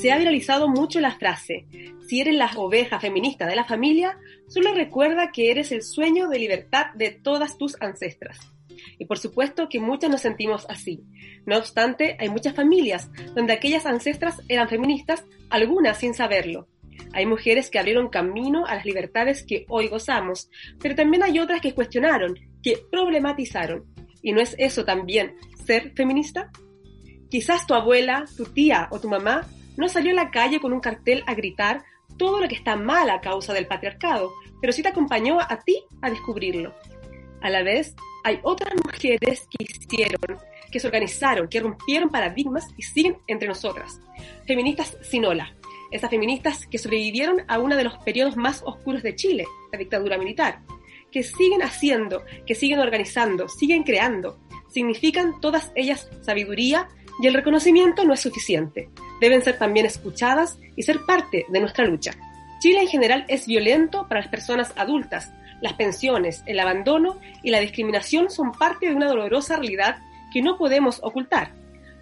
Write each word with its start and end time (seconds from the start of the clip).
Se 0.00 0.10
ha 0.10 0.16
viralizado 0.16 0.68
mucho 0.68 1.00
la 1.00 1.18
frase, 1.18 1.66
si 2.06 2.20
eres 2.20 2.34
la 2.34 2.50
oveja 2.56 2.98
feminista 2.98 3.46
de 3.46 3.54
la 3.54 3.64
familia, 3.64 4.18
solo 4.48 4.72
recuerda 4.72 5.32
que 5.32 5.50
eres 5.50 5.70
el 5.70 5.82
sueño 5.82 6.28
de 6.28 6.38
libertad 6.38 6.86
de 6.94 7.10
todas 7.10 7.58
tus 7.58 7.76
ancestras. 7.82 8.38
Y 8.98 9.04
por 9.04 9.18
supuesto 9.18 9.68
que 9.68 9.80
muchas 9.80 10.10
nos 10.10 10.22
sentimos 10.22 10.64
así. 10.70 11.02
No 11.44 11.58
obstante, 11.58 12.16
hay 12.18 12.30
muchas 12.30 12.54
familias 12.54 13.10
donde 13.34 13.52
aquellas 13.52 13.84
ancestras 13.84 14.40
eran 14.48 14.70
feministas, 14.70 15.24
algunas 15.50 15.98
sin 15.98 16.14
saberlo. 16.14 16.68
Hay 17.12 17.26
mujeres 17.26 17.68
que 17.68 17.78
abrieron 17.78 18.08
camino 18.08 18.64
a 18.66 18.76
las 18.76 18.86
libertades 18.86 19.44
que 19.44 19.66
hoy 19.68 19.88
gozamos, 19.88 20.48
pero 20.80 20.94
también 20.94 21.22
hay 21.22 21.38
otras 21.38 21.60
que 21.60 21.74
cuestionaron, 21.74 22.34
que 22.62 22.78
problematizaron. 22.90 23.93
¿Y 24.24 24.32
no 24.32 24.40
es 24.40 24.56
eso 24.58 24.86
también 24.86 25.36
ser 25.66 25.92
feminista? 25.94 26.50
Quizás 27.30 27.66
tu 27.66 27.74
abuela, 27.74 28.24
tu 28.36 28.46
tía 28.46 28.88
o 28.90 28.98
tu 28.98 29.08
mamá 29.08 29.46
no 29.76 29.88
salió 29.88 30.12
a 30.12 30.14
la 30.14 30.30
calle 30.30 30.60
con 30.60 30.72
un 30.72 30.80
cartel 30.80 31.22
a 31.26 31.34
gritar 31.34 31.84
todo 32.16 32.40
lo 32.40 32.48
que 32.48 32.54
está 32.54 32.74
mal 32.74 33.10
a 33.10 33.20
causa 33.20 33.52
del 33.52 33.66
patriarcado, 33.66 34.32
pero 34.62 34.72
sí 34.72 34.82
te 34.82 34.88
acompañó 34.88 35.38
a 35.40 35.58
ti 35.58 35.84
a 36.00 36.08
descubrirlo. 36.08 36.74
A 37.42 37.50
la 37.50 37.62
vez, 37.62 37.94
hay 38.24 38.40
otras 38.42 38.72
mujeres 38.82 39.46
que 39.50 39.64
hicieron, 39.64 40.38
que 40.72 40.80
se 40.80 40.86
organizaron, 40.86 41.46
que 41.46 41.60
rompieron 41.60 42.08
paradigmas 42.08 42.66
y 42.78 42.82
siguen 42.82 43.18
entre 43.26 43.48
nosotras. 43.48 44.00
Feministas 44.46 44.96
sin 45.02 45.26
ola. 45.26 45.54
Esas 45.90 46.08
feministas 46.08 46.66
que 46.66 46.78
sobrevivieron 46.78 47.42
a 47.46 47.58
uno 47.58 47.76
de 47.76 47.84
los 47.84 47.98
periodos 47.98 48.38
más 48.38 48.62
oscuros 48.64 49.02
de 49.02 49.16
Chile, 49.16 49.44
la 49.70 49.78
dictadura 49.78 50.16
militar. 50.16 50.60
Que 51.14 51.22
siguen 51.22 51.62
haciendo, 51.62 52.24
que 52.44 52.56
siguen 52.56 52.80
organizando, 52.80 53.48
siguen 53.48 53.84
creando. 53.84 54.40
Significan 54.68 55.40
todas 55.40 55.70
ellas 55.76 56.10
sabiduría 56.22 56.88
y 57.22 57.28
el 57.28 57.34
reconocimiento 57.34 58.04
no 58.04 58.14
es 58.14 58.20
suficiente. 58.20 58.90
Deben 59.20 59.40
ser 59.40 59.56
también 59.56 59.86
escuchadas 59.86 60.58
y 60.74 60.82
ser 60.82 61.02
parte 61.06 61.46
de 61.48 61.60
nuestra 61.60 61.84
lucha. 61.84 62.10
Chile 62.58 62.80
en 62.80 62.88
general 62.88 63.24
es 63.28 63.46
violento 63.46 64.08
para 64.08 64.22
las 64.22 64.28
personas 64.28 64.72
adultas, 64.74 65.32
las 65.60 65.74
pensiones, 65.74 66.42
el 66.46 66.58
abandono 66.58 67.20
y 67.44 67.50
la 67.50 67.60
discriminación 67.60 68.28
son 68.28 68.50
parte 68.50 68.88
de 68.88 68.96
una 68.96 69.06
dolorosa 69.06 69.54
realidad 69.54 69.98
que 70.32 70.42
no 70.42 70.58
podemos 70.58 70.98
ocultar. 71.04 71.52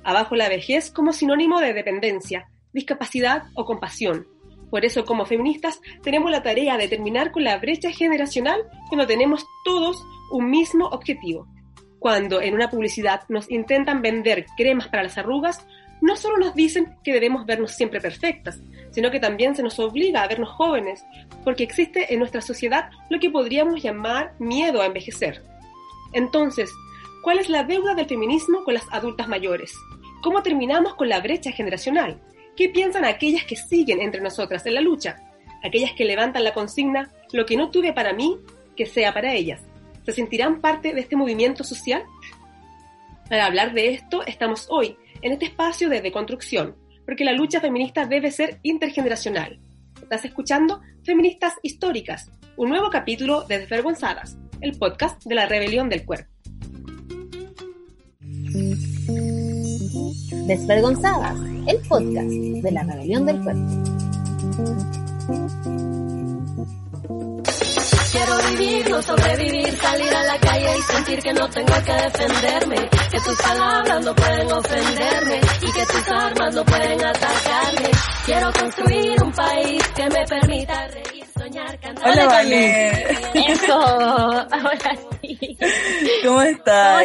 Abajo 0.04 0.36
la 0.36 0.48
vejez 0.48 0.90
como 0.90 1.12
sinónimo 1.12 1.60
de 1.60 1.74
dependencia, 1.74 2.48
discapacidad 2.72 3.42
o 3.54 3.66
compasión. 3.66 4.26
Por 4.72 4.86
eso, 4.86 5.04
como 5.04 5.26
feministas, 5.26 5.82
tenemos 6.02 6.30
la 6.30 6.42
tarea 6.42 6.78
de 6.78 6.88
terminar 6.88 7.30
con 7.30 7.44
la 7.44 7.58
brecha 7.58 7.90
generacional 7.90 8.62
cuando 8.88 9.06
tenemos 9.06 9.44
todos 9.66 10.02
un 10.30 10.48
mismo 10.48 10.86
objetivo. 10.86 11.46
Cuando 11.98 12.40
en 12.40 12.54
una 12.54 12.70
publicidad 12.70 13.20
nos 13.28 13.50
intentan 13.50 14.00
vender 14.00 14.46
cremas 14.56 14.88
para 14.88 15.02
las 15.02 15.18
arrugas, 15.18 15.66
no 16.00 16.16
solo 16.16 16.38
nos 16.38 16.54
dicen 16.54 16.96
que 17.04 17.12
debemos 17.12 17.44
vernos 17.44 17.72
siempre 17.72 18.00
perfectas, 18.00 18.60
sino 18.92 19.10
que 19.10 19.20
también 19.20 19.54
se 19.54 19.62
nos 19.62 19.78
obliga 19.78 20.22
a 20.22 20.28
vernos 20.28 20.48
jóvenes, 20.48 21.04
porque 21.44 21.64
existe 21.64 22.10
en 22.10 22.20
nuestra 22.20 22.40
sociedad 22.40 22.88
lo 23.10 23.20
que 23.20 23.28
podríamos 23.28 23.82
llamar 23.82 24.32
miedo 24.38 24.80
a 24.80 24.86
envejecer. 24.86 25.42
Entonces, 26.14 26.70
¿cuál 27.22 27.40
es 27.40 27.50
la 27.50 27.64
deuda 27.64 27.94
del 27.94 28.06
feminismo 28.06 28.64
con 28.64 28.72
las 28.72 28.86
adultas 28.90 29.28
mayores? 29.28 29.74
¿Cómo 30.22 30.42
terminamos 30.42 30.94
con 30.94 31.10
la 31.10 31.20
brecha 31.20 31.52
generacional? 31.52 32.22
¿Qué 32.56 32.68
piensan 32.68 33.04
aquellas 33.04 33.44
que 33.44 33.56
siguen 33.56 34.00
entre 34.00 34.20
nosotras 34.20 34.66
en 34.66 34.74
la 34.74 34.80
lucha? 34.80 35.16
Aquellas 35.64 35.92
que 35.92 36.04
levantan 36.04 36.44
la 36.44 36.52
consigna, 36.52 37.10
lo 37.32 37.46
que 37.46 37.56
no 37.56 37.70
tuve 37.70 37.92
para 37.92 38.12
mí, 38.12 38.38
que 38.76 38.84
sea 38.84 39.14
para 39.14 39.34
ellas. 39.34 39.62
¿Se 40.04 40.12
sentirán 40.12 40.60
parte 40.60 40.92
de 40.92 41.00
este 41.00 41.16
movimiento 41.16 41.64
social? 41.64 42.04
Para 43.28 43.46
hablar 43.46 43.72
de 43.72 43.94
esto 43.94 44.22
estamos 44.26 44.66
hoy 44.68 44.96
en 45.22 45.32
este 45.32 45.46
espacio 45.46 45.88
de 45.88 46.02
deconstrucción, 46.02 46.76
porque 47.06 47.24
la 47.24 47.32
lucha 47.32 47.60
feminista 47.60 48.04
debe 48.04 48.30
ser 48.30 48.58
intergeneracional. 48.62 49.58
Estás 50.02 50.24
escuchando 50.24 50.82
Feministas 51.04 51.54
Históricas, 51.62 52.30
un 52.56 52.68
nuevo 52.68 52.90
capítulo 52.90 53.44
de 53.44 53.60
Desvergonzadas, 53.60 54.36
el 54.60 54.76
podcast 54.76 55.24
de 55.24 55.34
la 55.34 55.46
rebelión 55.46 55.88
del 55.88 56.04
cuerpo. 56.04 56.31
Desvergonzadas, 60.46 61.36
el 61.66 61.78
podcast 61.88 62.28
de 62.28 62.70
la 62.72 62.82
rebelión 62.82 63.24
del 63.26 63.40
cuerpo. 63.42 63.62
Quiero 68.10 68.36
vivir, 68.50 68.90
no 68.90 69.02
sobrevivir, 69.02 69.76
salir 69.78 70.14
a 70.14 70.22
la 70.24 70.38
calle 70.38 70.78
y 70.78 70.82
sentir 70.82 71.22
que 71.22 71.32
no 71.32 71.48
tengo 71.48 71.72
que 71.84 71.92
defenderme, 71.92 72.90
que 73.10 73.20
tus 73.20 73.36
palabras 73.40 74.04
no 74.04 74.14
pueden 74.14 74.52
ofenderme 74.52 75.40
y 75.62 75.72
que 75.72 75.86
tus 75.86 76.08
armas 76.08 76.54
no 76.54 76.64
pueden 76.64 77.04
atacarme. 77.04 77.90
Quiero 78.26 78.52
construir 78.52 79.22
un 79.22 79.32
país 79.32 79.82
que 79.94 80.08
me 80.10 80.24
permita 80.26 80.88
reír, 80.88 81.24
soñar, 81.38 81.80
cantar. 81.80 82.10
Hola, 82.10 82.26
Vale. 82.26 83.02
Eso, 83.32 83.72
ahora 83.80 84.98
sí. 85.22 85.58
¿Cómo 86.24 86.42
estás? 86.42 87.04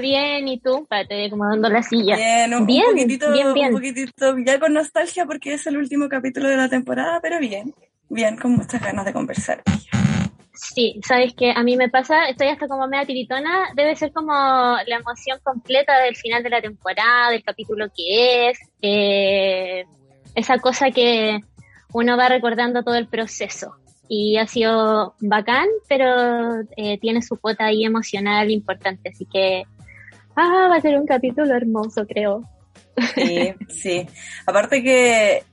Bien, 0.00 0.48
¿y 0.48 0.60
tú? 0.60 0.82
Espérate, 0.82 1.26
acomodando 1.26 1.68
la 1.68 1.82
silla. 1.82 2.16
Bien, 2.16 2.54
un, 2.54 2.66
Bien, 2.66 2.86
un 2.86 2.92
poquitito, 2.92 3.32
bien, 3.32 3.54
bien. 3.54 3.68
un 3.68 3.74
poquitito, 3.74 4.36
ya 4.38 4.58
con 4.58 4.72
nostalgia 4.72 5.26
porque 5.26 5.54
es 5.54 5.66
el 5.66 5.76
último 5.76 6.08
capítulo 6.08 6.48
de 6.48 6.56
la 6.56 6.68
temporada, 6.68 7.20
pero 7.20 7.38
bien, 7.38 7.74
bien, 8.08 8.36
con 8.36 8.52
muchas 8.52 8.82
ganas 8.82 9.04
de 9.04 9.12
conversar. 9.12 9.62
Sí, 10.52 11.00
sabes 11.06 11.32
que 11.34 11.52
a 11.52 11.62
mí 11.62 11.76
me 11.76 11.88
pasa, 11.88 12.28
estoy 12.28 12.48
hasta 12.48 12.68
como 12.68 12.86
media 12.86 13.06
tiritona, 13.06 13.70
debe 13.74 13.96
ser 13.96 14.12
como 14.12 14.32
la 14.32 14.96
emoción 14.96 15.38
completa 15.42 15.98
del 16.00 16.16
final 16.16 16.42
de 16.42 16.50
la 16.50 16.60
temporada, 16.60 17.30
del 17.30 17.42
capítulo 17.42 17.86
que 17.96 18.50
es, 18.50 18.58
eh, 18.82 19.84
esa 20.34 20.58
cosa 20.58 20.90
que 20.90 21.40
uno 21.92 22.16
va 22.16 22.28
recordando 22.28 22.82
todo 22.82 22.96
el 22.96 23.08
proceso. 23.08 23.74
Y 24.12 24.38
ha 24.38 24.46
sido 24.48 25.14
bacán, 25.20 25.68
pero 25.88 26.62
eh, 26.76 26.98
tiene 26.98 27.22
su 27.22 27.36
cuota 27.36 27.66
ahí 27.66 27.84
emocional 27.84 28.50
importante, 28.50 29.10
así 29.10 29.24
que 29.24 29.62
ah, 30.34 30.66
va 30.68 30.76
a 30.76 30.80
ser 30.80 30.98
un 30.98 31.06
capítulo 31.06 31.54
hermoso, 31.54 32.04
creo. 32.08 32.42
Sí, 33.14 33.54
sí. 33.68 34.06
Aparte 34.46 34.82
que 34.82 35.44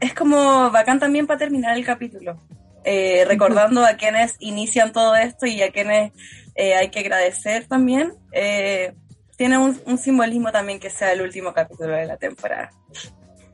es 0.00 0.12
como 0.12 0.70
bacán 0.72 0.98
también 0.98 1.28
para 1.28 1.38
terminar 1.38 1.76
el 1.76 1.84
capítulo. 1.84 2.40
Eh, 2.84 3.24
recordando 3.26 3.84
a 3.84 3.94
quienes 3.94 4.34
inician 4.40 4.92
todo 4.92 5.14
esto 5.16 5.46
y 5.46 5.62
a 5.62 5.70
quienes 5.70 6.12
eh, 6.54 6.74
hay 6.74 6.90
que 6.90 6.98
agradecer 6.98 7.66
también. 7.66 8.12
Eh, 8.32 8.92
tiene 9.36 9.56
un, 9.56 9.80
un 9.86 9.98
simbolismo 9.98 10.52
también 10.52 10.78
que 10.80 10.90
sea 10.90 11.12
el 11.12 11.22
último 11.22 11.52
capítulo 11.54 11.94
de 11.94 12.06
la 12.06 12.16
temporada. 12.16 12.70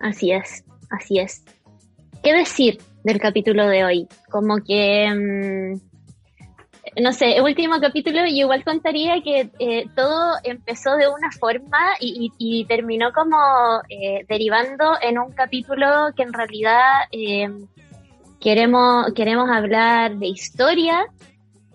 Así 0.01 0.33
es, 0.33 0.65
así 0.91 1.19
es. 1.19 1.45
¿Qué 2.22 2.33
decir 2.33 2.78
del 3.05 3.19
capítulo 3.21 3.66
de 3.66 3.84
hoy? 3.84 4.09
Como 4.31 4.59
que, 4.59 5.09
mm, 5.11 5.81
no 7.03 7.12
sé, 7.12 7.37
el 7.37 7.43
último 7.43 7.81
capítulo 7.81 8.21
yo 8.21 8.27
igual 8.44 8.65
contaría 8.65 9.21
que 9.22 9.50
eh, 9.59 9.87
todo 9.94 10.34
empezó 10.44 10.97
de 10.97 11.09
una 11.09 11.31
forma 11.39 11.78
y, 12.00 12.33
y- 12.39 12.60
y 12.60 12.65
terminó 12.66 13.12
como 13.12 13.37
eh, 13.89 14.25
derivando 14.28 14.94
en 15.00 15.19
un 15.19 15.33
capítulo 15.33 15.87
que 16.16 16.22
en 16.25 16.33
realidad 16.33 16.83
eh, 17.12 17.49
queremos, 18.41 19.12
queremos 19.15 19.49
hablar 19.50 20.16
de 20.16 20.27
historia. 20.28 21.06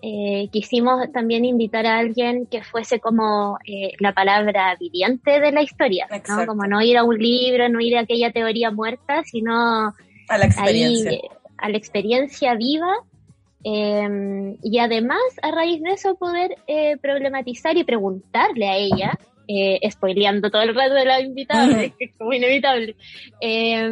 Eh, 0.02 0.48
quisimos 0.52 1.10
también 1.12 1.44
invitar 1.44 1.86
a 1.86 1.98
alguien 1.98 2.46
que 2.46 2.62
fuese 2.62 3.00
como 3.00 3.58
eh, 3.66 3.92
la 3.98 4.12
palabra 4.12 4.76
viviente 4.78 5.40
de 5.40 5.50
la 5.52 5.62
historia. 5.62 6.06
Como 6.46 6.64
no 6.66 6.80
ir 6.82 6.98
a 6.98 7.04
un 7.04 7.18
libro, 7.18 7.68
no 7.68 7.80
ir 7.80 7.96
a 7.96 8.00
aquella 8.02 8.30
teoría 8.30 8.70
muerta, 8.70 9.22
sino 9.24 9.94
A 10.28 10.38
la 10.38 10.46
experiencia. 10.46 11.10
ahí 11.10 11.20
a 11.58 11.68
la 11.70 11.76
experiencia 11.78 12.54
viva 12.54 12.92
eh, 13.64 14.56
y 14.62 14.78
además 14.78 15.20
a 15.42 15.50
raíz 15.50 15.82
de 15.82 15.92
eso 15.92 16.14
poder 16.16 16.56
eh, 16.66 16.96
problematizar 16.98 17.76
y 17.76 17.84
preguntarle 17.84 18.68
a 18.68 18.76
ella, 18.76 19.18
eh, 19.48 19.78
spoileando 19.90 20.50
todo 20.50 20.62
el 20.62 20.74
rato 20.74 20.94
de 20.94 21.04
la 21.04 21.20
invitada, 21.20 21.66
que 21.98 22.04
es 22.04 22.14
como 22.16 22.32
inevitable, 22.32 22.94
eh, 23.40 23.90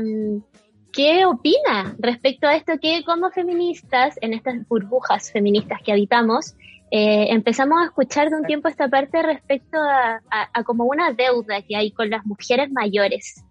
¿qué 0.93 1.25
opina 1.27 1.97
respecto 1.99 2.47
a 2.47 2.55
esto 2.55 2.75
que 2.81 3.03
como 3.05 3.31
feministas, 3.31 4.17
en 4.21 4.35
estas 4.35 4.67
burbujas 4.69 5.33
feministas 5.33 5.81
que 5.83 5.93
habitamos, 5.93 6.55
eh, 6.91 7.27
empezamos 7.31 7.81
a 7.83 7.87
escuchar 7.87 8.29
de 8.31 8.37
un 8.37 8.45
tiempo 8.45 8.69
esta 8.69 8.89
parte 8.89 9.23
respecto 9.23 9.79
a, 9.79 10.21
a- 10.31 10.51
a 10.53 10.63
como 10.65 10.85
una 10.85 11.13
deuda 11.13 11.63
que 11.63 11.75
hay 11.77 11.91
con 11.91 12.11
las 12.11 12.25
mujeres 12.27 12.71
mayores? 12.71 13.43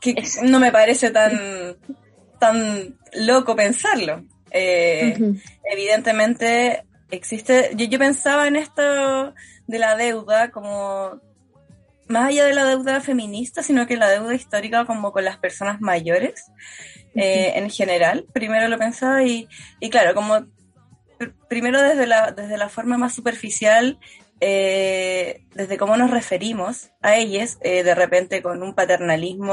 que 0.00 0.14
no 0.44 0.58
me 0.60 0.70
parece 0.72 1.10
tan, 1.10 1.32
tan 2.38 2.98
loco 3.14 3.54
pensarlo. 3.56 4.24
Eh, 4.50 5.34
evidentemente 5.64 6.84
existe, 7.10 7.70
yo, 7.74 7.86
yo 7.86 7.98
pensaba 7.98 8.48
en 8.48 8.56
esto 8.56 9.34
de 9.66 9.78
la 9.78 9.96
deuda 9.96 10.50
como 10.50 11.20
más 12.08 12.28
allá 12.28 12.46
de 12.46 12.54
la 12.54 12.64
deuda 12.64 13.00
feminista, 13.02 13.62
sino 13.62 13.86
que 13.86 13.98
la 13.98 14.08
deuda 14.08 14.34
histórica 14.34 14.86
como 14.86 15.12
con 15.12 15.24
las 15.24 15.36
personas 15.36 15.80
mayores 15.80 16.46
eh, 17.14 17.52
en 17.56 17.68
general. 17.68 18.24
Primero 18.32 18.68
lo 18.68 18.78
pensaba 18.78 19.22
y, 19.24 19.46
y 19.80 19.90
claro, 19.90 20.14
como 20.14 20.36
pr- 21.18 21.34
primero 21.48 21.82
desde 21.82 22.06
la, 22.06 22.32
desde 22.32 22.56
la 22.56 22.70
forma 22.70 22.96
más 22.96 23.14
superficial 23.14 23.98
eh, 24.40 25.44
desde 25.54 25.76
cómo 25.76 25.96
nos 25.96 26.10
referimos 26.10 26.90
a 27.02 27.16
ellas, 27.16 27.58
eh, 27.60 27.82
de 27.82 27.94
repente 27.94 28.40
con 28.40 28.62
un 28.62 28.72
paternalismo 28.74 29.52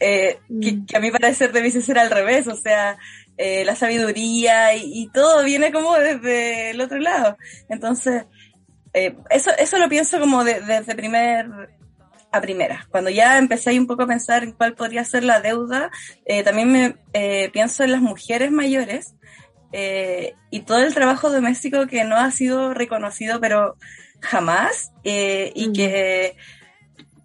eh, 0.00 0.38
que, 0.60 0.72
Mm. 0.72 0.86
que 0.86 0.96
a 0.96 1.00
mí 1.00 1.10
parece 1.10 1.48
debiese 1.48 1.80
ser 1.82 1.98
al 1.98 2.10
revés, 2.10 2.46
o 2.48 2.56
sea, 2.56 2.96
eh, 3.36 3.64
la 3.64 3.74
sabiduría 3.76 4.74
y, 4.74 4.82
y 5.02 5.08
todo 5.12 5.44
viene 5.44 5.70
como 5.72 5.94
desde 5.96 6.70
el 6.70 6.80
otro 6.80 6.98
lado. 6.98 7.36
Entonces, 7.68 8.24
eh, 8.92 9.14
eso, 9.30 9.50
eso 9.58 9.78
lo 9.78 9.88
pienso 9.88 10.18
como 10.18 10.42
de- 10.44 10.60
desde 10.62 10.94
primer 10.94 11.46
a 12.32 12.40
primera. 12.40 12.86
Cuando 12.90 13.10
ya 13.10 13.38
empecé 13.38 13.76
un 13.78 13.86
poco 13.88 14.04
a 14.04 14.06
pensar 14.06 14.44
en 14.44 14.52
cuál 14.52 14.74
podría 14.74 15.04
ser 15.04 15.24
la 15.24 15.40
deuda, 15.40 15.90
eh, 16.24 16.42
también 16.44 16.70
me 16.72 16.94
eh, 17.12 17.50
pienso 17.52 17.82
en 17.82 17.92
las 17.92 18.00
mujeres 18.00 18.50
mayores 18.52 19.14
eh, 19.72 20.34
y 20.50 20.60
todo 20.60 20.78
el 20.78 20.94
trabajo 20.94 21.30
doméstico 21.30 21.86
que 21.86 22.04
no 22.04 22.16
ha 22.16 22.30
sido 22.30 22.72
reconocido, 22.74 23.40
pero 23.40 23.76
jamás, 24.20 24.92
y 25.02 25.68
Mm. 25.68 25.72
que 25.72 26.36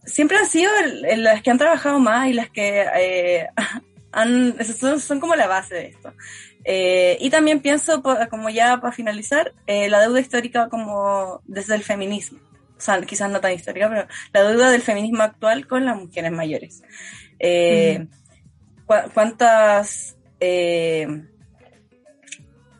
siempre 0.05 0.37
han 0.37 0.45
sido 0.45 0.71
las 1.17 1.41
que 1.41 1.51
han 1.51 1.57
trabajado 1.57 1.99
más 1.99 2.27
y 2.27 2.33
las 2.33 2.49
que 2.49 2.85
eh, 2.95 3.47
han, 4.11 4.55
son, 4.65 4.99
son 4.99 5.19
como 5.19 5.35
la 5.35 5.47
base 5.47 5.75
de 5.75 5.85
esto. 5.87 6.13
Eh, 6.63 7.17
y 7.19 7.29
también 7.29 7.59
pienso, 7.59 8.01
como 8.01 8.49
ya 8.49 8.79
para 8.81 8.93
finalizar, 8.93 9.53
eh, 9.67 9.89
la 9.89 10.01
deuda 10.01 10.19
histórica 10.19 10.69
como 10.69 11.41
desde 11.45 11.75
el 11.75 11.83
feminismo. 11.83 12.39
O 12.77 12.81
sea, 12.81 12.99
quizás 13.01 13.29
no 13.29 13.39
tan 13.39 13.53
histórica, 13.53 13.87
pero 13.87 14.07
la 14.33 14.49
deuda 14.49 14.71
del 14.71 14.81
feminismo 14.81 15.23
actual 15.23 15.67
con 15.67 15.85
las 15.85 15.95
mujeres 15.95 16.31
mayores. 16.31 16.83
¿Cuántas... 19.13 20.17
eh, 20.39 21.07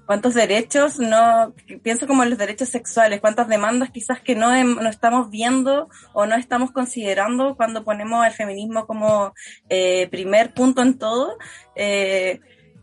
cuántos 0.05 0.33
derechos 0.33 0.99
no 0.99 1.53
pienso 1.83 2.07
como 2.07 2.23
en 2.23 2.29
los 2.29 2.39
derechos 2.39 2.69
sexuales 2.69 3.21
cuántas 3.21 3.47
demandas 3.47 3.89
quizás 3.91 4.19
que 4.19 4.35
no, 4.35 4.51
no 4.63 4.89
estamos 4.89 5.29
viendo 5.29 5.89
o 6.13 6.25
no 6.25 6.35
estamos 6.35 6.71
considerando 6.71 7.55
cuando 7.55 7.83
ponemos 7.83 8.23
al 8.23 8.31
feminismo 8.31 8.85
como 8.85 9.33
eh, 9.69 10.07
primer 10.09 10.53
punto 10.53 10.81
en 10.81 10.97
todo 10.97 11.37
eh, 11.75 12.39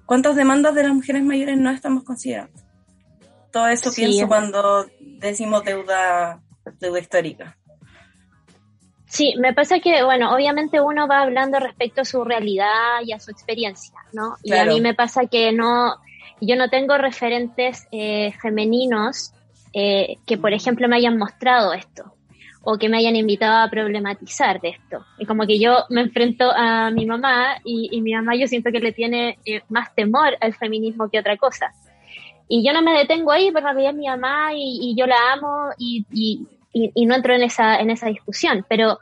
cuántas 0.06 0.36
demandas 0.36 0.74
de 0.74 0.82
las 0.84 0.94
mujeres 0.94 1.22
mayores 1.22 1.56
no 1.56 1.70
estamos 1.70 2.04
considerando 2.04 2.60
todo 3.50 3.68
eso 3.68 3.90
Sí. 3.90 4.02
pienso 4.02 4.28
cuando 4.28 4.86
decimos 5.18 5.64
deuda 5.64 6.40
deuda 6.80 6.98
histórica 6.98 7.56
Sí, 9.12 9.34
me 9.36 9.52
pasa 9.52 9.78
que, 9.78 10.02
bueno, 10.02 10.34
obviamente 10.34 10.80
uno 10.80 11.06
va 11.06 11.20
hablando 11.20 11.58
respecto 11.58 12.00
a 12.00 12.04
su 12.06 12.24
realidad 12.24 13.02
y 13.04 13.12
a 13.12 13.20
su 13.20 13.30
experiencia, 13.30 13.92
¿no? 14.14 14.36
Y 14.42 14.54
a 14.54 14.64
mí 14.64 14.80
me 14.80 14.94
pasa 14.94 15.26
que 15.26 15.52
no, 15.52 15.96
yo 16.42 16.56
no 16.56 16.68
tengo 16.68 16.98
referentes 16.98 17.86
eh, 17.92 18.32
femeninos 18.42 19.32
eh, 19.72 20.16
que, 20.26 20.36
por 20.36 20.52
ejemplo, 20.52 20.88
me 20.88 20.96
hayan 20.96 21.16
mostrado 21.16 21.72
esto 21.72 22.14
o 22.64 22.78
que 22.78 22.88
me 22.88 22.98
hayan 22.98 23.16
invitado 23.16 23.64
a 23.64 23.70
problematizar 23.70 24.60
de 24.60 24.70
esto. 24.70 25.04
Y 25.18 25.26
como 25.26 25.46
que 25.46 25.58
yo 25.58 25.84
me 25.88 26.00
enfrento 26.00 26.50
a 26.50 26.90
mi 26.90 27.06
mamá 27.06 27.56
y, 27.64 28.00
mi 28.00 28.12
mamá 28.12 28.36
yo 28.36 28.46
siento 28.46 28.70
que 28.70 28.80
le 28.80 28.92
tiene 28.92 29.38
eh, 29.46 29.62
más 29.68 29.94
temor 29.94 30.36
al 30.40 30.54
feminismo 30.54 31.08
que 31.08 31.18
otra 31.18 31.36
cosa. 31.36 31.72
Y 32.48 32.64
yo 32.66 32.72
no 32.72 32.82
me 32.82 32.98
detengo 32.98 33.32
ahí, 33.32 33.50
pero 33.52 33.66
realidad 33.66 33.90
es 33.90 33.96
mi 33.96 34.08
mamá 34.08 34.50
y, 34.54 34.94
yo 34.96 35.06
la 35.06 35.32
amo 35.32 35.70
y, 35.78 36.04
y 36.72 37.06
no 37.06 37.14
entro 37.14 37.34
en 37.34 37.42
esa, 37.42 37.78
en 37.78 37.90
esa 37.90 38.08
discusión. 38.08 38.64
Pero 38.68 38.98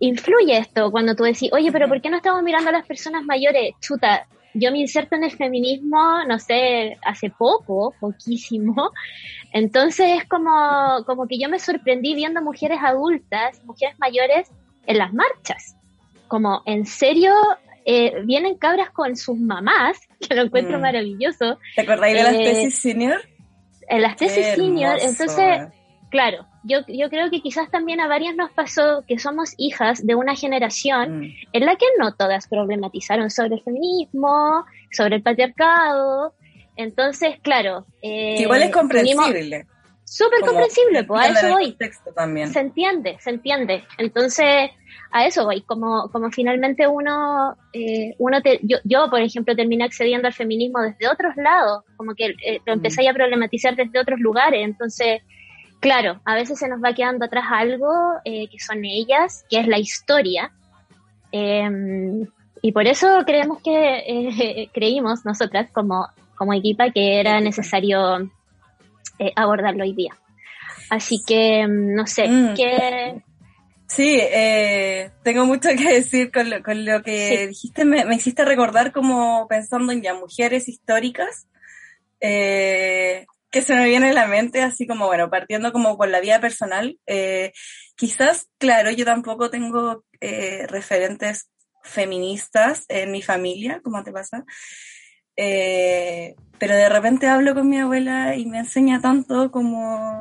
influye 0.00 0.58
esto 0.58 0.90
cuando 0.90 1.14
tú 1.14 1.24
decís, 1.24 1.50
oye, 1.52 1.70
pero 1.70 1.86
¿por 1.86 2.00
qué 2.00 2.10
no 2.10 2.16
estamos 2.16 2.42
mirando 2.42 2.70
a 2.70 2.72
las 2.72 2.86
personas 2.86 3.24
mayores? 3.24 3.74
Chuta, 3.80 4.26
yo 4.54 4.70
me 4.72 4.78
inserto 4.78 5.16
en 5.16 5.24
el 5.24 5.30
feminismo, 5.30 6.24
no 6.26 6.38
sé, 6.38 6.98
hace 7.04 7.30
poco, 7.30 7.94
poquísimo. 8.00 8.90
Entonces 9.52 10.18
es 10.22 10.24
como, 10.28 11.04
como 11.06 11.26
que 11.26 11.38
yo 11.38 11.48
me 11.48 11.58
sorprendí 11.58 12.14
viendo 12.14 12.40
mujeres 12.42 12.78
adultas, 12.82 13.62
mujeres 13.64 13.98
mayores 13.98 14.50
en 14.86 14.98
las 14.98 15.12
marchas. 15.12 15.76
Como, 16.28 16.62
en 16.66 16.86
serio, 16.86 17.34
eh, 17.84 18.22
vienen 18.24 18.56
cabras 18.56 18.90
con 18.90 19.16
sus 19.16 19.38
mamás, 19.38 19.98
que 20.28 20.34
lo 20.34 20.42
encuentro 20.42 20.78
Mm. 20.78 20.82
maravilloso, 20.82 21.58
¿te 21.74 21.82
acordáis 21.82 22.16
de 22.16 22.22
las 22.22 22.34
Eh, 22.34 22.44
tesis 22.44 22.74
senior? 22.78 23.20
en 23.88 24.00
las 24.02 24.16
tesis 24.16 24.36
Qué 24.46 24.54
senior. 24.56 24.96
hermoso, 24.98 25.08
Entonces, 25.22 25.60
eh. 25.60 25.68
claro, 26.10 26.46
yo, 26.64 26.78
yo 26.88 27.08
creo 27.10 27.30
que 27.30 27.40
quizás 27.40 27.70
también 27.70 28.00
a 28.00 28.08
varias 28.08 28.34
nos 28.36 28.50
pasó 28.52 29.04
que 29.06 29.18
somos 29.18 29.54
hijas 29.58 30.06
de 30.06 30.14
una 30.14 30.34
generación 30.36 31.20
Mm. 31.20 31.34
en 31.52 31.66
la 31.66 31.76
que 31.76 31.86
no 31.98 32.14
todas 32.14 32.46
problematizaron 32.48 33.30
sobre 33.30 33.56
el 33.56 33.62
feminismo, 33.62 34.64
sobre 34.90 35.16
el 35.16 35.22
patriarcado. 35.22 36.34
Entonces, 36.76 37.36
claro. 37.42 37.84
eh, 38.02 38.34
Que 38.36 38.42
igual 38.42 38.62
es 38.62 38.70
comprensible 38.70 39.66
Súper 40.04 40.40
comprensible, 40.40 41.04
pues 41.04 41.20
a 41.22 41.28
eso 41.28 41.48
voy. 41.54 41.76
también 42.14 42.48
Se 42.52 42.60
entiende, 42.60 43.16
se 43.18 43.30
entiende. 43.30 43.82
Entonces, 43.96 44.70
a 45.10 45.26
eso 45.26 45.46
voy. 45.46 45.62
Como, 45.62 46.10
como 46.10 46.30
finalmente 46.30 46.86
uno, 46.86 47.56
eh, 47.72 48.14
uno 48.18 48.42
te, 48.42 48.60
yo, 48.62 48.76
yo, 48.84 49.08
por 49.08 49.20
ejemplo, 49.22 49.56
terminé 49.56 49.84
accediendo 49.84 50.28
al 50.28 50.34
feminismo 50.34 50.82
desde 50.82 51.08
otros 51.08 51.34
lados, 51.36 51.84
como 51.96 52.14
que 52.14 52.26
eh, 52.44 52.60
lo 52.66 52.74
empecé 52.74 53.08
a 53.08 53.14
problematizar 53.14 53.74
desde 53.74 53.98
otros 53.98 54.20
lugares. 54.20 54.60
Entonces, 54.62 55.22
claro, 55.82 56.20
a 56.24 56.34
veces 56.34 56.58
se 56.58 56.68
nos 56.68 56.80
va 56.82 56.94
quedando 56.94 57.26
atrás 57.26 57.44
algo 57.50 57.90
eh, 58.24 58.48
que 58.48 58.58
son 58.58 58.84
ellas, 58.84 59.44
que 59.50 59.58
es 59.60 59.66
la 59.66 59.78
historia. 59.78 60.50
Eh, 61.32 61.68
y 62.62 62.72
por 62.72 62.86
eso 62.86 63.06
creemos 63.26 63.60
que, 63.62 63.98
eh, 64.06 64.70
creímos 64.72 65.24
nosotras 65.26 65.68
como, 65.72 66.06
como 66.36 66.54
equipa 66.54 66.90
que 66.90 67.18
era 67.20 67.40
necesario 67.40 68.30
eh, 69.18 69.32
abordarlo 69.36 69.82
hoy 69.82 69.92
día. 69.92 70.16
Así 70.88 71.20
que, 71.26 71.66
mm, 71.66 71.94
no 71.94 72.06
sé, 72.06 72.28
Mm. 72.28 72.54
¿qué, 72.54 73.22
Sí, 73.88 74.18
eh, 74.18 75.10
tengo 75.22 75.44
mucho 75.44 75.68
que 75.76 75.92
decir 75.92 76.32
con 76.32 76.48
lo, 76.48 76.62
con 76.62 76.82
lo 76.86 77.02
que 77.02 77.36
Sí. 77.40 77.46
dijiste. 77.48 77.84
Me, 77.84 78.06
me 78.06 78.14
hiciste 78.14 78.42
recordar 78.42 78.90
como 78.90 79.46
pensando 79.48 79.92
en 79.92 80.00
ya 80.00 80.14
mujeres 80.14 80.66
históricas, 80.66 81.46
eh, 82.20 83.26
que 83.52 83.62
se 83.62 83.74
me 83.76 83.84
viene 83.84 84.10
a 84.10 84.12
la 84.14 84.26
mente, 84.26 84.62
así 84.62 84.86
como, 84.86 85.06
bueno, 85.06 85.30
partiendo 85.30 85.72
como 85.72 85.96
con 85.96 86.10
la 86.10 86.20
vida 86.20 86.40
personal. 86.40 86.98
eh, 87.06 87.52
quizás, 87.94 88.48
claro, 88.58 88.90
yo 88.90 89.04
tampoco 89.04 89.50
tengo 89.50 90.04
eh, 90.20 90.66
referentes 90.68 91.50
feministas 91.84 92.84
en 92.88 93.12
mi 93.12 93.22
familia, 93.22 93.80
como 93.82 94.02
te 94.02 94.10
pasa. 94.10 94.44
Eh, 95.36 96.34
pero 96.58 96.74
de 96.74 96.88
repente 96.88 97.26
hablo 97.26 97.54
con 97.54 97.68
mi 97.68 97.78
abuela 97.78 98.34
y 98.36 98.46
me 98.46 98.58
enseña 98.58 99.00
tanto 99.00 99.50
como 99.50 100.20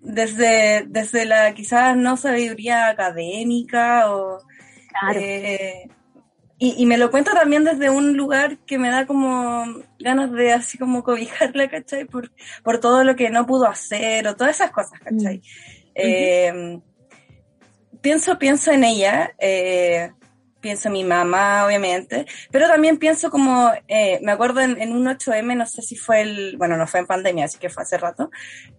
desde, 0.00 0.84
desde 0.88 1.24
la 1.26 1.52
quizás 1.54 1.96
no 1.96 2.16
sabiduría 2.16 2.88
académica 2.88 4.14
o 4.14 4.38
Claro. 5.00 5.20
eh, 5.20 5.88
y, 6.58 6.74
y 6.82 6.86
me 6.86 6.96
lo 6.98 7.10
cuenta 7.10 7.32
también 7.32 7.64
desde 7.64 7.90
un 7.90 8.16
lugar 8.16 8.58
que 8.66 8.78
me 8.78 8.90
da 8.90 9.06
como 9.06 9.64
ganas 9.98 10.32
de 10.32 10.52
así 10.52 10.78
como 10.78 11.02
cobijarla, 11.04 11.68
¿cachai? 11.68 12.04
Por, 12.04 12.30
por 12.62 12.78
todo 12.78 13.04
lo 13.04 13.16
que 13.16 13.30
no 13.30 13.46
pudo 13.46 13.66
hacer 13.66 14.26
o 14.26 14.36
todas 14.36 14.56
esas 14.56 14.70
cosas, 14.70 14.98
¿cachai? 15.00 15.42
Eh, 15.94 16.80
pienso, 18.00 18.38
pienso 18.38 18.70
en 18.70 18.84
ella, 18.84 19.34
eh, 19.38 20.12
pienso 20.60 20.88
en 20.88 20.94
mi 20.94 21.04
mamá, 21.04 21.64
obviamente, 21.66 22.26
pero 22.50 22.66
también 22.66 22.98
pienso 22.98 23.30
como, 23.30 23.70
eh, 23.88 24.18
me 24.22 24.32
acuerdo 24.32 24.60
en, 24.60 24.80
en 24.80 24.92
un 24.92 25.06
8M, 25.06 25.56
no 25.56 25.66
sé 25.66 25.82
si 25.82 25.96
fue 25.96 26.22
el, 26.22 26.56
bueno, 26.56 26.76
no 26.76 26.86
fue 26.86 27.00
en 27.00 27.06
pandemia, 27.06 27.44
así 27.44 27.58
que 27.58 27.68
fue 27.68 27.84
hace 27.84 27.98
rato, 27.98 28.30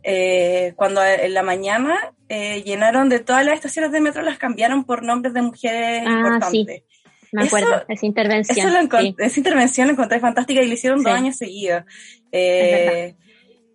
eh, 0.04 0.74
cuando 0.76 1.02
en 1.04 1.34
la 1.34 1.44
mañana 1.44 2.14
eh, 2.30 2.62
llenaron 2.64 3.10
de 3.10 3.20
todas 3.20 3.46
las 3.46 3.56
estaciones 3.56 3.92
de 3.92 4.02
metro, 4.02 4.22
las 4.22 4.38
cambiaron 4.38 4.84
por 4.84 5.04
nombres 5.04 5.34
de 5.34 5.42
mujeres 5.42 6.04
Ah, 6.06 6.12
importantes. 6.12 6.84
Me 7.32 7.44
Eso- 7.46 7.58
acuerdo, 7.58 7.86
esa 7.88 8.06
intervención. 8.06 8.58
Eso 8.58 8.70
lo 8.70 8.80
encon- 8.80 9.02
sí. 9.02 9.16
Esa 9.20 9.40
intervención 9.40 9.88
la 9.88 9.94
encontré 9.94 10.20
fantástica 10.20 10.62
y 10.62 10.68
la 10.68 10.74
hicieron 10.74 11.04
dos 11.04 11.14
años 11.14 11.36
seguidos. 11.38 11.84
Eh, 12.32 13.16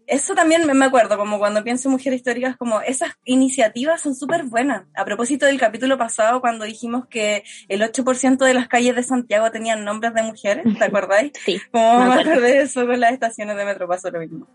eso 0.06 0.34
también 0.34 0.66
me- 0.66 0.84
acuerdo, 0.84 1.16
como 1.16 1.38
cuando 1.38 1.62
pienso 1.64 1.88
en 1.88 1.92
mujeres 1.92 2.18
históricas, 2.18 2.56
como 2.56 2.80
esas 2.82 3.12
iniciativas 3.24 4.00
son 4.00 4.14
súper 4.14 4.42
buenas. 4.44 4.82
A 4.94 5.04
propósito 5.04 5.46
del 5.46 5.58
capítulo 5.58 5.96
pasado, 5.96 6.40
cuando 6.40 6.64
dijimos 6.64 7.06
que 7.08 7.44
el 7.68 7.82
8% 7.82 8.44
de 8.44 8.52
las 8.52 8.68
calles 8.68 8.94
de 8.96 9.02
Santiago 9.02 9.50
tenían 9.50 9.84
nombres 9.84 10.12
de 10.12 10.22
mujeres, 10.22 10.64
¿te 10.78 10.84
acordáis? 10.84 11.32
Sí, 11.44 11.60
Como 11.70 12.00
Me 12.00 12.14
me 12.16 12.20
acordé 12.20 12.40
de 12.40 12.62
eso 12.62 12.84
con 12.86 12.98
las 13.00 13.12
estaciones 13.12 13.56
de 13.56 13.64
metro, 13.64 13.88
pasó 13.88 14.10
lo 14.10 14.18
mismo. 14.20 14.48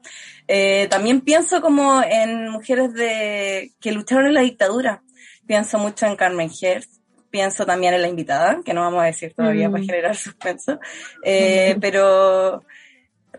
Eh, 0.47 0.87
también 0.89 1.21
pienso 1.21 1.61
como 1.61 2.03
en 2.03 2.49
mujeres 2.49 2.93
de 2.93 3.71
que 3.79 3.91
lucharon 3.93 4.27
en 4.27 4.33
la 4.35 4.41
dictadura. 4.41 5.01
Pienso 5.47 5.79
mucho 5.79 6.05
en 6.05 6.17
Carmen 6.17 6.51
Hertz, 6.61 6.96
pienso 7.29 7.65
también 7.65 7.93
en 7.93 8.01
la 8.01 8.07
invitada, 8.07 8.59
que 8.63 8.73
no 8.73 8.81
vamos 8.81 9.01
a 9.03 9.07
decir 9.07 9.33
todavía 9.33 9.69
Mm. 9.69 9.71
para 9.71 9.83
generar 9.83 10.15
suspenso, 10.15 10.79
Eh, 11.23 11.75
pero... 11.81 12.63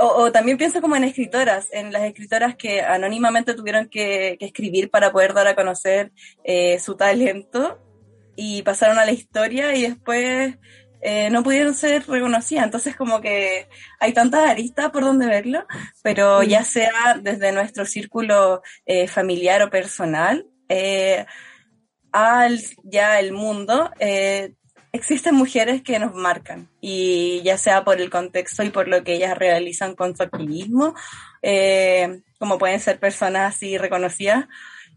O, 0.00 0.06
o 0.06 0.30
también 0.30 0.56
pienso 0.56 0.80
como 0.80 0.94
en 0.94 1.02
escritoras, 1.02 1.66
en 1.72 1.92
las 1.92 2.02
escritoras 2.04 2.54
que 2.54 2.82
anónimamente 2.82 3.54
tuvieron 3.54 3.88
que, 3.88 4.36
que 4.38 4.46
escribir 4.46 4.90
para 4.90 5.10
poder 5.10 5.34
dar 5.34 5.48
a 5.48 5.56
conocer 5.56 6.12
eh, 6.44 6.78
su 6.78 6.94
talento 6.94 7.80
y 8.36 8.62
pasaron 8.62 8.96
a 8.98 9.04
la 9.04 9.10
historia 9.10 9.74
y 9.74 9.82
después 9.82 10.54
eh, 11.00 11.30
no 11.30 11.42
pudieron 11.42 11.74
ser 11.74 12.06
reconocidas. 12.06 12.64
Entonces 12.64 12.94
como 12.94 13.20
que 13.20 13.66
hay 13.98 14.12
tantas 14.12 14.48
aristas 14.48 14.90
por 14.90 15.02
donde 15.02 15.26
verlo, 15.26 15.66
pero 16.02 16.44
ya 16.44 16.62
sea 16.62 17.18
desde 17.20 17.50
nuestro 17.50 17.84
círculo 17.84 18.62
eh, 18.86 19.08
familiar 19.08 19.62
o 19.62 19.70
personal, 19.70 20.46
eh, 20.68 21.26
ya 22.84 23.20
el 23.20 23.32
mundo, 23.32 23.90
eh, 23.98 24.54
existen 24.92 25.34
mujeres 25.34 25.82
que 25.82 25.98
nos 25.98 26.14
marcan 26.14 26.68
y 26.80 27.42
ya 27.42 27.58
sea 27.58 27.84
por 27.84 28.00
el 28.00 28.10
contexto 28.10 28.62
y 28.62 28.70
por 28.70 28.88
lo 28.88 29.04
que 29.04 29.14
ellas 29.14 29.36
realizan 29.36 29.94
con 29.94 30.16
su 30.16 30.22
activismo, 30.22 30.94
eh, 31.42 32.22
como 32.38 32.58
pueden 32.58 32.80
ser 32.80 32.98
personas 32.98 33.54
así 33.54 33.78
reconocidas, 33.78 34.46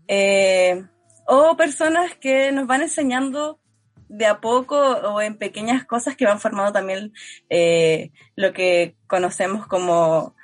eh, 0.08 0.84
o 1.28 1.56
personas 1.56 2.16
que 2.16 2.52
nos 2.52 2.68
van 2.68 2.82
enseñando 2.82 3.60
de 4.10 4.26
a 4.26 4.42
poco 4.42 4.78
o 4.78 5.22
en 5.22 5.38
pequeñas 5.38 5.86
cosas 5.86 6.16
que 6.16 6.26
van 6.26 6.40
formando 6.40 6.74
también 6.74 7.14
lo 8.36 8.52
que 8.52 8.96
conocemos 9.08 9.68
como, 9.68 10.36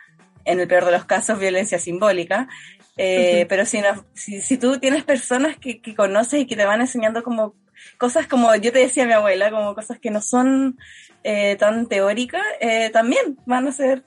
en 0.46 0.60
el 0.60 0.67
peor 0.67 0.86
de 0.86 0.93
los 0.93 1.05
casos, 1.05 1.39
violencia 1.39 1.77
simbólica. 1.77 2.48
Eh, 2.98 3.46
Pero 3.50 3.66
si, 3.66 3.82
no, 3.82 4.06
si, 4.13 4.42
si, 4.42 4.58
tú 4.58 4.80
tienes 4.80 5.04
personas 5.04 5.58
que, 5.58 5.82
que, 5.82 5.96
conoces 5.96 6.42
y 6.42 6.46
que 6.46 6.56
te 6.56 6.66
van 6.66 6.82
enseñando 6.82 7.24
como 7.24 7.56
cosas 7.98 8.27
como 8.27 8.56
yo 8.56 8.72
te 8.72 8.80
decía 8.80 9.04
a 9.04 9.08
mi 9.08 9.13
abuela, 9.13 9.51
como 9.51 9.75
cosas 9.75 10.00
que 10.00 10.12
no 10.12 10.22
son 10.22 10.77
eh, 11.24 11.56
tan 11.58 11.88
teóricas, 11.88 12.44
eh, 12.60 12.89
también 12.89 13.38
van 13.46 13.68
a 13.68 13.72
ser, 13.72 14.04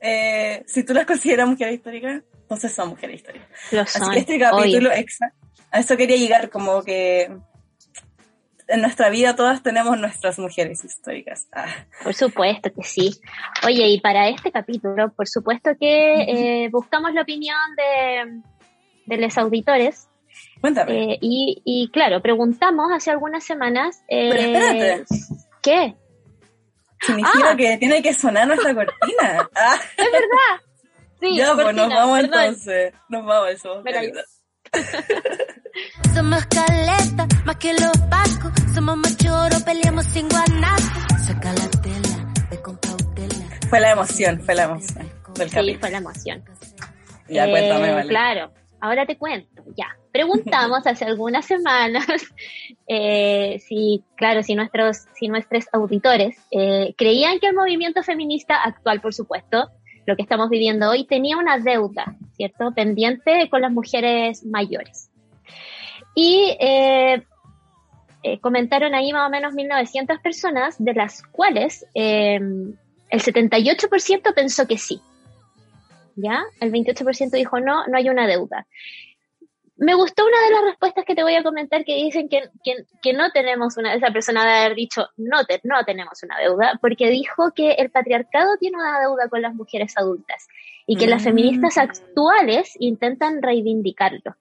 eh, 0.00 0.64
si 0.66 0.84
tú 0.84 0.94
las 0.94 1.06
consideras 1.06 1.48
mujeres 1.48 1.74
históricas, 1.74 2.22
entonces 2.42 2.72
son 2.72 2.90
mujeres 2.90 3.16
históricas. 3.16 3.48
Así 3.94 4.10
que 4.10 4.18
este 4.18 4.38
capítulo, 4.38 4.92
exacto, 4.92 5.46
a 5.70 5.80
eso 5.80 5.96
quería 5.96 6.16
llegar, 6.16 6.50
como 6.50 6.82
que 6.82 7.36
en 8.68 8.80
nuestra 8.80 9.10
vida 9.10 9.36
todas 9.36 9.62
tenemos 9.62 9.98
nuestras 9.98 10.38
mujeres 10.38 10.84
históricas. 10.84 11.48
Ah. 11.52 11.66
Por 12.02 12.14
supuesto 12.14 12.72
que 12.72 12.82
sí. 12.82 13.10
Oye, 13.66 13.88
y 13.88 14.00
para 14.00 14.28
este 14.28 14.50
capítulo, 14.50 15.12
por 15.12 15.28
supuesto 15.28 15.70
que 15.78 16.22
eh, 16.22 16.68
buscamos 16.70 17.12
la 17.12 17.22
opinión 17.22 17.56
de, 17.76 18.42
de 19.06 19.16
los 19.20 19.36
auditores. 19.38 20.08
Cuéntame. 20.60 21.14
Eh, 21.14 21.18
y, 21.20 21.62
y, 21.64 21.90
claro, 21.90 22.22
preguntamos 22.22 22.90
hace 22.92 23.10
algunas 23.10 23.44
semanas. 23.44 24.02
Eh, 24.08 24.30
Pero 24.30 24.42
espérate. 24.42 25.04
¿Qué? 25.62 25.94
Significa 27.00 27.50
ah. 27.50 27.56
que 27.56 27.76
tiene 27.76 28.02
que 28.02 28.14
sonar 28.14 28.46
nuestra 28.46 28.74
cortina. 28.74 29.48
Ah. 29.54 29.78
Es 29.96 30.10
verdad. 30.10 30.60
Sí, 31.20 31.36
ya, 31.36 31.54
cortina, 31.54 31.64
pues 31.64 31.76
nos 31.76 31.88
vamos 31.88 32.20
perdón. 32.20 32.40
entonces. 32.40 32.94
Nos 33.08 33.24
vamos 33.24 33.50
eso. 33.50 33.82
Somos 36.14 36.44
caleta, 36.46 37.26
más 37.44 37.56
que 37.56 37.72
los 37.74 37.96
pacos. 38.10 38.52
Somos 38.74 38.96
machoros, 38.96 39.62
peleamos 39.62 40.04
sin 40.06 40.28
guanaco. 40.28 41.18
Saca 41.24 41.52
la 41.52 41.68
tela, 41.82 42.32
de 42.50 42.60
con 42.62 42.76
cautela. 42.76 43.44
Fue 43.68 43.80
la 43.80 43.92
emoción, 43.92 44.40
fue 44.40 44.54
la 44.54 44.64
emoción 44.64 45.10
del 45.36 45.48
Sí, 45.48 45.54
capítulo. 45.54 45.80
fue 45.80 45.90
la 45.90 45.98
emoción. 45.98 46.44
Ya, 47.28 47.46
Eh, 47.46 47.50
cuéntame, 47.50 47.92
vale. 47.92 48.08
Claro, 48.08 48.52
ahora 48.80 49.06
te 49.06 49.16
cuento, 49.16 49.62
ya. 49.76 49.86
Preguntamos 50.12 50.86
hace 50.86 51.04
algunas 51.04 51.44
semanas 51.46 52.06
eh, 52.88 53.58
si, 53.66 54.04
claro, 54.16 54.42
si 54.42 54.54
nuestros, 54.54 54.98
si 55.14 55.28
nuestros 55.28 55.64
auditores 55.72 56.36
eh, 56.50 56.94
creían 56.96 57.40
que 57.40 57.48
el 57.48 57.54
movimiento 57.54 58.02
feminista 58.02 58.56
actual, 58.62 59.00
por 59.00 59.12
supuesto, 59.14 59.70
lo 60.06 60.16
que 60.16 60.22
estamos 60.22 60.50
viviendo 60.50 60.90
hoy, 60.90 61.06
tenía 61.06 61.36
una 61.38 61.58
deuda, 61.58 62.16
¿cierto? 62.36 62.72
Pendiente 62.74 63.48
con 63.50 63.62
las 63.62 63.72
mujeres 63.72 64.44
mayores. 64.44 65.10
Y 66.14 66.56
eh, 66.60 67.22
eh, 68.22 68.40
comentaron 68.40 68.94
ahí 68.94 69.12
más 69.12 69.26
o 69.26 69.30
menos 69.30 69.54
1.900 69.54 70.22
personas, 70.22 70.82
de 70.82 70.94
las 70.94 71.22
cuales 71.22 71.86
eh, 71.94 72.36
el 73.10 73.22
78% 73.22 74.34
pensó 74.34 74.66
que 74.66 74.78
sí. 74.78 75.00
¿Ya? 76.16 76.42
El 76.60 76.72
28% 76.72 77.30
dijo 77.32 77.60
no, 77.60 77.86
no 77.86 77.96
hay 77.96 78.08
una 78.08 78.26
deuda. 78.26 78.66
Me 79.76 79.94
gustó 79.94 80.24
una 80.24 80.40
de 80.40 80.50
las 80.52 80.64
respuestas 80.70 81.04
que 81.04 81.16
te 81.16 81.24
voy 81.24 81.34
a 81.34 81.42
comentar 81.42 81.84
que 81.84 81.96
dicen 81.96 82.28
que, 82.28 82.48
que, 82.62 82.84
que 83.02 83.12
no 83.12 83.32
tenemos 83.32 83.76
una, 83.76 83.92
esa 83.92 84.12
persona 84.12 84.44
de 84.46 84.52
haber 84.52 84.76
dicho 84.76 85.08
no, 85.16 85.44
te, 85.44 85.60
no 85.64 85.84
tenemos 85.84 86.22
una 86.22 86.38
deuda, 86.38 86.78
porque 86.80 87.10
dijo 87.10 87.50
que 87.52 87.72
el 87.72 87.90
patriarcado 87.90 88.56
tiene 88.58 88.76
una 88.76 89.00
deuda 89.00 89.28
con 89.28 89.42
las 89.42 89.52
mujeres 89.52 89.92
adultas 89.96 90.46
y 90.86 90.96
que 90.96 91.08
las 91.08 91.22
Mm. 91.22 91.24
feministas 91.24 91.76
actuales 91.78 92.76
intentan 92.78 93.42
reivindicarlo. 93.42 94.36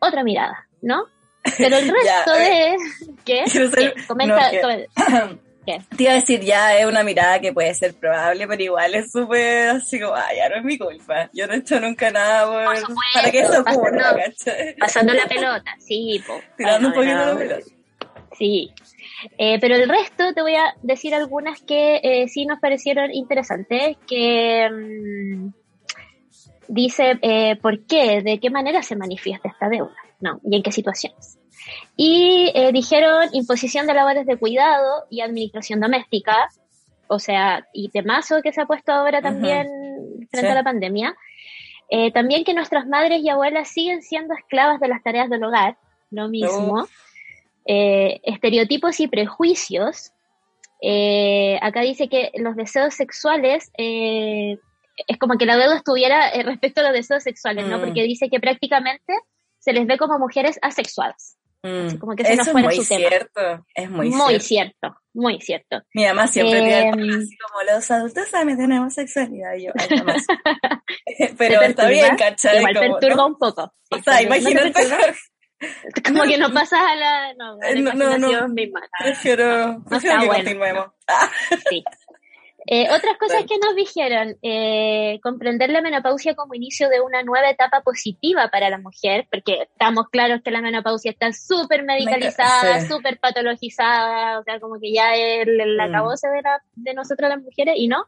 Otra 0.00 0.22
mirada, 0.24 0.66
¿no? 0.82 1.04
Pero 1.58 1.76
el 1.78 1.86
Ya, 1.86 1.92
resto 1.92 2.32
de... 2.34 2.76
¿Qué? 3.24 3.46
Ser- 3.48 3.70
¿Qué? 3.70 3.94
Comenta, 4.06 4.44
no, 4.46 4.50
que- 4.50 4.60
comenta. 4.60 4.90
¿Qué? 5.66 5.82
Te 5.96 6.02
iba 6.04 6.12
a 6.12 6.14
decir, 6.14 6.40
ya 6.40 6.78
es 6.78 6.86
una 6.86 7.02
mirada 7.02 7.40
que 7.40 7.52
puede 7.52 7.74
ser 7.74 7.92
probable, 7.94 8.48
pero 8.48 8.62
igual 8.62 8.94
es 8.94 9.12
súper 9.12 9.68
así 9.68 10.00
como, 10.00 10.14
ay, 10.14 10.38
ya 10.38 10.48
no 10.48 10.56
es 10.56 10.64
mi 10.64 10.78
culpa. 10.78 11.28
Yo 11.34 11.46
no 11.46 11.52
he 11.52 11.58
hecho 11.58 11.78
nunca 11.78 12.10
nada 12.10 12.46
por- 12.46 12.76
supuesto, 12.78 13.02
para 13.12 13.30
que 13.30 13.40
esto 13.40 13.60
ocurra, 13.60 14.14
pasando-. 14.16 14.74
Pasando 14.78 15.12
la 15.12 15.26
pelota, 15.28 15.76
sí, 15.78 16.22
po. 16.26 16.40
Tirando 16.56 16.88
un 16.88 16.94
poquito 16.94 17.16
la 17.16 17.36
pelota. 17.36 17.66
Sí. 18.38 18.72
Eh, 19.36 19.58
pero 19.60 19.74
el 19.74 19.88
resto 19.88 20.32
te 20.32 20.40
voy 20.40 20.54
a 20.54 20.74
decir 20.82 21.14
algunas 21.14 21.60
que 21.60 22.00
eh, 22.02 22.28
sí 22.28 22.46
nos 22.46 22.60
parecieron 22.60 23.12
interesantes, 23.12 23.96
que 24.06 24.68
mm, 24.70 25.48
dice 26.68 27.18
eh, 27.22 27.56
por 27.56 27.84
qué, 27.86 28.22
de 28.22 28.38
qué 28.38 28.50
manera 28.50 28.82
se 28.82 28.96
manifiesta 28.96 29.48
esta 29.48 29.68
deuda, 29.68 29.96
¿no? 30.20 30.40
Y 30.44 30.56
en 30.56 30.62
qué 30.62 30.72
situaciones. 30.72 31.38
Y 31.96 32.50
eh, 32.54 32.70
dijeron 32.72 33.28
imposición 33.32 33.86
de 33.86 33.94
labores 33.94 34.26
de 34.26 34.36
cuidado 34.36 35.04
y 35.10 35.20
administración 35.20 35.80
doméstica, 35.80 36.48
o 37.08 37.18
sea, 37.18 37.66
y 37.72 37.88
temazo 37.88 38.42
que 38.42 38.52
se 38.52 38.60
ha 38.60 38.66
puesto 38.66 38.92
ahora 38.92 39.20
también 39.22 39.66
frente 40.30 40.46
Sí. 40.48 40.52
a 40.52 40.54
la 40.54 40.62
pandemia. 40.64 41.16
Eh, 41.90 42.12
también 42.12 42.44
que 42.44 42.52
nuestras 42.54 42.86
madres 42.86 43.22
y 43.22 43.30
abuelas 43.30 43.68
siguen 43.68 44.02
siendo 44.02 44.34
esclavas 44.34 44.78
de 44.78 44.88
las 44.88 45.02
tareas 45.02 45.30
del 45.30 45.42
hogar, 45.42 45.78
lo 46.10 46.28
mismo. 46.28 46.86
Eh, 47.66 48.20
estereotipos 48.24 49.00
y 49.00 49.08
prejuicios. 49.08 50.12
Eh, 50.80 51.58
acá 51.60 51.80
dice 51.80 52.08
que 52.08 52.30
los 52.36 52.56
deseos 52.56 52.94
sexuales 52.94 53.70
eh, 53.76 54.58
es 55.06 55.18
como 55.18 55.36
que 55.38 55.46
la 55.46 55.56
deuda 55.56 55.76
estuviera 55.76 56.30
eh, 56.30 56.42
respecto 56.42 56.80
a 56.80 56.84
los 56.84 56.92
deseos 56.92 57.22
sexuales, 57.22 57.66
¿no? 57.66 57.78
Mm. 57.78 57.80
Porque 57.80 58.02
dice 58.02 58.28
que 58.30 58.40
prácticamente 58.40 59.12
se 59.58 59.72
les 59.72 59.86
ve 59.86 59.98
como 59.98 60.18
mujeres 60.18 60.58
asexuadas. 60.62 61.36
Mm. 61.62 61.86
Así 61.86 61.98
como 61.98 62.14
que 62.14 62.22
ese 62.22 62.36
no 62.36 62.42
Eso 62.42 62.50
es 62.50 62.52
fuera 62.52 62.68
muy 62.68 62.76
su 62.76 62.88
tema. 62.88 63.08
cierto, 63.08 63.66
es 63.74 63.90
muy, 63.90 64.10
Muy, 64.10 64.40
cierto. 64.40 64.44
cierto, 64.46 64.96
muy 65.14 65.40
cierto. 65.40 65.82
Mi 65.94 66.04
mamá 66.06 66.26
siempre 66.28 66.60
tira 66.62 66.78
el 66.90 67.00
Em, 67.00 67.18
así 67.20 67.36
como 67.38 67.62
los 67.74 67.90
adultos 67.90 68.30
también 68.30 68.58
tenemos 68.58 68.94
sexualidad. 68.94 69.54
Y 69.54 69.64
yo, 69.66 69.72
ay, 69.76 69.98
jamás. 69.98 70.24
¿Te 71.18 71.34
pero 71.36 71.60
está 71.62 71.88
bien, 71.88 72.16
¿cachai? 72.16 72.58
Igual 72.58 72.74
Como, 72.74 72.88
perturba 72.98 73.16
¿no? 73.16 73.26
un 73.26 73.38
poco. 73.38 73.62
O 73.90 73.96
Sí, 73.96 74.02
sea, 74.04 74.12
no 74.14 74.18
te 74.18 74.24
imagínate. 74.24 74.70
perturba, 74.72 74.98
Como 76.06 76.22
que 76.22 76.38
no 76.38 76.52
pasas 76.52 76.78
a 76.80 76.94
la, 76.94 77.34
no, 77.34 77.54
a 77.54 77.56
la 77.56 77.70
Eh, 77.70 77.80
no, 77.82 77.92
no, 77.94 78.16
no. 78.18 78.48
misma. 78.48 78.80
Prefiero, 78.96 79.82
prefiero 79.88 80.20
que 80.20 80.26
bueno. 80.26 80.44
continuemos. 80.44 80.86
Ah, 81.08 81.28
Sí. 81.68 81.82
Eh, 82.70 82.86
otras 82.90 83.16
cosas 83.16 83.44
que 83.46 83.56
nos 83.56 83.74
dijeron, 83.74 84.36
eh, 84.42 85.18
comprender 85.22 85.70
la 85.70 85.80
menopausia 85.80 86.34
como 86.34 86.52
inicio 86.52 86.90
de 86.90 87.00
una 87.00 87.22
nueva 87.22 87.48
etapa 87.48 87.80
positiva 87.80 88.48
para 88.48 88.68
la 88.68 88.76
mujer, 88.76 89.26
porque 89.30 89.62
estamos 89.62 90.10
claros 90.10 90.42
que 90.44 90.50
la 90.50 90.60
menopausia 90.60 91.10
está 91.10 91.32
súper 91.32 91.84
medicalizada, 91.84 92.80
Sí. 92.80 92.88
súper 92.88 93.18
patologizada, 93.18 94.40
o 94.40 94.44
sea, 94.44 94.60
como 94.60 94.78
que 94.78 94.92
ya 94.92 95.14
es 95.16 95.46
Mm. 95.46 95.80
acabose 95.80 96.28
de, 96.28 96.42
la, 96.42 96.60
de 96.74 96.92
nosotras 96.92 97.30
las 97.30 97.42
mujeres, 97.42 97.74
y 97.78 97.88
no. 97.88 98.04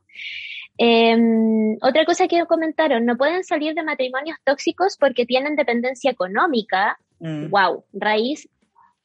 Eh, 0.77 1.17
otra 1.81 2.05
cosa 2.05 2.29
que 2.29 2.45
comentaron, 2.45 3.07
no 3.07 3.17
pueden 3.17 3.45
salir 3.45 3.75
de 3.75 3.83
matrimonios 3.83 4.37
tóxicos 4.45 4.99
porque 4.99 5.25
tienen 5.25 5.57
dependencia 5.57 6.11
económica, 6.11 6.99
mm. 7.19 7.49
wow, 7.49 7.83
raíz, 7.95 8.47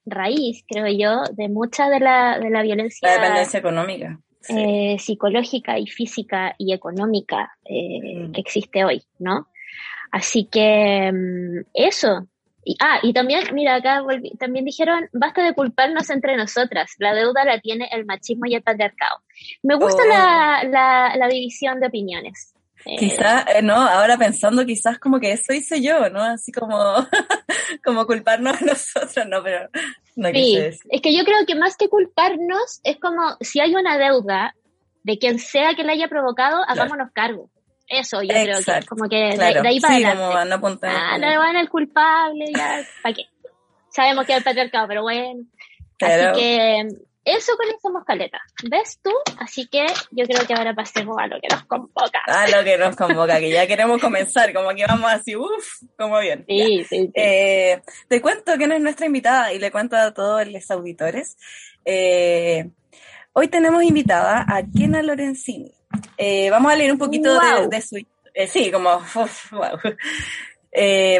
raíz, 0.05 0.65
creo 0.67 0.87
yo, 0.87 1.23
de 1.33 1.47
mucha 1.47 1.87
de 1.89 2.01
la, 2.01 2.39
de 2.39 2.49
la 2.49 2.61
violencia 2.61 3.07
La 3.07 3.15
dependencia 3.21 3.59
económica. 3.59 4.19
Sí. 4.47 4.53
eh, 4.57 4.95
psicológica 4.99 5.77
y 5.79 5.87
física 5.87 6.55
y 6.57 6.73
económica 6.73 7.51
eh, 7.65 8.27
Mm. 8.27 8.31
que 8.31 8.41
existe 8.41 8.83
hoy, 8.85 9.03
¿no? 9.19 9.47
Así 10.11 10.45
que 10.51 11.11
mm, 11.11 11.65
eso. 11.73 12.27
Y, 12.67 12.75
ah, 12.81 12.97
y 13.03 13.13
también, 13.13 13.43
mira, 13.53 13.75
acá 13.75 14.01
volví- 14.01 14.35
también 14.39 14.65
dijeron, 14.65 15.07
basta 15.13 15.43
de 15.43 15.53
culparnos 15.53 16.09
entre 16.09 16.35
nosotras, 16.35 16.95
la 16.97 17.13
deuda 17.13 17.43
la 17.45 17.59
tiene 17.59 17.87
el 17.91 18.05
machismo 18.05 18.47
y 18.47 18.55
el 18.55 18.63
patriarcado. 18.63 19.17
Me 19.61 19.75
gusta 19.75 20.01
Oh. 20.03 20.07
la, 20.09 20.63
la, 20.67 21.15
la 21.15 21.27
división 21.27 21.79
de 21.79 21.87
opiniones. 21.87 22.54
Quizás, 22.99 23.45
eh, 23.55 23.61
no, 23.61 23.75
ahora 23.75 24.17
pensando 24.17 24.65
quizás 24.65 24.99
como 24.99 25.19
que 25.19 25.31
eso 25.31 25.53
hice 25.53 25.81
yo, 25.81 26.09
¿no? 26.09 26.21
Así 26.21 26.51
como, 26.51 26.77
como 27.83 28.05
culparnos 28.05 28.61
a 28.61 28.65
nosotros, 28.65 29.25
no, 29.27 29.41
pero 29.43 29.69
no 30.15 30.29
Sí, 30.29 30.57
es 30.57 31.01
que 31.01 31.15
yo 31.17 31.23
creo 31.25 31.45
que 31.47 31.55
más 31.55 31.77
que 31.77 31.89
culparnos, 31.89 32.79
es 32.83 32.97
como 32.99 33.37
si 33.41 33.59
hay 33.59 33.75
una 33.75 33.97
deuda 33.97 34.55
de 35.03 35.17
quien 35.17 35.39
sea 35.39 35.73
que 35.75 35.83
la 35.83 35.93
haya 35.93 36.07
provocado, 36.07 36.63
hagámonos 36.67 37.09
cargo. 37.13 37.49
Eso 37.87 38.21
yo 38.23 38.29
creo 38.29 38.45
que 38.45 38.51
es 38.51 38.59
Exacto, 38.59 38.87
como 38.95 39.09
que 39.09 39.15
de- 39.15 39.35
Claro, 39.35 39.61
de, 39.61 39.67
ahí 39.67 39.79
para 39.79 39.95
sí, 39.95 40.03
adelante. 40.03 40.33
como 40.33 40.45
no 40.45 40.55
apuntar. 40.55 40.95
Ah, 40.95 41.17
no 41.17 41.39
van 41.39 41.55
al 41.55 41.69
culpable, 41.69 42.45
ya, 42.55 42.83
¿para 43.03 43.13
qué? 43.15 43.23
Sabemos 43.89 44.25
que 44.25 44.31
es 44.33 44.37
el 44.39 44.43
patriarcado, 44.43 44.87
pero 44.87 45.01
bueno. 45.03 45.43
Claro. 45.97 46.31
Así 46.31 46.39
que 46.41 46.87
eso 47.25 47.53
conocemos 47.57 48.05
caleta. 48.05 48.39
¿Ves 48.69 48.99
tú? 49.03 49.11
Así 49.39 49.67
que 49.67 49.85
yo 50.11 50.25
creo 50.25 50.45
que 50.45 50.53
ahora 50.53 50.75
pasemos 50.75 51.17
a 51.19 51.25
lo 51.25 51.41
que 51.41 51.47
nos 51.49 51.63
convoca. 51.65 52.21
A 52.27 52.47
lo 52.49 52.63
que 52.63 52.77
nos 52.77 52.95
convoca, 52.95 53.39
que 53.39 53.49
ya 53.49 53.65
queremos 53.65 53.99
comenzar, 53.99 54.53
como 54.53 54.69
que 54.69 54.85
vamos 54.85 55.11
así, 55.11 55.35
uff, 55.35 55.81
como 55.97 56.19
bien. 56.19 56.45
Sí, 56.47 56.85
sí, 56.87 56.99
sí. 57.05 57.11
Eh, 57.15 57.81
te 58.07 58.21
cuento 58.21 58.53
quién 58.57 58.71
es 58.71 58.81
nuestra 58.81 59.07
invitada 59.07 59.51
y 59.51 59.59
le 59.59 59.71
cuento 59.71 59.95
a 59.95 60.13
todos 60.13 60.47
los 60.47 60.69
auditores. 60.69 61.35
Eh, 61.83 62.69
hoy 63.33 63.47
tenemos 63.47 63.83
invitada 63.83 64.45
a 64.47 64.61
Kena 64.63 65.01
Lorenzini. 65.01 65.73
Eh, 66.17 66.49
vamos 66.51 66.71
a 66.71 66.75
leer 66.75 66.91
un 66.91 66.99
poquito 66.99 67.33
de, 67.33 67.39
Wow. 67.61 67.69
de 67.69 67.81
su... 67.81 67.97
sí, 68.47 68.71
como... 68.71 68.97
uf, 68.97 69.51
wow. 69.51 69.79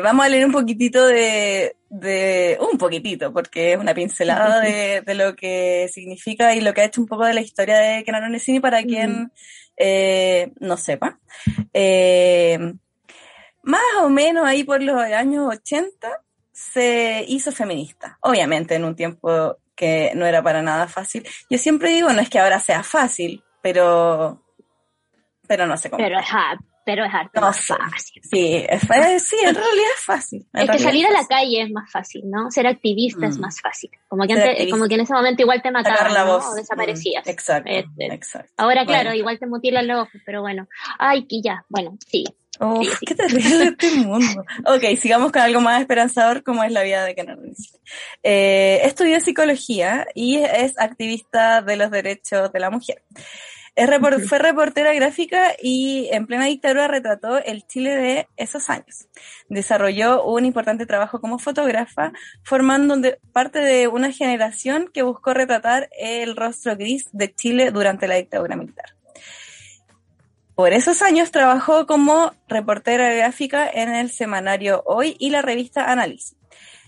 Vamos 0.04 0.26
a 0.26 0.30
leer 0.30 0.46
un 0.46 0.52
poquitito 0.52 1.08
de, 1.08 1.76
de... 2.00 2.58
Un 2.60 2.78
poquitito, 2.78 3.32
porque 3.32 3.74
es 3.74 3.80
una 3.80 3.94
pincelada 3.94 4.60
de, 4.62 5.02
de 5.02 5.16
lo 5.16 5.36
que 5.36 5.90
significa 5.92 6.54
y 6.56 6.62
lo 6.62 6.74
que 6.74 6.82
ha 6.82 6.86
hecho 6.86 7.02
un 7.02 7.08
poco 7.08 7.26
de 7.26 7.34
la 7.34 7.42
historia 7.42 7.78
de 7.78 8.04
Kena 8.04 8.20
Lorenzini 8.20 8.60
para 8.60 8.84
quien 8.84 9.32
eh, 9.78 10.52
no 10.60 10.78
sepa. 10.78 11.20
Eh, 11.74 12.74
más 13.64 13.82
o 14.02 14.10
menos 14.10 14.46
ahí 14.46 14.64
por 14.64 14.82
los 14.82 15.00
años 15.02 15.48
80 15.50 16.22
se 16.52 17.26
hizo 17.28 17.52
feminista. 17.52 18.18
Obviamente 18.22 18.76
en 18.76 18.86
un 18.86 18.96
tiempo 18.96 19.58
que 19.76 20.12
no 20.16 20.26
era 20.26 20.42
para 20.42 20.62
nada 20.62 20.88
fácil. 20.88 21.28
Yo 21.50 21.58
siempre 21.58 21.90
digo, 21.90 22.12
no 22.14 22.22
es 22.22 22.30
que 22.30 22.40
ahora 22.40 22.60
sea 22.60 22.84
fácil, 22.84 23.44
pero, 23.62 24.42
pero 25.48 25.66
no 25.66 25.76
sé 25.78 25.90
cómo. 25.90 26.04
Pero 26.04 26.20
pero 26.86 27.04
es 27.04 27.14
harto 27.14 27.42
No 27.42 27.48
más 27.48 27.58
sé. 27.58 27.74
fácil. 27.74 28.22
Sí, 28.24 28.64
es, 28.70 28.82
sí, 29.24 29.36
en 29.44 29.56
realidad 29.56 29.90
es 29.98 30.04
fácil. 30.06 30.46
En 30.54 30.62
Es 30.64 30.70
que 30.70 30.80
salir 30.80 31.06
a 31.08 31.12
la 31.12 31.26
calle 31.28 31.64
es 31.64 31.72
más 31.72 31.92
fácil, 31.92 32.22
¿no? 32.26 32.50
Ser 32.52 32.68
activista 32.68 33.26
es 33.28 33.38
Mm. 33.38 33.42
más 33.42 33.60
fácil. 33.60 33.90
Como 34.08 34.26
que, 34.28 34.34
antes, 34.34 34.72
como 34.72 34.88
que 34.88 34.96
en 34.96 35.02
ese 35.02 35.14
momento 35.14 35.42
igual 35.42 35.62
te 35.62 35.72
mataban, 35.72 36.14
la 36.14 36.24
¿no? 36.26 36.34
voz. 36.38 36.46
O 36.46 36.54
desaparecías. 36.54 37.26
Mm, 37.26 37.30
exacto, 37.30 37.70
Eh, 37.72 37.80
eh, 38.00 38.08
exacto. 38.14 38.52
Ahora, 38.58 38.84
Bueno. 38.86 39.02
claro, 39.02 39.16
igual 39.16 39.40
te 39.40 39.48
mutilan 39.48 39.88
los 39.88 40.02
ojos, 40.04 40.22
pero 40.26 40.42
bueno. 40.42 40.68
Ay, 41.00 41.26
que 41.28 41.42
ya. 41.44 41.66
Bueno, 41.70 41.98
sí. 42.08 42.24
Uf, 42.58 42.86
Sí, 42.88 42.92
sí. 43.00 43.06
qué 43.08 43.16
terrible 43.16 43.64
este 43.78 43.92
mundo. 43.96 44.46
Ok, 44.66 44.98
sigamos 44.98 45.32
con 45.34 45.42
algo 45.42 45.60
más 45.60 45.82
esperanzador 45.82 46.42
como 46.44 46.64
es 46.64 46.72
la 46.72 46.84
vida 46.84 47.04
de 47.04 47.14
Lorenzini. 47.22 47.80
Eh, 48.24 48.80
estudió 48.84 49.20
psicología 49.20 50.08
y 50.16 50.38
es 50.38 50.74
activista 50.80 51.62
de 51.62 51.76
los 51.76 51.92
derechos 51.92 52.54
de 52.54 52.60
la 52.60 52.70
mujer. 52.70 53.02
Es 53.76 53.90
repor- 53.90 54.26
fue 54.26 54.40
reportera 54.40 54.94
gráfica 54.94 55.54
y 55.62 56.08
en 56.12 56.28
plena 56.28 56.46
dictadura 56.46 56.88
retrató 56.88 57.38
el 57.38 57.68
Chile 57.68 57.94
de 57.96 58.28
esos 58.38 58.70
años. 58.70 59.10
Desarrolló 59.50 60.24
un 60.24 60.46
importante 60.46 60.86
trabajo 60.86 61.20
como 61.20 61.40
fotógrafa, 61.40 62.14
formando 62.44 62.96
de- 62.96 63.20
parte 63.34 63.60
de 63.60 63.90
una 63.90 64.14
generación 64.14 64.90
que 64.94 65.02
buscó 65.02 65.34
retratar 65.34 65.90
el 66.00 66.38
rostro 66.38 66.78
gris 66.78 67.10
de 67.12 67.34
Chile 67.36 67.72
durante 67.72 68.08
la 68.08 68.16
dictadura 68.16 68.56
militar. 68.56 68.96
Por 70.56 70.72
esos 70.72 71.02
años 71.02 71.32
trabajó 71.32 71.86
como 71.86 72.32
reportera 72.48 73.14
gráfica 73.14 73.70
en 73.70 73.94
el 73.94 74.10
semanario 74.10 74.84
Hoy 74.86 75.18
y 75.20 75.32
la 75.32 75.42
revista 75.42 75.92
Análisis, 75.92 76.38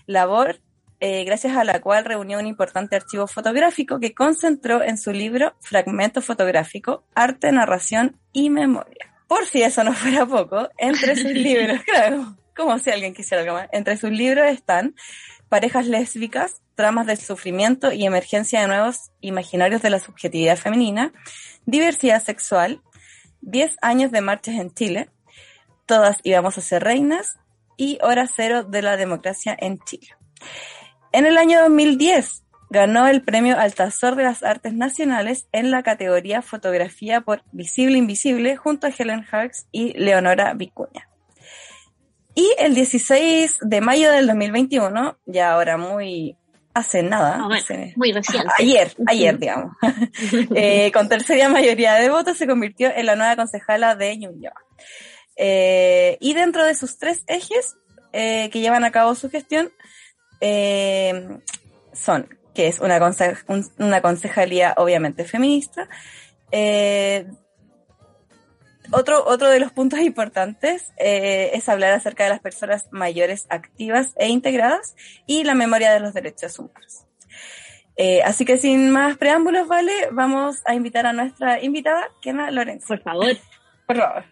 labor 0.06 0.58
eh, 1.00 1.24
gracias 1.24 1.56
a 1.56 1.62
la 1.62 1.80
cual 1.80 2.04
reunió 2.04 2.38
un 2.38 2.46
importante 2.46 2.96
archivo 2.96 3.28
fotográfico 3.28 4.00
que 4.00 4.14
concentró 4.14 4.82
en 4.82 4.98
su 4.98 5.12
libro 5.12 5.54
Fragmento 5.60 6.20
fotográfico, 6.20 7.04
Arte, 7.14 7.52
Narración 7.52 8.16
y 8.32 8.50
Memoria. 8.50 9.14
Por 9.28 9.46
si 9.46 9.62
eso 9.62 9.84
no 9.84 9.92
fuera 9.92 10.26
poco, 10.26 10.68
entre 10.76 11.14
sus 11.14 11.32
libros, 11.32 11.82
claro, 11.84 12.36
como 12.56 12.78
si 12.78 12.90
alguien 12.90 13.14
quisiera 13.14 13.42
algo 13.42 13.54
más, 13.54 13.68
entre 13.72 13.96
sus 13.96 14.10
libros 14.10 14.46
están 14.46 14.94
Parejas 15.48 15.86
lésbicas, 15.86 16.60
Tramas 16.74 17.06
del 17.06 17.18
sufrimiento 17.18 17.92
y 17.92 18.04
emergencia 18.04 18.60
de 18.60 18.68
nuevos 18.68 19.10
imaginarios 19.20 19.82
de 19.82 19.90
la 19.90 19.98
subjetividad 20.00 20.56
femenina, 20.56 21.12
Diversidad 21.64 22.22
sexual, 22.22 22.82
10 23.42 23.76
años 23.82 24.10
de 24.10 24.20
marchas 24.20 24.56
en 24.56 24.72
Chile, 24.74 25.10
Todas 25.86 26.18
íbamos 26.22 26.58
a 26.58 26.60
ser 26.60 26.82
reinas 26.82 27.38
y 27.76 27.98
Hora 28.02 28.26
Cero 28.26 28.64
de 28.64 28.82
la 28.82 28.96
democracia 28.96 29.56
en 29.58 29.78
Chile. 29.78 30.08
En 31.12 31.26
el 31.26 31.36
año 31.38 31.60
2010 31.62 32.44
ganó 32.70 33.06
el 33.06 33.22
premio 33.22 33.58
Altazor 33.58 34.14
de 34.16 34.24
las 34.24 34.42
Artes 34.42 34.74
Nacionales 34.74 35.46
en 35.52 35.70
la 35.70 35.82
categoría 35.82 36.42
Fotografía 36.42 37.22
por 37.22 37.42
Visible 37.52 37.96
Invisible 37.96 38.56
junto 38.56 38.86
a 38.86 38.90
Helen 38.96 39.22
Hawks 39.22 39.66
y 39.72 39.94
Leonora 39.98 40.52
Vicuña. 40.54 41.08
Y 42.34 42.48
el 42.58 42.74
16 42.74 43.58
de 43.62 43.80
mayo 43.80 44.12
del 44.12 44.26
2021, 44.26 45.18
ya 45.26 45.52
ahora 45.52 45.76
muy 45.76 46.36
hace 46.74 47.02
nada, 47.02 47.36
Ah, 47.40 47.46
bueno, 47.46 47.54
hace- 47.64 47.92
muy 47.96 48.12
reciente. 48.12 48.48
ayer, 48.58 48.94
ayer, 49.08 49.38
digamos, 49.38 49.72
eh, 50.54 50.92
con 50.92 51.08
tercera 51.08 51.48
mayoría 51.48 51.94
de 51.94 52.10
votos 52.10 52.36
se 52.36 52.46
convirtió 52.46 52.92
en 52.94 53.06
la 53.06 53.16
nueva 53.16 53.34
concejala 53.34 53.96
de 53.96 54.16
Ñuñoa. 54.18 54.52
Eh, 55.36 56.16
y 56.20 56.34
dentro 56.34 56.64
de 56.64 56.74
sus 56.74 56.98
tres 56.98 57.22
ejes 57.26 57.76
eh, 58.12 58.50
que 58.52 58.60
llevan 58.60 58.84
a 58.84 58.92
cabo 58.92 59.14
su 59.16 59.28
gestión 59.30 59.70
eh, 60.40 61.38
son 61.92 62.28
que 62.54 62.66
es 62.68 62.80
una, 62.80 62.98
conse- 62.98 63.36
un- 63.46 63.70
una 63.78 64.00
concejalía 64.02 64.74
obviamente 64.76 65.24
feminista. 65.24 65.88
eh, 66.50 67.26
otro, 68.90 69.22
otro 69.26 69.48
de 69.50 69.60
los 69.60 69.70
puntos 69.70 70.00
importantes 70.10 70.92
eh, 70.96 71.50
es 71.54 71.68
hablar 71.68 71.92
acerca 71.92 72.24
de 72.24 72.30
las 72.30 72.40
personas 72.40 72.86
mayores 72.90 73.46
activas 73.50 74.08
e 74.16 74.28
integradas 74.28 74.96
y 75.26 75.44
la 75.44 75.54
memoria 75.54 75.92
de 75.92 76.00
los 76.00 76.14
derechos 76.14 76.58
humanos. 76.58 77.04
Eh, 77.96 78.22
así 78.22 78.44
que 78.44 78.56
sin 78.58 78.90
más 78.90 79.16
preámbulos, 79.18 79.66
¿vale? 79.68 79.92
Vamos 80.12 80.62
a 80.66 80.74
invitar 80.74 81.04
a 81.06 81.12
nuestra 81.12 81.60
invitada, 81.62 82.08
Kena 82.22 82.50
Lorenzo. 82.52 82.86
Por 82.88 83.02
favor. 83.02 83.36
Por 83.86 83.96
favor. 83.96 84.24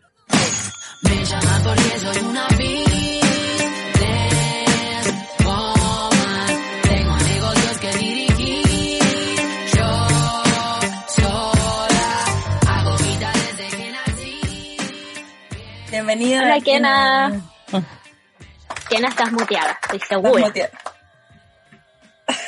Me 1.03 1.25
llama 1.25 1.61
porque 1.64 1.99
soy 1.99 2.25
una 2.25 2.47
businesswoman. 2.49 3.15
Bienvenida. 16.16 16.42
Hola, 16.42 16.61
Kena. 16.64 17.40
Kena, 18.88 19.09
estás 19.09 19.33
muteada, 19.33 19.79
estoy 19.83 20.00
segura. 20.00 20.52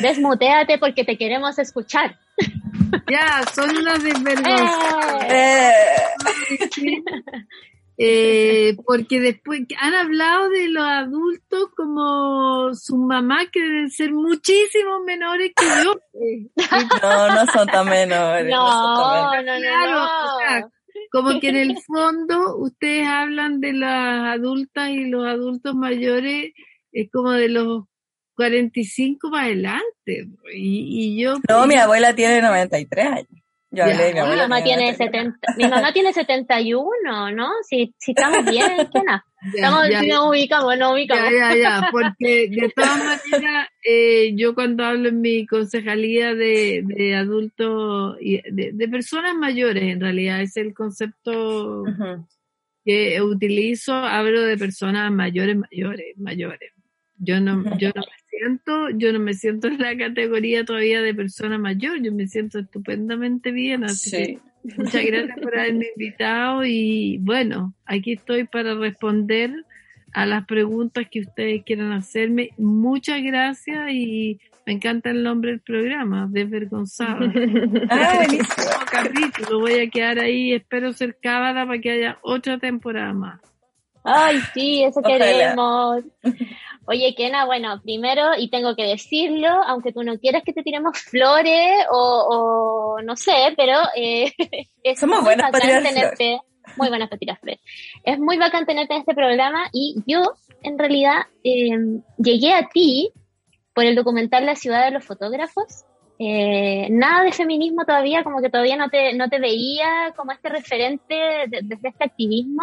Desmuteate 0.01 0.79
porque 0.79 1.05
te 1.05 1.17
queremos 1.19 1.59
escuchar. 1.59 2.17
Ya, 3.11 3.43
son 3.55 3.77
unas 3.77 4.03
desvergonzadas. 4.03 5.25
¡Eh! 5.31 5.73
Eh, 7.99 8.71
Eh, 8.71 8.77
porque 8.87 9.21
después 9.21 9.63
han 9.79 9.93
hablado 9.93 10.49
de 10.49 10.69
los 10.69 10.87
adultos 10.87 11.69
como 11.77 12.73
sus 12.75 12.97
mamás 12.97 13.47
que 13.53 13.61
deben 13.61 13.91
ser 13.91 14.13
muchísimo 14.13 15.01
menores 15.05 15.53
que 15.55 15.67
yo. 15.85 16.01
No, 17.03 17.29
no 17.35 17.47
son 17.53 17.67
tan 17.67 17.87
menores. 17.89 18.51
No, 18.51 18.71
son 18.73 19.33
tan 19.33 19.45
No, 19.47 19.53
menores. 19.53 19.53
no, 19.53 19.53
no, 19.53 19.61
Claro, 19.61 19.93
no. 19.93 20.05
o 20.05 20.39
sea, 20.39 20.69
como 21.11 21.41
que 21.41 21.49
en 21.49 21.57
el 21.57 21.79
fondo 21.83 22.57
ustedes 22.57 23.07
hablan 23.07 23.61
de 23.61 23.73
las 23.73 24.37
adultas 24.37 24.91
y 24.91 25.05
los 25.07 25.27
adultos 25.27 25.75
mayores 25.75 26.53
es 26.93 27.11
como 27.11 27.33
de 27.33 27.49
los 27.49 27.85
45 28.35 29.31
para 29.31 29.45
adelante. 29.45 30.29
Y, 30.55 31.15
y 31.15 31.21
yo... 31.21 31.39
No, 31.49 31.67
mi 31.67 31.75
abuela 31.75 32.15
tiene 32.15 32.41
93 32.41 33.07
años. 33.07 33.43
Yo 33.71 33.85
hablé 33.85 34.15
mi 34.15 34.37
mamá 34.37 34.63
tiene 34.63 34.93
93. 34.93 34.97
70, 34.97 35.39
mi 35.59 35.69
mamá 35.69 35.93
tiene 35.93 36.13
71, 36.13 37.31
¿no? 37.33 37.51
Si, 37.69 37.95
si 37.99 38.13
estamos 38.13 38.45
bien. 38.45 38.89
Ya, 39.41 39.69
Estamos, 39.69 39.89
ya, 39.89 40.03
nos 40.03 40.31
ubicamos. 40.31 40.77
Ya, 40.77 41.31
ya, 41.31 41.55
ya, 41.55 41.89
porque 41.93 42.49
de 42.51 42.73
todas 42.75 42.99
maneras, 42.99 43.69
eh, 43.85 44.33
yo 44.35 44.53
cuando 44.53 44.85
hablo 44.85 45.11
en 45.11 45.21
mi 45.21 45.47
concejalía 45.47 46.35
de, 46.35 46.83
de 46.85 47.15
adultos, 47.15 48.17
y 48.21 48.43
de, 48.51 48.73
de 48.73 48.89
personas 48.89 49.37
mayores, 49.37 49.85
en 49.85 50.01
realidad 50.01 50.41
es 50.41 50.57
el 50.57 50.75
concepto 50.75 51.85
que 52.85 53.23
utilizo, 53.23 53.95
hablo 53.95 54.43
de 54.43 54.59
personas 54.59 55.13
mayores, 55.13 55.57
mayores, 55.57 56.19
mayores. 56.19 56.73
Yo 57.17 57.41
no, 57.41 57.63
yo 57.79 57.91
no 57.95 58.03
me 58.03 58.17
siento, 58.39 58.91
yo 58.91 59.13
no 59.13 59.19
me 59.19 59.35
siento 59.35 59.69
en 59.69 59.79
la 59.79 59.97
categoría 59.97 60.65
todavía 60.65 61.03
de 61.03 61.15
persona 61.15 61.59
mayor, 61.59 62.01
yo 62.03 62.13
me 62.13 62.27
siento 62.27 62.59
estupendamente 62.59 63.51
bien, 63.51 63.85
así 63.85 64.11
que. 64.11 64.39
Muchas 64.77 65.05
gracias 65.05 65.39
por 65.41 65.57
haberme 65.57 65.87
invitado 65.97 66.65
y 66.65 67.19
bueno, 67.19 67.75
aquí 67.87 68.13
estoy 68.13 68.45
para 68.45 68.75
responder 68.75 69.53
a 70.13 70.27
las 70.27 70.47
preguntas 70.47 71.07
que 71.11 71.21
ustedes 71.21 71.63
quieran 71.65 71.93
hacerme. 71.93 72.51
Muchas 72.59 73.23
gracias 73.23 73.93
y 73.93 74.41
me 74.67 74.75
encanta 74.75 75.11
el 75.11 75.23
nombre 75.23 75.53
del 75.53 75.61
programa, 75.61 76.27
Desvergonzada. 76.31 77.33
Ah, 77.89 78.15
buenísimo. 78.17 78.47
Próximo 78.55 78.85
capítulo, 78.91 79.61
voy 79.61 79.81
a 79.81 79.89
quedar 79.89 80.19
ahí, 80.19 80.53
espero 80.53 80.93
ser 80.93 81.17
cábala 81.23 81.67
para 81.67 81.79
que 81.81 81.91
haya 81.91 82.19
otra 82.23 82.59
temporada 82.59 83.13
más. 83.13 83.41
Ay, 84.05 84.39
sí, 84.55 84.83
eso 84.83 85.01
Ojalá. 85.01 85.19
queremos. 85.19 86.05
Oye, 86.87 87.15
Kena, 87.15 87.45
bueno, 87.45 87.81
primero, 87.83 88.31
y 88.39 88.49
tengo 88.49 88.75
que 88.75 88.85
decirlo, 88.85 89.49
aunque 89.67 89.93
tú 89.93 90.03
no 90.03 90.17
quieras 90.19 90.43
que 90.45 90.55
te 90.55 90.63
tiremos 90.63 90.99
flores 90.99 91.85
o, 91.91 92.97
no 93.05 93.17
sé, 93.17 93.53
pero 93.57 93.79
eh, 93.95 94.33
es 94.83 94.99
Somos 94.99 95.19
muy 95.19 95.25
buenas 95.27 95.53
bacán 95.53 95.83
tenerte, 95.83 96.41
muy 96.77 96.89
buenas 96.89 97.09
para 97.11 97.19
tirar 97.19 97.39
flores. 97.39 97.61
Es 98.05 98.19
muy 98.19 98.39
bacán 98.39 98.65
tenerte 98.65 98.95
en 98.95 99.01
este 99.01 99.15
programa 99.15 99.69
y 99.73 99.97
yo, 100.07 100.23
en 100.63 100.79
realidad, 100.79 101.27
eh, 101.45 101.77
llegué 102.17 102.55
a 102.55 102.69
ti 102.69 103.11
por 103.75 103.85
el 103.85 103.95
documental 103.95 104.47
La 104.47 104.57
ciudad 104.57 104.87
de 104.87 104.93
los 104.93 105.05
fotógrafos. 105.05 105.85
Eh, 106.21 106.89
nada 106.91 107.23
de 107.23 107.31
feminismo 107.33 107.85
todavía, 107.85 108.25
como 108.25 108.41
que 108.41 108.51
todavía 108.51 108.77
no 108.77 108.89
te, 108.89 109.13
no 109.13 109.29
te 109.29 109.39
veía 109.39 110.13
como 110.17 110.33
este 110.33 110.49
referente 110.49 111.15
de- 111.15 111.61
desde 111.63 111.89
este 111.91 112.05
activismo. 112.05 112.63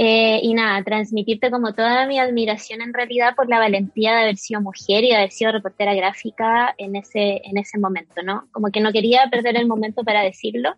Eh, 0.00 0.38
y 0.44 0.54
nada, 0.54 0.84
transmitirte 0.84 1.50
como 1.50 1.74
toda 1.74 2.06
mi 2.06 2.20
admiración 2.20 2.82
en 2.82 2.94
realidad 2.94 3.34
por 3.34 3.48
la 3.48 3.58
valentía 3.58 4.12
de 4.14 4.20
haber 4.22 4.36
sido 4.36 4.60
mujer 4.60 5.02
y 5.02 5.08
de 5.08 5.16
haber 5.16 5.32
sido 5.32 5.50
reportera 5.50 5.92
gráfica 5.92 6.72
en 6.78 6.94
ese, 6.94 7.40
en 7.42 7.58
ese 7.58 7.78
momento, 7.78 8.22
¿no? 8.22 8.46
Como 8.52 8.70
que 8.70 8.80
no 8.80 8.92
quería 8.92 9.26
perder 9.28 9.56
el 9.56 9.66
momento 9.66 10.04
para 10.04 10.22
decirlo. 10.22 10.74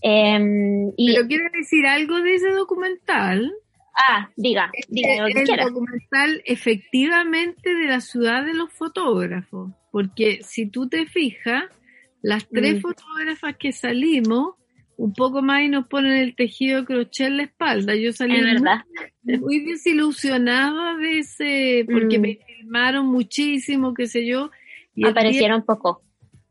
Eh, 0.00 0.90
y, 0.96 1.14
Pero 1.14 1.26
quiero 1.28 1.44
decir 1.52 1.86
algo 1.86 2.20
de 2.22 2.34
ese 2.36 2.50
documental. 2.52 3.52
ah, 4.08 4.30
diga, 4.36 4.72
diga 4.88 5.26
lo 5.28 5.34
que 5.34 5.40
el 5.40 5.46
quiera. 5.46 5.64
documental 5.66 6.42
efectivamente 6.46 7.74
de 7.74 7.86
la 7.86 8.00
ciudad 8.00 8.44
de 8.46 8.54
los 8.54 8.72
fotógrafos, 8.72 9.72
porque 9.90 10.38
si 10.42 10.66
tú 10.70 10.88
te 10.88 11.04
fijas, 11.04 11.64
las 12.22 12.48
tres 12.48 12.76
Mm. 12.76 12.80
fotógrafas 12.80 13.56
que 13.58 13.72
salimos, 13.72 14.54
un 14.96 15.12
poco 15.14 15.42
más 15.42 15.62
y 15.62 15.68
nos 15.68 15.86
ponen 15.88 16.12
el 16.12 16.34
tejido 16.36 16.84
crochet 16.84 17.26
en 17.28 17.36
la 17.38 17.42
espalda. 17.44 17.94
Yo 17.96 18.12
salí 18.12 18.36
Es 18.36 18.42
muy, 18.42 18.52
verdad. 18.52 18.84
muy 19.22 19.60
desilusionada 19.60 20.96
de 20.96 21.18
ese, 21.18 21.86
porque 21.90 22.18
Mm. 22.18 22.22
me 22.22 22.38
filmaron 22.46 23.06
muchísimo, 23.06 23.94
qué 23.94 24.06
sé 24.06 24.26
yo. 24.26 24.50
Y 24.94 25.00
el 25.00 25.04
día- 25.04 25.10
Aparecieron 25.10 25.64
poco. 25.64 26.02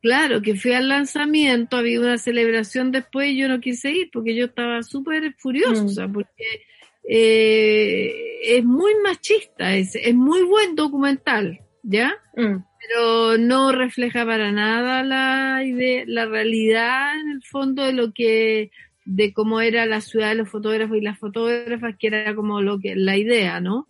Claro, 0.02 0.42
que 0.42 0.56
fui 0.56 0.74
al 0.74 0.90
lanzamiento, 0.90 1.78
había 1.78 2.00
una 2.00 2.18
celebración 2.18 2.92
después 2.92 3.30
y 3.30 3.38
yo 3.38 3.48
no 3.48 3.60
quise 3.62 3.92
ir 3.92 4.10
porque 4.12 4.34
yo 4.36 4.46
estaba 4.46 4.82
súper 4.82 5.36
furiosa, 5.38 6.08
porque 6.08 6.66
eh, 7.08 8.12
es 8.58 8.64
muy 8.66 8.94
machista, 9.04 9.76
es, 9.76 9.96
es 9.96 10.16
muy 10.16 10.42
buen 10.44 10.76
documental, 10.76 11.60
¿ya? 11.84 12.13
Mm, 12.36 12.63
Pero 12.80 13.38
no 13.38 13.72
refleja 13.72 14.26
para 14.26 14.52
nada 14.52 15.04
la 15.04 15.63
idea, 15.63 16.04
la 16.08 16.26
realidad 16.26 17.20
en 17.20 17.30
el 17.32 17.44
fondo 17.44 17.84
de 17.86 17.94
lo 17.94 18.12
que, 18.13 18.72
de 19.06 19.34
cómo 19.34 19.62
era 19.62 19.86
la 19.86 20.02
ciudad 20.02 20.30
de 20.30 20.36
los 20.36 20.50
fotógrafos 20.50 20.98
y 20.98 21.02
las 21.02 21.17
fotógrafas, 21.20 21.96
que 22.00 22.08
era 22.08 22.34
como 22.36 22.62
lo 22.62 22.80
que, 22.80 22.96
la 22.96 23.17
idea, 23.17 23.60
¿no? 23.60 23.88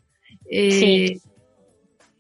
Eh, 0.50 0.72
Sí. 0.72 1.22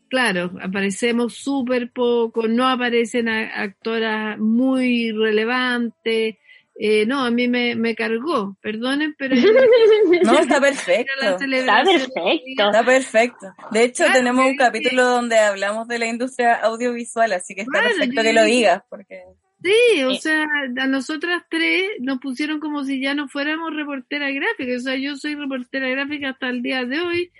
Claro, 0.09 0.51
aparecemos 0.61 1.35
súper 1.35 1.89
poco, 1.91 2.45
no 2.49 2.67
aparecen 2.67 3.29
a- 3.29 3.61
actoras 3.61 4.37
muy 4.39 5.11
relevantes. 5.13 6.35
Eh, 6.83 7.05
no, 7.05 7.23
a 7.23 7.29
mí 7.29 7.47
me, 7.47 7.75
me 7.75 7.93
cargó, 7.93 8.57
perdonen, 8.59 9.13
pero 9.15 9.35
No, 10.23 10.39
está 10.39 10.59
perfecto. 10.59 11.13
Está 11.21 11.83
perfecto. 11.83 12.65
Está 12.65 12.83
perfecto. 12.83 13.45
De 13.69 13.83
hecho, 13.83 14.03
Claro, 14.05 14.13
tenemos 14.19 14.45
un 14.47 14.55
capítulo 14.55 15.03
donde 15.05 15.37
hablamos 15.37 15.87
de 15.87 15.99
la 15.99 16.07
industria 16.07 16.55
audiovisual, 16.55 17.33
así 17.33 17.53
que 17.53 17.61
está 17.61 17.71
Claro, 17.81 17.87
perfecto 17.89 18.15
yo 18.15 18.23
que 18.23 18.33
lo 18.33 18.43
digas, 18.45 18.81
porque 18.89 19.21
Sí, 19.63 20.03
o 20.03 20.09
Sí. 20.15 20.21
sea, 20.21 20.43
a 20.79 20.87
nosotras 20.87 21.43
tres 21.51 21.83
nos 21.99 22.17
pusieron 22.17 22.59
como 22.59 22.83
si 22.83 22.99
ya 22.99 23.13
no 23.13 23.27
fuéramos 23.27 23.75
reporteras 23.75 24.33
gráficas. 24.33 24.77
O 24.77 24.85
sea, 24.85 24.95
yo 24.95 25.15
soy 25.17 25.35
reportera 25.35 25.87
gráfica 25.89 26.29
hasta 26.29 26.49
el 26.49 26.63
día 26.63 26.83
de 26.83 26.99
hoy. 26.99 27.31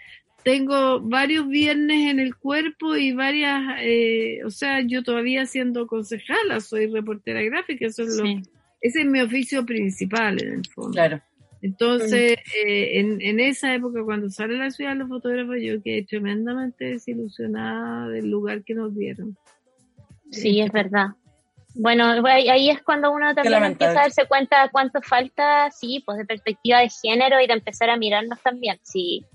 Tengo 0.44 1.00
varios 1.02 1.48
viernes 1.48 2.12
en 2.12 2.20
el 2.20 2.36
cuerpo 2.36 2.96
y 2.96 3.14
varias, 3.14 3.60
eh, 3.80 4.42
o 4.46 4.52
sea, 4.52 4.82
yo 4.82 5.02
todavía 5.02 5.48
siendo 5.48 5.88
concejala 5.88 6.60
soy 6.60 6.86
reportera 6.86 7.42
gráfica. 7.42 7.88
Eso 7.88 8.04
es 8.04 8.16
lo, 8.18 8.24
Sí. 8.26 8.44
Ese 8.82 9.02
es 9.02 9.06
mi 9.06 9.22
oficio 9.22 9.66
principal 9.66 10.42
en 10.42 10.54
el 10.54 10.68
fondo. 10.68 10.92
claro. 10.92 11.22
Entonces, 11.64 12.40
eh, 12.66 13.00
en, 13.00 13.22
en 13.22 13.40
esa 13.40 13.74
época, 13.76 14.04
cuando 14.04 14.32
sale 14.32 14.58
la 14.58 14.72
ciudad 14.72 14.94
de 14.94 14.98
los 14.98 15.10
fotógrafos, 15.10 15.58
yo 15.62 15.82
quedé 15.84 16.04
tremendamente 16.04 16.86
desilusionada 16.86 18.10
del 18.10 18.32
lugar 18.32 18.64
que 18.64 18.74
nos 18.74 18.96
dieron. 18.96 19.38
Sí, 20.32 20.60
es 20.60 20.72
verdad. 20.72 21.10
Bueno, 21.76 22.06
ahí 22.26 22.70
es 22.70 22.82
cuando 22.82 23.12
uno 23.12 23.34
también 23.36 23.64
empieza 23.64 23.92
a 23.92 24.04
darse 24.04 24.26
cuenta 24.28 24.70
cuánto 24.72 25.02
falta, 25.02 25.70
sí, 25.72 26.02
pues 26.06 26.18
de 26.18 26.26
perspectiva 26.26 26.80
de 26.80 26.90
género 26.90 27.40
y 27.40 27.48
de 27.48 27.54
empezar 27.54 27.90
a 27.92 27.98
mirarnos 27.98 28.42
también. 28.42 28.80
Sí. 28.82 29.26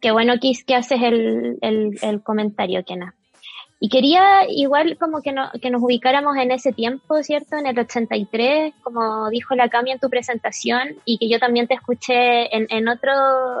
Qué 0.00 0.12
bueno 0.12 0.34
que, 0.40 0.52
que 0.64 0.74
haces 0.74 1.02
el, 1.02 1.58
el, 1.62 1.98
el 2.00 2.22
comentario, 2.22 2.84
Kena. 2.84 3.14
Y 3.82 3.88
quería 3.88 4.44
igual 4.46 4.98
como 4.98 5.22
que, 5.22 5.32
no, 5.32 5.50
que 5.60 5.70
nos 5.70 5.82
ubicáramos 5.82 6.36
en 6.36 6.50
ese 6.50 6.70
tiempo, 6.72 7.22
¿cierto? 7.22 7.56
En 7.56 7.66
el 7.66 7.78
83, 7.78 8.74
como 8.82 9.30
dijo 9.30 9.54
la 9.54 9.70
Cami 9.70 9.92
en 9.92 9.98
tu 9.98 10.10
presentación, 10.10 10.96
y 11.06 11.16
que 11.16 11.30
yo 11.30 11.38
también 11.38 11.66
te 11.66 11.74
escuché 11.74 12.54
en, 12.54 12.66
en 12.68 12.88
otro, 12.88 13.10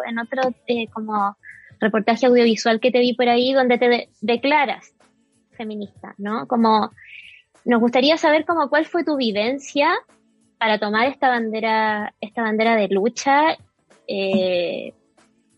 en 0.06 0.18
otro 0.18 0.54
eh, 0.66 0.88
como 0.88 1.36
reportaje 1.80 2.26
audiovisual 2.26 2.80
que 2.80 2.90
te 2.90 2.98
vi 2.98 3.14
por 3.14 3.30
ahí, 3.30 3.54
donde 3.54 3.78
te 3.78 3.88
de- 3.88 4.08
declaras 4.20 4.92
feminista, 5.52 6.14
¿no? 6.18 6.46
Como 6.46 6.90
nos 7.64 7.80
gustaría 7.80 8.18
saber 8.18 8.44
como 8.44 8.68
cuál 8.68 8.84
fue 8.84 9.04
tu 9.04 9.16
vivencia 9.16 9.90
para 10.58 10.78
tomar 10.78 11.06
esta 11.08 11.30
bandera, 11.30 12.14
esta 12.20 12.42
bandera 12.42 12.76
de 12.76 12.88
lucha 12.88 13.56
eh, 14.06 14.92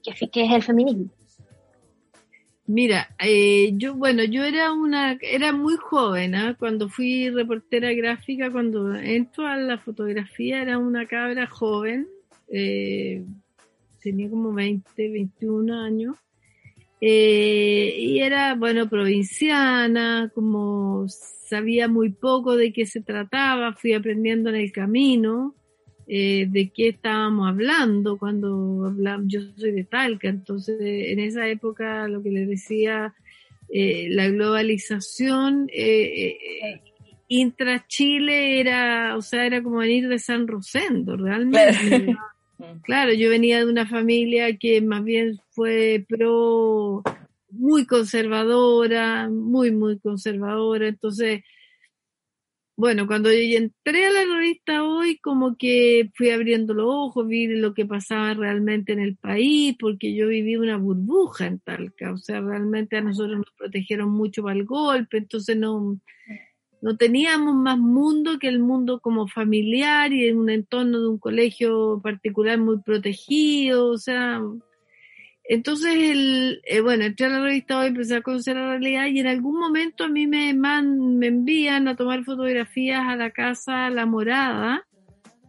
que, 0.04 0.42
es 0.44 0.52
el 0.52 0.62
feminismo. 0.62 1.10
Mira, 2.72 3.14
eh, 3.18 3.74
yo, 3.76 3.94
bueno, 3.94 4.24
yo 4.24 4.44
era 4.44 4.72
una, 4.72 5.18
era 5.20 5.52
muy 5.52 5.76
joven, 5.76 6.34
¿ah? 6.34 6.56
cuando 6.58 6.88
fui 6.88 7.28
reportera 7.28 7.92
gráfica, 7.92 8.50
cuando 8.50 8.94
entro 8.94 9.46
a 9.46 9.58
la 9.58 9.76
fotografía, 9.76 10.62
era 10.62 10.78
una 10.78 11.06
cabra 11.06 11.46
joven, 11.46 12.08
eh, 12.48 13.22
tenía 14.02 14.30
como 14.30 14.54
20, 14.54 15.10
21 15.10 15.82
años, 15.82 16.16
eh, 17.02 17.94
y 17.98 18.20
era, 18.20 18.54
bueno, 18.54 18.88
provinciana, 18.88 20.32
como 20.34 21.04
sabía 21.08 21.88
muy 21.88 22.08
poco 22.08 22.56
de 22.56 22.72
qué 22.72 22.86
se 22.86 23.02
trataba, 23.02 23.74
fui 23.74 23.92
aprendiendo 23.92 24.48
en 24.48 24.56
el 24.56 24.72
camino, 24.72 25.54
eh, 26.06 26.46
de 26.48 26.70
qué 26.70 26.88
estábamos 26.88 27.48
hablando 27.48 28.18
cuando 28.18 28.86
hablamos, 28.86 29.26
yo 29.28 29.40
soy 29.56 29.72
de 29.72 29.84
Talca, 29.84 30.28
entonces 30.28 30.76
en 30.80 31.20
esa 31.20 31.48
época 31.48 32.08
lo 32.08 32.22
que 32.22 32.30
les 32.30 32.48
decía, 32.48 33.14
eh, 33.68 34.08
la 34.10 34.28
globalización 34.28 35.68
eh, 35.72 36.80
intra 37.28 37.86
Chile 37.86 38.60
era, 38.60 39.16
o 39.16 39.22
sea, 39.22 39.46
era 39.46 39.62
como 39.62 39.78
venir 39.78 40.08
de 40.08 40.18
San 40.18 40.46
Rosendo, 40.46 41.16
realmente. 41.16 42.16
Claro, 42.84 43.12
yo 43.12 43.28
venía 43.28 43.58
de 43.58 43.66
una 43.66 43.86
familia 43.88 44.56
que 44.56 44.80
más 44.80 45.02
bien 45.02 45.40
fue 45.50 46.04
pro, 46.08 47.02
muy 47.50 47.86
conservadora, 47.86 49.28
muy, 49.28 49.70
muy 49.70 49.98
conservadora, 49.98 50.88
entonces 50.88 51.42
bueno, 52.82 53.06
cuando 53.06 53.30
yo 53.30 53.58
entré 53.58 54.06
a 54.06 54.10
la 54.10 54.24
revista 54.24 54.82
hoy, 54.82 55.16
como 55.18 55.56
que 55.56 56.10
fui 56.16 56.30
abriendo 56.30 56.74
los 56.74 56.86
ojos, 56.88 57.28
vi 57.28 57.46
lo 57.46 57.74
que 57.74 57.86
pasaba 57.86 58.34
realmente 58.34 58.92
en 58.92 58.98
el 58.98 59.16
país, 59.16 59.76
porque 59.78 60.16
yo 60.16 60.26
viví 60.26 60.56
una 60.56 60.78
burbuja 60.78 61.46
en 61.46 61.60
Talca, 61.60 62.12
o 62.12 62.16
sea, 62.16 62.40
realmente 62.40 62.96
a 62.96 63.00
nosotros 63.00 63.38
nos 63.38 63.52
protegieron 63.56 64.10
mucho 64.10 64.42
para 64.42 64.56
el 64.56 64.64
golpe, 64.64 65.18
entonces 65.18 65.56
no, 65.56 66.00
no 66.80 66.96
teníamos 66.96 67.54
más 67.54 67.78
mundo 67.78 68.40
que 68.40 68.48
el 68.48 68.58
mundo 68.58 68.98
como 68.98 69.28
familiar 69.28 70.12
y 70.12 70.26
en 70.26 70.38
un 70.38 70.50
entorno 70.50 71.00
de 71.00 71.06
un 71.06 71.18
colegio 71.20 72.00
particular 72.02 72.58
muy 72.58 72.82
protegido, 72.82 73.90
o 73.90 73.98
sea, 73.98 74.42
entonces, 75.52 75.94
el, 75.94 76.62
eh, 76.64 76.80
bueno, 76.80 77.04
entré 77.04 77.26
a 77.26 77.28
la 77.28 77.42
revista 77.42 77.78
hoy, 77.78 77.88
empecé 77.88 78.16
a 78.16 78.22
conocer 78.22 78.56
la 78.56 78.70
realidad 78.70 79.06
y 79.08 79.20
en 79.20 79.26
algún 79.26 79.58
momento 79.58 80.04
a 80.04 80.08
mí 80.08 80.26
me, 80.26 80.54
man, 80.54 81.18
me 81.18 81.26
envían 81.26 81.88
a 81.88 81.94
tomar 81.94 82.24
fotografías 82.24 83.02
a 83.06 83.16
la 83.16 83.32
Casa 83.32 83.90
La 83.90 84.06
Morada, 84.06 84.86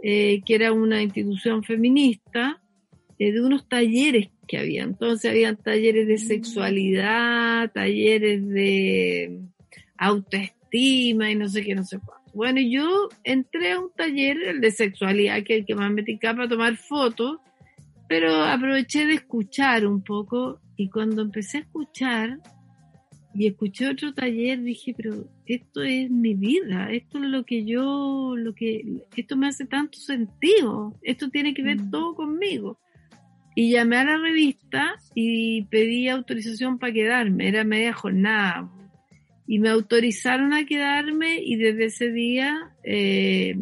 eh, 0.01 0.41
que 0.45 0.55
era 0.55 0.73
una 0.73 1.01
institución 1.01 1.63
feminista, 1.63 2.61
eh, 3.17 3.31
de 3.31 3.41
unos 3.41 3.69
talleres 3.69 4.27
que 4.45 4.57
había. 4.57 4.83
Entonces, 4.83 5.31
habían 5.31 5.55
talleres 5.55 6.05
de 6.05 6.17
sexualidad, 6.17 7.71
talleres 7.71 8.45
de 8.45 9.39
autoestima 9.97 11.31
y 11.31 11.35
no 11.35 11.47
sé 11.47 11.63
qué, 11.63 11.75
no 11.75 11.85
sé 11.85 11.99
cuánto. 12.05 12.29
Bueno, 12.33 12.59
yo 12.59 13.07
entré 13.23 13.71
a 13.71 13.79
un 13.79 13.89
taller, 13.95 14.35
el 14.43 14.59
de 14.59 14.71
sexualidad, 14.71 15.43
que 15.43 15.53
es 15.53 15.59
el 15.61 15.65
que 15.65 15.75
más 15.75 15.89
me 15.93 16.03
ticaba 16.03 16.39
para 16.39 16.49
tomar 16.49 16.75
fotos, 16.75 17.37
pero 18.07 18.43
aproveché 18.43 19.05
de 19.05 19.15
escuchar 19.15 19.85
un 19.85 20.03
poco 20.03 20.59
y 20.75 20.89
cuando 20.89 21.21
empecé 21.21 21.57
a 21.57 21.61
escuchar 21.61 22.39
y 23.35 23.47
escuché 23.47 23.87
otro 23.89 24.13
taller 24.13 24.61
dije, 24.61 24.93
pero 24.95 25.25
esto 25.45 25.81
es 25.81 26.09
mi 26.11 26.35
vida, 26.35 26.91
esto 26.91 27.17
es 27.17 27.23
lo 27.25 27.43
que 27.45 27.65
yo, 27.65 28.35
lo 28.37 28.53
que, 28.53 28.83
esto 29.15 29.35
me 29.37 29.47
hace 29.47 29.65
tanto 29.65 29.97
sentido, 29.97 30.93
esto 31.01 31.29
tiene 31.29 31.53
que 31.55 31.63
ver 31.63 31.77
Mm. 31.81 31.89
todo 31.91 32.15
conmigo. 32.15 32.79
y 33.55 33.69
llamé 33.69 33.97
a 33.97 34.03
la 34.03 34.17
revista 34.17 34.95
y 35.13 35.65
pedí 35.65 36.07
autorización 36.09 36.79
para 36.79 36.91
quedarme, 36.91 37.47
era 37.47 37.63
media 37.63 37.93
jornada. 37.93 38.67
Y 39.45 39.59
me 39.59 39.69
autorizaron 39.69 40.53
a 40.53 40.65
quedarme 40.65 41.39
y 41.39 41.57
desde 41.57 41.85
ese 41.85 42.11
día 42.11 42.71
eh, 42.83 43.55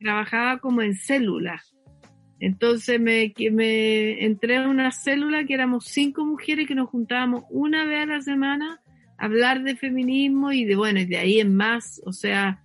trabajaba 0.00 0.60
como 0.60 0.80
en 0.80 0.94
células. 0.94 1.71
Entonces 2.42 3.00
me, 3.00 3.32
me 3.52 4.24
entré 4.24 4.56
a 4.56 4.68
una 4.68 4.90
célula 4.90 5.44
que 5.44 5.54
éramos 5.54 5.84
cinco 5.84 6.24
mujeres 6.24 6.66
que 6.66 6.74
nos 6.74 6.88
juntábamos 6.88 7.44
una 7.50 7.84
vez 7.84 8.00
a 8.00 8.06
la 8.06 8.20
semana 8.20 8.80
a 9.16 9.26
hablar 9.26 9.62
de 9.62 9.76
feminismo 9.76 10.50
y 10.50 10.64
de, 10.64 10.74
bueno, 10.74 10.98
y 10.98 11.04
de 11.04 11.18
ahí 11.18 11.38
en 11.38 11.54
más, 11.54 12.02
o 12.04 12.12
sea, 12.12 12.60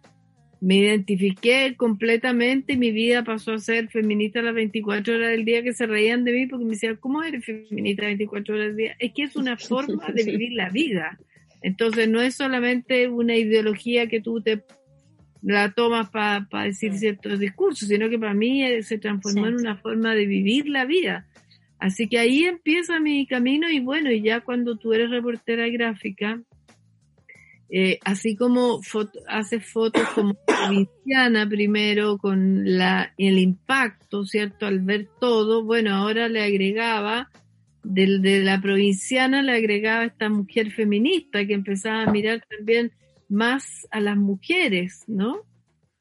me 0.60 0.78
identifiqué 0.78 1.76
completamente 1.78 2.74
y 2.74 2.78
mi 2.78 2.90
vida 2.92 3.24
pasó 3.24 3.54
a 3.54 3.60
ser 3.60 3.90
feminista 3.90 4.42
las 4.42 4.56
24 4.56 5.14
horas 5.14 5.30
del 5.30 5.46
día 5.46 5.62
que 5.62 5.74
se 5.74 5.86
reían 5.86 6.24
de 6.24 6.32
mí 6.32 6.48
porque 6.48 6.66
me 6.66 6.72
decían, 6.72 6.96
¿cómo 6.96 7.22
eres 7.22 7.46
feminista 7.46 8.02
las 8.02 8.10
24 8.10 8.56
horas 8.56 8.68
del 8.70 8.78
día? 8.78 8.96
Es 8.98 9.14
que 9.14 9.24
es 9.26 9.36
una 9.36 9.58
forma 9.58 10.08
de 10.12 10.24
vivir 10.26 10.54
la 10.54 10.70
vida. 10.70 11.20
Entonces 11.62 12.10
no 12.10 12.20
es 12.20 12.34
solamente 12.34 13.10
una 13.10 13.36
ideología 13.36 14.08
que 14.08 14.22
tú 14.22 14.42
te 14.42 14.64
la 15.42 15.72
tomas 15.72 16.10
para 16.10 16.46
decir 16.64 16.94
ciertos 16.94 17.40
discursos, 17.40 17.88
sino 17.88 18.10
que 18.10 18.20
para 18.20 18.34
mí 18.34 18.64
eh, 18.64 18.84
se 18.84 18.98
transformó 18.98 19.48
en 19.48 19.56
una 19.56 19.78
forma 19.78 20.16
de 20.16 20.26
vivir 20.26 20.68
la 20.68 20.86
vida. 20.86 21.28
Así 21.80 22.08
que 22.08 22.20
ahí 22.20 22.44
empieza 22.44 23.00
mi 23.00 23.28
camino 23.28 23.70
y 23.70 23.80
bueno, 23.80 24.12
y 24.12 24.22
ya 24.22 24.42
cuando 24.42 24.78
tú 24.78 24.94
eres 24.94 25.10
reportera 25.10 25.68
gráfica, 25.70 26.42
eh, 27.70 28.00
así 28.06 28.36
como 28.36 28.80
hace 29.28 29.60
fotos 29.60 30.08
como 30.16 30.36
provinciana 30.48 31.48
primero 31.48 32.18
con 32.18 32.78
la, 32.78 33.14
el 33.18 33.38
impacto, 33.38 34.26
¿cierto? 34.26 34.66
Al 34.66 34.80
ver 34.80 35.08
todo, 35.20 35.64
bueno, 35.64 35.94
ahora 35.94 36.30
le 36.30 36.42
agregaba, 36.44 37.30
del, 37.84 38.22
de 38.22 38.44
la 38.44 38.60
provinciana 38.60 39.42
le 39.42 39.54
agregaba 39.54 40.06
esta 40.06 40.30
mujer 40.30 40.72
feminista 40.72 41.46
que 41.46 41.54
empezaba 41.54 42.04
a 42.04 42.12
mirar 42.12 42.44
también 42.50 42.92
más 43.30 43.88
a 43.92 44.00
las 44.00 44.18
mujeres, 44.18 45.04
¿no? 45.08 45.42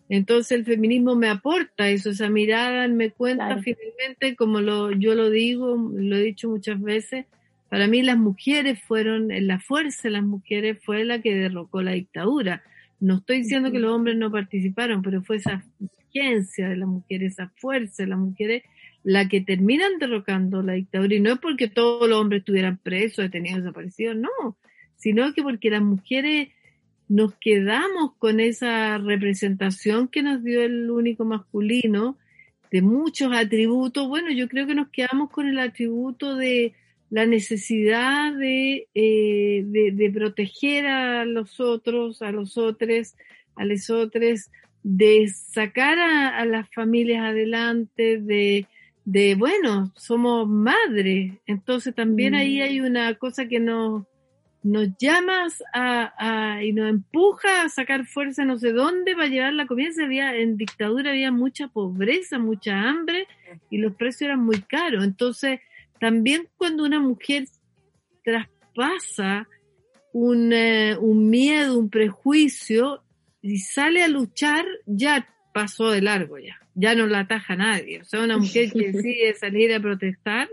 Entonces 0.08 0.52
el 0.52 0.64
feminismo 0.64 1.16
me 1.16 1.28
aporta 1.28 1.88
eso, 1.88 2.10
esa 2.10 2.28
mirada 2.28 2.86
me 2.88 3.10
cuenta 3.10 3.58
finalmente, 3.58 4.36
como 4.36 4.60
lo, 4.60 4.92
yo 4.92 5.14
lo 5.14 5.30
digo, 5.30 5.76
lo 5.76 6.16
he 6.16 6.22
dicho 6.22 6.48
muchas 6.48 6.80
veces, 6.80 7.26
para 7.68 7.88
mí 7.88 8.02
las 8.02 8.16
mujeres 8.16 8.80
fueron, 8.80 9.28
la 9.28 9.58
fuerza 9.58 10.02
de 10.04 10.10
las 10.10 10.22
mujeres 10.22 10.78
fue 10.84 11.04
la 11.04 11.20
que 11.20 11.34
derrocó 11.34 11.82
la 11.82 11.92
dictadura. 11.92 12.62
No 13.00 13.16
estoy 13.16 13.38
diciendo 13.38 13.72
que 13.72 13.80
los 13.80 13.92
hombres 13.92 14.16
no 14.16 14.30
participaron, 14.30 15.02
pero 15.02 15.22
fue 15.22 15.36
esa 15.36 15.64
urgencia 15.80 16.68
de 16.68 16.76
las 16.76 16.88
mujeres, 16.88 17.32
esa 17.32 17.52
fuerza 17.56 18.04
de 18.04 18.10
las 18.10 18.18
mujeres 18.18 18.62
la 19.02 19.28
que 19.28 19.40
terminan 19.40 19.98
derrocando 19.98 20.62
la 20.62 20.74
dictadura. 20.74 21.14
Y 21.14 21.20
no 21.20 21.32
es 21.32 21.38
porque 21.38 21.68
todos 21.68 22.08
los 22.08 22.18
hombres 22.18 22.40
estuvieran 22.40 22.78
presos, 22.78 23.24
detenidos, 23.24 23.62
desaparecidos, 23.62 24.16
no, 24.16 24.56
sino 24.96 25.32
que 25.34 25.42
porque 25.42 25.70
las 25.70 25.82
mujeres 25.82 26.48
nos 27.09 27.35
quedamos 27.35 28.14
con 28.19 28.40
esa 28.40 28.99
representación 28.99 30.09
que 30.09 30.23
nos 30.23 30.42
dio 30.42 30.62
el 30.62 30.90
único 30.90 31.25
masculino 31.25 32.16
de 32.71 32.83
muchos 32.83 33.33
atributos. 33.33 34.09
Bueno, 34.09 34.31
yo 34.33 34.49
creo 34.49 34.66
que 34.66 34.75
nos 34.75 34.88
quedamos 34.88 35.31
con 35.31 35.47
el 35.47 35.59
atributo 35.59 36.35
de 36.35 36.75
la 37.11 37.27
necesidad 37.27 38.35
de, 38.35 38.88
eh, 38.95 39.62
de, 39.64 40.11
proteger 40.11 40.87
a 40.87 41.25
los 41.25 41.61
otros, 41.61 42.21
a 42.23 42.33
los 42.33 42.59
otros, 42.59 43.14
a 43.55 43.64
los 43.64 43.90
otros, 43.90 44.51
de 44.83 45.29
sacar 45.29 45.99
a, 45.99 46.45
las 46.45 46.69
familias 46.75 47.25
adelante, 47.25 48.19
de, 48.21 48.66
de, 49.05 49.37
bueno, 49.37 49.92
somos 49.97 50.49
madres. 50.49 51.35
Entonces 51.47 51.95
también 51.95 52.35
ahí 52.35 52.59
mm. 52.59 52.62
hay 52.62 52.81
una 52.81 53.14
cosa 53.14 53.47
que 53.47 53.61
nos, 53.61 54.05
nos 54.66 54.88
llama 54.98 55.46
a, 55.72 56.61
y 56.62 56.72
nos 56.72 56.90
empuja 56.90 57.62
a 57.62 57.68
sacar 57.68 58.05
fuerza 58.07 58.44
no 58.44 58.59
sé 58.59 58.72
dónde 58.72 59.14
para 59.14 59.29
llevar 59.29 59.52
la 59.52 59.66
comida. 59.66 59.90
Había, 60.05 60.35
en 60.37 60.57
dictadura 60.57 61.11
había 61.11 61.31
mucha 61.31 61.68
pobreza, 61.68 62.38
mucha 62.38 62.88
hambre 62.88 63.26
y 63.70 63.79
los 63.79 63.94
precios 63.94 64.22
eran 64.22 64.44
muy 64.44 64.61
caros. 64.62 65.05
Entonces, 65.05 65.61
también 66.00 66.48
cuando 66.57 66.85
una 66.85 67.00
mujer 67.00 67.44
traspasa 68.24 69.48
un, 70.12 70.52
eh, 70.52 70.96
un 70.98 71.31
miedo, 71.31 71.79
un 71.79 71.88
prejuicio 71.88 73.02
y 73.42 73.59
sale 73.59 74.02
a 74.02 74.09
luchar, 74.09 74.66
ya 74.87 75.29
pasó 75.55 75.90
de 75.90 76.02
largo 76.02 76.38
ya, 76.38 76.61
ya 76.74 76.94
no 76.94 77.07
la 77.07 77.20
ataja 77.20 77.55
nadie. 77.55 78.00
O 78.00 78.05
sea, 78.05 78.22
una 78.22 78.37
mujer 78.37 78.72
que 78.72 78.90
decide 78.92 79.35
salir 79.35 79.72
a 79.72 79.81
protestar, 79.81 80.48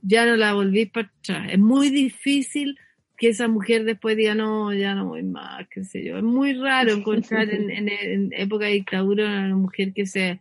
ya 0.00 0.24
no 0.24 0.36
la 0.36 0.54
volví 0.54 0.86
para 0.86 1.12
atrás. 1.20 1.52
Es 1.52 1.58
muy 1.58 1.90
difícil 1.90 2.78
que 3.22 3.28
esa 3.28 3.46
mujer 3.46 3.84
después 3.84 4.16
diga, 4.16 4.34
no, 4.34 4.74
ya 4.74 4.96
no 4.96 5.06
voy 5.06 5.22
más, 5.22 5.68
qué 5.68 5.84
sé 5.84 6.02
yo. 6.02 6.16
Es 6.16 6.24
muy 6.24 6.54
raro 6.54 6.92
encontrar 6.92 7.48
en, 7.50 7.70
en 7.70 8.32
época 8.32 8.64
de 8.64 8.72
dictadura 8.72 9.26
una 9.44 9.54
mujer 9.54 9.92
que 9.92 10.06
se 10.06 10.40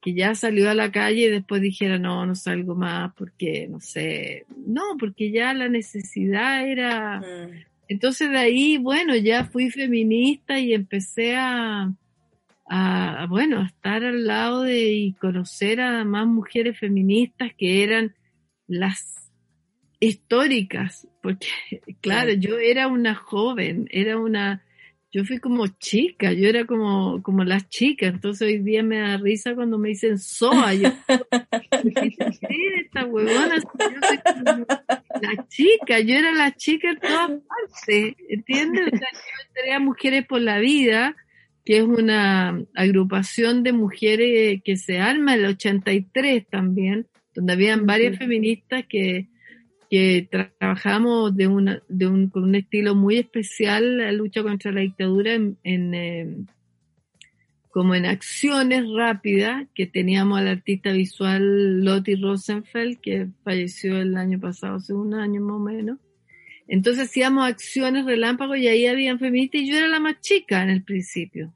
que 0.00 0.12
ya 0.12 0.34
salió 0.34 0.68
a 0.68 0.74
la 0.74 0.90
calle 0.90 1.26
y 1.26 1.30
después 1.30 1.62
dijera, 1.62 1.98
no, 1.98 2.26
no 2.26 2.34
salgo 2.34 2.74
más 2.74 3.12
porque, 3.14 3.68
no 3.68 3.78
sé, 3.78 4.44
no, 4.66 4.82
porque 4.98 5.30
ya 5.30 5.54
la 5.54 5.68
necesidad 5.68 6.66
era... 6.66 7.20
Mm. 7.20 7.64
Entonces 7.86 8.28
de 8.30 8.38
ahí, 8.38 8.76
bueno, 8.76 9.14
ya 9.14 9.44
fui 9.44 9.70
feminista 9.70 10.58
y 10.58 10.74
empecé 10.74 11.36
a, 11.36 11.92
a, 12.68 13.26
bueno, 13.28 13.60
a 13.60 13.66
estar 13.66 14.02
al 14.02 14.26
lado 14.26 14.62
de 14.62 14.92
y 14.92 15.12
conocer 15.12 15.80
a 15.80 16.04
más 16.04 16.26
mujeres 16.26 16.76
feministas 16.76 17.52
que 17.56 17.84
eran 17.84 18.16
las 18.66 19.25
históricas, 20.00 21.08
porque 21.22 21.48
claro, 22.00 22.32
yo 22.32 22.58
era 22.58 22.88
una 22.88 23.14
joven, 23.14 23.88
era 23.90 24.18
una 24.18 24.62
yo 25.16 25.24
fui 25.24 25.38
como 25.38 25.66
chica, 25.66 26.34
yo 26.34 26.46
era 26.46 26.66
como, 26.66 27.22
como 27.22 27.42
las 27.42 27.70
chicas, 27.70 28.12
entonces 28.12 28.48
hoy 28.48 28.58
día 28.58 28.82
me 28.82 28.98
da 28.98 29.16
risa 29.16 29.54
cuando 29.54 29.78
me 29.78 29.88
dicen 29.88 30.18
soa, 30.18 30.74
yo, 30.74 30.90
esta 32.84 33.06
huevona? 33.06 33.56
la 35.22 35.46
chica, 35.48 36.00
yo 36.00 36.16
era 36.16 36.32
la 36.32 36.54
chica 36.54 36.90
en 36.90 36.98
todas 36.98 37.30
partes, 37.30 38.14
¿entiendes? 38.28 38.88
O 38.92 38.96
sea, 38.96 39.08
yo 39.10 39.52
tenía 39.54 39.80
Mujeres 39.80 40.26
por 40.26 40.42
la 40.42 40.58
Vida, 40.58 41.16
que 41.64 41.78
es 41.78 41.84
una 41.84 42.60
agrupación 42.74 43.62
de 43.62 43.72
mujeres 43.72 44.60
que 44.62 44.76
se 44.76 44.98
arma 44.98 45.32
en 45.32 45.40
el 45.40 45.46
83 45.46 46.46
también, 46.46 47.06
donde 47.34 47.54
habían 47.54 47.86
varias 47.86 48.18
feministas 48.18 48.84
que 48.86 49.28
que 49.90 50.28
trabajamos 50.30 51.36
de 51.36 51.46
una, 51.46 51.82
de 51.88 52.06
un, 52.06 52.28
con 52.28 52.44
un 52.44 52.54
estilo 52.54 52.94
muy 52.94 53.18
especial 53.18 53.98
la 53.98 54.12
lucha 54.12 54.42
contra 54.42 54.72
la 54.72 54.80
dictadura 54.80 55.34
en, 55.34 55.56
em, 55.64 56.46
como 57.70 57.94
en 57.94 58.06
acciones 58.06 58.84
rápidas 58.96 59.66
que 59.74 59.86
teníamos 59.86 60.38
al 60.38 60.48
artista 60.48 60.92
visual 60.92 61.84
Lottie 61.84 62.16
Rosenfeld 62.16 62.98
que 63.00 63.28
falleció 63.44 64.00
el 64.00 64.16
año 64.16 64.40
pasado, 64.40 64.76
hace 64.76 64.94
un 64.94 65.14
año 65.14 65.40
más 65.42 65.56
o 65.56 65.58
menos. 65.58 65.98
Entonces 66.68 67.08
hacíamos 67.08 67.46
acciones 67.46 68.06
relámpagos 68.06 68.58
y 68.58 68.68
ahí 68.68 68.86
habían 68.86 69.18
feministas 69.18 69.60
y 69.60 69.70
yo 69.70 69.76
era 69.76 69.88
la 69.88 70.00
más 70.00 70.20
chica 70.20 70.62
en 70.62 70.70
el 70.70 70.82
principio. 70.82 71.52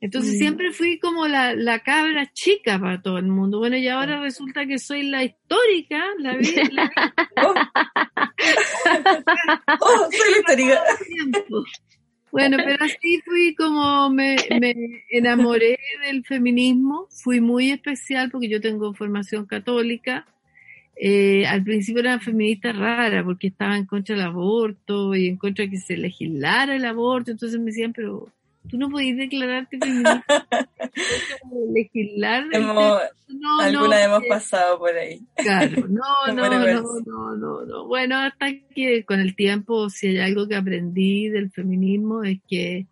Entonces 0.00 0.34
mm. 0.34 0.38
siempre 0.38 0.72
fui 0.72 0.98
como 0.98 1.26
la, 1.26 1.54
la, 1.54 1.78
cabra 1.80 2.30
chica 2.32 2.78
para 2.78 3.00
todo 3.00 3.18
el 3.18 3.26
mundo. 3.26 3.58
Bueno, 3.58 3.76
y 3.76 3.88
ahora 3.88 4.20
resulta 4.20 4.66
que 4.66 4.78
soy 4.78 5.04
la 5.04 5.24
histórica, 5.24 6.04
la 6.18 6.36
vida. 6.36 6.62
oh. 7.42 7.54
oh, 9.80 10.08
soy 10.10 10.30
la 10.32 10.38
histórica. 10.38 10.82
Bueno, 12.30 12.58
pero 12.62 12.84
así 12.84 13.22
fui 13.24 13.54
como 13.54 14.10
me, 14.10 14.36
me 14.60 14.74
enamoré 15.10 15.78
del 16.04 16.24
feminismo. 16.24 17.08
Fui 17.10 17.40
muy 17.40 17.70
especial 17.70 18.30
porque 18.30 18.48
yo 18.48 18.60
tengo 18.60 18.92
formación 18.92 19.46
católica. 19.46 20.26
Eh, 20.98 21.46
al 21.46 21.62
principio 21.62 22.00
era 22.00 22.18
feminista 22.18 22.72
rara 22.72 23.22
porque 23.24 23.48
estaba 23.48 23.76
en 23.76 23.86
contra 23.86 24.16
del 24.16 24.24
aborto 24.24 25.14
y 25.14 25.28
en 25.28 25.36
contra 25.36 25.64
de 25.64 25.70
que 25.70 25.78
se 25.78 25.96
legislara 25.96 26.76
el 26.76 26.84
aborto. 26.84 27.30
Entonces 27.30 27.58
me 27.58 27.66
decían, 27.66 27.94
pero 27.94 28.30
tú 28.68 28.78
no 28.78 28.90
podías 28.90 29.16
declararte 29.16 29.78
feminista. 29.78 30.24
legislar. 31.74 32.44
Hemos, 32.52 33.00
no, 33.28 33.60
alguna 33.60 34.04
hemos 34.04 34.22
pasado 34.28 34.78
por 34.78 34.94
ahí. 34.94 35.20
Claro, 35.36 35.86
no, 35.88 36.02
no, 36.34 36.48
no, 36.48 37.36
no, 37.36 37.64
no, 37.64 37.86
Bueno, 37.86 38.16
hasta 38.16 38.46
que 38.74 39.04
con 39.04 39.20
el 39.20 39.34
tiempo, 39.34 39.90
si 39.90 40.08
hay 40.08 40.18
algo 40.18 40.48
que 40.48 40.56
aprendí 40.56 41.28
del 41.28 41.50
feminismo 41.50 42.24
es 42.24 42.38
que 42.48 42.86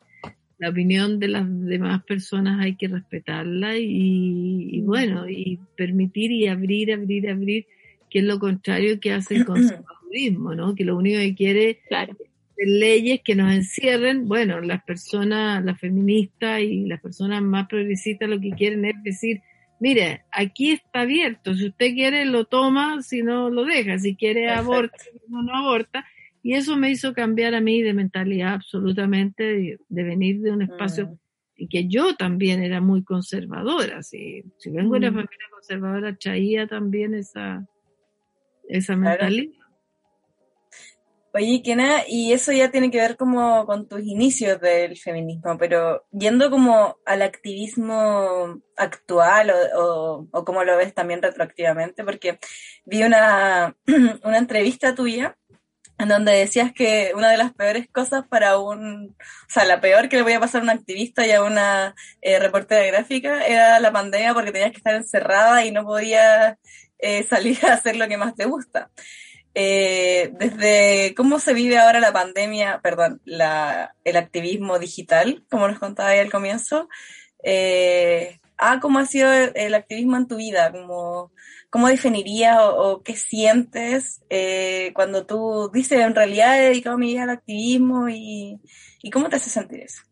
la 0.58 0.70
opinión 0.70 1.18
de 1.18 1.28
las 1.28 1.44
demás 1.48 2.02
personas 2.04 2.60
hay 2.60 2.76
que 2.76 2.88
respetarla 2.88 3.76
y, 3.76 4.80
mm. 4.82 4.86
bueno, 4.86 5.28
y 5.28 5.58
permitir 5.76 6.32
y 6.32 6.46
abrir, 6.46 6.92
abrir, 6.92 7.28
abrir, 7.28 7.66
que 8.08 8.20
es 8.20 8.24
lo 8.24 8.38
contrario 8.38 9.00
que 9.00 9.12
hace 9.12 9.36
el 9.36 9.44
conservadurismo, 9.44 10.54
¿no? 10.56 10.74
Que 10.74 10.84
lo 10.84 10.96
único 10.96 11.18
que 11.18 11.34
quiere 11.34 11.80
claro 11.88 12.16
leyes 12.56 13.20
que 13.24 13.34
nos 13.34 13.52
encierren, 13.52 14.26
bueno, 14.28 14.60
las 14.60 14.82
personas, 14.84 15.64
las 15.64 15.78
feministas 15.78 16.60
y 16.60 16.86
las 16.86 17.00
personas 17.00 17.42
más 17.42 17.66
progresistas 17.68 18.28
lo 18.28 18.40
que 18.40 18.50
quieren 18.50 18.84
es 18.84 19.02
decir, 19.02 19.40
mire, 19.80 20.22
aquí 20.30 20.70
está 20.72 21.00
abierto, 21.00 21.54
si 21.54 21.66
usted 21.68 21.94
quiere 21.94 22.24
lo 22.24 22.44
toma, 22.44 23.02
si 23.02 23.22
no 23.22 23.50
lo 23.50 23.64
deja, 23.64 23.98
si 23.98 24.14
quiere 24.16 24.50
aborta, 24.50 24.96
si 24.98 25.10
no, 25.28 25.42
no 25.42 25.54
aborta. 25.56 26.04
Y 26.42 26.54
eso 26.54 26.76
me 26.76 26.90
hizo 26.90 27.14
cambiar 27.14 27.54
a 27.54 27.60
mí 27.60 27.80
de 27.82 27.94
mentalidad 27.94 28.54
absolutamente, 28.54 29.42
de, 29.44 29.78
de 29.88 30.02
venir 30.02 30.40
de 30.40 30.52
un 30.52 30.62
espacio 30.62 31.06
Mm. 31.06 31.16
y 31.56 31.68
que 31.68 31.88
yo 31.88 32.16
también 32.16 32.62
era 32.62 32.80
muy 32.80 33.02
conservadora. 33.02 34.02
Si, 34.02 34.44
si 34.58 34.70
vengo 34.70 34.92
de 34.92 34.98
una 34.98 35.10
Mm. 35.10 35.14
familia 35.14 35.46
conservadora, 35.50 36.16
traía 36.16 36.66
también 36.66 37.14
esa, 37.14 37.66
esa 38.68 38.94
Claro. 38.96 39.26
Oye, 41.36 41.62
Kena, 41.64 42.04
y 42.06 42.32
eso 42.32 42.52
ya 42.52 42.70
tiene 42.70 42.92
que 42.92 43.00
ver 43.00 43.16
como 43.16 43.66
con 43.66 43.88
tus 43.88 44.00
inicios 44.04 44.60
del 44.60 44.96
feminismo, 44.96 45.58
pero 45.58 46.06
yendo 46.12 46.48
como 46.48 46.96
al 47.04 47.22
activismo 47.22 48.62
actual 48.76 49.50
o, 49.50 49.82
o, 49.82 50.28
o 50.30 50.44
como 50.44 50.62
lo 50.62 50.76
ves 50.76 50.94
también 50.94 51.20
retroactivamente, 51.20 52.04
porque 52.04 52.38
vi 52.84 53.02
una, 53.02 53.76
una 54.22 54.38
entrevista 54.38 54.94
tuya 54.94 55.36
en 55.98 56.08
donde 56.08 56.30
decías 56.32 56.72
que 56.72 57.12
una 57.16 57.30
de 57.30 57.36
las 57.36 57.52
peores 57.52 57.88
cosas 57.90 58.24
para 58.28 58.58
un, 58.58 59.16
o 59.18 59.50
sea, 59.50 59.64
la 59.64 59.80
peor 59.80 60.08
que 60.08 60.16
le 60.16 60.22
voy 60.22 60.34
a 60.34 60.40
pasar 60.40 60.60
a 60.60 60.64
un 60.64 60.70
activista 60.70 61.26
y 61.26 61.32
a 61.32 61.42
una 61.42 61.96
eh, 62.22 62.38
reportera 62.38 62.84
gráfica 62.86 63.44
era 63.44 63.80
la 63.80 63.92
pandemia 63.92 64.34
porque 64.34 64.52
tenías 64.52 64.70
que 64.70 64.78
estar 64.78 64.94
encerrada 64.94 65.64
y 65.64 65.72
no 65.72 65.84
podías 65.84 66.58
eh, 66.98 67.24
salir 67.24 67.58
a 67.66 67.74
hacer 67.74 67.96
lo 67.96 68.06
que 68.06 68.18
más 68.18 68.36
te 68.36 68.44
gusta. 68.44 68.90
Eh, 69.54 70.32
desde 70.38 71.14
cómo 71.14 71.38
se 71.38 71.54
vive 71.54 71.78
ahora 71.78 72.00
la 72.00 72.12
pandemia, 72.12 72.80
perdón, 72.82 73.20
la, 73.24 73.94
el 74.04 74.16
activismo 74.16 74.78
digital, 74.78 75.44
como 75.48 75.68
nos 75.68 75.78
contaba 75.78 76.10
ahí 76.10 76.18
al 76.18 76.30
comienzo, 76.30 76.88
eh, 77.44 78.40
ah, 78.58 78.80
¿cómo 78.80 78.98
ha 78.98 79.06
sido 79.06 79.32
el 79.32 79.74
activismo 79.74 80.16
en 80.16 80.26
tu 80.26 80.36
vida? 80.36 80.72
¿Cómo, 80.72 81.32
cómo 81.70 81.88
definirías 81.88 82.58
o, 82.58 82.76
o 82.76 83.02
qué 83.02 83.14
sientes 83.14 84.22
eh, 84.28 84.90
cuando 84.94 85.24
tú 85.24 85.70
dices, 85.72 86.00
en 86.00 86.14
realidad 86.14 86.58
he 86.58 86.70
dedicado 86.70 86.98
mi 86.98 87.08
vida 87.08 87.22
al 87.22 87.30
activismo 87.30 88.08
y, 88.08 88.58
y 89.02 89.10
cómo 89.10 89.28
te 89.28 89.36
hace 89.36 89.50
sentir 89.50 89.80
eso? 89.80 90.02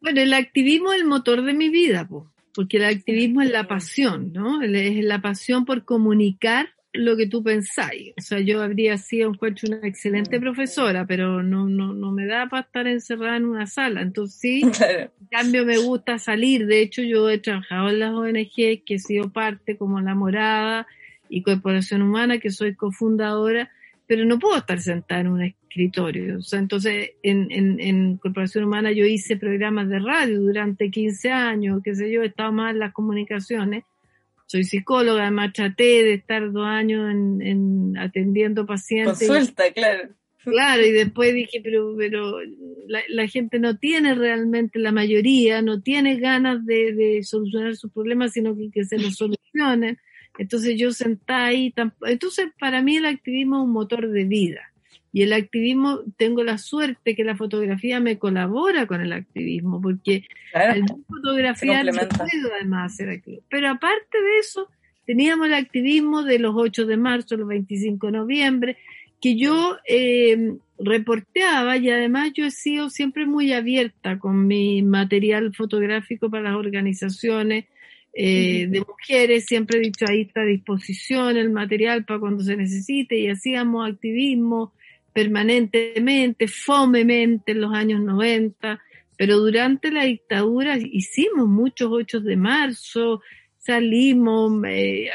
Bueno, 0.00 0.20
el 0.20 0.34
activismo 0.34 0.92
es 0.92 1.00
el 1.00 1.06
motor 1.06 1.42
de 1.42 1.54
mi 1.54 1.68
vida, 1.68 2.06
po, 2.08 2.32
porque 2.54 2.78
el 2.78 2.84
activismo 2.84 3.42
es 3.42 3.50
la 3.50 3.68
pasión, 3.68 4.32
¿no? 4.32 4.62
Es 4.62 5.04
la 5.04 5.20
pasión 5.20 5.64
por 5.64 5.84
comunicar 5.84 6.75
lo 6.96 7.16
que 7.16 7.26
tú 7.26 7.42
pensáis. 7.42 8.12
O 8.18 8.20
sea, 8.20 8.40
yo 8.40 8.62
habría 8.62 8.96
sido, 8.98 9.30
encuentro, 9.30 9.68
una 9.68 9.86
excelente 9.86 10.40
profesora, 10.40 11.06
pero 11.06 11.42
no, 11.42 11.68
no, 11.68 11.92
no 11.92 12.12
me 12.12 12.26
da 12.26 12.48
para 12.48 12.62
estar 12.62 12.86
encerrada 12.86 13.36
en 13.36 13.44
una 13.44 13.66
sala. 13.66 14.02
Entonces 14.02 14.38
sí, 14.40 14.62
Claro. 14.76 15.10
en 15.20 15.26
cambio 15.30 15.64
me 15.64 15.78
gusta 15.78 16.18
salir. 16.18 16.66
De 16.66 16.80
hecho, 16.80 17.02
yo 17.02 17.28
he 17.30 17.38
trabajado 17.38 17.90
en 17.90 17.98
las 18.00 18.12
ONG, 18.12 18.84
que 18.84 18.94
he 18.94 18.98
sido 18.98 19.30
parte 19.30 19.76
como 19.76 20.00
La 20.00 20.14
Morada 20.14 20.86
y 21.28 21.42
Corporación 21.42 22.02
Humana, 22.02 22.38
que 22.38 22.50
soy 22.50 22.74
cofundadora, 22.74 23.70
pero 24.06 24.24
no 24.24 24.38
puedo 24.38 24.56
estar 24.56 24.80
sentada 24.80 25.20
en 25.22 25.28
un 25.28 25.42
escritorio. 25.42 26.38
O 26.38 26.42
sea, 26.42 26.58
entonces 26.60 27.10
en, 27.22 27.48
en, 27.50 27.80
en 27.80 28.16
Corporación 28.18 28.64
Humana 28.64 28.92
yo 28.92 29.04
hice 29.04 29.36
programas 29.36 29.88
de 29.88 29.98
radio 29.98 30.40
durante 30.40 30.90
15 30.90 31.30
años, 31.32 31.80
qué 31.84 31.94
sé 31.94 32.10
yo, 32.10 32.22
he 32.22 32.26
estado 32.26 32.52
más 32.52 32.72
en 32.72 32.78
las 32.78 32.92
comunicaciones. 32.92 33.84
Soy 34.46 34.64
psicóloga, 34.64 35.22
además 35.22 35.52
traté 35.52 36.04
de 36.04 36.14
estar 36.14 36.52
dos 36.52 36.66
años 36.66 37.10
en, 37.10 37.42
en 37.42 37.98
atendiendo 37.98 38.64
pacientes. 38.64 39.28
Consulta, 39.28 39.72
claro. 39.72 40.08
Claro, 40.44 40.86
y 40.86 40.92
después 40.92 41.34
dije, 41.34 41.60
pero, 41.60 41.96
pero 41.98 42.38
la, 42.86 43.00
la 43.08 43.26
gente 43.26 43.58
no 43.58 43.78
tiene 43.78 44.14
realmente, 44.14 44.78
la 44.78 44.92
mayoría, 44.92 45.60
no 45.60 45.82
tiene 45.82 46.20
ganas 46.20 46.64
de, 46.64 46.92
de 46.94 47.24
solucionar 47.24 47.74
sus 47.74 47.90
problemas, 47.90 48.32
sino 48.32 48.56
que, 48.56 48.70
que 48.70 48.84
se 48.84 48.96
los 48.96 49.16
solucionen. 49.16 49.98
Entonces 50.38 50.78
yo 50.78 50.92
sentada 50.92 51.46
ahí, 51.46 51.74
entonces 52.02 52.46
para 52.60 52.80
mí 52.80 52.96
el 52.96 53.06
activismo 53.06 53.56
es 53.56 53.64
un 53.64 53.72
motor 53.72 54.08
de 54.08 54.24
vida. 54.24 54.72
Y 55.16 55.22
el 55.22 55.32
activismo, 55.32 56.00
tengo 56.18 56.44
la 56.44 56.58
suerte 56.58 57.14
que 57.14 57.24
la 57.24 57.38
fotografía 57.38 58.00
me 58.00 58.18
colabora 58.18 58.86
con 58.86 59.00
el 59.00 59.14
activismo, 59.14 59.80
porque 59.80 60.26
Claro. 60.52 60.72
al 60.74 60.80
no 60.82 60.86
yo 60.88 60.94
complementa. 61.94 62.26
puedo 62.30 62.54
además 62.54 62.92
hacer 62.92 63.08
activismo. 63.08 63.46
Pero 63.48 63.70
aparte 63.70 64.20
de 64.22 64.38
eso, 64.40 64.68
teníamos 65.06 65.46
el 65.46 65.54
activismo 65.54 66.22
de 66.22 66.38
los 66.38 66.54
8 66.54 66.84
de 66.84 66.98
marzo, 66.98 67.38
los 67.38 67.48
25 67.48 68.08
de 68.08 68.12
noviembre, 68.12 68.76
que 69.18 69.38
yo 69.38 69.78
eh, 69.88 70.52
reporteaba 70.78 71.78
y 71.78 71.88
además 71.88 72.32
yo 72.34 72.44
he 72.44 72.50
sido 72.50 72.90
siempre 72.90 73.24
muy 73.24 73.54
abierta 73.54 74.18
con 74.18 74.46
mi 74.46 74.82
material 74.82 75.54
fotográfico 75.54 76.28
para 76.28 76.50
las 76.50 76.56
organizaciones 76.56 77.64
eh, 78.12 78.66
de 78.68 78.80
mujeres, 78.80 79.46
siempre 79.46 79.78
he 79.78 79.80
dicho 79.80 80.04
ahí 80.06 80.20
está 80.20 80.42
a 80.42 80.44
disposición 80.44 81.38
el 81.38 81.48
material 81.48 82.04
para 82.04 82.20
cuando 82.20 82.44
se 82.44 82.54
necesite 82.54 83.18
y 83.18 83.28
hacíamos 83.28 83.90
activismo 83.90 84.74
permanentemente, 85.16 86.46
fomemente 86.46 87.52
en 87.52 87.62
los 87.62 87.72
años 87.72 88.02
90, 88.02 88.82
pero 89.16 89.38
durante 89.38 89.90
la 89.90 90.04
dictadura 90.04 90.76
hicimos 90.76 91.48
muchos 91.48 91.88
8 91.90 92.20
de 92.20 92.36
marzo, 92.36 93.22
salimos, 93.56 94.52
eh, 94.68 95.08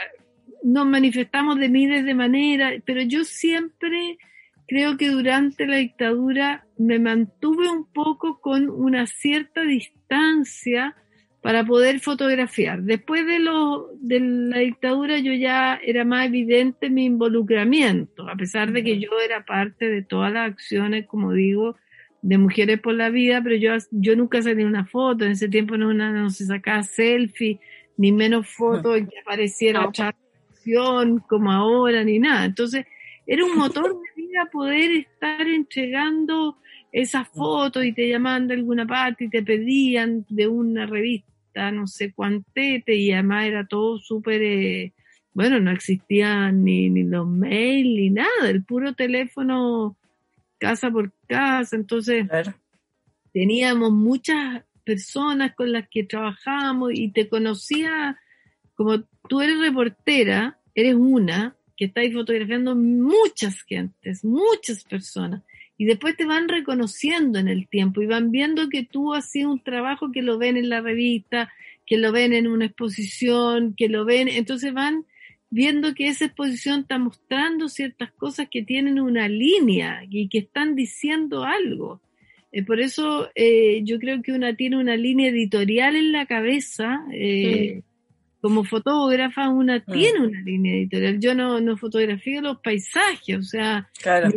nos 0.63 0.87
manifestamos 0.87 1.59
de 1.59 1.69
miles 1.69 2.03
de 2.03 2.15
maneras, 2.15 2.81
pero 2.83 3.03
yo 3.03 3.23
siempre 3.23 4.17
creo 4.67 4.97
que 4.97 5.09
durante 5.09 5.67
la 5.67 5.75
dictadura 5.75 6.65
me 6.79 6.97
mantuve 6.97 7.69
un 7.69 7.85
poco 7.85 8.41
con 8.41 8.71
una 8.71 9.05
cierta 9.05 9.61
distancia 9.61 10.95
para 11.41 11.65
poder 11.65 11.99
fotografiar. 11.99 12.84
Después 12.84 13.25
de, 13.25 13.39
lo, 13.39 13.89
de 13.99 14.19
la 14.19 14.60
dictadura 14.60 15.17
yo 15.19 15.34
ya 15.34 15.80
era 15.84 16.06
más 16.06 16.27
evidente 16.27 16.89
mi 16.89 17.06
involucramiento, 17.06 18.30
a 18.30 18.36
pesar 18.36 18.71
de 18.71 18.84
que 18.84 18.99
yo 18.99 19.10
era 19.25 19.43
parte 19.43 19.89
de 19.89 20.04
todas 20.04 20.32
las 20.32 20.51
acciones, 20.51 21.08
como 21.08 21.34
digo, 21.34 21.75
de 22.21 22.38
Mujeres 22.38 22.80
por 22.80 22.93
la 22.93 23.10
Vida, 23.10 23.41
pero 23.43 23.56
yo, 23.56 23.71
yo 23.89 24.15
nunca 24.15 24.41
salí 24.43 24.63
una 24.63 24.86
foto, 24.86 25.25
en 25.25 25.32
ese 25.32 25.49
tiempo 25.49 25.75
no, 25.77 25.89
una- 25.89 26.12
no 26.12 26.30
se 26.30 26.45
sacaba 26.45 26.84
selfie, 26.84 27.60
ni 27.97 28.12
menos 28.12 28.47
fotos 28.47 28.97
en 28.97 29.08
que 29.08 29.19
apareciera 29.19 29.80
otra 29.88 30.15
acción 30.51 31.19
como 31.27 31.51
ahora, 31.51 32.04
ni 32.04 32.19
nada. 32.19 32.45
Entonces, 32.45 32.86
era 33.25 33.43
un 33.45 33.58
motor 33.58 33.86
de 33.95 34.21
vida 34.21 34.45
poder 34.51 34.91
estar 34.91 35.47
entregando 35.47 36.58
esas 36.91 37.27
fotos 37.30 37.86
y 37.86 37.93
te 37.93 38.08
llamaban 38.10 38.47
de 38.47 38.56
alguna 38.56 38.86
parte 38.86 39.25
y 39.25 39.30
te 39.30 39.41
pedían 39.41 40.25
de 40.30 40.47
una 40.47 40.86
revista, 40.86 41.31
no 41.55 41.87
sé 41.87 42.13
cuantete, 42.13 42.95
y 42.95 43.11
además 43.11 43.45
era 43.45 43.65
todo 43.67 43.97
súper, 43.99 44.41
eh, 44.41 44.93
bueno, 45.33 45.59
no 45.59 45.71
existían 45.71 46.63
ni, 46.63 46.89
ni 46.89 47.03
los 47.03 47.27
mails 47.27 47.87
ni 47.87 48.09
nada, 48.09 48.49
el 48.49 48.63
puro 48.63 48.93
teléfono 48.93 49.95
casa 50.57 50.91
por 50.91 51.11
casa, 51.27 51.75
entonces 51.75 52.27
Claro. 52.27 52.53
teníamos 53.33 53.91
muchas 53.91 54.63
personas 54.83 55.55
con 55.55 55.71
las 55.71 55.87
que 55.89 56.03
trabajábamos 56.03 56.91
y 56.93 57.09
te 57.09 57.27
conocía, 57.29 58.19
como 58.75 59.01
tú 59.29 59.41
eres 59.41 59.59
reportera, 59.59 60.59
eres 60.75 60.95
una 60.95 61.55
que 61.77 61.85
está 61.85 62.01
ahí 62.01 62.11
fotografiando 62.11 62.75
muchas 62.75 63.61
gentes, 63.63 64.23
muchas 64.23 64.83
personas, 64.83 65.41
y 65.82 65.86
después 65.86 66.15
te 66.15 66.26
van 66.26 66.48
reconociendo 66.48 67.39
en 67.39 67.48
el 67.48 67.67
tiempo 67.67 68.04
y 68.04 68.06
van 68.06 68.30
viendo 68.30 68.70
que 68.70 68.84
tú 68.84 69.15
has 69.15 69.32
sido 69.32 69.52
un 69.52 69.63
trabajo 69.63 70.12
que 70.12 70.22
lo 70.22 70.38
ven 70.38 70.56
en 70.56 70.70
la 70.70 70.80
revista, 70.80 71.52
que 71.88 71.98
lo 71.98 72.12
ven 72.12 72.34
en 72.34 72.46
una 72.46 72.65
exposición, 72.65 73.74
que 73.76 73.89
lo 73.89 74.06
ven, 74.06 74.28
entonces 74.28 74.72
van 74.76 75.06
viendo 75.50 75.96
que 75.96 76.08
esa 76.08 76.26
exposición 76.26 76.82
está 76.82 77.00
mostrando 77.00 77.67
ciertas 77.67 78.12
cosas 78.12 78.48
que 78.52 78.62
tienen 78.62 79.00
una 79.00 79.28
línea 79.28 80.04
y 80.08 80.30
que 80.30 80.38
están 80.38 80.76
diciendo 80.76 81.46
algo. 81.46 82.00
Eh, 82.52 82.63
por 82.63 82.80
eso 82.80 83.32
eh, 83.34 83.82
yo 83.84 83.98
creo 83.98 84.22
que 84.22 84.34
una 84.34 84.56
tiene 84.56 84.78
una 84.78 84.96
línea 84.96 85.30
editorial 85.30 85.96
en 85.96 86.12
la 86.12 86.28
cabeza. 86.28 87.02
eh, 87.12 87.82
Como 88.39 88.63
fotógrafa, 88.65 89.50
una 89.50 89.78
Mm. 89.80 89.91
tiene 89.94 90.20
una 90.20 90.41
línea 90.41 90.74
editorial. 90.76 91.20
Yo 91.20 91.34
no, 91.34 91.60
no 91.60 91.76
fotografío 91.76 92.39
los 92.41 92.58
paisajes, 92.60 93.36
o 93.38 93.44
sea, 93.44 93.89
Claro. 94.02 94.30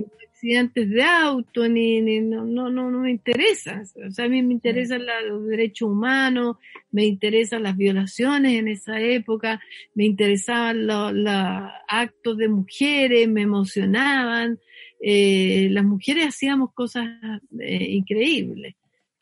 Accidentes 0.45 0.91
de 0.91 1.03
auto, 1.03 1.67
ni, 1.69 2.03
ni 2.03 2.21
no, 2.21 2.45
no, 2.45 2.69
no, 2.69 2.91
no 2.91 3.01
me 3.01 3.11
interesa. 3.11 3.83
O 4.07 4.11
sea, 4.11 4.27
a 4.27 4.29
mí 4.29 4.43
me 4.43 4.53
interesan 4.53 5.07
la- 5.07 5.23
los 5.23 5.47
derechos 5.47 5.89
humanos, 5.89 6.57
me 6.91 7.07
interesan 7.07 7.63
las 7.63 7.77
violaciones 7.77 8.53
en 8.59 8.69
esa 8.69 9.01
época, 9.01 9.61
me 9.95 10.05
interesaban 10.05 10.87
los 10.87 11.13
los 11.15 11.35
actos 11.89 12.37
de 12.37 12.49
mujeres, 12.49 13.27
me 13.29 13.43
emocionaban. 13.43 14.59
Eh, 15.01 15.69
las 15.71 15.85
mujeres 15.85 16.27
hacíamos 16.29 16.73
cosas 16.75 17.09
eh, 17.61 17.87
increíbles. 17.91 18.75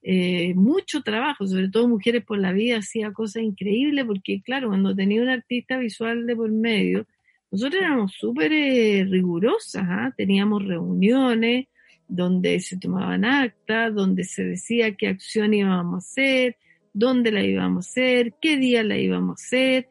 Eh, 0.04 0.52
mucho 0.54 1.02
trabajo, 1.02 1.46
sobre 1.46 1.68
todo 1.68 1.86
Mujeres 1.86 2.24
por 2.24 2.38
la 2.40 2.52
Vida 2.52 2.78
hacía 2.78 3.12
cosas 3.12 3.44
increíbles 3.44 4.04
porque, 4.04 4.42
claro, 4.42 4.68
cuando 4.68 4.92
tenía 4.96 5.22
un 5.22 5.28
artista 5.28 5.78
visual 5.78 6.26
de 6.26 6.34
por 6.34 6.50
medio, 6.50 7.06
nosotros 7.52 7.82
éramos 7.82 8.12
súper 8.12 8.50
eh, 8.52 9.04
rigurosas, 9.08 9.84
¿ah? 9.86 10.14
teníamos 10.16 10.64
reuniones 10.64 11.66
donde 12.08 12.58
se 12.60 12.78
tomaban 12.78 13.26
actas, 13.26 13.94
donde 13.94 14.24
se 14.24 14.42
decía 14.42 14.96
qué 14.96 15.08
acción 15.08 15.52
íbamos 15.52 15.94
a 15.94 15.98
hacer, 15.98 16.56
dónde 16.94 17.30
la 17.30 17.44
íbamos 17.44 17.86
a 17.86 17.90
hacer, 17.90 18.34
qué 18.40 18.56
día 18.56 18.82
la 18.82 18.96
íbamos 18.96 19.40
a 19.40 19.44
hacer, 19.44 19.88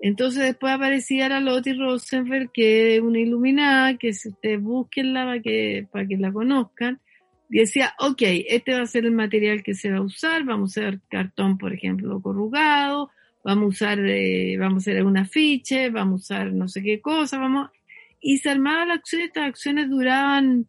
Entonces 0.00 0.42
después 0.42 0.72
aparecía 0.72 1.28
la 1.28 1.40
Lottie 1.40 1.74
Rosenfeld, 1.74 2.50
que 2.52 2.96
es 2.96 3.02
una 3.02 3.20
iluminada, 3.20 3.98
que 3.98 4.14
si 4.14 4.30
ustedes 4.30 4.60
busquenla 4.60 5.24
para 5.24 5.40
que, 5.40 5.86
para 5.92 6.06
que 6.06 6.16
la 6.16 6.32
conozcan, 6.32 6.98
y 7.50 7.58
decía, 7.58 7.92
ok, 7.98 8.22
este 8.48 8.72
va 8.72 8.80
a 8.80 8.86
ser 8.86 9.04
el 9.04 9.12
material 9.12 9.62
que 9.62 9.74
se 9.74 9.90
va 9.92 9.98
a 9.98 10.02
usar, 10.02 10.44
vamos 10.44 10.78
a 10.78 10.80
usar 10.80 11.00
cartón, 11.10 11.58
por 11.58 11.74
ejemplo, 11.74 12.22
corrugado, 12.22 13.10
vamos 13.44 13.64
a 13.64 13.68
usar, 13.68 13.98
eh, 14.00 14.56
vamos 14.58 14.86
a 14.86 14.90
hacer 14.90 15.04
un 15.04 15.16
afiche, 15.16 15.90
vamos 15.90 16.30
a 16.30 16.34
usar 16.34 16.52
no 16.52 16.68
sé 16.68 16.82
qué 16.82 17.00
cosa, 17.00 17.38
vamos, 17.38 17.70
y 18.20 18.38
se 18.38 18.50
armaba 18.50 18.86
la 18.86 18.94
acción, 18.94 19.22
estas 19.22 19.48
acciones 19.48 19.90
duraban, 19.90 20.66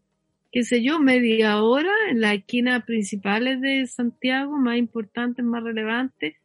qué 0.51 0.63
sé 0.63 0.83
yo, 0.83 0.99
media 0.99 1.61
hora 1.61 1.91
en 2.09 2.21
las 2.21 2.33
esquinas 2.33 2.83
principales 2.83 3.61
de 3.61 3.85
Santiago, 3.85 4.57
más 4.57 4.77
importantes, 4.77 5.45
más 5.45 5.63
relevantes, 5.63 6.35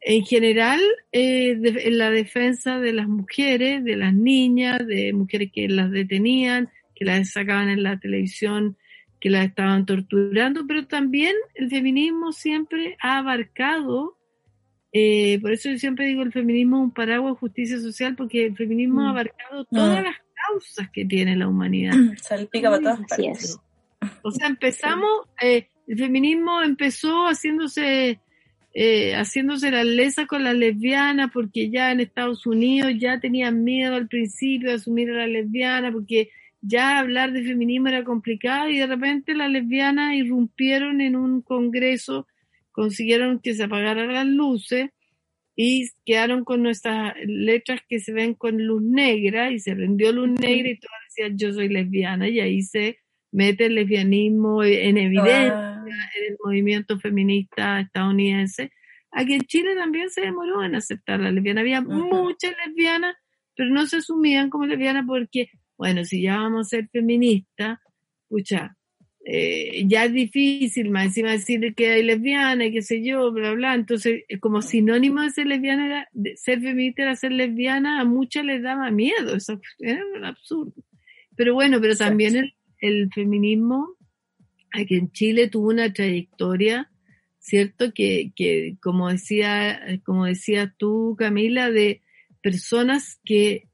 en 0.00 0.24
general, 0.24 0.80
eh, 1.12 1.58
en 1.62 1.98
la 1.98 2.10
defensa 2.10 2.78
de 2.78 2.92
las 2.92 3.08
mujeres, 3.08 3.82
de 3.82 3.96
las 3.96 4.14
niñas, 4.14 4.86
de 4.86 5.12
mujeres 5.12 5.50
que 5.52 5.68
las 5.68 5.90
detenían, 5.90 6.68
que 6.94 7.04
las 7.04 7.30
sacaban 7.30 7.68
en 7.68 7.82
la 7.82 7.98
televisión, 7.98 8.76
que 9.20 9.30
las 9.30 9.46
estaban 9.46 9.86
torturando, 9.86 10.66
pero 10.66 10.86
también 10.86 11.34
el 11.54 11.70
feminismo 11.70 12.32
siempre 12.32 12.96
ha 13.00 13.18
abarcado, 13.18 14.15
eh, 14.98 15.38
por 15.40 15.52
eso 15.52 15.68
yo 15.68 15.76
siempre 15.76 16.06
digo 16.06 16.22
el 16.22 16.32
feminismo 16.32 16.78
es 16.78 16.82
un 16.84 16.90
paraguas 16.90 17.34
de 17.34 17.38
justicia 17.38 17.78
social, 17.78 18.16
porque 18.16 18.46
el 18.46 18.56
feminismo 18.56 19.02
ha 19.02 19.04
mm. 19.04 19.08
abarcado 19.08 19.64
todas 19.66 20.00
mm. 20.00 20.04
las 20.04 20.16
causas 20.48 20.90
que 20.90 21.04
tiene 21.04 21.36
la 21.36 21.48
humanidad. 21.48 21.92
Salpica 22.16 22.70
para 22.70 22.96
todas 22.96 23.60
O 24.22 24.30
sea, 24.30 24.46
empezamos, 24.46 25.28
eh, 25.42 25.68
el 25.86 25.98
feminismo 25.98 26.62
empezó 26.62 27.26
haciéndose 27.26 28.20
eh, 28.78 29.14
haciéndose 29.14 29.70
la 29.70 29.84
lesa 29.84 30.26
con 30.26 30.44
las 30.44 30.54
lesbianas 30.54 31.30
porque 31.32 31.70
ya 31.70 31.92
en 31.92 32.00
Estados 32.00 32.46
Unidos 32.46 32.92
ya 32.98 33.20
tenían 33.20 33.64
miedo 33.64 33.94
al 33.94 34.06
principio 34.06 34.68
de 34.68 34.76
asumir 34.76 35.10
a 35.10 35.16
la 35.16 35.26
lesbiana 35.26 35.92
porque 35.92 36.30
ya 36.60 36.98
hablar 36.98 37.32
de 37.32 37.42
feminismo 37.42 37.88
era 37.88 38.04
complicado 38.04 38.68
y 38.68 38.78
de 38.78 38.86
repente 38.86 39.34
las 39.34 39.50
lesbianas 39.50 40.14
irrumpieron 40.14 41.00
en 41.00 41.16
un 41.16 41.40
congreso, 41.40 42.26
consiguieron 42.76 43.40
que 43.40 43.54
se 43.54 43.64
apagaran 43.64 44.12
las 44.12 44.26
luces 44.26 44.90
y 45.56 45.88
quedaron 46.04 46.44
con 46.44 46.62
nuestras 46.62 47.14
letras 47.24 47.80
que 47.88 48.00
se 48.00 48.12
ven 48.12 48.34
con 48.34 48.62
luz 48.62 48.82
negra 48.82 49.50
y 49.50 49.58
se 49.58 49.74
prendió 49.74 50.12
luz 50.12 50.28
negra 50.28 50.68
y 50.68 50.78
todas 50.78 51.00
decían 51.08 51.38
yo 51.38 51.54
soy 51.54 51.70
lesbiana 51.70 52.28
y 52.28 52.38
ahí 52.38 52.60
se 52.60 52.98
mete 53.32 53.66
el 53.66 53.76
lesbianismo 53.76 54.62
en 54.62 54.98
evidencia 54.98 55.78
ah. 55.78 55.84
en 55.86 56.32
el 56.32 56.36
movimiento 56.44 56.98
feminista 56.98 57.80
estadounidense. 57.80 58.70
Aquí 59.10 59.32
en 59.32 59.42
Chile 59.42 59.74
también 59.74 60.10
se 60.10 60.20
demoró 60.20 60.62
en 60.62 60.74
aceptar 60.74 61.18
la 61.18 61.32
lesbiana. 61.32 61.62
Había 61.62 61.80
muchas 61.80 62.54
lesbianas, 62.66 63.16
pero 63.54 63.70
no 63.70 63.86
se 63.86 63.96
asumían 63.96 64.50
como 64.50 64.66
lesbianas 64.66 65.04
porque, 65.06 65.48
bueno, 65.78 66.04
si 66.04 66.20
ya 66.20 66.36
vamos 66.36 66.66
a 66.66 66.76
ser 66.76 66.88
feministas, 66.92 67.78
pucha, 68.28 68.76
eh, 69.28 69.82
ya 69.88 70.04
es 70.04 70.12
difícil 70.12 70.88
más 70.90 71.06
encima 71.06 71.32
decir 71.32 71.74
que 71.74 71.90
hay 71.90 72.04
lesbiana 72.04 72.66
y 72.66 72.72
qué 72.72 72.80
sé 72.80 73.02
yo, 73.02 73.32
bla, 73.32 73.54
bla. 73.54 73.74
Entonces, 73.74 74.22
eh, 74.28 74.38
como 74.38 74.62
sinónimo 74.62 75.20
de 75.20 75.30
ser 75.30 75.48
lesbiana 75.48 75.86
era, 75.86 76.08
de 76.12 76.36
ser 76.36 76.60
feminista 76.60 77.02
era 77.02 77.16
ser 77.16 77.32
lesbiana, 77.32 78.00
a 78.00 78.04
muchas 78.04 78.44
les 78.44 78.62
daba 78.62 78.88
miedo. 78.92 79.34
Eso 79.34 79.60
era 79.80 80.00
un 80.16 80.24
absurdo. 80.24 80.72
Pero 81.34 81.54
bueno, 81.54 81.80
pero 81.80 81.96
también 81.96 82.36
el, 82.36 82.54
el 82.78 83.10
feminismo 83.12 83.96
aquí 84.72 84.94
en 84.94 85.10
Chile 85.10 85.48
tuvo 85.48 85.70
una 85.70 85.92
trayectoria, 85.92 86.88
¿cierto? 87.40 87.92
Que, 87.92 88.30
que 88.36 88.76
como 88.80 89.10
decía, 89.10 90.00
como 90.04 90.26
decías 90.26 90.70
tú, 90.78 91.16
Camila, 91.18 91.72
de 91.72 92.00
personas 92.42 93.18
que, 93.24 93.65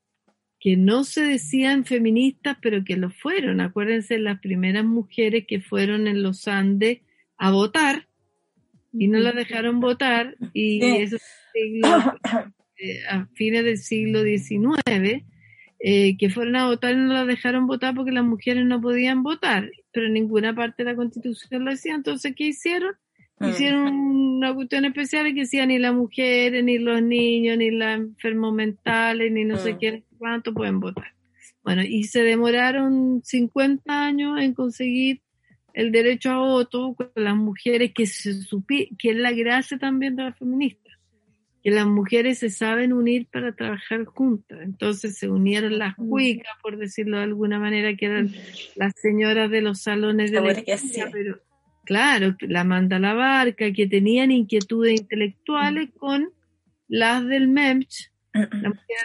que 0.62 0.76
no 0.76 1.02
se 1.02 1.22
decían 1.22 1.84
feministas, 1.84 2.56
pero 2.62 2.84
que 2.84 2.96
lo 2.96 3.10
fueron. 3.10 3.60
Acuérdense 3.60 4.16
las 4.20 4.38
primeras 4.38 4.84
mujeres 4.84 5.44
que 5.48 5.60
fueron 5.60 6.06
en 6.06 6.22
los 6.22 6.46
Andes 6.46 7.00
a 7.36 7.50
votar 7.50 8.06
y 8.92 9.08
no 9.08 9.18
las 9.18 9.34
dejaron 9.34 9.80
votar 9.80 10.36
y 10.52 10.80
eso 10.84 11.16
eh, 12.76 13.00
a 13.10 13.26
fines 13.34 13.64
del 13.64 13.78
siglo 13.78 14.22
XIX 14.22 15.24
eh, 15.80 16.16
que 16.16 16.30
fueron 16.30 16.54
a 16.54 16.66
votar 16.66 16.92
y 16.92 16.96
no 16.96 17.12
la 17.12 17.24
dejaron 17.24 17.66
votar 17.66 17.92
porque 17.96 18.12
las 18.12 18.24
mujeres 18.24 18.64
no 18.64 18.80
podían 18.80 19.24
votar, 19.24 19.68
pero 19.92 20.06
en 20.06 20.12
ninguna 20.12 20.54
parte 20.54 20.84
de 20.84 20.90
la 20.90 20.96
constitución 20.96 21.64
lo 21.64 21.72
decía. 21.72 21.96
Entonces, 21.96 22.34
¿qué 22.36 22.44
hicieron? 22.44 22.94
Ah. 23.38 23.48
Hicieron 23.48 23.94
una 23.94 24.54
cuestión 24.54 24.84
especial 24.84 25.26
que 25.26 25.40
decía 25.40 25.66
ni 25.66 25.78
las 25.78 25.94
mujeres, 25.94 26.62
ni 26.64 26.78
los 26.78 27.02
niños, 27.02 27.58
ni 27.58 27.70
los 27.70 27.88
enfermos 27.88 28.54
mentales, 28.54 29.32
ni 29.32 29.44
no 29.44 29.58
sé 29.58 29.72
ah. 29.72 29.78
qué, 29.80 30.02
cuánto 30.18 30.52
pueden 30.52 30.80
votar. 30.80 31.14
Bueno, 31.62 31.82
y 31.82 32.04
se 32.04 32.22
demoraron 32.22 33.22
50 33.24 34.04
años 34.04 34.40
en 34.40 34.52
conseguir 34.54 35.22
el 35.74 35.92
derecho 35.92 36.30
a 36.30 36.38
voto 36.38 36.94
con 36.94 37.10
las 37.14 37.36
mujeres 37.36 37.92
que 37.94 38.06
se 38.06 38.34
supi 38.34 38.94
que 38.98 39.10
es 39.10 39.16
la 39.16 39.32
gracia 39.32 39.78
también 39.78 40.16
de 40.16 40.24
las 40.24 40.38
feministas 40.38 40.82
que 41.62 41.70
las 41.70 41.86
mujeres 41.86 42.38
se 42.40 42.50
saben 42.50 42.92
unir 42.92 43.28
para 43.32 43.54
trabajar 43.54 44.04
juntas. 44.04 44.58
Entonces 44.62 45.16
se 45.16 45.28
unieron 45.28 45.78
las 45.78 45.94
cuicas, 45.94 46.52
por 46.60 46.76
decirlo 46.76 47.18
de 47.18 47.24
alguna 47.24 47.60
manera, 47.60 47.94
que 47.94 48.06
eran 48.06 48.34
las 48.74 48.94
señoras 48.96 49.48
de 49.50 49.60
los 49.60 49.80
salones 49.80 50.32
de 50.32 50.40
la 50.40 50.58
iglesia, 50.58 51.08
pero 51.12 51.38
claro, 51.84 52.36
la 52.40 52.64
manda 52.64 52.98
la 52.98 53.14
barca, 53.14 53.72
que 53.72 53.86
tenían 53.86 54.30
inquietudes 54.30 55.00
intelectuales 55.00 55.90
con 55.98 56.30
las 56.88 57.26
del 57.26 57.48
MEMCH, 57.48 58.10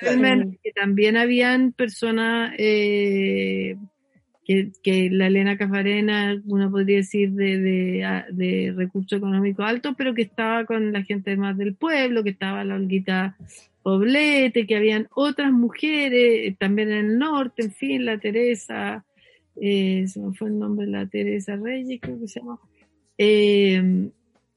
del 0.02 0.20
MEMCH, 0.20 0.60
que 0.64 0.72
también 0.72 1.18
habían 1.18 1.72
personas 1.72 2.54
eh, 2.58 3.76
que, 4.46 5.10
la 5.12 5.28
Elena 5.28 5.58
Cafarena, 5.58 6.42
uno 6.46 6.72
podría 6.72 6.98
decir, 6.98 7.32
de, 7.32 7.58
de, 7.60 8.24
de 8.32 8.74
recursos 8.76 9.18
económicos 9.18 9.66
altos, 9.66 9.94
pero 9.98 10.14
que 10.14 10.22
estaba 10.22 10.66
con 10.66 10.94
la 10.94 11.04
gente 11.04 11.36
más 11.36 11.58
del 11.58 11.76
pueblo, 11.76 12.24
que 12.24 12.30
estaba 12.30 12.64
la 12.64 12.76
Olguita 12.76 13.36
Poblete, 13.84 14.68
que 14.68 14.76
habían 14.76 15.08
otras 15.16 15.52
mujeres, 15.52 16.58
también 16.58 16.92
en 16.92 17.06
el 17.06 17.18
norte, 17.18 17.64
en 17.64 17.72
fin, 17.72 18.06
la 18.06 18.18
Teresa, 18.18 19.06
eh, 19.62 20.06
se 20.08 20.20
me 20.20 20.34
fue 20.34 20.50
el 20.50 20.60
nombre, 20.60 20.88
la 20.88 21.06
Teresa 21.08 21.56
Reyes, 21.56 22.00
creo 22.02 22.20
que 22.20 22.28
se 22.28 22.40
llama, 22.40 22.60
eh, 23.18 24.10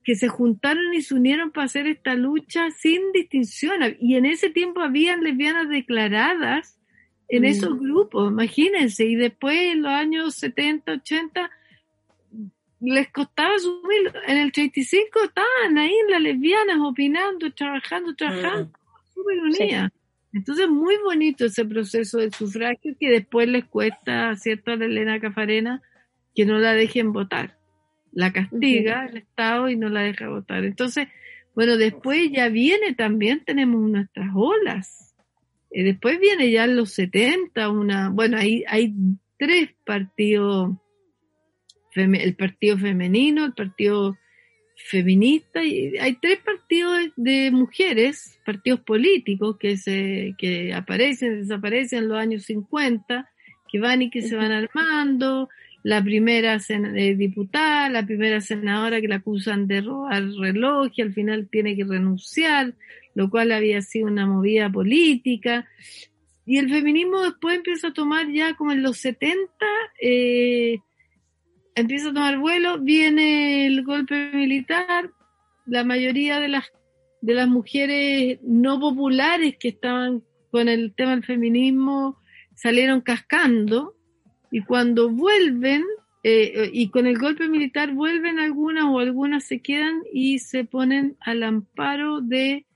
que 0.05 0.15
se 0.15 0.29
juntaron 0.29 0.93
y 0.95 1.03
se 1.03 1.15
unieron 1.15 1.51
para 1.51 1.67
hacer 1.67 1.87
esta 1.87 2.15
lucha 2.15 2.71
sin 2.71 3.13
distinción. 3.13 3.97
Y 4.01 4.17
en 4.17 4.27
ese 4.27 4.51
tiempo 4.51 4.81
habían 4.81 5.23
lesbianas 5.23 5.69
declaradas 5.69 6.79
en 7.29 7.45
esos 7.45 7.79
grupos, 7.79 8.33
imagínense, 8.33 9.05
y 9.05 9.15
después 9.15 9.57
en 9.57 9.83
los 9.83 9.93
años 9.93 10.35
70, 10.35 10.95
80, 10.95 11.51
les 12.81 13.09
costaba 13.13 13.57
subir, 13.59 14.13
en 14.27 14.39
el 14.39 14.51
35 14.51 15.25
estaban 15.25 15.79
ahí 15.79 15.95
las 16.09 16.21
lesbianas 16.21 16.79
opinando, 16.81 17.53
trabajando, 17.53 18.17
trabajando, 18.17 18.73
súper 19.15 19.41
unidas. 19.43 19.93
Entonces, 20.33 20.69
muy 20.69 20.97
bonito 21.05 21.45
ese 21.45 21.65
proceso 21.65 22.19
de 22.19 22.33
sufragio 22.33 22.97
que 22.99 23.11
después 23.11 23.49
les 23.49 23.65
cuesta, 23.65 24.35
¿cierto?, 24.35 24.73
a 24.73 24.77
la 24.77 24.87
Elena 24.87 25.21
Cafarena 25.21 25.83
que 26.35 26.45
no 26.47 26.59
la 26.59 26.73
dejen 26.73 27.13
votar. 27.13 27.60
La 28.13 28.33
castiga 28.33 29.07
el 29.07 29.19
Estado 29.19 29.69
y 29.69 29.77
no 29.77 29.89
la 29.89 30.03
deja 30.03 30.29
votar. 30.29 30.65
Entonces, 30.65 31.09
bueno, 31.55 31.77
después 31.77 32.31
ya 32.33 32.49
viene 32.49 32.95
también, 32.95 33.45
tenemos 33.45 33.81
nuestras 33.89 34.31
olas. 34.35 35.15
Eh, 35.71 35.85
después 35.85 36.19
viene 36.19 36.51
ya 36.51 36.65
en 36.65 36.77
los 36.77 36.93
70 36.93 37.69
una, 37.71 38.11
bueno, 38.11 38.37
hay, 38.37 38.65
hay 38.67 38.95
tres 39.39 39.71
partidos, 39.85 40.77
el 41.95 42.37
partido 42.37 42.79
femenino, 42.79 43.45
el 43.47 43.55
partido 43.55 44.17
feminista, 44.77 45.63
y 45.63 45.97
hay 45.99 46.15
tres 46.15 46.39
partidos 46.41 46.99
de, 47.17 47.51
mujeres, 47.51 48.39
partidos 48.45 48.81
políticos 48.81 49.57
que 49.59 49.77
se, 49.77 50.35
que 50.39 50.73
aparecen, 50.73 51.41
desaparecen 51.41 52.01
en 52.01 52.09
los 52.09 52.19
años 52.19 52.45
50, 52.45 53.31
que 53.71 53.79
van 53.79 54.03
y 54.03 54.11
que 54.11 54.23
se 54.23 54.37
van 54.37 54.53
armando, 54.53 55.49
la 55.83 56.03
primera 56.03 56.59
diputada, 57.17 57.89
la 57.89 58.05
primera 58.05 58.41
senadora 58.41 59.01
que 59.01 59.09
la 59.09 59.17
acusan 59.17 59.67
de 59.67 59.81
robar 59.81 60.23
reloj 60.39 60.91
y 60.95 61.03
al 61.03 61.15
final 61.15 61.49
tiene 61.51 61.77
que 61.77 61.85
renunciar, 61.85 62.75
lo 63.15 63.31
cual 63.31 63.53
había 63.53 63.81
sido 63.83 64.07
una 64.07 64.27
movida 64.27 64.71
política. 64.71 65.67
Y 66.45 66.59
el 66.59 66.69
feminismo 66.69 67.23
después 67.23 67.57
empieza 67.57 67.89
a 67.89 67.93
tomar 67.93 68.31
ya 68.31 68.55
como 68.55 68.73
en 68.73 68.83
los 68.83 68.99
70, 68.99 69.39
eh, 70.01 70.79
empieza 71.75 72.11
a 72.11 72.15
tomar 72.15 72.39
vuelo, 72.39 72.79
viene 72.79 73.67
el 73.67 73.85
golpe 73.85 74.33
militar, 74.35 75.11
la 75.67 75.85
mayoría 75.85 76.41
de 76.41 76.49
las, 76.49 76.65
de 77.21 77.35
las 77.35 77.49
mujeres 77.49 78.39
no 78.43 78.81
populares 78.81 79.57
que 79.59 79.69
estaban 79.69 80.23
con 80.51 80.69
el 80.69 80.95
tema 80.95 81.13
del 81.13 81.25
feminismo 81.25 82.19
salieron 82.55 83.01
cascando 83.01 83.95
y 84.51 84.63
cuando 84.63 85.11
vuelven, 85.11 85.85
eh, 86.23 86.71
y 86.73 86.89
con 86.91 87.07
el 87.07 87.19
golpe 87.19 87.49
militar 87.49 87.93
vuelven 87.93 88.39
algunas 88.39 88.85
o 88.85 88.99
algunas 88.99 89.45
se 89.45 89.61
quedan 89.61 90.03
y 90.13 90.41
se 90.41 90.65
ponen 90.65 91.17
al 91.21 91.43
amparo 91.43 92.21
de 92.21 92.67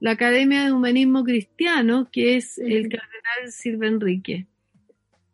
la 0.00 0.12
Academia 0.12 0.64
de 0.64 0.72
Humanismo 0.72 1.24
Cristiano, 1.24 2.08
que 2.10 2.36
es 2.36 2.58
el 2.58 2.88
cardenal 2.88 3.50
Silva 3.50 3.86
Enrique, 3.86 4.46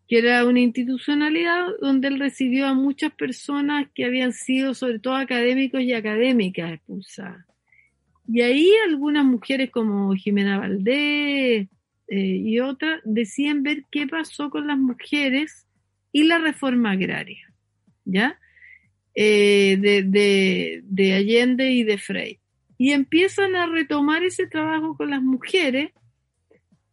que 0.09 0.19
era 0.19 0.45
una 0.47 0.61
institucionalidad 0.61 1.67
donde 1.81 2.09
él 2.09 2.19
recibió 2.19 2.67
a 2.67 2.75
muchas 2.75 3.13
personas 3.13 3.89
que 3.95 4.05
habían 4.05 4.33
sido, 4.33 4.75
sobre 4.75 4.99
todo 4.99 5.15
académicos 5.15 5.83
y 5.83 5.93
académicas, 5.93 6.73
expulsadas. 6.73 7.45
Y 8.29 8.43
ahí 8.43 8.71
algunas 8.87 9.25
mujeres 9.25 9.71
como 9.71 10.15
Jimena 10.15 10.59
Valdés 10.59 11.69
eh, 12.07 12.19
y 12.19 12.61
otras 12.61 13.01
decían 13.05 13.65
ver 13.65 13.85
qué 13.91 14.07
pasó 14.07 14.51
con 14.51 14.69
las 14.69 14.79
mujeres 14.79 15.67
y 16.13 16.25
la 16.25 16.39
reforma 16.39 16.93
agraria, 16.93 17.53
¿ya? 18.05 18.39
Eh, 19.15 19.77
de, 19.81 20.83
de, 20.85 21.13
Allende 21.15 21.71
y 21.71 21.83
de 21.83 21.99
Frey. 21.99 22.39
Y 22.79 22.93
empiezan 22.93 23.57
a 23.57 23.67
retomar 23.67 24.25
ese 24.25 24.47
trabajo 24.47 24.97
con 24.97 25.11
las 25.11 25.23
mujeres 25.23 25.91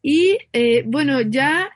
y, 0.01 0.37
eh, 0.53 0.83
bueno, 0.85 1.21
ya 1.21 1.69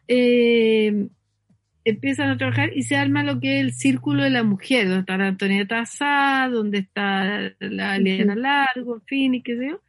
empiezan 1.84 2.30
a 2.30 2.38
trabajar 2.38 2.72
y 2.76 2.84
se 2.84 2.96
arma 2.96 3.24
lo 3.24 3.40
que 3.40 3.60
es 3.60 3.66
el 3.66 3.74
círculo 3.74 4.24
de 4.24 4.30
la 4.30 4.44
mujer, 4.44 4.88
donde 4.88 5.02
está 5.02 5.18
la 5.18 5.28
Antonieta 5.28 5.86
Sá, 5.86 6.50
donde 6.52 6.80
está 6.80 7.54
la 7.60 7.96
Eliana 7.96 8.36
Largo, 8.36 8.96
en 8.96 9.02
fin, 9.06 9.34
y 9.36 9.42
qué 9.42 9.58
sé 9.58 9.70
yo, 9.70 9.82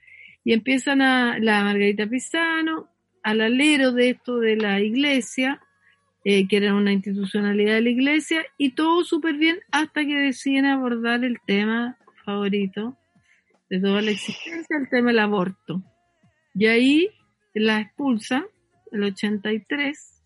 y 0.44 0.52
empiezan 0.52 1.02
a, 1.02 1.38
la 1.38 1.62
Margarita 1.64 2.06
Pisano, 2.06 2.88
al 3.22 3.40
alero 3.40 3.92
de 3.92 4.10
esto 4.10 4.38
de 4.38 4.56
la 4.56 4.80
iglesia, 4.80 5.60
eh, 6.24 6.46
que 6.46 6.56
era 6.56 6.74
una 6.74 6.92
institucionalidad 6.92 7.74
de 7.74 7.82
la 7.82 7.90
iglesia, 7.90 8.44
y 8.58 8.70
todo 8.70 9.04
súper 9.04 9.36
bien 9.36 9.58
hasta 9.70 10.04
que 10.04 10.14
deciden 10.14 10.66
abordar 10.66 11.24
el 11.24 11.38
tema 11.46 11.98
favorito 12.24 12.96
de 13.68 13.80
toda 13.80 14.02
la 14.02 14.10
existencia, 14.10 14.76
el 14.76 14.88
tema 14.88 15.08
del 15.08 15.18
aborto. 15.18 15.82
Y 16.54 16.66
ahí 16.66 17.08
la 17.54 17.80
expulsan, 17.80 18.44
el 18.92 19.04
83, 19.04 20.22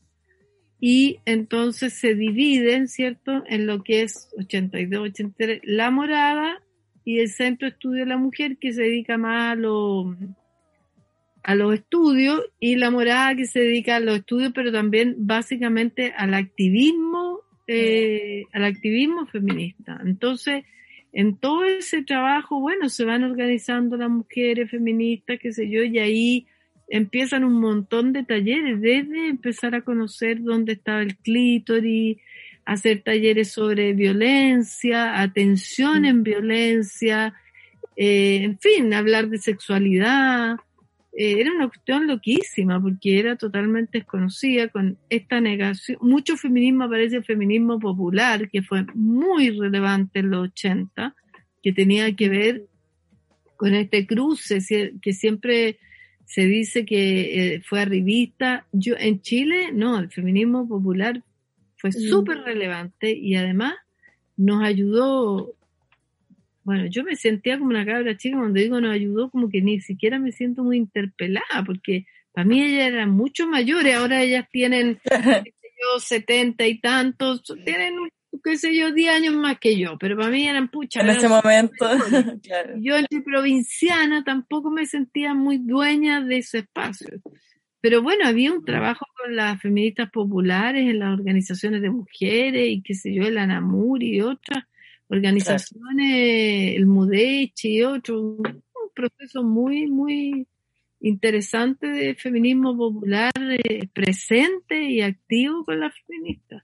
y 0.80 1.20
entonces 1.24 1.94
se 1.94 2.14
dividen, 2.14 2.88
¿cierto?, 2.88 3.44
en 3.46 3.66
lo 3.66 3.82
que 3.82 4.02
es 4.02 4.28
82, 4.38 5.10
83, 5.10 5.60
la 5.64 5.90
morada 5.90 6.62
y 7.04 7.20
el 7.20 7.30
Centro 7.30 7.66
de 7.66 7.74
Estudio 7.74 8.00
de 8.04 8.10
la 8.10 8.18
Mujer, 8.18 8.58
que 8.58 8.72
se 8.72 8.82
dedica 8.82 9.16
más 9.16 9.52
a, 9.52 9.54
lo, 9.54 10.16
a 11.46 11.54
los 11.54 11.74
estudios, 11.74 12.42
y 12.58 12.74
la 12.74 12.90
morada 12.90 13.36
que 13.36 13.46
se 13.46 13.60
dedica 13.60 13.94
a 13.94 14.00
los 14.00 14.16
estudios, 14.16 14.50
pero 14.52 14.72
también 14.72 15.14
básicamente 15.16 16.12
al 16.16 16.34
activismo, 16.34 17.38
eh, 17.68 18.46
al 18.52 18.64
activismo 18.64 19.26
feminista. 19.26 20.00
Entonces, 20.04 20.64
en 21.12 21.36
todo 21.36 21.64
ese 21.64 22.02
trabajo, 22.02 22.58
bueno, 22.58 22.88
se 22.88 23.04
van 23.04 23.22
organizando 23.22 23.96
las 23.96 24.10
mujeres 24.10 24.72
feministas, 24.72 25.38
qué 25.40 25.52
sé 25.52 25.70
yo, 25.70 25.84
y 25.84 26.00
ahí 26.00 26.46
empiezan 26.88 27.44
un 27.44 27.60
montón 27.60 28.12
de 28.12 28.24
talleres, 28.24 28.80
desde 28.80 29.28
empezar 29.28 29.76
a 29.76 29.82
conocer 29.82 30.42
dónde 30.42 30.72
estaba 30.72 31.02
el 31.02 31.16
clítoris, 31.16 32.16
hacer 32.64 33.02
talleres 33.02 33.52
sobre 33.52 33.92
violencia, 33.92 35.20
atención 35.20 36.06
en 36.06 36.24
violencia, 36.24 37.34
eh, 37.96 38.40
en 38.42 38.58
fin, 38.58 38.92
hablar 38.92 39.28
de 39.28 39.38
sexualidad. 39.38 40.56
Eh, 41.18 41.40
era 41.40 41.50
una 41.50 41.68
cuestión 41.68 42.06
loquísima 42.06 42.80
porque 42.80 43.18
era 43.18 43.36
totalmente 43.36 43.98
desconocida 43.98 44.68
con 44.68 44.98
esta 45.08 45.40
negación. 45.40 45.96
Mucho 46.02 46.36
feminismo 46.36 46.84
aparece 46.84 47.16
el 47.16 47.24
feminismo 47.24 47.78
popular, 47.78 48.50
que 48.50 48.62
fue 48.62 48.84
muy 48.94 49.50
relevante 49.50 50.18
en 50.18 50.30
los 50.30 50.48
80, 50.50 51.16
que 51.62 51.72
tenía 51.72 52.14
que 52.14 52.28
ver 52.28 52.66
con 53.56 53.74
este 53.74 54.06
cruce 54.06 54.58
que 55.00 55.12
siempre 55.14 55.78
se 56.26 56.44
dice 56.44 56.84
que 56.84 57.54
eh, 57.54 57.62
fue 57.64 57.80
arribista. 57.80 58.66
Yo, 58.72 58.94
en 58.98 59.22
Chile, 59.22 59.70
no, 59.72 59.98
el 59.98 60.10
feminismo 60.10 60.68
popular 60.68 61.22
fue 61.76 61.90
mm. 61.90 62.10
súper 62.10 62.42
relevante 62.42 63.12
y 63.12 63.36
además 63.36 63.74
nos 64.36 64.62
ayudó. 64.62 65.55
Bueno, 66.66 66.86
yo 66.86 67.04
me 67.04 67.14
sentía 67.14 67.58
como 67.58 67.70
una 67.70 67.86
cabra 67.86 68.16
chica 68.16 68.38
cuando 68.38 68.58
digo 68.58 68.80
nos 68.80 68.92
ayudó, 68.92 69.30
como 69.30 69.48
que 69.48 69.62
ni 69.62 69.80
siquiera 69.80 70.18
me 70.18 70.32
siento 70.32 70.64
muy 70.64 70.78
interpelada, 70.78 71.62
porque 71.64 72.06
para 72.32 72.44
mí 72.44 72.60
ellas 72.60 72.88
eran 72.88 73.10
mucho 73.10 73.46
mayores, 73.46 73.94
ahora 73.94 74.20
ellas 74.20 74.48
tienen, 74.50 74.98
yo, 75.54 76.00
setenta 76.00 76.66
y 76.66 76.80
tantos, 76.80 77.44
tienen 77.64 77.94
qué 78.42 78.58
sé 78.58 78.74
yo, 78.74 78.92
10 78.92 79.14
años 79.14 79.34
más 79.34 79.60
que 79.60 79.78
yo, 79.78 79.96
pero 79.96 80.16
para 80.16 80.28
mí 80.28 80.48
eran 80.48 80.68
puchas. 80.68 81.04
En 81.04 81.10
ese 81.10 81.28
momento, 81.28 81.86
Yo 82.80 82.96
entre 82.96 83.20
provinciana 83.20 84.24
tampoco 84.24 84.72
me 84.72 84.86
sentía 84.86 85.34
muy 85.34 85.58
dueña 85.58 86.20
de 86.20 86.38
ese 86.38 86.58
espacio. 86.58 87.06
Pero 87.80 88.02
bueno, 88.02 88.26
había 88.26 88.52
un 88.52 88.64
trabajo 88.64 89.06
con 89.16 89.36
las 89.36 89.62
feministas 89.62 90.10
populares 90.10 90.82
en 90.82 90.98
las 90.98 91.16
organizaciones 91.16 91.80
de 91.80 91.90
mujeres 91.90 92.68
y 92.68 92.82
qué 92.82 92.94
sé 92.94 93.14
yo, 93.14 93.22
el 93.22 93.38
ANAMUR 93.38 94.02
y 94.02 94.20
otras 94.20 94.64
organizaciones, 95.08 96.76
el 96.76 96.86
MUDECHI 96.86 97.78
y 97.78 97.82
otro, 97.82 98.20
un 98.20 98.62
proceso 98.94 99.42
muy, 99.42 99.86
muy 99.86 100.46
interesante 101.00 101.86
de 101.86 102.14
feminismo 102.14 102.76
popular 102.76 103.32
eh, 103.64 103.88
presente 103.92 104.82
y 104.82 105.02
activo 105.02 105.64
con 105.64 105.80
las 105.80 105.94
feministas 106.06 106.62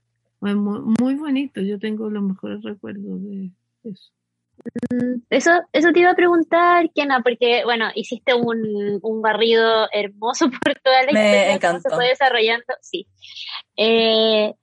muy, 0.51 1.15
bonito, 1.15 1.61
yo 1.61 1.79
tengo 1.79 2.09
los 2.09 2.23
mejores 2.23 2.61
recuerdos 2.63 3.23
de 3.23 3.51
eso. 3.83 4.11
Mm, 4.91 5.21
eso, 5.29 5.51
eso 5.71 5.91
te 5.91 5.99
iba 6.01 6.11
a 6.11 6.15
preguntar, 6.15 6.91
Kena, 6.93 7.21
porque, 7.21 7.63
bueno, 7.63 7.87
hiciste 7.95 8.33
un, 8.33 8.99
un 9.01 9.21
barrido 9.21 9.87
hermoso 9.91 10.49
por 10.63 10.75
toda 10.79 11.03
la 11.03 11.11
Me 11.13 11.53
encantó. 11.53 11.89
se 11.89 11.95
fue 11.95 12.09
desarrollando. 12.09 12.65
Sí. 12.81 13.07
Eh, 13.77 14.53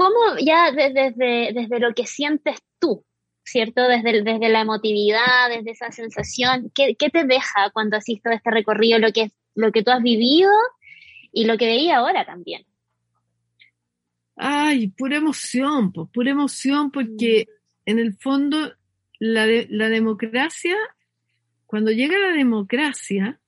¿Cómo 0.00 0.38
ya 0.42 0.72
desde, 0.72 1.52
desde 1.52 1.78
lo 1.78 1.92
que 1.92 2.06
sientes 2.06 2.56
tú, 2.78 3.04
¿cierto? 3.44 3.86
Desde, 3.86 4.22
desde 4.22 4.48
la 4.48 4.62
emotividad, 4.62 5.50
desde 5.50 5.72
esa 5.72 5.92
sensación, 5.92 6.72
¿qué, 6.74 6.96
¿qué, 6.98 7.10
te 7.10 7.26
deja 7.26 7.68
cuando 7.74 7.98
asistes 7.98 8.32
a 8.32 8.36
este 8.36 8.50
recorrido, 8.50 8.98
lo 8.98 9.12
que, 9.12 9.30
lo 9.54 9.72
que 9.72 9.82
tú 9.82 9.90
has 9.90 10.02
vivido 10.02 10.50
y 11.32 11.44
lo 11.44 11.58
que 11.58 11.66
veía 11.66 11.98
ahora 11.98 12.24
también? 12.24 12.64
Ay, 14.36 14.88
pura 14.88 15.18
emoción, 15.18 15.92
pues, 15.92 16.08
pura 16.10 16.30
emoción 16.30 16.90
porque 16.90 17.46
mm. 17.46 17.90
en 17.90 17.98
el 17.98 18.14
fondo 18.14 18.72
la, 19.18 19.46
la 19.68 19.90
democracia, 19.90 20.78
cuando 21.66 21.90
llega 21.90 22.16
la 22.16 22.32
democracia, 22.32 23.38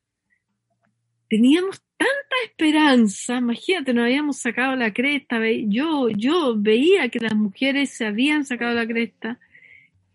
teníamos 1.33 1.81
tanta 1.97 2.37
esperanza, 2.45 3.39
imagínate, 3.39 3.95
nos 3.95 4.05
habíamos 4.05 4.37
sacado 4.37 4.77
la 4.77 4.93
cresta, 4.93 5.41
yo, 5.67 6.11
yo 6.11 6.55
veía 6.59 7.09
que 7.09 7.21
las 7.21 7.35
mujeres 7.35 7.89
se 7.89 8.05
habían 8.05 8.45
sacado 8.45 8.75
la 8.75 8.87
cresta. 8.87 9.41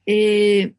Eh, 0.06 0.74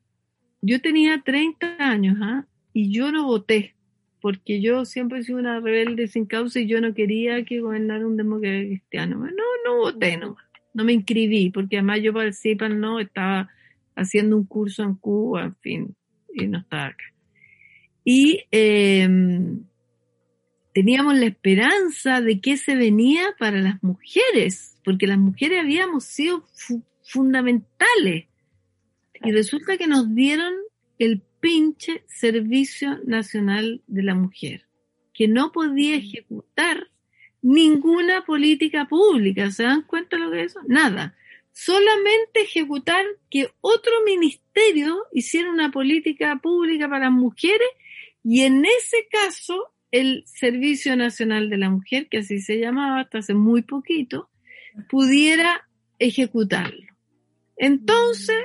yo 0.62 0.80
tenía 0.80 1.20
30 1.24 1.78
años 1.80 2.18
¿ah? 2.22 2.46
y 2.72 2.92
yo 2.92 3.10
no 3.10 3.26
voté 3.26 3.74
porque 4.20 4.60
yo 4.60 4.84
siempre 4.84 5.18
he 5.18 5.22
sido 5.24 5.40
una 5.40 5.58
rebelde 5.58 6.06
sin 6.06 6.24
causa 6.24 6.60
y 6.60 6.68
yo 6.68 6.80
no 6.80 6.94
quería 6.94 7.44
que 7.44 7.58
gobernara 7.58 8.06
un 8.06 8.16
demócrata 8.16 8.60
cristiano. 8.60 9.16
No, 9.18 9.44
no 9.64 9.76
voté, 9.78 10.18
no, 10.18 10.36
no 10.72 10.84
me 10.84 10.92
inscribí, 10.92 11.50
porque 11.50 11.78
además 11.78 11.98
yo 12.00 12.12
el 12.22 12.80
no 12.80 13.00
estaba 13.00 13.48
haciendo 13.96 14.36
un 14.36 14.44
curso 14.44 14.84
en 14.84 14.94
Cuba, 14.94 15.46
en 15.46 15.56
fin, 15.56 15.96
y 16.32 16.46
no 16.46 16.58
estaba 16.58 16.86
acá. 16.86 17.04
Y 18.04 18.44
em, 18.52 19.64
teníamos 20.72 21.16
la 21.16 21.26
esperanza 21.26 22.20
de 22.20 22.40
que 22.40 22.56
se 22.56 22.76
venía 22.76 23.34
para 23.38 23.58
las 23.60 23.82
mujeres, 23.82 24.76
porque 24.84 25.06
las 25.06 25.18
mujeres 25.18 25.60
habíamos 25.60 26.04
sido 26.04 26.46
fundamentales. 27.02 28.26
Y 29.24 29.32
resulta 29.32 29.76
que 29.76 29.86
nos 29.86 30.14
dieron 30.14 30.54
el 30.98 31.22
pinche 31.40 32.04
Servicio 32.06 32.98
Nacional 33.04 33.82
de 33.86 34.02
la 34.02 34.14
Mujer, 34.14 34.66
que 35.12 35.28
no 35.28 35.52
podía 35.52 35.96
mm. 35.96 36.00
ejecutar 36.00 36.88
ninguna 37.42 38.24
política 38.24 38.86
pública. 38.86 39.50
¿Se 39.50 39.64
dan 39.64 39.82
cuenta 39.82 40.16
de 40.16 40.22
lo 40.22 40.30
que 40.30 40.40
es 40.40 40.52
eso? 40.52 40.60
Nada. 40.66 41.16
Solamente 41.52 42.42
ejecutar 42.42 43.04
que 43.30 43.50
otro 43.60 43.92
ministerio 44.04 45.06
hiciera 45.12 45.50
una 45.50 45.70
política 45.70 46.38
pública 46.40 46.88
para 46.88 47.06
las 47.06 47.12
mujeres 47.12 47.68
y 48.22 48.42
en 48.42 48.64
ese 48.64 49.08
caso 49.10 49.72
el 49.90 50.22
Servicio 50.26 50.96
Nacional 50.96 51.50
de 51.50 51.58
la 51.58 51.70
Mujer, 51.70 52.08
que 52.08 52.18
así 52.18 52.40
se 52.40 52.58
llamaba 52.58 53.00
hasta 53.00 53.18
hace 53.18 53.34
muy 53.34 53.62
poquito, 53.62 54.28
pudiera 54.88 55.68
ejecutarlo. 55.98 56.86
Entonces, 57.56 58.36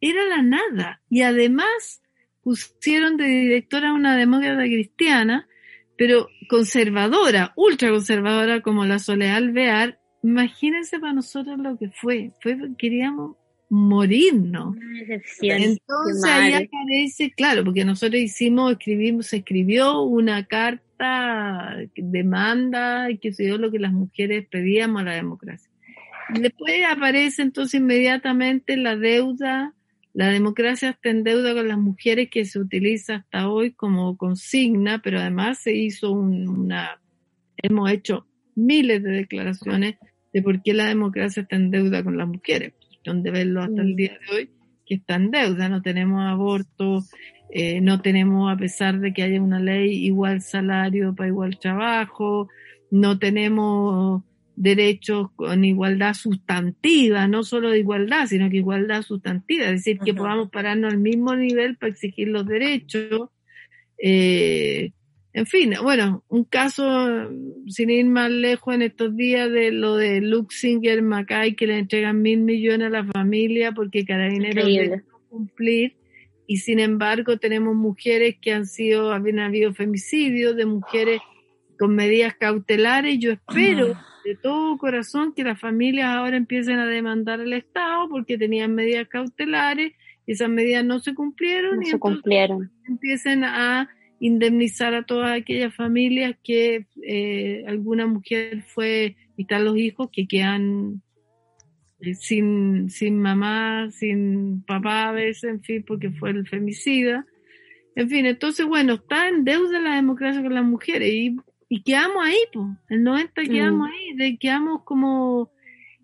era 0.00 0.24
la 0.26 0.42
nada. 0.42 1.02
Y 1.08 1.22
además 1.22 2.02
pusieron 2.42 3.16
de 3.16 3.24
directora 3.24 3.92
una 3.92 4.16
demócrata 4.16 4.62
cristiana, 4.64 5.48
pero 5.96 6.28
conservadora, 6.48 7.52
ultra 7.56 7.90
conservadora 7.90 8.62
como 8.62 8.84
la 8.86 8.98
Soledad 8.98 9.36
Alvear. 9.36 10.00
Imagínense 10.22 10.98
para 10.98 11.12
nosotros 11.12 11.58
lo 11.58 11.76
que 11.76 11.90
fue. 11.90 12.32
fue 12.40 12.56
queríamos 12.78 13.36
morirnos. 13.70 14.76
Entonces 15.40 16.24
ahí 16.24 16.52
aparece, 16.52 17.30
claro, 17.30 17.64
porque 17.64 17.84
nosotros 17.84 18.20
hicimos, 18.20 18.72
escribimos, 18.72 19.28
se 19.28 19.38
escribió 19.38 20.02
una 20.02 20.44
carta, 20.46 21.76
demanda, 21.96 23.10
y 23.10 23.18
que 23.18 23.32
se 23.32 23.44
dio 23.44 23.56
lo 23.56 23.70
que 23.70 23.78
las 23.78 23.92
mujeres 23.92 24.46
pedíamos 24.50 25.02
a 25.02 25.04
la 25.06 25.14
democracia. 25.14 25.70
Después 26.34 26.72
aparece 26.90 27.42
entonces 27.42 27.80
inmediatamente 27.80 28.76
la 28.76 28.96
deuda, 28.96 29.72
la 30.12 30.28
democracia 30.28 30.90
está 30.90 31.10
en 31.10 31.22
deuda 31.24 31.54
con 31.54 31.68
las 31.68 31.78
mujeres 31.78 32.28
que 32.30 32.44
se 32.44 32.58
utiliza 32.58 33.16
hasta 33.16 33.48
hoy 33.48 33.72
como 33.72 34.16
consigna, 34.16 35.00
pero 35.00 35.20
además 35.20 35.58
se 35.60 35.74
hizo 35.74 36.10
un- 36.12 36.48
una, 36.48 37.00
hemos 37.62 37.90
hecho 37.90 38.26
miles 38.54 39.02
de 39.02 39.10
declaraciones 39.12 39.96
de 40.32 40.42
por 40.42 40.62
qué 40.62 40.74
la 40.74 40.86
democracia 40.86 41.42
está 41.42 41.56
en 41.56 41.70
deuda 41.70 42.04
con 42.04 42.16
las 42.16 42.28
mujeres, 42.28 42.74
donde 43.04 43.30
verlo 43.30 43.62
hasta 43.62 43.82
el 43.82 43.92
Mm. 43.92 43.96
día 43.96 44.18
de 44.26 44.36
hoy, 44.36 44.50
que 44.86 44.94
está 44.96 45.14
en 45.16 45.30
deuda, 45.30 45.68
no 45.68 45.82
tenemos 45.82 46.22
aborto, 46.22 47.02
eh, 47.50 47.80
no 47.80 48.00
tenemos, 48.00 48.52
a 48.52 48.56
pesar 48.56 49.00
de 49.00 49.12
que 49.12 49.22
haya 49.22 49.40
una 49.40 49.60
ley, 49.60 50.04
igual 50.04 50.40
salario 50.40 51.14
para 51.14 51.28
igual 51.28 51.58
trabajo, 51.58 52.48
no 52.90 53.18
tenemos 53.18 54.22
derechos 54.56 55.30
con 55.36 55.64
igualdad 55.64 56.14
sustantiva, 56.14 57.26
no 57.26 57.44
solo 57.44 57.70
de 57.70 57.78
igualdad, 57.78 58.26
sino 58.26 58.50
que 58.50 58.58
igualdad 58.58 59.02
sustantiva, 59.02 59.64
es 59.66 59.84
decir, 59.84 59.98
que 60.00 60.12
podamos 60.12 60.50
pararnos 60.50 60.92
al 60.92 60.98
mismo 60.98 61.34
nivel 61.34 61.76
para 61.76 61.92
exigir 61.92 62.28
los 62.28 62.46
derechos. 62.46 63.30
Eh, 63.96 64.92
en 65.32 65.46
fin, 65.46 65.74
bueno, 65.82 66.24
un 66.28 66.44
caso, 66.44 67.30
sin 67.66 67.90
ir 67.90 68.06
más 68.06 68.30
lejos 68.30 68.74
en 68.74 68.82
estos 68.82 69.16
días, 69.16 69.50
de 69.50 69.70
lo 69.70 69.96
de 69.96 70.20
Luxinger, 70.20 71.02
Mackay, 71.02 71.54
que 71.54 71.66
le 71.68 71.78
entregan 71.78 72.20
mil 72.20 72.40
millones 72.40 72.88
a 72.88 72.90
la 72.90 73.04
familia 73.04 73.72
porque 73.72 74.04
Carabineros 74.04 74.66
no 75.06 75.20
cumplir, 75.28 75.96
y 76.48 76.56
sin 76.56 76.80
embargo 76.80 77.38
tenemos 77.38 77.76
mujeres 77.76 78.36
que 78.42 78.52
han 78.52 78.66
sido, 78.66 79.12
habían 79.12 79.38
habido 79.38 79.72
femicidios 79.72 80.56
de 80.56 80.66
mujeres 80.66 81.20
con 81.78 81.94
medidas 81.94 82.34
cautelares. 82.34 83.20
Yo 83.20 83.30
espero 83.30 83.96
de 84.24 84.34
todo 84.34 84.76
corazón 84.76 85.32
que 85.32 85.44
las 85.44 85.60
familias 85.60 86.08
ahora 86.08 86.36
empiecen 86.36 86.80
a 86.80 86.86
demandar 86.86 87.40
al 87.40 87.52
Estado 87.52 88.08
porque 88.08 88.36
tenían 88.36 88.74
medidas 88.74 89.06
cautelares 89.06 89.92
y 90.26 90.32
esas 90.32 90.48
medidas 90.48 90.84
no 90.84 90.98
se 90.98 91.14
cumplieron 91.14 91.76
No 91.76 91.82
y 91.82 91.86
se 91.86 91.98
cumplieron. 92.00 92.72
empiecen 92.88 93.44
a 93.44 93.88
indemnizar 94.20 94.94
a 94.94 95.02
todas 95.02 95.32
aquellas 95.32 95.74
familias 95.74 96.36
que 96.44 96.86
eh, 97.02 97.64
alguna 97.66 98.06
mujer 98.06 98.62
fue 98.62 99.16
y 99.36 99.42
están 99.42 99.64
los 99.64 99.76
hijos 99.78 100.10
que 100.12 100.28
quedan 100.28 101.02
eh, 102.00 102.14
sin, 102.14 102.90
sin 102.90 103.18
mamá, 103.18 103.90
sin 103.90 104.62
papá 104.62 105.08
a 105.08 105.12
veces, 105.12 105.44
en 105.44 105.62
fin, 105.62 105.82
porque 105.86 106.10
fue 106.10 106.30
el 106.30 106.46
femicida. 106.46 107.26
En 107.96 108.08
fin, 108.10 108.26
entonces, 108.26 108.66
bueno, 108.66 108.94
está 108.94 109.28
en 109.28 109.44
deuda 109.44 109.80
la 109.80 109.96
democracia 109.96 110.42
con 110.42 110.54
las 110.54 110.64
mujeres 110.64 111.12
y, 111.12 111.36
y 111.70 111.82
quedamos 111.82 112.24
ahí, 112.24 112.38
pues. 112.52 112.66
El 112.90 113.02
90 113.02 113.42
quedamos 113.42 113.88
ahí, 113.90 114.16
de, 114.16 114.38
quedamos 114.38 114.82
como... 114.84 115.50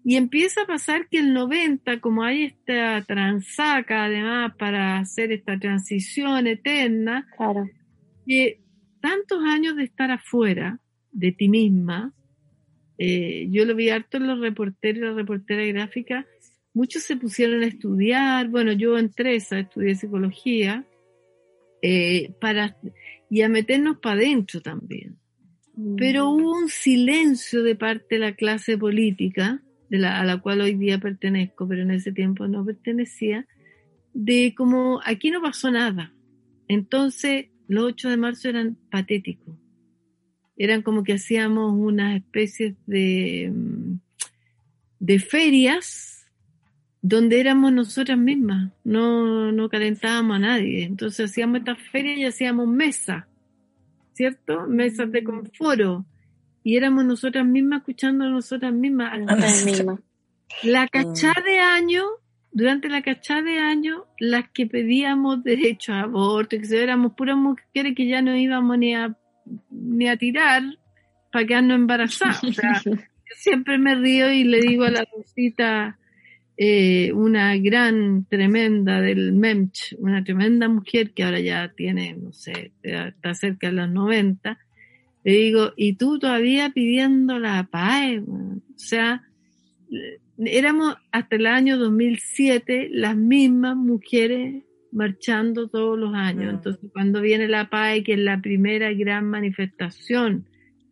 Y 0.03 0.15
empieza 0.15 0.63
a 0.63 0.67
pasar 0.67 1.09
que 1.09 1.19
el 1.19 1.35
90, 1.35 2.01
como 2.01 2.23
hay 2.23 2.45
esta 2.45 3.03
transaca 3.03 4.05
además 4.05 4.55
para 4.57 4.99
hacer 4.99 5.33
esta 5.33 5.59
transición 5.59 6.47
eterna, 6.47 7.27
Claro. 7.37 7.69
Que 8.27 8.61
tantos 9.01 9.43
años 9.45 9.77
de 9.77 9.85
estar 9.85 10.11
afuera 10.11 10.81
de 11.13 11.33
ti 11.33 11.49
misma, 11.49 12.13
eh, 12.99 13.47
yo 13.51 13.65
lo 13.65 13.75
vi 13.75 13.91
harto 13.91 14.17
en 14.17 14.27
los 14.27 14.41
reporteros 14.41 14.99
y 14.99 15.05
las 15.07 15.15
reporteras 15.15 15.67
gráficas, 15.69 16.27
muchos 16.75 17.05
se 17.05 17.17
pusieron 17.17 17.63
a 17.63 17.67
estudiar, 17.67 18.49
bueno, 18.49 18.73
yo 18.73 18.99
entré 18.99 19.37
esa, 19.37 19.59
estudié 19.61 19.95
psicología, 19.95 20.85
eh, 21.83 22.33
para, 22.41 22.77
y 23.31 23.43
a 23.43 23.49
meternos 23.49 23.99
para 23.99 24.17
adentro 24.17 24.61
también. 24.61 25.19
Pero 25.99 26.31
hubo 26.31 26.53
un 26.53 26.69
silencio 26.69 27.63
de 27.63 27.77
parte 27.77 28.15
de 28.15 28.19
la 28.19 28.35
clase 28.35 28.79
política, 28.79 29.63
de 29.91 29.99
la, 29.99 30.21
a 30.21 30.25
la 30.25 30.39
cual 30.39 30.63
hoy 30.63 30.75
día 30.75 30.99
pertenezco, 30.99 31.69
pero 31.69 31.83
en 31.83 31.91
ese 31.91 32.13
tiempo 32.13 32.49
no 32.49 32.65
pertenecía, 32.65 33.47
de 34.15 34.55
como 34.57 35.01
aquí 35.05 35.31
no 35.31 35.43
pasó 35.43 35.71
nada. 35.71 36.15
Entonces, 36.67 37.47
los 37.69 37.85
8 37.85 38.11
de 38.11 38.17
marzo 38.17 38.49
eran 38.49 38.77
patéticos. 38.91 39.55
Eran 40.57 40.83
como 40.83 41.05
que 41.05 41.15
hacíamos 41.15 41.73
unas 41.75 42.17
especies 42.17 42.75
de, 42.87 43.53
mm, 43.53 43.99
de 45.01 45.19
ferias 45.19 46.17
donde 47.09 47.39
éramos 47.39 47.73
nosotras 47.73 48.19
mismas, 48.19 48.73
no, 48.83 49.53
no 49.53 49.69
calentábamos 49.69 50.37
a 50.37 50.41
nadie. 50.41 50.85
Entonces 50.85 51.31
hacíamos 51.31 51.59
estas 51.61 51.79
ferias 51.93 52.19
y 52.19 52.25
hacíamos 52.25 52.67
mesas, 52.67 53.27
¿cierto? 54.15 54.67
Mesas 54.67 55.13
de 55.13 55.23
conforo. 55.23 56.05
Y 56.65 56.77
éramos 56.77 57.05
nosotras 57.05 57.47
mismas 57.47 57.83
escuchando 57.83 58.25
a 58.25 58.29
nosotras 58.29 58.73
mismas. 58.73 59.21
Nosotras 59.21 59.65
mismas. 59.65 60.01
La 60.65 60.89
cachá 60.89 61.33
de 61.45 61.61
año, 61.61 62.03
durante 62.57 62.89
la 62.89 63.03
cachá 63.03 63.43
de 63.43 63.59
año, 63.59 64.07
las 64.19 64.49
que 64.49 64.65
pedíamos 64.67 65.45
derecho 65.45 65.93
a 65.93 66.01
aborto, 66.01 66.57
que 66.59 66.65
se 66.65 66.83
éramos 66.83 67.13
puras 67.13 67.37
mujeres 67.37 67.95
que 67.95 68.09
ya 68.09 68.23
no 68.23 68.35
íbamos 68.35 68.79
ni 68.79 68.95
a, 68.95 69.15
ni 69.71 70.09
a 70.09 70.17
tirar 70.17 70.63
para 71.31 71.47
quedarnos 71.47 71.75
embarazadas. 71.75 72.43
O 72.43 72.53
sea, 72.55 72.81
yo 72.87 72.95
siempre 73.35 73.77
me 73.77 73.95
río 73.95 74.33
y 74.33 74.45
le 74.45 74.63
digo 74.63 74.85
a 74.85 74.91
la 74.91 75.05
Rosita, 75.05 75.99
eh, 76.57 77.13
una 77.13 77.55
gran, 77.59 78.25
tremenda 78.25 79.03
del 79.03 79.35
MEMCH, 79.35 79.97
una 79.99 80.25
tremenda 80.25 80.67
mujer 80.71 81.11
que 81.11 81.25
ahora 81.25 81.41
ya 81.41 81.71
tiene, 81.77 82.15
no 82.15 82.33
sé, 82.33 82.73
está 82.83 83.35
cerca 83.35 83.67
de 83.67 83.75
los 83.75 83.91
90, 83.91 84.59
le 85.25 85.33
digo, 85.33 85.75
y 85.77 85.97
tú 85.97 86.19
todavía 86.19 86.71
pidiendo 86.71 87.39
la 87.39 87.65
PAE, 87.65 88.21
weón? 88.21 88.63
o 88.75 88.79
sea, 88.79 89.25
éramos 90.39 90.97
hasta 91.13 91.37
el 91.37 91.47
año 91.47 91.79
2007 91.79 92.89
las 92.93 93.17
mismas 93.17 93.77
mujeres 93.77 94.65
marchando 94.93 95.69
todos 95.69 95.99
los 95.99 96.15
años. 96.15 96.53
Mm. 96.53 96.57
Entonces, 96.57 96.91
cuando 96.93 97.21
viene 97.21 97.49
la 97.49 97.69
PAE, 97.71 98.03
que 98.03 98.15
es 98.15 98.19
la 98.19 98.41
primera 98.41 98.93
gran 98.93 99.27
manifestación 99.27 100.47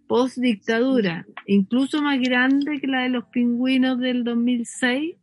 post 0.07 0.37
dictadura, 0.37 1.27
incluso 1.47 2.03
más 2.03 2.21
grande 2.21 2.79
que 2.81 2.87
la 2.87 3.03
de 3.05 3.09
los 3.09 3.25
pingüinos 3.25 3.99
del 3.99 4.23
2006, 4.25 5.17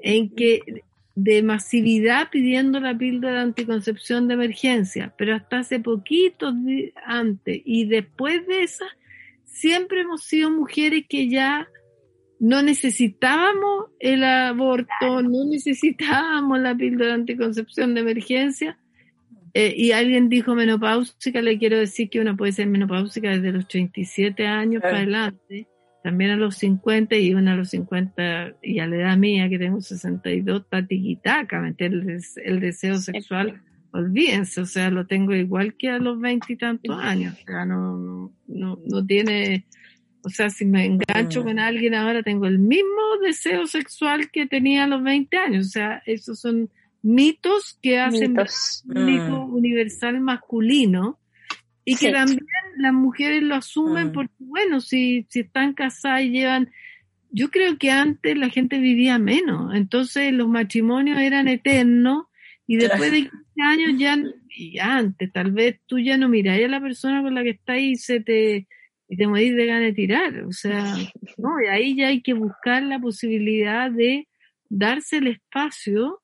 en 0.00 0.34
que 0.34 0.82
de 1.14 1.42
masividad 1.42 2.28
pidiendo 2.30 2.78
la 2.80 2.96
píldora 2.96 3.34
de 3.34 3.40
anticoncepción 3.40 4.28
de 4.28 4.34
emergencia, 4.34 5.12
pero 5.18 5.34
hasta 5.34 5.58
hace 5.60 5.80
poquitos 5.80 6.54
di- 6.64 6.92
antes 7.04 7.60
y 7.64 7.86
después 7.86 8.46
de 8.46 8.62
esa, 8.62 8.86
siempre 9.44 10.02
hemos 10.02 10.22
sido 10.22 10.50
mujeres 10.50 11.04
que 11.08 11.28
ya 11.28 11.68
no 12.40 12.62
necesitábamos 12.62 13.86
el 13.98 14.24
aborto, 14.24 15.22
no 15.22 15.44
necesitábamos 15.44 16.58
la 16.60 16.74
píldora 16.76 17.08
de 17.08 17.14
anticoncepción 17.14 17.94
de 17.94 18.00
emergencia. 18.00 18.78
Eh, 19.54 19.74
y 19.76 19.92
alguien 19.92 20.28
dijo 20.28 20.54
menopáusica, 20.54 21.40
le 21.40 21.58
quiero 21.58 21.78
decir 21.78 22.10
que 22.10 22.20
una 22.20 22.36
puede 22.36 22.52
ser 22.52 22.66
menopáusica 22.68 23.30
desde 23.30 23.50
los 23.50 23.66
37 23.66 24.46
años 24.46 24.80
Claro. 24.82 24.92
para 24.94 25.02
adelante, 25.02 25.66
también 26.04 26.30
a 26.30 26.36
los 26.36 26.56
50 26.56 27.16
y 27.16 27.34
una 27.34 27.54
a 27.54 27.56
los 27.56 27.70
50 27.70 28.56
y 28.62 28.78
a 28.78 28.86
la 28.86 28.96
edad 28.96 29.16
mía 29.16 29.48
que 29.48 29.58
tengo 29.58 29.80
62, 29.80 30.62
está 30.62 30.86
tiquitaca, 30.86 31.60
¿me 31.60 31.68
entiendes? 31.68 32.36
El, 32.36 32.54
el 32.54 32.60
deseo 32.60 32.98
sexual, 32.98 33.62
olvídense, 33.90 34.60
o 34.60 34.66
sea, 34.66 34.90
lo 34.90 35.06
tengo 35.06 35.34
igual 35.34 35.74
que 35.76 35.88
a 35.88 35.98
los 35.98 36.20
20 36.20 36.52
y 36.52 36.56
tantos 36.56 36.96
años, 37.00 37.34
o 37.42 37.46
sea, 37.46 37.64
no, 37.64 38.30
no, 38.46 38.78
no 38.86 39.06
tiene, 39.06 39.64
o 40.22 40.28
sea, 40.30 40.50
si 40.50 40.64
me 40.64 40.84
engancho 40.84 41.40
Mm. 41.42 41.44
con 41.44 41.58
alguien 41.58 41.94
ahora 41.94 42.22
tengo 42.22 42.46
el 42.46 42.58
mismo 42.58 43.02
deseo 43.22 43.66
sexual 43.66 44.30
que 44.30 44.46
tenía 44.46 44.84
a 44.84 44.86
los 44.86 45.02
20 45.02 45.36
años, 45.36 45.66
o 45.66 45.70
sea, 45.70 46.02
esos 46.06 46.40
son 46.40 46.70
mitos 47.02 47.78
que 47.82 47.98
hacen 47.98 48.32
Mitos. 48.32 48.84
un 48.88 49.04
mito 49.06 49.46
Mm. 49.46 49.54
universal 49.54 50.20
masculino 50.20 51.18
y 51.84 51.92
que 51.96 52.08
Sí. 52.08 52.12
también 52.12 52.40
las 52.78 52.92
mujeres 52.92 53.42
lo 53.42 53.54
asumen 53.54 54.08
Mm. 54.08 54.12
porque, 54.12 54.34
bueno, 54.38 54.80
si, 54.80 55.26
si 55.30 55.40
están 55.40 55.74
casadas 55.74 56.22
y 56.22 56.30
llevan... 56.30 56.70
Yo 57.30 57.50
creo 57.50 57.76
que 57.78 57.90
antes 57.90 58.36
la 58.38 58.48
gente 58.48 58.78
vivía 58.78 59.18
menos, 59.18 59.74
entonces 59.74 60.32
los 60.32 60.48
matrimonios 60.48 61.18
eran 61.18 61.46
eternos 61.46 62.24
y 62.66 62.76
después 62.76 63.10
de 63.12 63.18
15 63.22 63.62
años 63.62 63.90
ya, 63.98 64.18
y 64.56 64.78
antes, 64.78 65.30
tal 65.32 65.52
vez 65.52 65.78
tú 65.86 65.98
ya 65.98 66.16
no 66.16 66.28
miráis 66.30 66.64
a 66.64 66.68
la 66.68 66.80
persona 66.80 67.22
con 67.22 67.34
la 67.34 67.42
que 67.42 67.50
estás 67.50 67.78
y 67.80 67.96
se 67.96 68.20
te, 68.20 68.66
y 69.08 69.16
te 69.16 69.26
morís 69.26 69.56
de 69.56 69.66
ganas 69.66 69.82
de 69.84 69.92
tirar, 69.94 70.44
o 70.44 70.52
sea, 70.52 70.84
no, 71.38 71.60
y 71.64 71.66
ahí 71.68 71.96
ya 71.96 72.08
hay 72.08 72.22
que 72.22 72.34
buscar 72.34 72.82
la 72.82 72.98
posibilidad 72.98 73.90
de 73.90 74.28
darse 74.68 75.18
el 75.18 75.28
espacio 75.28 76.20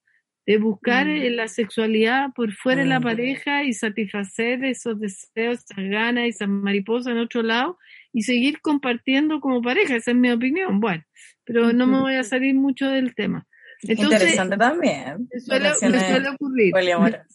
de 0.47 0.59
buscar 0.59 1.07
Mm. 1.07 1.37
la 1.37 1.49
sexualidad 1.49 2.29
por 2.37 2.53
fuera 2.53 2.83
de 2.83 2.89
la 2.89 3.01
pareja 3.01 3.65
y 3.65 3.73
satisfacer 3.73 4.63
esos 4.65 5.01
deseos, 5.01 5.61
esas 5.65 5.85
ganas, 5.89 6.25
esas 6.27 6.49
mariposas 6.51 7.13
en 7.15 7.19
otro 7.19 7.43
lado 7.43 7.79
y 8.13 8.23
seguir 8.25 8.61
compartiendo 8.61 9.41
como 9.41 9.63
pareja, 9.63 9.97
esa 9.97 10.11
es 10.11 10.17
mi 10.19 10.31
opinión. 10.31 10.81
Bueno, 10.81 11.03
pero 11.45 11.73
no 11.73 11.87
me 11.87 11.99
voy 11.99 12.15
a 12.17 12.25
salir 12.25 12.55
mucho 12.55 12.89
del 12.91 13.15
tema. 13.15 13.47
Entonces, 13.85 14.21
Interesante 14.21 14.57
también. 14.59 15.29
me 15.33 15.41
suele, 15.41 15.61
me 15.65 15.69
Relaciones 15.71 16.07
suele 16.11 16.29
ocurrir. 16.29 16.71
poliamorosas. 16.73 17.27
me 17.27 17.33
suele 17.33 17.33
ocurrir 17.33 17.34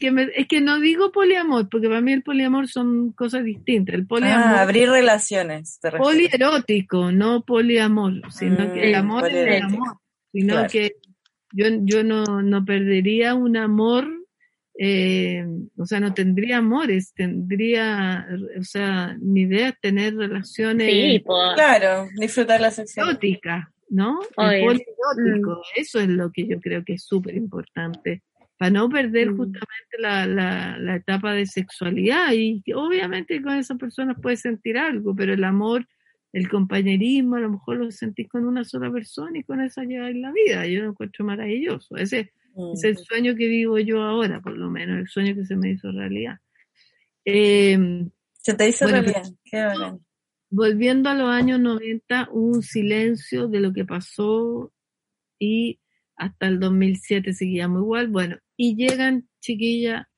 que 0.00 0.10
me- 0.10 0.28
es 0.36 0.46
que 0.46 0.60
no 0.60 0.80
digo 0.80 1.12
poliamor, 1.12 1.68
porque 1.68 1.88
para 1.88 2.00
mí 2.00 2.12
el 2.12 2.22
poliamor 2.22 2.68
son 2.68 3.12
cosas 3.12 3.44
distintas. 3.44 3.94
El 3.94 4.06
poliamor 4.06 4.56
Ah, 4.56 4.62
abrir 4.62 4.88
relaciones. 4.90 5.78
te 5.80 5.90
polierótico, 5.90 7.12
no 7.12 7.42
poliamor, 7.44 8.14
sino 8.32 8.72
que 8.72 8.84
el 8.84 8.92
Mm, 8.92 8.96
amor 8.96 9.28
es 9.28 9.34
el 9.34 9.62
amor, 9.62 9.96
sino 10.32 10.54
Claro. 10.54 10.68
que 10.70 10.92
yo, 11.52 11.66
yo 11.82 12.02
no, 12.04 12.42
no 12.42 12.64
perdería 12.64 13.34
un 13.34 13.56
amor, 13.56 14.08
eh, 14.78 15.44
o 15.76 15.84
sea, 15.86 16.00
no 16.00 16.14
tendría 16.14 16.58
amores, 16.58 17.12
tendría, 17.14 18.26
o 18.58 18.64
sea, 18.64 19.16
mi 19.20 19.42
idea 19.42 19.68
es 19.68 19.80
tener 19.80 20.16
relaciones 20.16 20.90
Sí, 20.90 21.22
pues. 21.24 21.54
Claro, 21.54 22.08
disfrutar 22.16 22.60
la 22.60 22.70
sexualidad. 22.70 23.12
¿no? 23.90 24.18
El 24.22 24.60
polierótico, 24.64 25.62
eso 25.76 26.00
es 26.00 26.08
lo 26.08 26.32
que 26.32 26.46
yo 26.46 26.58
creo 26.60 26.82
que 26.82 26.94
es 26.94 27.04
súper 27.04 27.34
importante, 27.36 28.22
para 28.62 28.70
no 28.70 28.88
perder 28.88 29.32
Mm. 29.32 29.36
justamente 29.38 29.98
la, 29.98 30.24
la, 30.24 30.78
la 30.78 30.94
etapa 30.94 31.32
de 31.32 31.46
sexualidad 31.46 32.32
y 32.32 32.62
obviamente 32.76 33.42
con 33.42 33.54
esas 33.56 33.76
personas 33.76 34.16
puedes 34.22 34.38
sentir 34.42 34.78
algo, 34.78 35.16
pero 35.16 35.34
el 35.34 35.42
amor, 35.42 35.84
el 36.32 36.48
compañerismo, 36.48 37.34
a 37.34 37.40
lo 37.40 37.50
mejor 37.50 37.78
lo 37.78 37.90
sentís 37.90 38.28
con 38.28 38.44
una 38.44 38.62
sola 38.62 38.88
persona 38.92 39.36
y 39.36 39.42
con 39.42 39.60
esa 39.60 39.82
lleváis 39.82 40.14
la 40.16 40.30
vida, 40.30 40.64
yo 40.68 40.80
lo 40.84 40.90
encuentro 40.90 41.24
maravilloso, 41.24 41.96
ese 41.96 42.30
Mm. 42.54 42.74
es 42.74 42.84
el 42.84 42.96
sueño 42.98 43.34
que 43.34 43.48
vivo 43.48 43.80
yo 43.80 44.00
ahora, 44.02 44.40
por 44.40 44.56
lo 44.56 44.70
menos, 44.70 44.96
el 45.00 45.08
sueño 45.08 45.34
que 45.34 45.44
se 45.44 45.56
me 45.56 45.70
hizo 45.72 45.90
realidad. 45.90 46.36
Eh, 47.24 48.06
Se 48.34 48.54
te 48.54 48.68
hizo 48.68 48.84
Bueno, 48.84 49.00
realidad. 49.02 49.24
Qué 49.44 49.66
volviendo 50.50 51.08
a 51.10 51.14
los 51.14 51.30
años 51.30 51.58
90, 51.58 52.28
hubo 52.30 52.54
un 52.58 52.62
silencio 52.62 53.48
de 53.48 53.58
lo 53.58 53.72
que 53.72 53.84
pasó 53.84 54.72
y 55.38 55.80
hasta 56.14 56.46
el 56.46 56.60
2007 56.60 57.32
seguíamos 57.32 57.80
igual. 57.82 58.08
Bueno, 58.08 58.36
y 58.62 58.76
llegan, 58.76 59.28
chiquilla, 59.40 60.08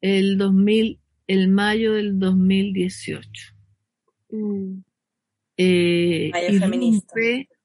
el 0.00 0.38
2000, 0.38 1.00
el 1.26 1.48
mayo 1.48 1.94
del 1.94 2.16
2018. 2.20 3.28
Mm. 4.30 4.84
Eh, 5.56 6.30
Mayo 6.32 6.54
y 6.54 6.58
feminista. 6.60 7.14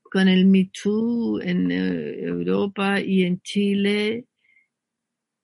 con 0.01 0.27
el 0.29 0.47
Me 0.47 0.71
Too 0.73 1.41
en 1.41 1.69
eh, 1.69 2.23
Europa 2.23 3.01
y 3.01 3.21
en 3.21 3.39
Chile. 3.41 4.25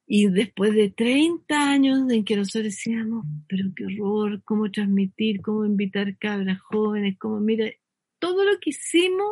Y 0.07 0.29
después 0.29 0.73
de 0.73 0.89
30 0.89 1.69
años 1.69 2.11
en 2.11 2.25
que 2.25 2.35
nosotros 2.35 2.73
decíamos, 2.73 3.27
pero 3.47 3.65
qué 3.75 3.85
horror, 3.85 4.41
cómo 4.45 4.71
transmitir, 4.71 5.41
cómo 5.41 5.63
invitar 5.63 6.17
cabras 6.17 6.59
jóvenes, 6.59 7.19
cómo, 7.19 7.39
mira, 7.39 7.69
todo 8.17 8.43
lo 8.45 8.59
que 8.59 8.71
hicimos 8.71 9.29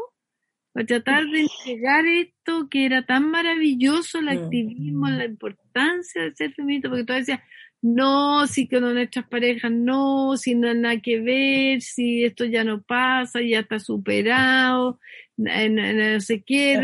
para 0.77 0.85
tratar 0.85 1.25
de 1.25 1.39
entregar 1.41 2.05
esto 2.05 2.67
que 2.69 2.85
era 2.85 3.03
tan 3.03 3.31
maravilloso, 3.31 4.19
el 4.19 4.25
Mm. 4.25 4.29
activismo, 4.29 5.09
la 5.09 5.25
importancia 5.25 6.21
de 6.21 6.35
ser 6.35 6.53
feminista, 6.53 6.87
porque 6.87 7.03
tú 7.03 7.13
decías, 7.13 7.39
no, 7.81 8.45
si 8.45 8.67
que 8.67 8.79
no 8.79 8.93
nuestras 8.93 9.27
parejas, 9.27 9.71
no, 9.71 10.37
si 10.37 10.53
no 10.53 10.67
hay 10.69 10.77
nada 10.77 10.99
que 11.01 11.19
ver, 11.19 11.81
si 11.81 12.23
esto 12.25 12.45
ya 12.45 12.63
no 12.63 12.83
pasa, 12.83 13.41
ya 13.41 13.61
está 13.61 13.79
superado, 13.79 14.99
na- 15.35 15.67
na- 15.69 15.93
no 15.93 16.19
sé 16.19 16.43
qué. 16.43 16.79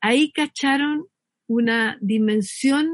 Ahí 0.00 0.32
cacharon 0.32 1.06
una 1.46 1.96
dimensión 2.00 2.88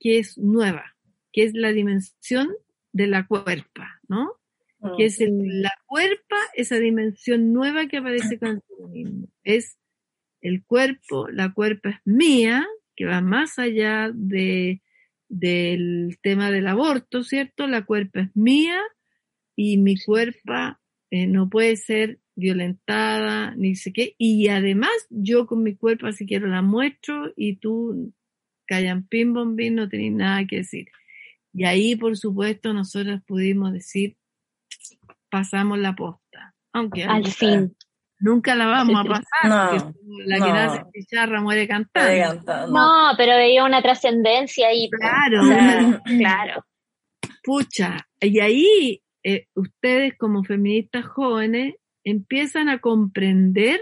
que 0.00 0.18
es 0.18 0.38
nueva, 0.38 0.94
que 1.32 1.44
es 1.44 1.52
la 1.54 1.72
dimensión 1.72 2.48
de 2.92 3.06
la 3.06 3.26
cuerpa, 3.26 4.00
¿no? 4.08 4.32
Que 4.96 5.06
es 5.06 5.20
el- 5.20 5.62
la 5.62 5.72
cuerpa, 5.86 6.36
esa 6.54 6.76
dimensión 6.78 7.52
nueva 7.52 7.86
que 7.86 7.96
aparece 7.98 8.38
con 8.38 8.48
el 8.56 8.62
feminismo. 8.76 9.28
Es 9.42 9.78
el 10.40 10.64
cuerpo, 10.64 11.28
la 11.28 11.52
cuerpa 11.52 11.90
es 11.90 11.96
mía, 12.04 12.66
que 12.94 13.04
va 13.06 13.20
más 13.20 13.58
allá 13.58 14.10
de, 14.14 14.82
del 15.28 16.18
tema 16.22 16.50
del 16.50 16.66
aborto, 16.66 17.22
¿cierto? 17.24 17.66
La 17.66 17.84
cuerpa 17.84 18.20
es 18.20 18.36
mía 18.36 18.80
y 19.56 19.78
mi 19.78 19.96
cuerpa 19.98 20.80
eh, 21.10 21.26
no 21.26 21.48
puede 21.48 21.76
ser 21.76 22.20
violentada, 22.34 23.54
ni 23.56 23.74
sé 23.76 23.92
qué. 23.92 24.14
Y 24.18 24.48
además 24.48 24.90
yo 25.10 25.46
con 25.46 25.62
mi 25.62 25.74
cuerpo, 25.74 26.10
si 26.12 26.26
quiero, 26.26 26.46
la 26.48 26.62
muestro 26.62 27.32
y 27.36 27.56
tú, 27.56 28.12
callan 28.66 29.06
pim 29.06 29.32
bombín, 29.32 29.76
no 29.76 29.88
tenés 29.88 30.12
nada 30.12 30.46
que 30.46 30.56
decir. 30.56 30.88
Y 31.54 31.64
ahí, 31.64 31.96
por 31.96 32.16
supuesto, 32.16 32.72
nosotros 32.74 33.20
pudimos 33.26 33.72
decir, 33.72 34.16
pasamos 35.38 35.78
la 35.78 35.94
posta. 35.94 36.54
Aunque 36.72 37.04
Al 37.04 37.16
nunca- 37.22 37.30
fin. 37.30 37.76
nunca 38.20 38.54
la 38.54 38.66
vamos 38.66 39.00
a 39.00 39.04
pasar, 39.04 39.44
No, 39.44 39.94
la 40.24 40.36
que 40.36 40.40
no. 40.40 40.54
nace 40.54 40.82
chicharra 40.94 41.40
muere 41.42 41.66
cantando. 41.68 42.72
¿no? 42.72 43.10
Pero 43.16 43.36
veía 43.36 43.64
una 43.64 43.82
trascendencia 43.82 44.68
ahí. 44.68 44.88
Claro. 44.90 45.42
O 45.42 45.46
sea, 45.46 46.02
claro. 46.18 46.64
Pucha, 47.42 48.08
y 48.20 48.40
ahí 48.40 49.02
eh, 49.22 49.46
ustedes 49.54 50.14
como 50.18 50.42
feministas 50.44 51.04
jóvenes 51.06 51.74
empiezan 52.04 52.68
a 52.68 52.78
comprender 52.78 53.80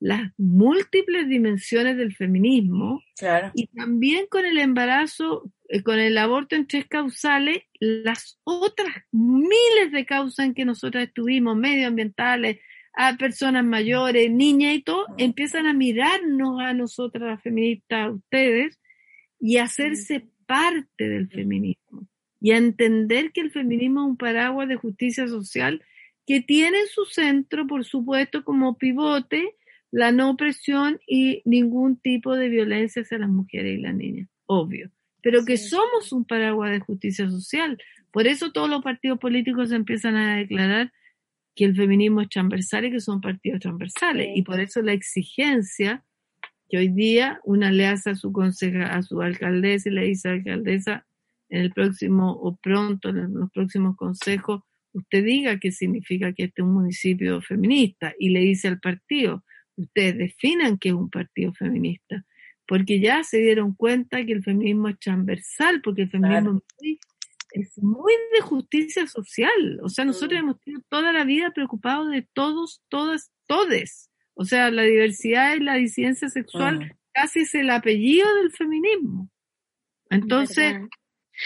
las 0.00 0.30
múltiples 0.38 1.28
dimensiones 1.28 1.96
del 1.96 2.14
feminismo 2.14 3.00
Claro. 3.16 3.50
y 3.54 3.66
también 3.68 4.26
con 4.30 4.46
el 4.46 4.58
embarazo, 4.58 5.50
con 5.84 5.98
el 5.98 6.16
aborto 6.16 6.56
en 6.56 6.66
tres 6.66 6.86
causales, 6.86 7.62
las 7.78 8.40
otras 8.44 8.88
miles 9.12 9.92
de 9.92 10.06
causas 10.06 10.46
en 10.46 10.54
que 10.54 10.64
nosotros 10.64 11.04
estuvimos, 11.04 11.56
medioambientales, 11.56 12.58
a 12.94 13.16
personas 13.16 13.64
mayores, 13.64 14.30
niñas 14.30 14.74
y 14.74 14.82
todo, 14.82 15.06
empiezan 15.18 15.66
a 15.66 15.72
mirarnos 15.72 16.60
a 16.60 16.72
nosotras 16.72 17.22
las 17.22 17.42
feministas, 17.42 18.06
a 18.06 18.10
ustedes, 18.10 18.80
y 19.38 19.58
a 19.58 19.64
hacerse 19.64 20.28
parte 20.46 21.08
del 21.08 21.28
feminismo. 21.28 22.08
Y 22.40 22.52
a 22.52 22.56
entender 22.56 23.30
que 23.32 23.40
el 23.40 23.50
feminismo 23.50 24.00
es 24.00 24.10
un 24.10 24.16
paraguas 24.16 24.68
de 24.68 24.76
justicia 24.76 25.28
social 25.28 25.82
que 26.26 26.40
tiene 26.40 26.80
en 26.80 26.86
su 26.88 27.04
centro, 27.04 27.66
por 27.66 27.84
supuesto, 27.84 28.44
como 28.44 28.76
pivote, 28.76 29.54
la 29.90 30.12
no 30.12 30.30
opresión 30.30 31.00
y 31.06 31.42
ningún 31.44 32.00
tipo 32.00 32.36
de 32.36 32.48
violencia 32.48 33.02
hacia 33.02 33.18
las 33.18 33.30
mujeres 33.30 33.78
y 33.78 33.80
las 33.80 33.94
niñas, 33.94 34.28
obvio. 34.46 34.90
Pero 35.30 35.44
que 35.44 35.58
Sí. 35.58 35.68
somos 35.68 36.10
un 36.10 36.24
paraguas 36.24 36.70
de 36.70 36.80
justicia 36.80 37.28
social. 37.28 37.76
Por 38.10 38.26
eso 38.26 38.50
todos 38.50 38.70
los 38.70 38.82
partidos 38.82 39.18
políticos 39.18 39.72
empiezan 39.72 40.16
a 40.16 40.38
declarar 40.38 40.90
que 41.54 41.66
el 41.66 41.76
feminismo 41.76 42.22
es 42.22 42.30
transversal 42.30 42.86
y 42.86 42.90
que 42.92 43.00
son 43.00 43.20
partidos 43.20 43.60
transversales. 43.60 44.28
Sí. 44.28 44.32
Y 44.36 44.42
por 44.42 44.58
eso 44.58 44.80
la 44.80 44.94
exigencia 44.94 46.02
que 46.70 46.78
hoy 46.78 46.88
día 46.88 47.40
una 47.44 47.70
le 47.70 47.86
hace 47.86 48.08
a 48.08 48.14
su 48.14 48.32
conseja, 48.32 48.94
a 48.94 49.02
su 49.02 49.20
alcaldesa 49.20 49.90
y 49.90 49.92
le 49.92 50.04
dice 50.04 50.28
a 50.28 50.30
la 50.30 50.36
alcaldesa 50.38 51.06
en 51.50 51.60
el 51.60 51.72
próximo 51.72 52.32
o 52.32 52.56
pronto 52.56 53.10
en 53.10 53.34
los 53.34 53.50
próximos 53.50 53.96
consejos, 53.96 54.62
usted 54.94 55.22
diga 55.24 55.58
qué 55.58 55.72
significa 55.72 56.32
que 56.32 56.44
este 56.44 56.62
es 56.62 56.66
un 56.66 56.72
municipio 56.72 57.42
feminista 57.42 58.14
y 58.18 58.30
le 58.30 58.40
dice 58.40 58.68
al 58.68 58.80
partido, 58.80 59.44
ustedes 59.76 60.16
definan 60.16 60.78
qué 60.78 60.88
es 60.88 60.94
un 60.94 61.10
partido 61.10 61.52
feminista, 61.52 62.24
porque 62.68 63.00
ya 63.00 63.24
se 63.24 63.38
dieron 63.38 63.74
cuenta 63.74 64.24
que 64.24 64.32
el 64.32 64.42
feminismo 64.44 64.88
es 64.88 64.98
transversal, 65.00 65.80
porque 65.82 66.02
el 66.02 66.10
feminismo 66.10 66.58
es 66.58 66.82
muy- 66.82 67.00
es 67.52 67.78
muy 67.82 68.12
de 68.34 68.40
justicia 68.42 69.06
social. 69.06 69.80
O 69.82 69.88
sea, 69.88 70.04
nosotros 70.04 70.34
Mm. 70.38 70.44
hemos 70.44 70.60
sido 70.60 70.82
toda 70.90 71.12
la 71.14 71.24
vida 71.24 71.50
preocupados 71.50 72.10
de 72.10 72.28
todos, 72.34 72.82
todas, 72.90 73.32
todes. 73.46 74.10
O 74.34 74.44
sea, 74.44 74.70
la 74.70 74.82
diversidad 74.82 75.56
y 75.56 75.60
la 75.60 75.74
disidencia 75.76 76.28
sexual 76.28 76.78
Mm. 76.80 76.90
casi 77.12 77.40
es 77.40 77.54
el 77.54 77.70
apellido 77.70 78.32
del 78.36 78.52
feminismo. 78.52 79.30
Entonces, 80.10 80.74
¿Verdad? 80.74 80.88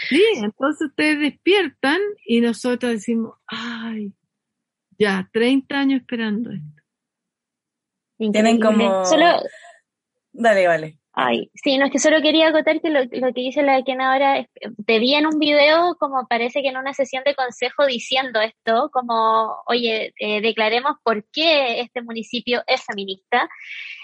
sí, 0.09 0.23
entonces 0.35 0.87
ustedes 0.89 1.19
despiertan 1.21 1.99
y 2.25 2.41
nosotros 2.41 2.91
decimos, 2.91 3.35
ay, 3.47 4.13
ya, 4.99 5.29
30 5.31 5.79
años 5.79 6.01
esperando 6.01 6.51
esto. 6.51 6.83
Tienen 8.31 8.59
como- 8.59 9.05
Solo, 9.05 9.41
Dale, 10.33 10.67
vale. 10.67 10.99
Ay, 11.15 11.51
sí, 11.53 11.77
no 11.77 11.85
es 11.85 11.91
que 11.91 11.99
solo 11.99 12.23
quería 12.23 12.47
acotar 12.47 12.81
que 12.81 12.89
lo, 12.89 13.01
lo 13.03 13.33
que 13.33 13.41
dice 13.41 13.61
la 13.61 13.83
Ken 13.83 14.01
ahora, 14.01 14.39
es, 14.39 14.47
te 14.85 14.97
vi 14.97 15.13
en 15.13 15.27
un 15.27 15.37
video 15.37 15.95
como 15.99 16.27
parece 16.27 16.63
que 16.63 16.69
en 16.69 16.77
una 16.77 16.93
sesión 16.93 17.23
de 17.23 17.35
consejo 17.35 17.85
diciendo 17.85 18.41
esto, 18.41 18.89
como, 18.91 19.61
oye, 19.67 20.13
eh, 20.17 20.41
declaremos 20.41 20.95
por 21.03 21.23
qué 21.31 21.81
este 21.81 22.01
municipio 22.01 22.63
es 22.65 22.83
feminista. 22.83 23.47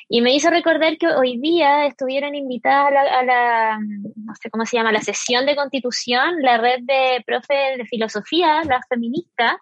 Y 0.08 0.22
me 0.22 0.34
hizo 0.34 0.52
recordar 0.52 0.98
que 0.98 1.08
hoy 1.08 1.40
día 1.40 1.86
estuvieron 1.88 2.36
invitadas 2.36 2.88
a 2.88 2.92
la, 2.92 3.02
a 3.02 3.24
la, 3.24 3.80
no 3.80 4.34
sé 4.40 4.50
cómo 4.52 4.66
se 4.66 4.78
llama, 4.78 4.92
la 4.92 5.02
sesión 5.02 5.48
de 5.48 5.56
constitución, 5.56 6.42
la 6.42 6.58
red 6.58 6.80
de 6.82 7.24
profes 7.26 7.78
de 7.78 7.86
filosofía, 7.86 8.64
las 8.66 8.88
feministas, 8.88 9.56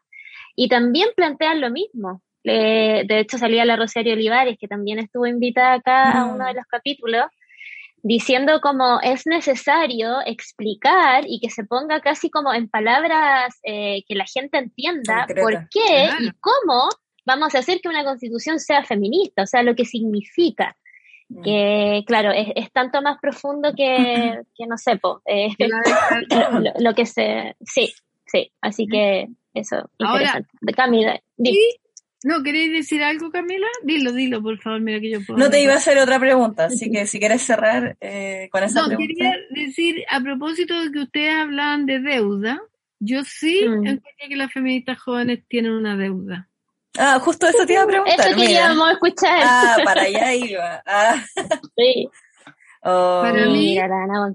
y 0.55 0.67
también 0.67 1.09
plantean 1.15 1.61
lo 1.61 1.69
mismo. 1.69 2.21
Eh, 2.43 3.03
de 3.05 3.19
hecho, 3.19 3.37
salía 3.37 3.65
la 3.65 3.75
Rosario 3.75 4.13
Olivares, 4.13 4.57
que 4.59 4.69
también 4.69 4.99
estuvo 4.99 5.25
invitada 5.25 5.73
acá 5.73 6.11
a 6.11 6.25
Mm. 6.25 6.35
uno 6.35 6.45
de 6.45 6.53
los 6.53 6.65
capítulos, 6.65 7.25
diciendo 8.07 8.61
como 8.61 9.01
es 9.01 9.27
necesario 9.27 10.19
explicar 10.25 11.25
y 11.27 11.41
que 11.41 11.49
se 11.49 11.65
ponga 11.65 11.99
casi 11.99 12.29
como 12.29 12.53
en 12.53 12.69
palabras 12.69 13.59
eh, 13.63 14.03
que 14.07 14.15
la 14.15 14.25
gente 14.25 14.57
entienda 14.59 15.27
por 15.41 15.67
qué 15.69 16.07
Claro. 16.07 16.23
y 16.23 16.31
cómo 16.39 16.89
vamos 17.25 17.53
a 17.53 17.59
hacer 17.59 17.81
que 17.81 17.89
una 17.89 18.05
constitución 18.05 18.61
sea 18.61 18.85
feminista, 18.85 19.43
o 19.43 19.45
sea, 19.45 19.61
lo 19.61 19.75
que 19.75 19.83
significa. 19.83 20.77
Que, 21.43 22.05
claro, 22.07 22.31
es, 22.31 22.71
tanto 22.71 23.01
más 23.01 23.19
profundo 23.19 23.73
que, 23.75 24.39
no 24.69 24.77
sé, 24.77 24.97
eh, 25.25 25.49
lo, 26.79 26.95
que 26.95 27.05
se... 27.05 27.57
Sí, 27.59 27.93
sí, 28.25 28.49
así 28.61 28.87
que 28.87 29.27
eso, 29.53 29.89
interesante. 29.99 30.49
Camila, 30.73 31.19
¿No 32.23 32.41
queréis 32.41 32.71
decir 32.71 33.03
algo, 33.03 33.29
Camila? 33.29 33.67
Dilo, 33.83 34.11
dilo, 34.11 34.41
por 34.41 34.59
favor, 34.59 34.81
mira 34.81 34.99
que 34.99 35.11
yo 35.11 35.19
puedo. 35.25 35.39
No 35.39 35.49
te 35.49 35.61
iba 35.61 35.73
a 35.73 35.77
hacer 35.77 35.97
otra 35.99 36.19
pregunta, 36.19 36.65
así 36.65 36.89
que 36.89 37.05
si 37.05 37.19
quieres 37.19 37.43
cerrar 37.43 37.95
eh, 38.01 38.49
con 38.51 38.63
esa 38.63 38.85
pregunta. 38.85 38.93
No, 38.93 39.07
quería 39.07 39.35
decir, 39.51 40.03
a 40.09 40.19
propósito 40.19 40.81
de 40.81 40.91
que 40.91 40.99
ustedes 40.99 41.35
hablan 41.35 41.85
de 41.85 41.99
deuda, 41.99 42.59
yo 42.99 43.23
sí 43.23 43.67
mm. 43.67 43.99
que 44.29 44.35
las 44.35 44.51
feministas 44.51 44.99
jóvenes 44.99 45.43
tienen 45.47 45.73
una 45.73 45.95
deuda. 45.95 46.49
Ah, 46.97 47.19
justo 47.19 47.47
eso 47.47 47.65
te 47.65 47.73
iba 47.73 47.83
a 47.83 47.87
preguntar. 47.87 48.27
Eso 48.27 48.35
queríamos 48.35 48.91
escuchar. 48.91 49.39
Ah, 49.43 49.77
para 49.83 50.01
allá 50.01 50.33
iba. 50.33 50.83
Ah. 50.85 51.23
Sí. 51.77 52.09
Oh. 52.89 53.19
Para 53.21 53.47
mí, 53.47 53.77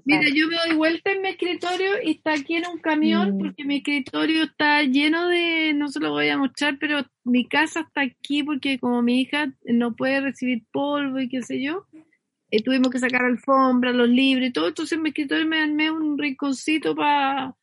mira, 0.05 0.29
yo 0.35 0.47
me 0.47 0.57
doy 0.57 0.77
vuelta 0.77 1.11
en 1.11 1.23
mi 1.23 1.29
escritorio 1.31 2.03
y 2.05 2.11
está 2.11 2.35
aquí 2.35 2.57
en 2.57 2.67
un 2.67 2.81
camión 2.81 3.37
mm. 3.37 3.39
porque 3.39 3.65
mi 3.65 3.77
escritorio 3.77 4.43
está 4.43 4.83
lleno 4.83 5.27
de, 5.29 5.73
no 5.73 5.89
se 5.89 6.01
lo 6.01 6.11
voy 6.11 6.29
a 6.29 6.37
mostrar, 6.37 6.77
pero 6.79 6.99
mi 7.25 7.49
casa 7.49 7.81
está 7.81 8.03
aquí 8.03 8.43
porque 8.43 8.79
como 8.79 9.01
mi 9.01 9.23
hija 9.23 9.51
no 9.65 9.97
puede 9.97 10.21
recibir 10.21 10.67
polvo 10.71 11.19
y 11.19 11.31
qué 11.31 11.43
sé 11.43 11.63
yo, 11.63 11.87
eh, 12.51 12.63
tuvimos 12.63 12.91
que 12.91 12.99
sacar 12.99 13.25
alfombra, 13.25 13.91
los 13.91 14.11
libros 14.11 14.47
y 14.47 14.53
todo, 14.53 14.69
entonces 14.69 14.99
en 14.99 15.03
mi 15.03 15.09
escritorio 15.09 15.47
me 15.47 15.63
armé 15.63 15.91
un 15.91 16.19
rinconcito 16.19 16.95
para 16.95 17.57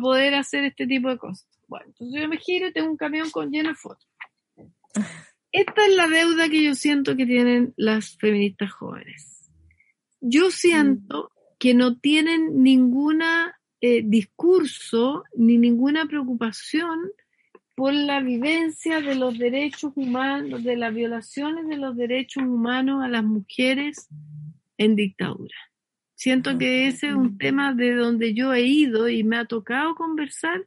poder 0.00 0.36
hacer 0.36 0.64
este 0.64 0.86
tipo 0.86 1.10
de 1.10 1.18
cosas. 1.18 1.46
Bueno, 1.68 1.84
entonces 1.88 2.18
yo 2.18 2.28
me 2.30 2.38
giro 2.38 2.68
y 2.68 2.72
tengo 2.72 2.90
un 2.90 2.96
camión 2.96 3.30
con 3.30 3.50
lleno 3.50 3.68
de 3.68 3.74
fotos. 3.74 4.08
Esta 5.52 5.84
es 5.84 5.96
la 5.96 6.08
deuda 6.08 6.48
que 6.48 6.64
yo 6.64 6.74
siento 6.74 7.14
que 7.14 7.26
tienen 7.26 7.74
las 7.76 8.16
feministas 8.16 8.72
jóvenes 8.72 9.39
yo 10.20 10.50
siento 10.50 11.32
que 11.58 11.74
no 11.74 11.98
tienen 11.98 12.62
ningún 12.62 13.22
eh, 13.80 14.02
discurso 14.04 15.24
ni 15.34 15.58
ninguna 15.58 16.06
preocupación 16.06 17.10
por 17.74 17.94
la 17.94 18.20
vivencia 18.20 19.00
de 19.00 19.14
los 19.14 19.38
derechos 19.38 19.92
humanos, 19.94 20.62
de 20.62 20.76
las 20.76 20.94
violaciones 20.94 21.66
de 21.66 21.78
los 21.78 21.96
derechos 21.96 22.42
humanos 22.42 23.02
a 23.02 23.08
las 23.08 23.24
mujeres 23.24 24.08
en 24.76 24.96
dictadura. 24.96 25.56
Siento 26.14 26.58
que 26.58 26.86
ese 26.86 27.08
es 27.08 27.14
un 27.14 27.38
tema 27.38 27.72
de 27.72 27.94
donde 27.94 28.34
yo 28.34 28.52
he 28.52 28.60
ido 28.60 29.08
y 29.08 29.24
me 29.24 29.38
ha 29.38 29.46
tocado 29.46 29.94
conversar 29.94 30.66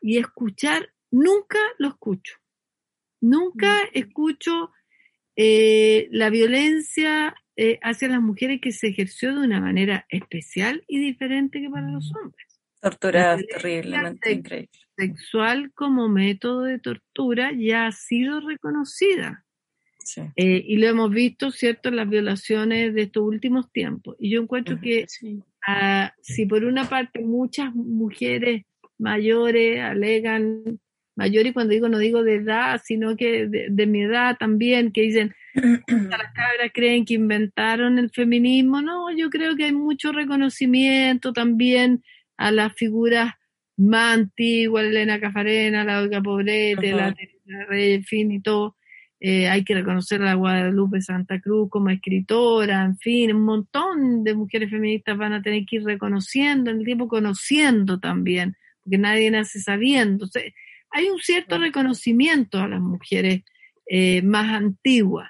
y 0.00 0.18
escuchar, 0.18 0.92
nunca 1.12 1.58
lo 1.78 1.88
escucho. 1.88 2.34
Nunca 3.20 3.78
escucho 3.92 4.72
eh, 5.36 6.08
la 6.10 6.30
violencia 6.30 7.36
eh, 7.56 7.78
hacia 7.82 8.08
las 8.08 8.20
mujeres 8.20 8.60
que 8.60 8.72
se 8.72 8.88
ejerció 8.88 9.34
de 9.34 9.46
una 9.46 9.60
manera 9.60 10.06
especial 10.08 10.84
y 10.88 10.98
diferente 10.98 11.60
que 11.60 11.70
para 11.70 11.90
los 11.90 12.12
hombres. 12.14 12.46
Tortura 12.80 13.36
terriblemente 13.36 14.32
increíble. 14.32 14.70
Sexual 14.96 15.72
como 15.74 16.08
método 16.08 16.62
de 16.62 16.78
tortura 16.78 17.52
ya 17.52 17.86
ha 17.86 17.92
sido 17.92 18.40
reconocida. 18.40 19.44
Eh, 20.36 20.64
y 20.66 20.76
lo 20.76 20.88
hemos 20.88 21.10
visto, 21.10 21.50
¿cierto?, 21.50 21.88
en 21.88 21.96
las 21.96 22.08
violaciones 22.08 22.94
de 22.94 23.02
estos 23.02 23.22
últimos 23.22 23.70
tiempos. 23.70 24.16
Y 24.18 24.30
yo 24.30 24.42
encuentro 24.42 24.80
que 24.80 25.06
ah, 25.66 26.12
si 26.22 26.46
por 26.46 26.64
una 26.64 26.88
parte 26.88 27.20
muchas 27.20 27.74
mujeres 27.74 28.64
mayores 28.98 29.80
alegan, 29.80 30.80
mayores 31.14 31.52
cuando 31.52 31.72
digo 31.72 31.88
no 31.88 31.98
digo 31.98 32.22
de 32.22 32.36
edad, 32.36 32.80
sino 32.84 33.16
que 33.16 33.46
de 33.48 33.86
mi 33.86 34.02
edad 34.02 34.36
también, 34.38 34.92
que 34.92 35.02
dicen, 35.02 35.34
las 35.54 36.32
cabras 36.32 36.70
creen 36.72 37.04
que 37.04 37.14
inventaron 37.14 37.98
el 37.98 38.10
feminismo. 38.10 38.80
No, 38.80 39.14
yo 39.14 39.30
creo 39.30 39.56
que 39.56 39.64
hay 39.64 39.72
mucho 39.72 40.12
reconocimiento 40.12 41.32
también 41.32 42.02
a 42.36 42.50
las 42.50 42.72
figuras 42.74 43.34
más 43.76 44.18
antiguas, 44.18 44.84
Elena 44.84 45.20
Cafarena, 45.20 45.84
la 45.84 46.00
Olga 46.00 46.22
Pobrete, 46.22 46.92
la 46.92 47.12
Teresa 47.14 47.64
Rey, 47.68 47.94
en 47.94 48.04
fin, 48.04 48.32
y 48.32 48.40
todo. 48.40 48.76
Eh, 49.20 49.48
hay 49.48 49.62
que 49.64 49.74
reconocer 49.74 50.20
a 50.22 50.26
la 50.26 50.34
Guadalupe 50.34 51.00
Santa 51.00 51.40
Cruz 51.40 51.70
como 51.70 51.90
escritora, 51.90 52.84
en 52.84 52.96
fin, 52.98 53.32
un 53.32 53.44
montón 53.44 54.24
de 54.24 54.34
mujeres 54.34 54.68
feministas 54.68 55.16
van 55.16 55.32
a 55.32 55.42
tener 55.42 55.64
que 55.64 55.76
ir 55.76 55.84
reconociendo, 55.84 56.72
en 56.72 56.78
el 56.78 56.84
tiempo 56.84 57.06
conociendo 57.06 58.00
también, 58.00 58.56
porque 58.82 58.98
nadie 58.98 59.30
nace 59.30 59.60
sabiendo. 59.60 60.26
Hay 60.92 61.08
un 61.10 61.18
cierto 61.18 61.58
reconocimiento 61.58 62.58
a 62.58 62.68
las 62.68 62.80
mujeres 62.80 63.42
eh, 63.86 64.22
más 64.22 64.52
antiguas 64.52 65.28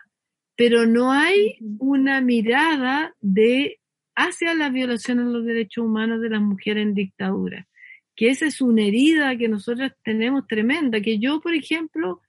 pero 0.56 0.86
no 0.86 1.12
hay 1.12 1.56
una 1.78 2.20
mirada 2.20 3.14
de 3.20 3.80
hacia 4.14 4.54
la 4.54 4.68
violación 4.68 5.18
de 5.18 5.24
los 5.24 5.44
derechos 5.44 5.84
humanos 5.84 6.20
de 6.20 6.30
las 6.30 6.42
mujeres 6.42 6.82
en 6.82 6.94
dictadura, 6.94 7.66
que 8.14 8.28
esa 8.28 8.46
es 8.46 8.60
una 8.60 8.82
herida 8.82 9.36
que 9.36 9.48
nosotros 9.48 9.90
tenemos 10.04 10.46
tremenda, 10.46 11.00
que 11.00 11.18
yo, 11.18 11.40
por 11.40 11.54
ejemplo, 11.54 12.20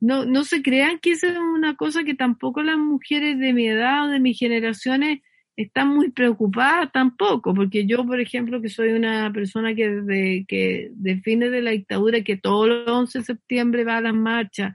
no, 0.00 0.24
no 0.24 0.44
se 0.44 0.62
crean 0.62 0.98
que 0.98 1.12
esa 1.12 1.28
es 1.28 1.36
una 1.36 1.76
cosa 1.76 2.04
que 2.04 2.14
tampoco 2.14 2.62
las 2.62 2.78
mujeres 2.78 3.38
de 3.38 3.52
mi 3.52 3.66
edad 3.66 4.06
o 4.06 4.08
de 4.08 4.20
mis 4.20 4.38
generaciones 4.38 5.20
están 5.56 5.88
muy 5.88 6.10
preocupadas 6.10 6.90
tampoco, 6.92 7.54
porque 7.54 7.86
yo, 7.86 8.04
por 8.04 8.20
ejemplo, 8.20 8.60
que 8.60 8.68
soy 8.68 8.92
una 8.92 9.32
persona 9.32 9.74
que 9.74 9.88
desde 9.88 10.44
que 10.46 10.90
define 10.94 11.50
de 11.50 11.62
la 11.62 11.70
dictadura, 11.70 12.22
que 12.22 12.36
todos 12.36 12.68
los 12.68 12.88
11 12.88 13.18
de 13.20 13.24
septiembre 13.24 13.84
va 13.84 13.98
a 13.98 14.00
las 14.00 14.14
marchas, 14.14 14.74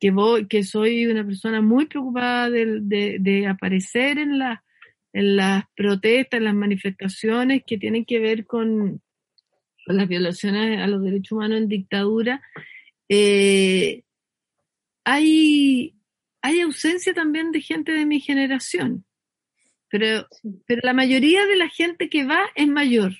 que, 0.00 0.10
voy, 0.10 0.46
que 0.48 0.64
soy 0.64 1.06
una 1.06 1.24
persona 1.24 1.60
muy 1.60 1.86
preocupada 1.86 2.50
de, 2.50 3.46
aparecer 3.48 4.18
en, 4.18 4.40
en 5.12 5.36
las 5.36 5.64
protestas, 5.76 6.38
en 6.38 6.44
las 6.44 6.54
manifestaciones 6.54 7.62
que 7.66 7.78
tienen 7.78 8.04
que 8.04 8.18
ver 8.18 8.46
con, 8.46 9.02
las 9.86 10.08
violaciones 10.08 10.80
a 10.80 10.86
los 10.86 11.02
derechos 11.02 11.32
humanos 11.32 11.58
en 11.58 11.68
dictadura, 11.68 12.42
eh, 13.08 14.02
hay, 15.04 15.94
hay 16.40 16.60
ausencia 16.60 17.12
también 17.12 17.52
de 17.52 17.60
gente 17.60 17.92
de 17.92 18.06
mi 18.06 18.20
generación. 18.20 19.04
Pero, 19.96 20.26
pero 20.66 20.80
la 20.82 20.92
mayoría 20.92 21.46
de 21.46 21.54
la 21.54 21.68
gente 21.68 22.08
que 22.08 22.24
va 22.24 22.40
es 22.56 22.66
mayor, 22.66 23.12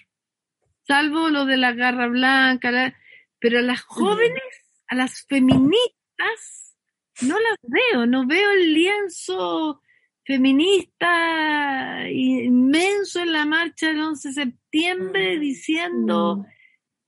salvo 0.89 1.29
lo 1.29 1.45
de 1.45 1.57
la 1.57 1.71
garra 1.71 2.09
blanca, 2.09 2.97
pero 3.39 3.61
a 3.61 3.63
las 3.63 3.83
jóvenes, 3.83 4.43
a 4.89 4.97
las 4.97 5.25
feministas, 5.29 6.75
no 7.21 7.39
las 7.39 7.59
veo, 7.63 8.07
no 8.07 8.27
veo 8.27 8.51
el 8.51 8.75
lienzo 8.75 9.83
feminista 10.25 12.11
inmenso 12.11 13.21
en 13.21 13.33
la 13.33 13.45
marcha 13.45 13.87
del 13.87 14.01
11 14.01 14.29
de 14.31 14.35
septiembre 14.35 15.37
mm. 15.37 15.41
diciendo. 15.41 16.45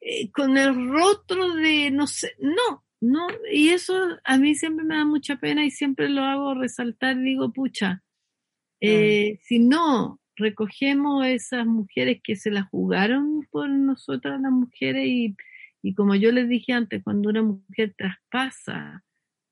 Eh, 0.00 0.30
con 0.30 0.56
el 0.56 0.92
rostro 0.92 1.54
de, 1.54 1.90
no 1.90 2.06
sé, 2.06 2.36
no, 2.38 2.84
no, 3.00 3.26
y 3.50 3.70
eso 3.70 4.00
a 4.22 4.38
mí 4.38 4.54
siempre 4.54 4.84
me 4.84 4.94
da 4.94 5.04
mucha 5.04 5.34
pena 5.40 5.64
y 5.64 5.72
siempre 5.72 6.08
lo 6.08 6.22
hago 6.22 6.54
resaltar, 6.54 7.18
digo, 7.18 7.52
pucha, 7.52 8.04
eh, 8.80 9.34
mm. 9.34 9.38
si 9.42 9.58
no 9.58 10.20
recogemos 10.36 11.26
esas 11.26 11.66
mujeres 11.66 12.20
que 12.22 12.36
se 12.36 12.50
las 12.50 12.68
jugaron 12.68 13.46
por 13.50 13.68
nosotras 13.68 14.40
las 14.40 14.52
mujeres 14.52 15.06
y, 15.06 15.36
y 15.82 15.94
como 15.94 16.14
yo 16.14 16.30
les 16.32 16.48
dije 16.48 16.72
antes, 16.72 17.02
cuando 17.02 17.30
una 17.30 17.42
mujer 17.42 17.94
traspasa 17.96 19.02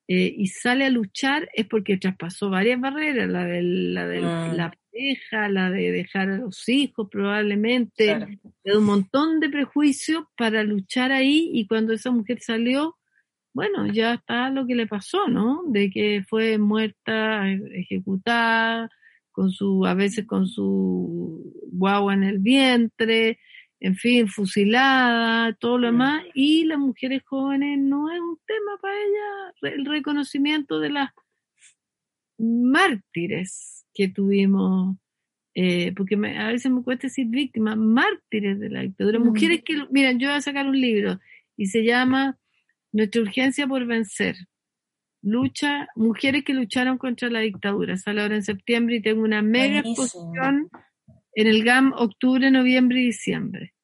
eh, 0.07 0.35
y 0.37 0.49
sale 0.49 0.85
a 0.85 0.91
luchar 0.91 1.49
es 1.55 1.67
porque 1.67 1.97
traspasó 1.97 2.51
varias 2.51 2.79
barreras, 2.79 3.29
la 3.29 3.45
de 3.45 3.63
la, 3.63 4.07
de 4.07 4.21
mm. 4.21 4.55
la 4.55 4.71
pareja, 4.93 5.49
la 5.49 5.71
de 5.71 5.93
dejar 5.93 6.29
a 6.29 6.37
los 6.37 6.69
hijos 6.69 7.09
probablemente, 7.11 8.39
de 8.65 8.77
un 8.77 8.85
montón 8.85 9.41
de 9.41 9.49
prejuicios 9.49 10.25
para 10.37 10.63
luchar 10.63 11.11
ahí 11.11 11.51
y 11.55 11.67
cuando 11.67 11.95
esa 11.95 12.11
mujer 12.11 12.41
salió, 12.41 12.99
bueno, 13.55 13.87
ya 13.87 14.15
está 14.15 14.51
lo 14.51 14.67
que 14.67 14.75
le 14.75 14.87
pasó, 14.87 15.27
¿no? 15.29 15.63
De 15.69 15.89
que 15.89 16.23
fue 16.29 16.59
muerta, 16.59 17.49
ejecutada, 17.51 18.91
con 19.35 19.51
su, 19.51 19.85
a 19.85 19.95
veces 19.95 20.27
con 20.27 20.47
su 20.47 21.53
guagua 21.73 22.15
en 22.15 22.23
el 22.23 22.39
vientre, 22.39 23.41
en 23.81 23.97
fin, 23.97 24.29
fusilada, 24.29 25.53
todo 25.55 25.77
lo 25.77 25.89
demás, 25.89 26.23
y 26.35 26.65
las 26.65 26.79
mujeres 26.79 27.23
jóvenes 27.25 27.81
no 27.81 28.11
es 28.13 28.21
un 28.21 28.39
tema 28.47 28.79
para 28.81 28.95
ellas 28.95 29.75
el 29.75 29.85
reconocimiento 29.85 30.79
de 30.79 30.91
las 30.91 31.11
mártires 32.39 33.85
que 33.93 34.07
tuvimos, 34.07 34.97
eh, 35.55 35.93
porque 35.97 36.15
a 36.15 36.49
veces 36.49 36.71
me 36.71 36.85
cuesta 36.85 37.09
decir 37.09 37.27
víctimas, 37.27 37.77
mártires 37.77 38.61
de 38.61 38.71
la 38.71 38.83
dictadura, 38.83 39.19
mm. 39.19 39.25
mujeres 39.25 39.63
que, 39.65 39.85
miren, 39.91 40.21
yo 40.21 40.29
voy 40.29 40.37
a 40.37 40.43
sacar 40.43 40.69
un 40.69 40.81
libro 40.81 41.19
y 41.57 41.67
se 41.67 41.85
llama 41.85 42.39
Nuestra 42.93 43.23
urgencia 43.23 43.67
por 43.67 43.85
vencer. 43.85 44.37
Lucha, 45.25 45.89
mujeres 45.97 46.45
que 46.45 46.53
lucharon 46.53 46.99
contra 46.99 47.31
la 47.31 47.41
dictadura. 47.41 47.97
Sale 47.97 48.23
ahora 48.23 48.37
en 48.37 48.43
septiembre 48.43 48.97
y 48.97 49.03
tengo 49.03 49.23
una 49.23 49.43
mega 49.43 49.81
exposición 49.81 50.69
en 51.35 51.47
el 51.47 51.65
GAM 51.65 51.93
octubre, 51.97 52.51
noviembre 52.51 53.01
y 53.01 53.07
diciembre. 53.07 53.75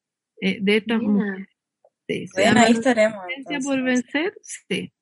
Eh, 0.41 0.59
de 0.61 0.76
estas 0.78 1.03
mujeres. 1.03 1.49
Sí, 2.09 2.26
ahí 2.43 2.72
estaremos. 2.72 3.20
por 3.64 3.82
vencer, 3.82 4.34
sí. 4.43 4.93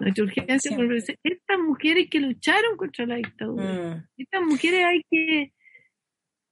Nuestra 0.00 0.24
urgencia 0.24 0.76
por 0.76 0.92
estas 0.94 1.58
mujeres 1.58 2.08
que 2.10 2.20
lucharon 2.20 2.76
contra 2.76 3.04
la 3.04 3.16
dictadura, 3.16 3.96
mm. 3.96 4.06
estas 4.16 4.42
mujeres 4.42 4.84
hay 4.86 5.02
que 5.10 5.52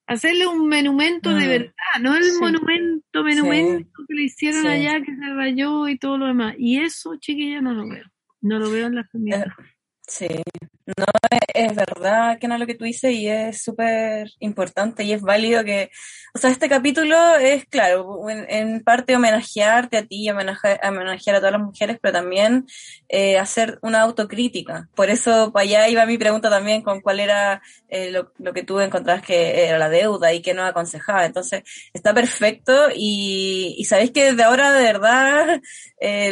hacerle 0.06 0.46
un 0.46 0.68
monumento 0.68 1.30
de 1.30 1.46
mm. 1.46 1.48
verdad, 1.48 1.72
no 2.02 2.16
el 2.16 2.24
monumento, 2.38 3.24
monumento 3.24 4.04
que 4.06 4.14
le 4.14 4.22
hicieron 4.24 4.66
allá, 4.66 5.00
que 5.00 5.14
se 5.14 5.34
rayó 5.34 5.88
y 5.88 5.98
todo 5.98 6.18
lo 6.18 6.26
demás. 6.26 6.54
Y 6.58 6.80
eso, 6.80 7.16
chiquilla, 7.16 7.62
no 7.62 7.72
lo 7.72 7.88
veo. 7.88 8.04
No 8.40 8.58
lo 8.58 8.70
veo 8.70 8.86
en 8.86 8.94
la 8.94 9.04
familia. 9.04 9.54
Eh, 9.58 9.64
sí, 10.06 10.28
no, 10.96 11.06
es 11.54 11.74
verdad 11.74 12.38
que 12.38 12.48
no 12.48 12.58
lo 12.58 12.66
que 12.66 12.74
tú 12.74 12.84
dices 12.84 13.12
y 13.12 13.28
es 13.28 13.62
súper 13.62 14.30
importante 14.40 15.04
y 15.04 15.12
es 15.12 15.22
válido 15.22 15.62
que, 15.64 15.90
o 16.34 16.38
sea, 16.38 16.50
este 16.50 16.68
capítulo 16.68 17.36
es, 17.36 17.64
claro, 17.66 18.28
en, 18.28 18.82
parte 18.82 19.14
homenajearte 19.14 19.98
a 19.98 20.06
ti, 20.06 20.28
homenajear, 20.30 20.80
homenajear 20.88 21.36
a 21.36 21.38
todas 21.40 21.52
las 21.52 21.62
mujeres, 21.62 21.98
pero 22.00 22.12
también 22.12 22.66
eh, 23.08 23.38
hacer 23.38 23.78
una 23.82 24.00
autocrítica. 24.00 24.88
Por 24.94 25.10
eso 25.10 25.52
para 25.52 25.64
allá 25.64 25.88
iba 25.88 26.06
mi 26.06 26.18
pregunta 26.18 26.50
también 26.50 26.82
con 26.82 27.00
cuál 27.00 27.20
era 27.20 27.62
eh, 27.88 28.10
lo, 28.10 28.32
lo, 28.38 28.52
que 28.52 28.64
tú 28.64 28.80
encontrabas 28.80 29.22
que 29.22 29.66
era 29.66 29.78
la 29.78 29.90
deuda 29.90 30.32
y 30.32 30.42
que 30.42 30.54
no 30.54 30.64
aconsejaba. 30.64 31.26
Entonces, 31.26 31.62
está 31.92 32.14
perfecto 32.14 32.88
y, 32.94 33.76
y 33.78 33.84
sabéis 33.84 34.10
que 34.12 34.32
desde 34.32 34.42
ahora 34.44 34.72
de 34.72 34.82
verdad 34.82 35.60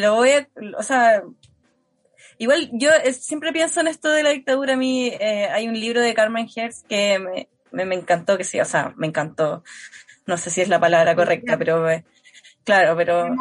lo 0.01 0.15
voy 0.17 0.31
a, 0.31 0.49
o 0.79 0.83
sea, 0.83 1.23
Igual 2.39 2.71
yo 2.73 2.91
eh, 2.91 3.13
siempre 3.13 3.53
pienso 3.53 3.81
en 3.81 3.89
esto 3.89 4.09
de 4.09 4.23
la 4.23 4.31
dictadura. 4.31 4.75
A 4.75 4.77
mí 4.77 5.09
eh, 5.09 5.49
hay 5.51 5.69
un 5.69 5.79
libro 5.79 6.01
de 6.01 6.15
Carmen 6.15 6.49
Hertz 6.55 6.85
que 6.89 7.19
me, 7.19 7.85
me, 7.85 7.95
encantó, 7.97 8.39
que 8.39 8.45
sí, 8.45 8.61
o 8.61 8.65
sea, 8.65 8.95
me 8.97 9.09
encantó. 9.09 9.65
No 10.27 10.37
sé 10.37 10.51
si 10.51 10.61
es 10.61 10.69
la 10.69 10.79
palabra 10.79 11.17
correcta, 11.17 11.59
pero 11.59 11.89
eh, 11.91 12.05
claro, 12.65 12.97
pero 12.97 13.35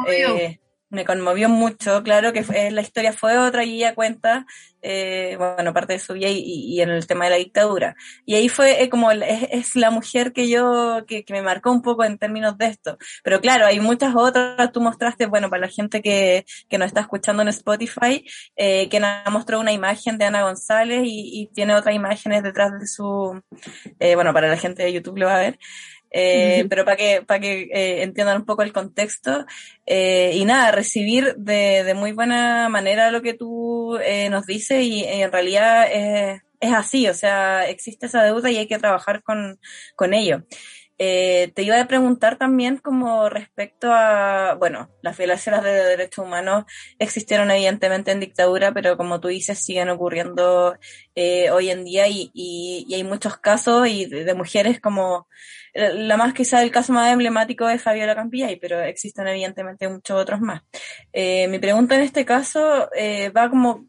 me 0.89 1.05
conmovió 1.05 1.49
mucho, 1.49 2.01
claro 2.03 2.33
que 2.33 2.43
fue, 2.43 2.71
la 2.71 2.81
historia 2.81 3.13
fue 3.13 3.37
otra 3.37 3.63
y 3.63 3.75
ella 3.75 3.95
cuenta, 3.95 4.45
eh, 4.81 5.35
bueno, 5.37 5.73
parte 5.73 5.93
de 5.93 5.99
su 5.99 6.13
vida 6.13 6.29
y, 6.29 6.79
en 6.81 6.89
el 6.89 7.05
tema 7.07 7.25
de 7.25 7.31
la 7.31 7.37
dictadura. 7.37 7.95
Y 8.25 8.35
ahí 8.35 8.49
fue 8.49 8.83
eh, 8.83 8.89
como, 8.89 9.11
es, 9.11 9.75
la 9.75 9.91
mujer 9.91 10.33
que 10.33 10.47
yo, 10.49 11.03
que, 11.07 11.25
me 11.29 11.41
marcó 11.41 11.71
un 11.71 11.81
poco 11.81 12.03
en 12.03 12.17
términos 12.17 12.57
de 12.57 12.67
esto. 12.67 12.97
Pero 13.23 13.41
claro, 13.41 13.65
hay 13.65 13.79
muchas 13.79 14.15
otras, 14.15 14.71
tú 14.71 14.81
mostraste, 14.81 15.25
bueno, 15.25 15.49
para 15.49 15.61
la 15.61 15.69
gente 15.69 16.01
que, 16.01 16.45
que 16.69 16.77
nos 16.77 16.87
está 16.87 17.01
escuchando 17.01 17.41
en 17.41 17.49
Spotify, 17.49 18.23
eh, 18.55 18.87
que 18.89 18.99
nos 18.99 19.09
mostró 19.31 19.59
una 19.59 19.73
imagen 19.73 20.17
de 20.17 20.25
Ana 20.25 20.43
González 20.43 21.01
y, 21.03 21.41
y 21.41 21.47
tiene 21.47 21.75
otras 21.75 21.95
imágenes 21.95 22.43
detrás 22.43 22.79
de 22.79 22.87
su, 22.87 23.41
eh, 23.99 24.15
bueno, 24.15 24.33
para 24.33 24.47
la 24.47 24.57
gente 24.57 24.83
de 24.83 24.93
YouTube 24.93 25.17
lo 25.17 25.27
va 25.27 25.35
a 25.35 25.39
ver. 25.39 25.59
Eh, 26.11 26.65
pero 26.69 26.85
para 26.85 26.97
que, 26.97 27.21
para 27.21 27.39
que 27.39 27.69
eh, 27.73 28.03
entiendan 28.03 28.37
un 28.37 28.45
poco 28.45 28.63
el 28.63 28.73
contexto. 28.73 29.45
Eh, 29.85 30.31
y 30.35 30.45
nada, 30.45 30.71
recibir 30.71 31.35
de, 31.35 31.83
de, 31.83 31.93
muy 31.93 32.11
buena 32.11 32.69
manera 32.69 33.11
lo 33.11 33.21
que 33.21 33.33
tú 33.33 33.97
nos 34.29 34.45
dices 34.45 34.83
y 34.83 35.03
en 35.03 35.31
realidad 35.31 35.87
es 36.59 36.73
así, 36.73 37.07
o 37.07 37.13
sea, 37.13 37.69
existe 37.69 38.07
esa 38.07 38.23
deuda 38.23 38.49
y 38.49 38.57
hay 38.57 38.67
que 38.67 38.79
trabajar 38.79 39.21
con, 39.23 39.59
con 39.95 40.13
ello. 40.13 40.43
Eh, 40.99 41.51
te 41.53 41.61
iba 41.61 41.79
a 41.79 41.87
preguntar 41.87 42.37
también 42.37 42.77
como 42.77 43.29
respecto 43.29 43.91
a, 43.93 44.55
bueno, 44.55 44.89
las 45.03 45.15
violaciones 45.15 45.63
de 45.63 45.71
derechos 45.71 46.25
humanos 46.25 46.65
existieron 46.97 47.51
evidentemente 47.51 48.11
en 48.11 48.19
dictadura, 48.19 48.73
pero 48.73 48.97
como 48.97 49.19
tú 49.19 49.27
dices, 49.27 49.63
siguen 49.63 49.89
ocurriendo 49.89 50.75
eh, 51.13 51.51
hoy 51.51 51.69
en 51.69 51.83
día 51.83 52.07
y, 52.07 52.31
y, 52.33 52.91
hay 52.93 53.03
muchos 53.03 53.37
casos 53.37 53.87
y 53.87 54.07
de, 54.07 54.33
mujeres 54.33 54.79
como, 54.81 55.27
la 55.73 56.17
más 56.17 56.33
quizá 56.33 56.63
el 56.63 56.71
caso 56.71 56.93
más 56.93 57.11
emblemático 57.13 57.69
es 57.69 57.81
Fabiola 57.81 58.15
Campillay, 58.15 58.55
pero 58.55 58.81
existen 58.81 59.27
evidentemente 59.27 59.87
muchos 59.87 60.19
otros 60.19 60.41
más. 60.41 60.63
Eh, 61.13 61.47
mi 61.47 61.59
pregunta 61.59 61.95
en 61.95 62.01
este 62.01 62.25
caso 62.25 62.89
va 63.35 63.49
como, 63.49 63.87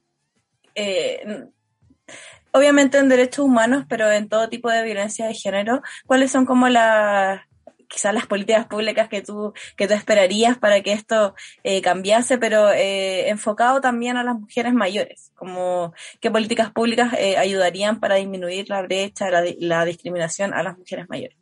obviamente 2.53 2.99
en 2.99 3.09
derechos 3.09 3.45
humanos, 3.45 3.85
pero 3.89 4.11
en 4.11 4.29
todo 4.29 4.49
tipo 4.49 4.71
de 4.71 4.85
violencia 4.85 5.27
de 5.27 5.35
género, 5.35 5.83
¿cuáles 6.07 6.31
son 6.31 6.47
como 6.47 6.69
las 6.69 7.41
quizás 7.89 8.15
las 8.15 8.27
políticas 8.27 8.67
públicas 8.67 9.09
que 9.09 9.23
tú, 9.23 9.53
que 9.77 9.89
tú 9.89 9.95
esperarías 9.95 10.59
para 10.59 10.83
que 10.83 10.93
esto 10.93 11.35
eh, 11.65 11.81
cambiase, 11.81 12.39
pero 12.39 12.71
eh, 12.71 13.31
enfocado 13.31 13.81
también 13.81 14.17
a 14.17 14.23
las 14.23 14.39
mujeres 14.39 14.75
mayores, 14.75 15.33
como 15.35 15.95
qué 16.21 16.31
políticas 16.31 16.71
públicas 16.71 17.15
eh, 17.19 17.37
ayudarían 17.37 17.99
para 17.99 18.17
disminuir 18.17 18.69
la 18.69 18.83
brecha, 18.83 19.31
la, 19.31 19.43
la 19.59 19.85
discriminación 19.85 20.53
a 20.55 20.63
las 20.63 20.79
mujeres 20.79 21.09
mayores. 21.09 21.37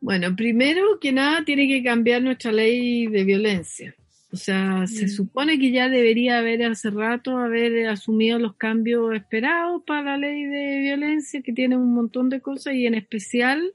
Bueno, 0.00 0.34
primero 0.36 0.98
que 1.00 1.12
nada 1.12 1.44
tiene 1.44 1.66
que 1.66 1.82
cambiar 1.82 2.22
nuestra 2.22 2.52
ley 2.52 3.06
de 3.06 3.24
violencia. 3.24 3.94
O 4.30 4.36
sea, 4.36 4.86
se 4.86 5.06
mm. 5.06 5.08
supone 5.08 5.58
que 5.58 5.70
ya 5.70 5.88
debería 5.88 6.38
haber 6.38 6.62
hace 6.64 6.90
rato 6.90 7.38
haber 7.38 7.88
asumido 7.88 8.38
los 8.38 8.56
cambios 8.56 9.14
esperados 9.14 9.82
para 9.86 10.02
la 10.02 10.18
ley 10.18 10.44
de 10.44 10.80
violencia, 10.80 11.40
que 11.42 11.52
tiene 11.52 11.76
un 11.76 11.94
montón 11.94 12.28
de 12.28 12.40
cosas 12.40 12.74
y 12.74 12.86
en 12.86 12.94
especial 12.94 13.72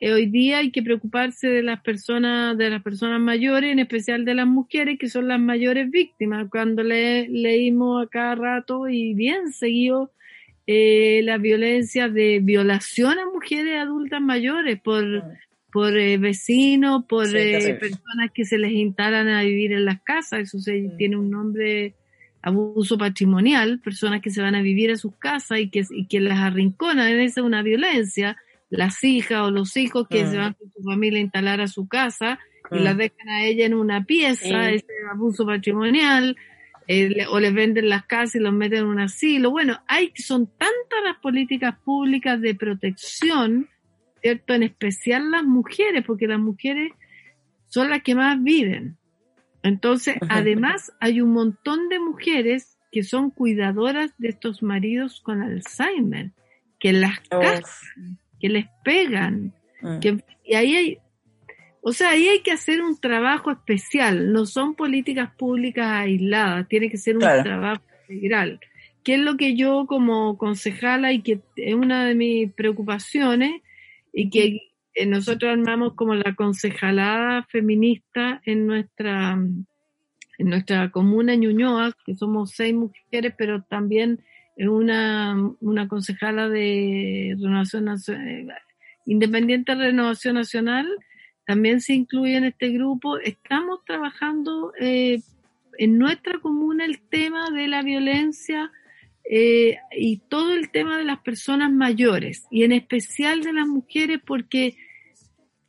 eh, 0.00 0.12
hoy 0.12 0.26
día 0.26 0.58
hay 0.58 0.70
que 0.70 0.82
preocuparse 0.82 1.48
de 1.48 1.62
las 1.62 1.80
personas, 1.80 2.58
de 2.58 2.68
las 2.70 2.82
personas 2.82 3.20
mayores, 3.20 3.72
en 3.72 3.78
especial 3.78 4.24
de 4.24 4.34
las 4.34 4.46
mujeres, 4.46 4.98
que 4.98 5.08
son 5.08 5.28
las 5.28 5.40
mayores 5.40 5.90
víctimas. 5.90 6.48
Cuando 6.50 6.82
le, 6.82 7.28
leímos 7.28 8.04
a 8.04 8.08
cada 8.08 8.34
rato 8.34 8.88
y 8.88 9.14
bien 9.14 9.52
seguido 9.52 10.12
eh, 10.66 11.20
la 11.24 11.38
violencia 11.38 12.08
de 12.08 12.40
violación 12.42 13.18
a 13.18 13.26
mujeres 13.26 13.78
adultas 13.78 14.20
mayores 14.20 14.80
por 14.80 15.24
por 15.74 15.98
eh, 15.98 16.18
vecinos, 16.18 17.04
por 17.08 17.26
eh, 17.36 17.74
personas 17.80 18.30
que 18.32 18.44
se 18.44 18.58
les 18.58 18.70
instalan 18.70 19.26
a 19.26 19.42
vivir 19.42 19.72
en 19.72 19.84
las 19.84 20.00
casas, 20.02 20.42
eso 20.42 20.60
se, 20.60 20.82
mm. 20.82 20.96
tiene 20.96 21.16
un 21.16 21.32
nombre 21.32 21.96
abuso 22.42 22.96
patrimonial, 22.96 23.80
personas 23.80 24.20
que 24.20 24.30
se 24.30 24.40
van 24.40 24.54
a 24.54 24.62
vivir 24.62 24.92
a 24.92 24.96
sus 24.96 25.16
casas 25.16 25.58
y 25.58 25.70
que, 25.70 25.82
y 25.90 26.06
que 26.06 26.20
las 26.20 26.38
arrinconan, 26.38 27.08
esa 27.18 27.40
es 27.40 27.44
una 27.44 27.64
violencia, 27.64 28.36
las 28.70 29.02
hijas 29.02 29.40
o 29.40 29.50
los 29.50 29.76
hijos 29.76 30.06
que 30.08 30.24
se 30.24 30.36
mm. 30.36 30.40
van 30.40 30.52
con 30.52 30.70
su 30.70 30.80
familia 30.84 31.18
a 31.18 31.22
instalar 31.22 31.60
a 31.60 31.66
su 31.66 31.88
casa 31.88 32.38
y 32.70 32.78
las 32.78 32.94
mm. 32.94 32.98
dejan 32.98 33.28
a 33.30 33.44
ella 33.44 33.66
en 33.66 33.74
una 33.74 34.04
pieza, 34.04 34.70
ese 34.70 34.86
abuso 35.10 35.44
patrimonial, 35.44 36.36
eh, 36.86 37.26
o 37.28 37.40
les 37.40 37.52
venden 37.52 37.88
las 37.88 38.04
casas 38.06 38.36
y 38.36 38.38
los 38.38 38.52
meten 38.52 38.78
en 38.78 38.86
un 38.86 39.00
asilo. 39.00 39.50
Bueno, 39.50 39.82
hay, 39.88 40.12
son 40.14 40.46
tantas 40.46 41.02
las 41.02 41.16
políticas 41.16 41.74
públicas 41.84 42.40
de 42.40 42.54
protección 42.54 43.68
¿cierto? 44.24 44.54
En 44.54 44.62
especial 44.62 45.30
las 45.30 45.44
mujeres, 45.44 46.02
porque 46.06 46.26
las 46.26 46.40
mujeres 46.40 46.92
son 47.68 47.90
las 47.90 48.02
que 48.02 48.14
más 48.14 48.42
viven. 48.42 48.96
Entonces, 49.62 50.16
además, 50.30 50.92
hay 50.98 51.20
un 51.20 51.32
montón 51.32 51.90
de 51.90 51.98
mujeres 51.98 52.78
que 52.90 53.02
son 53.02 53.30
cuidadoras 53.30 54.14
de 54.16 54.28
estos 54.28 54.62
maridos 54.62 55.20
con 55.20 55.42
Alzheimer, 55.42 56.30
que 56.80 56.94
las 56.94 57.20
casan, 57.28 58.18
que 58.40 58.48
les 58.48 58.66
pegan, 58.82 59.52
mm. 59.82 59.98
que, 59.98 60.24
y 60.42 60.54
ahí 60.54 60.74
hay, 60.74 60.98
o 61.82 61.92
sea, 61.92 62.10
ahí 62.10 62.26
hay 62.26 62.40
que 62.40 62.52
hacer 62.52 62.80
un 62.80 62.98
trabajo 62.98 63.50
especial, 63.50 64.32
no 64.32 64.46
son 64.46 64.74
políticas 64.74 65.34
públicas 65.36 65.86
aisladas, 65.86 66.66
tiene 66.66 66.88
que 66.88 66.96
ser 66.96 67.16
un 67.16 67.20
trabajo 67.20 67.82
integral. 68.08 68.58
¿Qué 69.02 69.14
es 69.14 69.20
lo 69.20 69.36
que 69.36 69.54
yo 69.54 69.84
como 69.86 70.38
concejala 70.38 71.12
y 71.12 71.20
que 71.20 71.40
es 71.56 71.74
una 71.74 72.06
de 72.06 72.14
mis 72.14 72.50
preocupaciones? 72.52 73.60
Y 74.14 74.30
que 74.30 74.60
eh, 74.94 75.06
nosotros 75.06 75.50
armamos 75.50 75.94
como 75.94 76.14
la 76.14 76.34
concejalada 76.34 77.42
feminista 77.50 78.40
en 78.46 78.66
nuestra, 78.66 79.32
en 79.32 80.48
nuestra 80.48 80.90
comuna 80.90 81.34
Ñuñoa, 81.34 81.92
que 82.06 82.14
somos 82.14 82.52
seis 82.52 82.74
mujeres, 82.74 83.34
pero 83.36 83.62
también 83.62 84.20
una, 84.56 85.36
una 85.60 85.88
concejala 85.88 86.48
de 86.48 87.36
Renovación 87.40 87.86
Nacional, 87.86 88.54
Independiente 89.06 89.74
de 89.74 89.86
Renovación 89.86 90.36
Nacional, 90.36 90.86
también 91.46 91.80
se 91.80 91.92
incluye 91.92 92.36
en 92.36 92.44
este 92.44 92.70
grupo. 92.70 93.18
Estamos 93.18 93.84
trabajando 93.84 94.72
eh, 94.80 95.20
en 95.76 95.98
nuestra 95.98 96.38
comuna 96.38 96.86
el 96.86 97.00
tema 97.00 97.50
de 97.50 97.68
la 97.68 97.82
violencia 97.82 98.72
eh, 99.28 99.78
y 99.96 100.18
todo 100.28 100.52
el 100.52 100.70
tema 100.70 100.98
de 100.98 101.04
las 101.04 101.20
personas 101.20 101.72
mayores 101.72 102.46
y 102.50 102.64
en 102.64 102.72
especial 102.72 103.42
de 103.42 103.52
las 103.52 103.66
mujeres 103.66 104.20
porque 104.24 104.76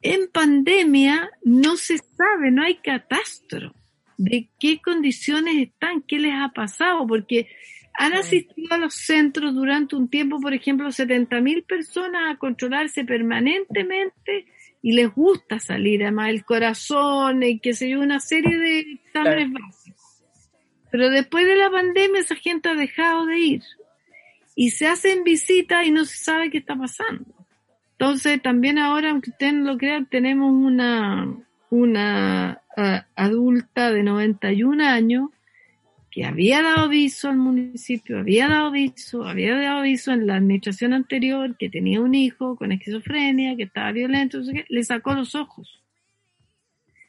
en 0.01 0.29
pandemia 0.31 1.31
no 1.43 1.77
se 1.77 1.97
sabe, 1.97 2.51
no 2.51 2.63
hay 2.63 2.75
catastro 2.75 3.73
de 4.17 4.49
qué 4.59 4.79
condiciones 4.81 5.55
están, 5.57 6.01
qué 6.01 6.19
les 6.19 6.33
ha 6.33 6.49
pasado, 6.49 7.07
porque 7.07 7.47
han 7.97 8.13
asistido 8.13 8.75
a 8.75 8.77
los 8.77 8.93
centros 8.93 9.53
durante 9.55 9.95
un 9.95 10.09
tiempo, 10.09 10.39
por 10.39 10.53
ejemplo, 10.53 10.91
70 10.91 11.39
mil 11.41 11.63
personas 11.63 12.33
a 12.33 12.37
controlarse 12.37 13.05
permanentemente 13.05 14.45
y 14.81 14.91
les 14.91 15.13
gusta 15.13 15.59
salir, 15.59 16.03
además 16.03 16.29
el 16.29 16.45
corazón 16.45 17.41
y 17.43 17.59
que 17.59 17.73
se 17.73 17.89
yo, 17.89 18.01
una 18.01 18.19
serie 18.19 18.57
de 18.57 18.79
exámenes 18.79 19.51
básicos. 19.51 19.84
Pero 20.95 21.09
después 21.09 21.45
de 21.45 21.57
la 21.57 21.69
pandemia 21.69 22.21
esa 22.21 22.37
gente 22.37 22.69
ha 22.69 22.73
dejado 22.73 23.25
de 23.25 23.37
ir 23.37 23.63
y 24.55 24.69
se 24.69 24.87
hacen 24.87 25.25
visitas 25.25 25.85
y 25.85 25.91
no 25.91 26.05
se 26.05 26.15
sabe 26.15 26.49
qué 26.49 26.59
está 26.59 26.73
pasando. 26.73 27.25
Entonces 27.91 28.41
también 28.41 28.79
ahora, 28.79 29.11
aunque 29.11 29.31
ustedes 29.31 29.55
no 29.55 29.73
lo 29.73 29.77
crean, 29.77 30.05
tenemos 30.05 30.53
una, 30.53 31.35
una 31.69 32.61
adulta 33.13 33.91
de 33.91 34.03
91 34.03 34.85
años 34.85 35.31
que 36.09 36.23
había 36.23 36.61
dado 36.61 36.85
aviso 36.85 37.27
al 37.27 37.39
municipio, 37.39 38.19
había 38.19 38.47
dado 38.47 38.67
aviso, 38.67 39.25
había 39.25 39.53
dado 39.53 39.79
aviso 39.79 40.13
en 40.13 40.27
la 40.27 40.37
administración 40.37 40.93
anterior 40.93 41.57
que 41.57 41.69
tenía 41.69 41.99
un 41.99 42.15
hijo 42.15 42.55
con 42.55 42.71
esquizofrenia, 42.71 43.57
que 43.57 43.63
estaba 43.63 43.91
violento, 43.91 44.39
le 44.69 44.83
sacó 44.85 45.13
los 45.13 45.35
ojos. 45.35 45.84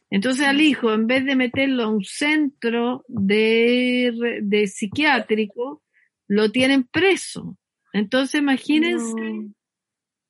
Entonces 0.09 0.45
al 0.45 0.61
hijo, 0.61 0.93
en 0.93 1.07
vez 1.07 1.25
de 1.25 1.35
meterlo 1.35 1.83
a 1.83 1.89
un 1.89 2.03
centro 2.03 3.03
de, 3.07 4.39
de 4.41 4.67
psiquiátrico, 4.67 5.83
lo 6.27 6.51
tienen 6.51 6.83
preso. 6.83 7.57
Entonces 7.93 8.39
imagínense, 8.39 9.49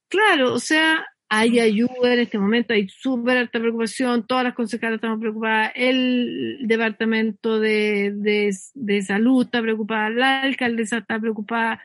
claro, 0.09 0.53
o 0.53 0.59
sea, 0.59 1.05
hay 1.30 1.59
ayuda 1.59 2.13
en 2.13 2.19
este 2.19 2.39
momento, 2.39 2.73
hay 2.73 2.88
súper 2.88 3.38
alta 3.38 3.59
preocupación, 3.59 4.25
todas 4.25 4.45
las 4.45 4.53
consejeras 4.53 4.95
estamos 4.95 5.19
preocupadas, 5.19 5.71
el 5.75 6.59
departamento 6.61 7.59
de, 7.59 8.13
de, 8.73 9.01
salud 9.01 9.45
está 9.45 9.61
preocupada, 9.61 10.09
la 10.09 10.41
alcaldesa 10.43 10.99
está 10.99 11.19
preocupada, 11.19 11.82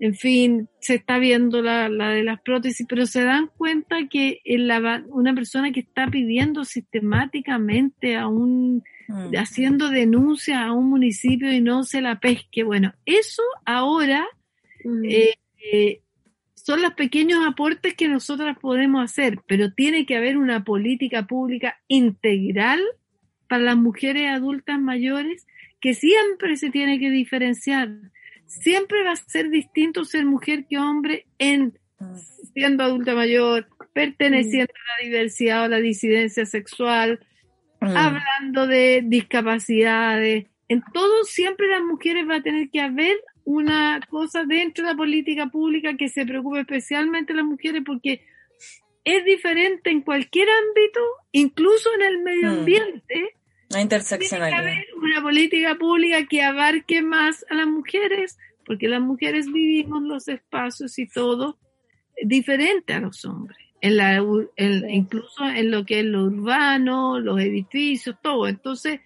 en 0.00 0.14
fin, 0.14 0.68
se 0.80 0.96
está 0.96 1.18
viendo 1.18 1.62
la, 1.62 1.88
la 1.88 2.10
de 2.10 2.24
las 2.24 2.40
prótesis, 2.40 2.86
pero 2.88 3.06
se 3.06 3.22
dan 3.22 3.50
cuenta 3.56 4.08
que 4.10 4.40
la, 4.44 5.04
una 5.08 5.34
persona 5.34 5.72
que 5.72 5.80
está 5.80 6.08
pidiendo 6.08 6.64
sistemáticamente 6.64 8.16
a 8.16 8.26
un, 8.26 8.82
mm. 9.08 9.36
haciendo 9.36 9.90
denuncias 9.90 10.58
a 10.58 10.72
un 10.72 10.90
municipio 10.90 11.52
y 11.52 11.60
no 11.60 11.84
se 11.84 12.00
la 12.00 12.18
pesque, 12.18 12.64
bueno, 12.64 12.92
eso 13.06 13.42
ahora 13.64 14.26
mm. 14.84 15.04
eh, 15.04 15.34
eh, 15.72 16.00
son 16.54 16.82
los 16.82 16.94
pequeños 16.94 17.46
aportes 17.46 17.94
que 17.94 18.08
nosotras 18.08 18.58
podemos 18.58 19.04
hacer, 19.04 19.38
pero 19.46 19.72
tiene 19.72 20.06
que 20.06 20.16
haber 20.16 20.36
una 20.36 20.64
política 20.64 21.26
pública 21.26 21.78
integral 21.88 22.80
para 23.48 23.62
las 23.62 23.76
mujeres 23.76 24.30
adultas 24.30 24.80
mayores 24.80 25.46
que 25.80 25.94
siempre 25.94 26.56
se 26.56 26.70
tiene 26.70 26.98
que 26.98 27.10
diferenciar. 27.10 27.90
Siempre 28.46 29.02
va 29.02 29.12
a 29.12 29.16
ser 29.16 29.50
distinto 29.50 30.04
ser 30.04 30.24
mujer 30.24 30.66
que 30.68 30.78
hombre 30.78 31.26
en 31.38 31.78
siendo 32.52 32.84
adulta 32.84 33.14
mayor, 33.14 33.66
perteneciendo 33.92 34.72
a 34.72 35.00
la 35.00 35.04
diversidad 35.04 35.64
o 35.64 35.68
la 35.68 35.78
disidencia 35.78 36.46
sexual, 36.46 37.20
mm. 37.80 37.96
hablando 37.96 38.66
de 38.66 39.02
discapacidades. 39.04 40.46
En 40.68 40.82
todo 40.92 41.24
siempre 41.24 41.68
las 41.68 41.82
mujeres 41.82 42.28
va 42.28 42.36
a 42.36 42.42
tener 42.42 42.70
que 42.70 42.80
haber 42.80 43.16
una 43.44 44.00
cosa 44.08 44.44
dentro 44.44 44.84
de 44.84 44.92
la 44.92 44.96
política 44.96 45.48
pública 45.48 45.96
que 45.96 46.08
se 46.08 46.24
preocupe 46.24 46.60
especialmente 46.60 47.32
a 47.32 47.36
las 47.36 47.44
mujeres 47.44 47.82
porque 47.84 48.22
es 49.04 49.24
diferente 49.24 49.90
en 49.90 50.00
cualquier 50.00 50.48
ámbito, 50.48 51.00
incluso 51.32 51.90
en 51.94 52.02
el 52.02 52.22
medio 52.22 52.50
mm. 52.50 52.58
ambiente. 52.58 53.36
La 53.74 53.80
interseccionalidad. 53.80 54.62
Tiene 54.62 54.72
que 54.72 54.90
haber 54.92 54.94
una 54.96 55.22
política 55.22 55.74
pública 55.74 56.26
que 56.26 56.42
abarque 56.42 57.02
más 57.02 57.44
a 57.50 57.54
las 57.54 57.66
mujeres, 57.66 58.38
porque 58.64 58.88
las 58.88 59.00
mujeres 59.00 59.52
vivimos 59.52 60.02
los 60.02 60.28
espacios 60.28 60.98
y 60.98 61.06
todo 61.06 61.58
diferente 62.22 62.92
a 62.92 63.00
los 63.00 63.24
hombres. 63.24 63.58
En 63.80 63.98
la, 63.98 64.22
incluso 64.56 65.44
en 65.44 65.70
lo 65.70 65.84
que 65.84 66.00
es 66.00 66.06
lo 66.06 66.24
urbano, 66.24 67.20
los 67.20 67.38
edificios, 67.40 68.16
todo. 68.22 68.48
Entonces, 68.48 69.00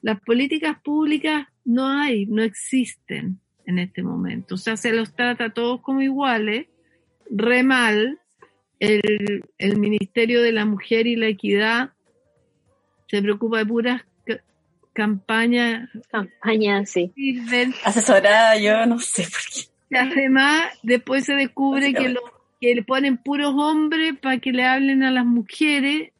las 0.00 0.20
políticas 0.20 0.80
públicas 0.82 1.48
no 1.64 1.86
hay, 1.86 2.24
no 2.26 2.42
existen 2.42 3.40
en 3.66 3.78
este 3.78 4.02
momento. 4.02 4.54
O 4.54 4.58
sea, 4.58 4.76
se 4.76 4.92
los 4.92 5.14
trata 5.14 5.46
a 5.46 5.52
todos 5.52 5.82
como 5.82 6.00
iguales, 6.00 6.66
re 7.28 7.62
mal. 7.62 8.20
El, 8.78 9.44
el 9.58 9.78
Ministerio 9.78 10.42
de 10.42 10.52
la 10.52 10.64
Mujer 10.64 11.06
y 11.06 11.14
la 11.14 11.28
Equidad 11.28 11.92
se 13.06 13.22
preocupa 13.22 13.58
de 13.58 13.66
puras 13.66 14.02
campañas. 14.92 15.88
Campañas, 16.10 16.90
sí. 16.90 17.12
Asesorada, 17.84 18.58
yo 18.58 18.86
no 18.86 18.98
sé 18.98 19.22
por 19.24 19.40
qué. 19.52 19.72
Y 19.90 19.96
además, 19.96 20.66
después 20.82 21.24
se 21.24 21.34
descubre 21.34 21.92
que, 21.92 22.08
lo, 22.08 22.20
que 22.60 22.74
le 22.74 22.82
ponen 22.82 23.18
puros 23.18 23.54
hombres 23.56 24.16
para 24.18 24.38
que 24.38 24.52
le 24.52 24.64
hablen 24.64 25.02
a 25.02 25.10
las 25.10 25.26
mujeres, 25.26 26.12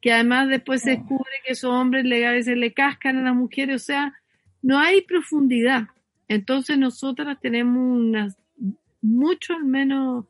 que 0.00 0.12
además 0.12 0.48
después 0.48 0.82
se 0.82 0.90
descubre 0.90 1.32
que 1.44 1.54
esos 1.54 1.70
hombres 1.70 2.04
le, 2.04 2.24
a 2.24 2.30
veces 2.30 2.56
le 2.56 2.72
cascan 2.72 3.16
a 3.16 3.22
las 3.22 3.34
mujeres, 3.34 3.82
o 3.82 3.84
sea, 3.84 4.14
no 4.62 4.78
hay 4.78 5.02
profundidad. 5.02 5.88
Entonces 6.28 6.78
nosotras 6.78 7.38
tenemos 7.40 7.98
unas, 7.98 8.36
mucho 9.02 9.54
al 9.54 9.64
menos 9.64 10.26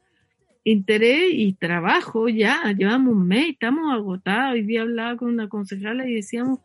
interés 0.65 1.29
y 1.33 1.53
trabajo 1.53 2.29
ya, 2.29 2.73
llevamos 2.73 3.15
un 3.15 3.29
mes, 3.29 3.51
estamos 3.51 3.93
agotados. 3.93 4.55
Hoy 4.55 4.63
día 4.63 4.83
hablaba 4.83 5.17
con 5.17 5.29
una 5.29 5.49
concejala 5.49 6.09
y 6.09 6.15
decíamos, 6.15 6.61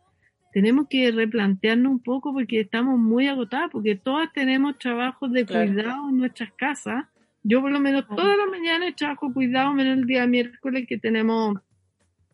tenemos 0.52 0.86
que 0.88 1.10
replantearnos 1.10 1.90
un 1.90 2.00
poco 2.00 2.32
porque 2.32 2.60
estamos 2.60 2.98
muy 2.98 3.26
agotadas, 3.26 3.70
porque 3.72 3.96
todas 3.96 4.32
tenemos 4.32 4.78
trabajos 4.78 5.32
de 5.32 5.46
cuidado 5.46 6.10
en 6.10 6.18
nuestras 6.18 6.52
casas. 6.52 7.06
Yo 7.42 7.60
por 7.62 7.72
lo 7.72 7.80
menos 7.80 8.06
todas 8.06 8.36
las 8.36 8.48
mañanas 8.48 8.94
trabajo 8.94 9.32
cuidado, 9.32 9.72
menos 9.72 9.98
el 9.98 10.06
día 10.06 10.26
miércoles 10.26 10.86
que 10.86 10.98
tenemos 10.98 11.58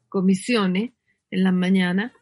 comisiones 0.08 0.90
en 1.30 1.44
las 1.44 1.54
mañanas. 1.54 2.12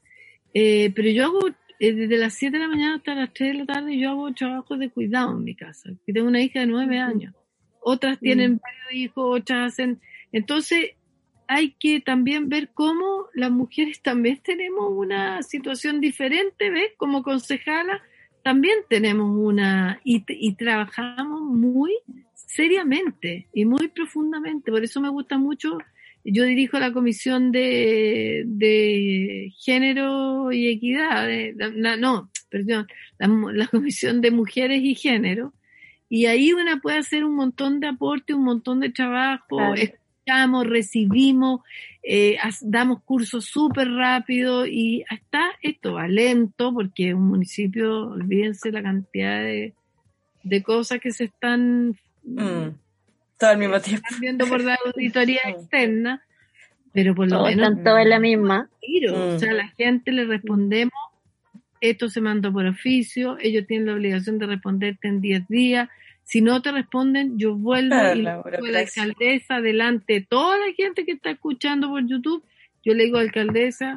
Eh, 0.52 0.92
pero 0.94 1.08
yo 1.08 1.24
hago 1.24 1.48
eh, 1.78 1.92
desde 1.92 2.18
las 2.18 2.34
7 2.34 2.56
de 2.56 2.62
la 2.62 2.68
mañana 2.68 2.96
hasta 2.96 3.14
las 3.14 3.32
3 3.32 3.52
de 3.52 3.58
la 3.60 3.66
tarde 3.66 3.98
yo 3.98 4.10
hago 4.10 4.32
trabajo 4.34 4.76
de 4.76 4.90
cuidado 4.90 5.32
en 5.32 5.44
mi 5.44 5.54
casa. 5.54 5.90
Tengo 6.04 6.28
una 6.28 6.42
hija 6.42 6.60
de 6.60 6.66
9 6.66 6.98
años. 6.98 7.34
Otras 7.80 8.18
tienen 8.20 8.58
varios 8.58 8.92
hijos, 8.92 9.40
otras 9.40 9.72
hacen... 9.72 10.00
Entonces 10.32 10.95
hay 11.48 11.72
que 11.72 12.00
también 12.00 12.48
ver 12.48 12.70
cómo 12.74 13.26
las 13.34 13.50
mujeres 13.50 14.02
también 14.02 14.40
tenemos 14.42 14.90
una 14.90 15.42
situación 15.42 16.00
diferente, 16.00 16.70
¿ves? 16.70 16.92
Como 16.96 17.22
concejala 17.22 18.02
también 18.42 18.78
tenemos 18.88 19.30
una... 19.36 20.00
y, 20.04 20.24
y 20.28 20.54
trabajamos 20.54 21.40
muy 21.42 21.92
seriamente 22.34 23.48
y 23.52 23.64
muy 23.64 23.88
profundamente. 23.88 24.70
Por 24.70 24.84
eso 24.84 25.00
me 25.00 25.08
gusta 25.08 25.36
mucho 25.36 25.78
yo 26.28 26.44
dirijo 26.44 26.78
la 26.78 26.92
comisión 26.92 27.52
de, 27.52 28.42
de 28.46 29.52
género 29.58 30.50
y 30.50 30.68
equidad, 30.68 31.28
no, 31.98 32.30
perdón, 32.50 32.86
la, 33.18 33.66
comisión 33.68 34.20
de 34.20 34.30
mujeres 34.30 34.80
y 34.82 34.94
género, 34.94 35.52
y 36.08 36.26
ahí 36.26 36.52
una 36.52 36.80
puede 36.80 36.98
hacer 36.98 37.24
un 37.24 37.36
montón 37.36 37.80
de 37.80 37.88
aporte, 37.88 38.34
un 38.34 38.44
montón 38.44 38.80
de 38.80 38.90
trabajo, 38.90 39.58
escuchamos, 40.26 40.66
recibimos, 40.66 41.60
eh, 42.02 42.36
damos 42.62 43.02
cursos 43.02 43.44
súper 43.44 43.88
rápido 43.90 44.66
y 44.66 45.04
hasta 45.08 45.52
esto 45.62 45.94
va 45.94 46.08
lento 46.08 46.72
porque 46.74 47.14
un 47.14 47.28
municipio, 47.28 48.08
olvídense 48.08 48.72
la 48.72 48.82
cantidad 48.82 49.42
de, 49.42 49.74
de 50.42 50.62
cosas 50.62 51.00
que 51.00 51.12
se 51.12 51.24
están... 51.24 51.96
Mm 52.24 52.70
todo 53.38 53.50
al 53.50 53.58
mismo 53.58 53.80
tiempo. 53.80 54.02
Están 54.06 54.20
viendo 54.20 54.46
por 54.46 54.62
la 54.62 54.78
auditoría 54.86 55.40
externa, 55.46 56.22
pero 56.92 57.14
por 57.14 57.30
lo 57.30 57.44
menos. 57.44 57.68
Están 57.68 57.84
todos 57.84 58.00
en 58.00 58.10
la 58.10 58.20
misma. 58.20 58.70
O 59.12 59.38
sea, 59.38 59.50
a 59.50 59.54
la 59.54 59.68
gente 59.68 60.12
le 60.12 60.24
respondemos, 60.24 60.94
esto 61.80 62.08
se 62.08 62.20
mandó 62.20 62.52
por 62.52 62.66
oficio, 62.66 63.36
ellos 63.40 63.66
tienen 63.66 63.86
la 63.86 63.94
obligación 63.94 64.38
de 64.38 64.46
responderte 64.46 65.08
en 65.08 65.20
10 65.20 65.48
días. 65.48 65.88
Si 66.26 66.42
no 66.42 66.60
te 66.60 66.72
responden, 66.72 67.38
yo 67.38 67.54
vuelvo 67.54 67.94
y 68.14 68.22
la, 68.22 68.42
la 68.44 68.78
alcaldesa 68.80 69.60
delante 69.60 70.20
toda 70.20 70.58
la 70.58 70.72
gente 70.76 71.04
que 71.04 71.12
está 71.12 71.30
escuchando 71.30 71.88
por 71.88 72.06
YouTube. 72.06 72.44
Yo 72.84 72.94
le 72.94 73.04
digo, 73.04 73.18
alcaldesa, 73.18 73.96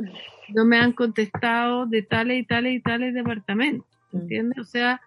no 0.54 0.64
me 0.66 0.78
han 0.78 0.94
contestado 0.94 1.86
de 1.88 2.04
tales 2.04 2.40
y 2.40 2.44
tales 2.44 2.76
y 2.76 2.80
tales 2.82 3.14
departamentos. 3.14 3.88
Mm. 4.12 4.18
¿Entiendes? 4.18 4.60
O 4.60 4.64
sea, 4.64 5.02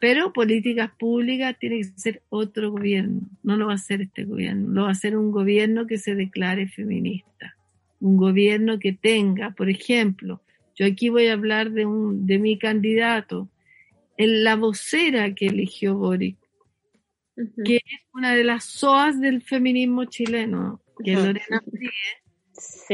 pero 0.00 0.32
políticas 0.32 0.90
públicas 0.98 1.56
tiene 1.58 1.78
que 1.78 1.84
ser 1.84 2.22
otro 2.28 2.72
gobierno, 2.72 3.22
no 3.42 3.56
lo 3.56 3.66
va 3.66 3.72
a 3.72 3.76
hacer 3.76 4.02
este 4.02 4.24
gobierno, 4.24 4.68
lo 4.68 4.82
va 4.82 4.88
a 4.88 4.92
hacer 4.92 5.16
un 5.16 5.30
gobierno 5.32 5.86
que 5.86 5.98
se 5.98 6.14
declare 6.14 6.68
feminista, 6.68 7.56
un 8.00 8.16
gobierno 8.16 8.78
que 8.78 8.92
tenga, 8.92 9.50
por 9.50 9.68
ejemplo, 9.68 10.40
yo 10.76 10.86
aquí 10.86 11.08
voy 11.08 11.26
a 11.26 11.32
hablar 11.32 11.72
de, 11.72 11.86
un, 11.86 12.26
de 12.26 12.38
mi 12.38 12.58
candidato, 12.58 13.48
en 14.16 14.44
la 14.44 14.54
vocera 14.54 15.34
que 15.34 15.46
eligió 15.46 15.96
Boric, 15.96 16.36
que 17.64 17.76
es 17.76 18.00
una 18.12 18.34
de 18.34 18.44
las 18.44 18.64
SOAS 18.64 19.20
del 19.20 19.42
feminismo 19.42 20.04
chileno, 20.04 20.80
que 21.04 21.12
es 21.12 21.18
Lorena 21.18 21.62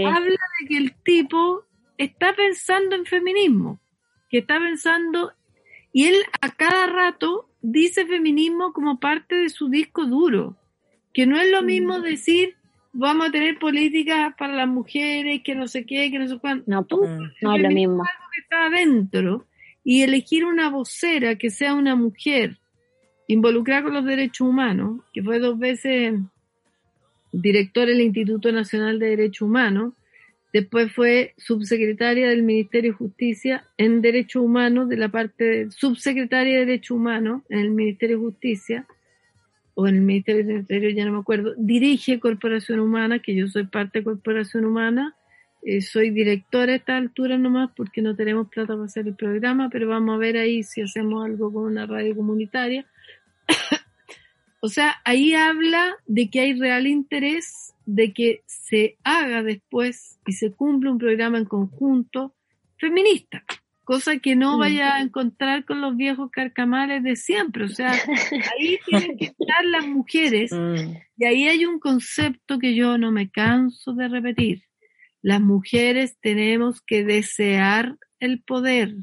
habla 0.07 0.39
de 0.61 0.69
que 0.69 0.77
el 0.77 0.95
tipo 1.03 1.65
está 1.97 2.35
pensando 2.35 2.97
en 2.97 3.07
feminismo, 3.07 3.81
que 4.29 4.39
está 4.39 4.59
pensando 4.59 5.33
y 5.93 6.07
él 6.07 6.17
a 6.41 6.51
cada 6.51 6.87
rato 6.87 7.49
dice 7.63 8.05
feminismo 8.05 8.73
como 8.73 8.99
parte 8.99 9.37
de 9.37 9.49
su 9.49 9.69
disco 9.69 10.05
duro, 10.05 10.57
que 11.13 11.27
no 11.27 11.41
es 11.41 11.51
lo 11.51 11.63
mismo 11.63 11.99
mm. 11.99 12.03
decir 12.03 12.57
vamos 12.93 13.29
a 13.29 13.31
tener 13.31 13.59
políticas 13.59 14.35
para 14.39 14.55
las 14.55 14.69
mujeres, 14.69 15.43
que 15.45 15.55
no 15.55 15.67
sé 15.67 15.85
qué, 15.85 16.11
que 16.11 16.19
no 16.19 16.29
sé 16.29 16.39
cuánto. 16.39 16.65
No, 16.71 16.87
no 17.43 17.57
es 17.57 17.63
lo 17.63 17.71
mismo. 17.71 18.03
Algo 18.03 18.31
que 18.35 18.41
está 18.41 18.67
adentro 18.67 19.47
y 19.83 20.03
elegir 20.03 20.45
una 20.45 20.71
vocera 20.71 21.37
que 21.37 21.51
sea 21.51 21.75
una 21.75 21.97
mujer 21.97 22.59
involucrada 23.27 23.85
con 23.85 23.95
los 23.95 24.05
derechos 24.05 24.49
humanos, 24.49 25.01
que 25.13 25.23
fue 25.23 25.39
dos 25.39 25.59
veces 25.59 26.15
director 27.33 27.87
del 27.87 28.01
Instituto 28.01 28.53
Nacional 28.53 28.99
de 28.99 29.09
Derechos 29.11 29.43
Humanos, 29.43 29.95
Después 30.55 30.93
fue 30.93 31.35
subsecretaria 31.37 32.29
del 32.29 32.45
Ministerio 32.45 32.93
de 32.93 32.97
Justicia 32.97 33.65
en 33.77 34.01
Derechos 34.01 34.41
Humanos, 34.41 34.89
de 34.89 34.97
la 34.97 35.09
parte 35.09 35.69
subsecretaria 35.73 36.53
de 36.53 36.67
Derechos 36.67 36.97
Humanos 36.97 37.43
en 37.49 37.59
el 37.59 37.73
Ministerio 37.73 38.19
de 38.19 38.23
Justicia, 38.23 38.87
o 39.75 39.89
en 39.89 39.97
el 39.97 40.03
Ministerio 40.03 40.45
del 40.45 40.59
Interior, 40.59 40.93
ya 40.93 41.07
no 41.07 41.11
me 41.11 41.19
acuerdo. 41.19 41.55
Dirige 41.59 42.21
Corporación 42.21 42.79
Humana, 42.79 43.19
que 43.19 43.35
yo 43.35 43.49
soy 43.49 43.65
parte 43.65 43.99
de 43.99 44.05
Corporación 44.05 44.65
Humana. 44.65 45.17
Eh, 45.65 45.81
soy 45.81 46.11
directora 46.11 46.75
a 46.75 46.77
esta 46.77 46.97
altura 46.97 47.37
nomás 47.37 47.71
porque 47.77 48.01
no 48.01 48.15
tenemos 48.15 48.47
plata 48.49 48.75
para 48.75 48.85
hacer 48.85 49.09
el 49.09 49.17
programa, 49.17 49.71
pero 49.71 49.89
vamos 49.89 50.15
a 50.15 50.19
ver 50.19 50.37
ahí 50.37 50.63
si 50.63 50.83
hacemos 50.83 51.25
algo 51.25 51.53
con 51.53 51.65
una 51.65 51.85
radio 51.87 52.15
comunitaria. 52.15 52.87
o 54.61 54.69
sea, 54.69 54.97
ahí 55.05 55.35
habla 55.35 55.95
de 56.07 56.31
que 56.31 56.41
hay 56.41 56.55
real 56.55 56.87
interés 56.87 57.75
de 57.87 58.13
que 58.13 58.43
se 58.47 58.97
haga 59.05 59.43
después 59.43 60.19
y 60.27 60.33
se 60.33 60.53
cumpla 60.53 60.91
un 60.91 60.99
programa 60.99 61.39
en 61.39 61.45
conjunto 61.45 62.35
feminista, 62.79 63.45
cosa 63.85 64.19
que 64.19 64.37
no 64.37 64.59
vaya 64.59 64.97
a 64.97 65.01
encontrar 65.03 65.65
con 65.65 65.81
los 65.81 65.97
viejos 65.97 66.31
carcamales 66.31 67.03
de 67.03 67.17
siempre. 67.17 67.65
O 67.65 67.69
sea, 67.69 67.93
ahí 68.59 68.79
tienen 68.87 69.17
que 69.19 69.27
estar 69.27 69.65
las 69.67 69.87
mujeres 69.87 70.51
Mm. 70.53 70.97
y 71.19 71.25
ahí 71.25 71.49
hay 71.49 71.67
un 71.67 71.79
concepto 71.79 72.59
que 72.59 72.75
yo 72.75 72.99
no 72.99 73.13
me 73.13 73.31
canso 73.31 73.93
de 73.93 74.09
repetir. 74.09 74.63
Las 75.23 75.41
mujeres 75.41 76.19
tenemos 76.21 76.81
que 76.83 77.05
desear 77.05 77.97
el 78.21 78.43
poder, 78.43 78.95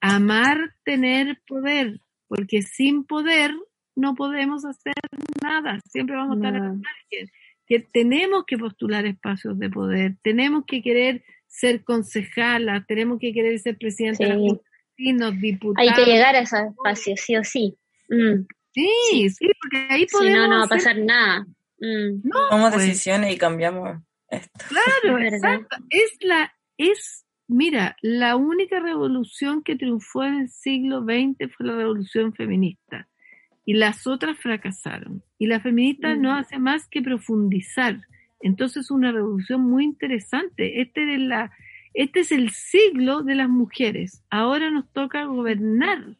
amar 0.00 0.74
tener 0.84 1.40
poder, 1.46 2.00
porque 2.34 2.62
sin 2.62 3.04
poder 3.04 3.52
no 3.94 4.14
podemos 4.14 4.64
hacer 4.64 4.94
nada, 5.42 5.78
siempre 5.90 6.16
vamos 6.16 6.36
a 6.36 6.46
estar 6.48 6.54
el 6.54 6.62
margen. 6.62 7.30
Que 7.66 7.80
tenemos 7.80 8.44
que 8.46 8.56
postular 8.56 9.04
espacios 9.04 9.58
de 9.58 9.68
poder, 9.68 10.16
tenemos 10.22 10.64
que 10.66 10.80
querer 10.82 11.22
ser 11.46 11.84
concejala, 11.84 12.84
tenemos 12.88 13.18
que 13.18 13.34
querer 13.34 13.58
ser 13.58 13.76
presidente 13.76 14.24
Sí. 14.24 14.30
De 14.30 14.60
Vecinos, 14.96 15.32
Hay 15.32 15.38
diputados. 15.40 15.92
que 15.94 16.04
llegar 16.06 16.34
a 16.36 16.40
esos 16.40 16.60
espacios, 16.70 17.20
sí 17.20 17.36
o 17.36 17.44
sí. 17.44 17.76
Mm. 18.08 18.46
Sí, 18.74 19.28
sí, 19.30 19.46
porque 19.60 19.86
ahí 19.90 20.00
Si 20.08 20.16
podemos 20.16 20.38
no, 20.38 20.48
no 20.48 20.54
va 20.56 20.62
a 20.62 20.64
hacer- 20.64 20.78
pasar 20.78 20.98
nada. 20.98 21.46
Mm. 21.78 22.30
Tomamos 22.30 22.72
pues. 22.72 22.86
decisiones 22.86 23.34
y 23.34 23.36
cambiamos 23.38 23.98
esto. 24.28 24.50
Claro, 24.68 25.18
exacto. 25.18 25.76
Es 25.90 26.16
la, 26.22 26.50
es, 26.78 27.26
mira, 27.52 27.96
la 28.02 28.36
única 28.36 28.80
revolución 28.80 29.62
que 29.62 29.76
triunfó 29.76 30.24
en 30.24 30.34
el 30.34 30.48
siglo 30.48 31.02
XX 31.02 31.52
fue 31.54 31.66
la 31.66 31.76
revolución 31.76 32.32
feminista. 32.34 33.08
Y 33.64 33.74
las 33.74 34.06
otras 34.06 34.38
fracasaron. 34.38 35.22
Y 35.38 35.46
la 35.46 35.60
feminista 35.60 36.16
no 36.16 36.30
Mm. 36.30 36.34
hace 36.38 36.58
más 36.58 36.88
que 36.88 37.00
profundizar. 37.02 38.00
Entonces, 38.40 38.90
una 38.90 39.12
revolución 39.12 39.60
muy 39.62 39.84
interesante. 39.84 40.80
Este 40.80 41.14
es 41.14 41.20
la, 41.20 41.52
este 41.94 42.20
es 42.20 42.32
el 42.32 42.50
siglo 42.50 43.22
de 43.22 43.36
las 43.36 43.48
mujeres. 43.48 44.24
Ahora 44.30 44.70
nos 44.70 44.90
toca 44.92 45.24
gobernar. 45.26 46.16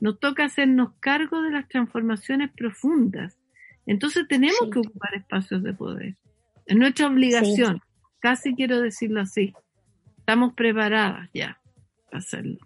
Nos 0.00 0.20
toca 0.20 0.44
hacernos 0.44 0.92
cargo 1.00 1.42
de 1.42 1.50
las 1.50 1.68
transformaciones 1.68 2.50
profundas. 2.52 3.38
Entonces 3.86 4.26
tenemos 4.28 4.58
Sí. 4.62 4.70
que 4.70 4.78
ocupar 4.78 5.14
espacios 5.14 5.62
de 5.62 5.74
poder. 5.74 6.14
Es 6.66 6.76
nuestra 6.76 7.08
obligación. 7.08 7.80
Casi 8.20 8.54
quiero 8.54 8.80
decirlo 8.80 9.20
así. 9.20 9.52
Estamos 10.24 10.54
preparadas 10.54 11.28
ya 11.34 11.58
para 12.06 12.18
hacerlo. 12.18 12.56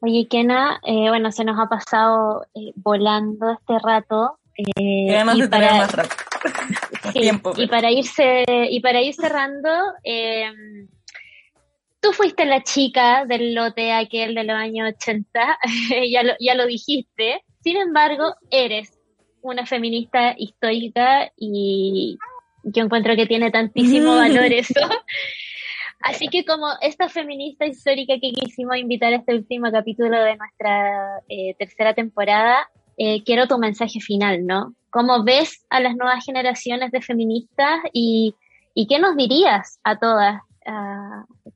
Oye, 0.00 0.28
Kena, 0.28 0.78
eh, 0.84 1.08
bueno, 1.08 1.32
se 1.32 1.44
nos 1.46 1.58
ha 1.58 1.66
pasado 1.66 2.44
eh, 2.54 2.72
volando 2.76 3.50
este 3.52 3.78
rato. 3.78 4.38
eh, 4.58 4.64
Y 4.76 5.10
además 5.14 5.36
y 5.36 5.40
de 5.40 5.48
tener 5.48 5.68
para- 5.70 5.80
más 5.80 5.92
rápido. 5.94 6.16
Más 7.04 7.12
Sí, 7.14 7.20
tiempo. 7.20 7.52
y 7.56 7.66
para 7.68 7.90
irse 7.90 8.44
y 8.70 8.80
para 8.80 9.00
ir 9.00 9.14
cerrando, 9.14 9.70
eh, 10.04 10.52
tú 12.00 12.12
fuiste 12.12 12.44
la 12.44 12.62
chica 12.62 13.24
del 13.24 13.54
lote 13.54 13.92
aquel 13.94 14.34
de 14.34 14.44
los 14.44 14.56
años 14.56 14.92
80, 14.94 15.58
ya, 16.10 16.22
lo, 16.22 16.34
ya 16.38 16.54
lo 16.54 16.66
dijiste. 16.66 17.42
Sin 17.62 17.78
embargo, 17.78 18.34
eres 18.50 18.92
una 19.40 19.64
feminista 19.64 20.34
histórica 20.36 21.32
y 21.36 22.18
yo 22.64 22.84
encuentro 22.84 23.16
que 23.16 23.26
tiene 23.26 23.50
tantísimo 23.50 24.16
valor 24.16 24.44
eso. 24.52 24.80
Así 26.02 26.28
que 26.28 26.44
como 26.44 26.66
esta 26.80 27.08
feminista 27.08 27.66
histórica 27.66 28.14
que 28.20 28.32
quisimos 28.32 28.76
invitar 28.76 29.12
a 29.12 29.16
este 29.16 29.34
último 29.34 29.70
capítulo 29.70 30.22
de 30.22 30.36
nuestra 30.36 31.20
eh, 31.28 31.54
tercera 31.58 31.94
temporada, 31.94 32.68
eh, 32.98 33.22
quiero 33.24 33.46
tu 33.46 33.58
mensaje 33.58 34.00
final, 34.00 34.44
¿no? 34.44 34.74
¿Cómo 34.90 35.24
ves 35.24 35.64
a 35.70 35.80
las 35.80 35.96
nuevas 35.96 36.24
generaciones 36.24 36.90
de 36.90 37.00
feministas 37.00 37.80
y, 37.92 38.34
qué 38.88 38.98
nos 38.98 39.16
dirías 39.16 39.78
a 39.84 39.98
todas 39.98 40.42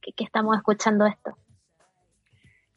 que, 0.01 0.13
que 0.13 0.25
estamos 0.25 0.57
escuchando 0.57 1.07
esto? 1.07 1.37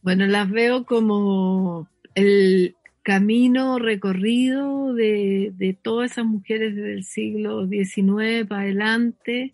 Bueno, 0.01 0.25
las 0.27 0.49
veo 0.49 0.85
como 0.85 1.87
el 2.15 2.75
camino 3.03 3.79
recorrido 3.79 4.93
de, 4.93 5.51
de 5.55 5.73
todas 5.73 6.11
esas 6.11 6.25
mujeres 6.25 6.75
del 6.75 7.03
siglo 7.03 7.67
XIX 7.67 8.47
para 8.47 8.61
adelante, 8.61 9.53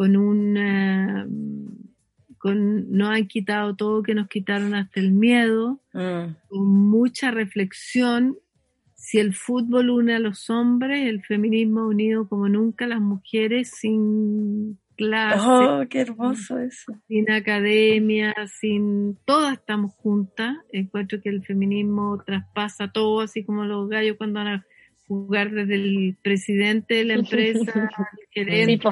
con 0.00 0.16
una 0.16 1.28
con 2.38 2.90
no 2.96 3.08
han 3.08 3.26
quitado 3.28 3.76
todo 3.76 4.02
que 4.02 4.14
nos 4.14 4.28
quitaron 4.28 4.72
hasta 4.74 4.98
el 4.98 5.12
miedo, 5.12 5.78
Mm. 5.92 6.36
con 6.48 6.66
mucha 6.66 7.30
reflexión. 7.30 8.38
Si 8.94 9.18
el 9.18 9.34
fútbol 9.34 9.90
une 9.90 10.14
a 10.14 10.18
los 10.18 10.48
hombres, 10.48 11.06
el 11.06 11.22
feminismo 11.22 11.80
ha 11.80 11.86
unido 11.88 12.26
como 12.30 12.48
nunca 12.48 12.86
a 12.86 12.88
las 12.88 13.00
mujeres 13.02 13.72
sin 13.76 14.78
clase, 14.96 15.38
Oh, 15.46 15.84
qué 15.90 16.00
hermoso 16.00 16.58
eso. 16.58 16.94
sin 17.08 17.30
academia, 17.30 18.34
sin 18.58 19.18
todas 19.26 19.58
estamos 19.58 19.92
juntas. 19.96 20.56
Encuentro 20.72 21.20
que 21.20 21.28
el 21.28 21.42
feminismo 21.44 22.22
traspasa 22.24 22.90
todo, 22.90 23.20
así 23.20 23.44
como 23.44 23.64
los 23.66 23.86
gallos 23.90 24.16
cuando 24.16 24.38
van 24.40 24.48
a 24.48 24.66
jugar 25.06 25.50
desde 25.50 25.74
el 25.74 26.16
presidente 26.22 26.94
de 26.94 27.04
la 27.04 27.14
empresa 27.68 27.90
al 27.98 28.06
gerente. 28.30 28.82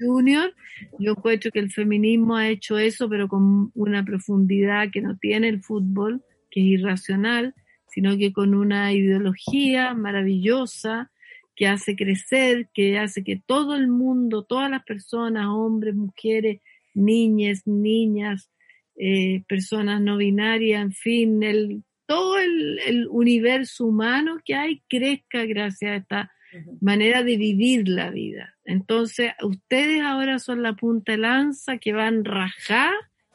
Junior. 0.00 0.54
Yo 0.98 1.12
encuentro 1.12 1.50
que 1.50 1.58
el 1.58 1.70
feminismo 1.70 2.36
ha 2.36 2.48
hecho 2.48 2.78
eso, 2.78 3.08
pero 3.08 3.28
con 3.28 3.70
una 3.74 4.04
profundidad 4.04 4.90
que 4.90 5.02
no 5.02 5.16
tiene 5.18 5.48
el 5.48 5.62
fútbol, 5.62 6.22
que 6.50 6.60
es 6.60 6.80
irracional, 6.80 7.54
sino 7.88 8.16
que 8.16 8.32
con 8.32 8.54
una 8.54 8.92
ideología 8.92 9.94
maravillosa 9.94 11.10
que 11.56 11.66
hace 11.66 11.94
crecer, 11.94 12.68
que 12.72 12.98
hace 12.98 13.22
que 13.22 13.36
todo 13.44 13.74
el 13.76 13.88
mundo, 13.88 14.44
todas 14.44 14.70
las 14.70 14.82
personas, 14.84 15.46
hombres, 15.48 15.94
mujeres, 15.94 16.60
niñas, 16.94 17.66
niñas, 17.66 18.50
eh, 18.96 19.44
personas 19.48 20.00
no 20.00 20.16
binarias, 20.16 20.82
en 20.82 20.92
fin, 20.92 21.42
el, 21.42 21.84
todo 22.06 22.38
el, 22.38 22.78
el 22.86 23.08
universo 23.08 23.86
humano 23.86 24.38
que 24.44 24.54
hay 24.54 24.82
crezca 24.88 25.44
gracias 25.44 25.90
a 25.90 25.96
esta 25.96 26.32
manera 26.80 27.22
de 27.22 27.36
vivir 27.36 27.88
la 27.88 28.10
vida. 28.10 28.54
Entonces, 28.64 29.32
ustedes 29.42 30.02
ahora 30.02 30.38
son 30.38 30.62
la 30.62 30.74
punta 30.74 31.12
de 31.12 31.18
lanza 31.18 31.78
que 31.78 31.92
van 31.92 32.24
rajar, 32.24 32.92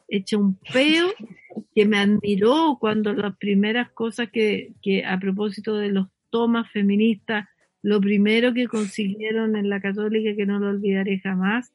echa 0.08 0.36
un 0.36 0.58
peo, 0.72 1.08
que 1.74 1.86
me 1.86 1.98
admiró 1.98 2.78
cuando 2.80 3.12
las 3.12 3.36
primeras 3.36 3.90
cosas 3.90 4.28
que, 4.30 4.72
que 4.82 5.04
a 5.04 5.18
propósito 5.18 5.76
de 5.76 5.90
los 5.90 6.08
tomas 6.30 6.70
feministas, 6.70 7.48
lo 7.82 8.00
primero 8.00 8.52
que 8.52 8.66
consiguieron 8.66 9.56
en 9.56 9.68
la 9.68 9.80
católica, 9.80 10.34
que 10.34 10.46
no 10.46 10.58
lo 10.58 10.70
olvidaré 10.70 11.20
jamás, 11.20 11.72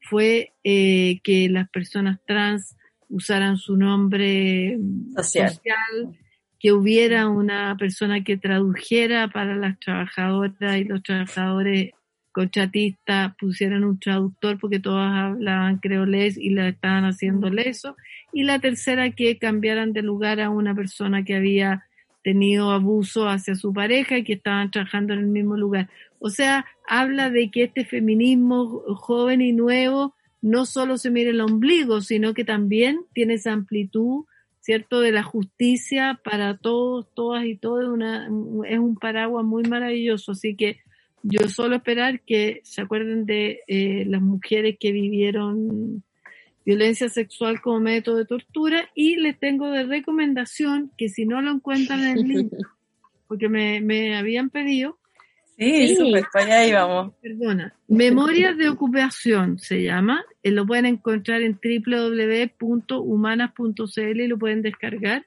fue 0.00 0.52
eh, 0.62 1.20
que 1.22 1.48
las 1.48 1.68
personas 1.70 2.20
trans 2.26 2.76
usaran 3.08 3.56
su 3.56 3.76
nombre 3.76 4.78
Social. 5.16 5.50
social, 5.50 6.18
que 6.64 6.72
hubiera 6.72 7.28
una 7.28 7.76
persona 7.78 8.24
que 8.24 8.38
tradujera 8.38 9.28
para 9.28 9.54
las 9.54 9.78
trabajadoras 9.80 10.78
y 10.78 10.84
los 10.84 11.02
trabajadores 11.02 11.90
contratistas, 12.32 13.34
pusieran 13.38 13.84
un 13.84 14.00
traductor 14.00 14.58
porque 14.58 14.80
todas 14.80 15.12
hablaban 15.12 15.76
creolés 15.76 16.38
y 16.38 16.48
la 16.48 16.68
estaban 16.68 17.04
haciendo 17.04 17.50
leso. 17.50 17.98
Y 18.32 18.44
la 18.44 18.60
tercera, 18.60 19.10
que 19.10 19.36
cambiaran 19.36 19.92
de 19.92 20.00
lugar 20.00 20.40
a 20.40 20.48
una 20.48 20.74
persona 20.74 21.22
que 21.22 21.36
había 21.36 21.84
tenido 22.22 22.70
abuso 22.70 23.28
hacia 23.28 23.56
su 23.56 23.74
pareja 23.74 24.16
y 24.16 24.24
que 24.24 24.32
estaban 24.32 24.70
trabajando 24.70 25.12
en 25.12 25.18
el 25.18 25.26
mismo 25.26 25.58
lugar. 25.58 25.90
O 26.18 26.30
sea, 26.30 26.64
habla 26.88 27.28
de 27.28 27.50
que 27.50 27.64
este 27.64 27.84
feminismo 27.84 28.80
joven 28.96 29.42
y 29.42 29.52
nuevo 29.52 30.14
no 30.40 30.64
solo 30.64 30.96
se 30.96 31.10
mire 31.10 31.28
el 31.28 31.42
ombligo, 31.42 32.00
sino 32.00 32.32
que 32.32 32.46
también 32.46 33.00
tiene 33.12 33.34
esa 33.34 33.52
amplitud, 33.52 34.24
¿cierto?, 34.64 35.00
de 35.00 35.12
la 35.12 35.22
justicia 35.22 36.18
para 36.24 36.56
todos, 36.56 37.06
todas 37.12 37.44
y 37.44 37.54
todos. 37.54 37.86
Una, 37.86 38.30
es 38.66 38.78
un 38.78 38.96
paraguas 38.96 39.44
muy 39.44 39.62
maravilloso. 39.64 40.32
Así 40.32 40.56
que 40.56 40.78
yo 41.22 41.48
solo 41.48 41.76
esperar 41.76 42.22
que 42.22 42.62
se 42.64 42.80
acuerden 42.80 43.26
de 43.26 43.60
eh, 43.66 44.04
las 44.06 44.22
mujeres 44.22 44.78
que 44.80 44.90
vivieron 44.90 46.02
violencia 46.64 47.10
sexual 47.10 47.60
como 47.60 47.80
método 47.80 48.16
de 48.16 48.24
tortura 48.24 48.88
y 48.94 49.16
les 49.16 49.38
tengo 49.38 49.70
de 49.70 49.82
recomendación 49.82 50.90
que 50.96 51.10
si 51.10 51.26
no 51.26 51.42
lo 51.42 51.50
encuentran 51.50 52.02
en 52.02 52.18
el 52.18 52.26
libro, 52.26 52.56
porque 53.28 53.50
me, 53.50 53.82
me 53.82 54.16
habían 54.16 54.48
pedido, 54.48 54.98
Sí, 55.56 55.96
Sí. 55.96 56.12
allá 56.34 56.66
íbamos. 56.66 57.14
Perdona. 57.22 57.74
Memorias 57.88 58.56
de 58.56 58.68
ocupación 58.68 59.58
se 59.58 59.82
llama. 59.82 60.24
Eh, 60.42 60.50
lo 60.50 60.66
pueden 60.66 60.86
encontrar 60.86 61.42
en 61.42 61.58
www.humanas.cl 61.62 64.20
y 64.20 64.28
lo 64.28 64.38
pueden 64.38 64.62
descargar. 64.62 65.26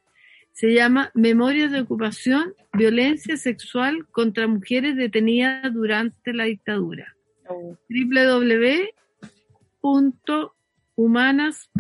Se 0.52 0.74
llama 0.74 1.12
Memorias 1.14 1.72
de 1.72 1.82
ocupación, 1.82 2.54
violencia 2.74 3.38
sexual 3.38 4.08
contra 4.12 4.48
mujeres 4.48 4.96
detenidas 4.96 5.72
durante 5.74 6.34
la 6.34 6.46
dictadura. 6.46 7.16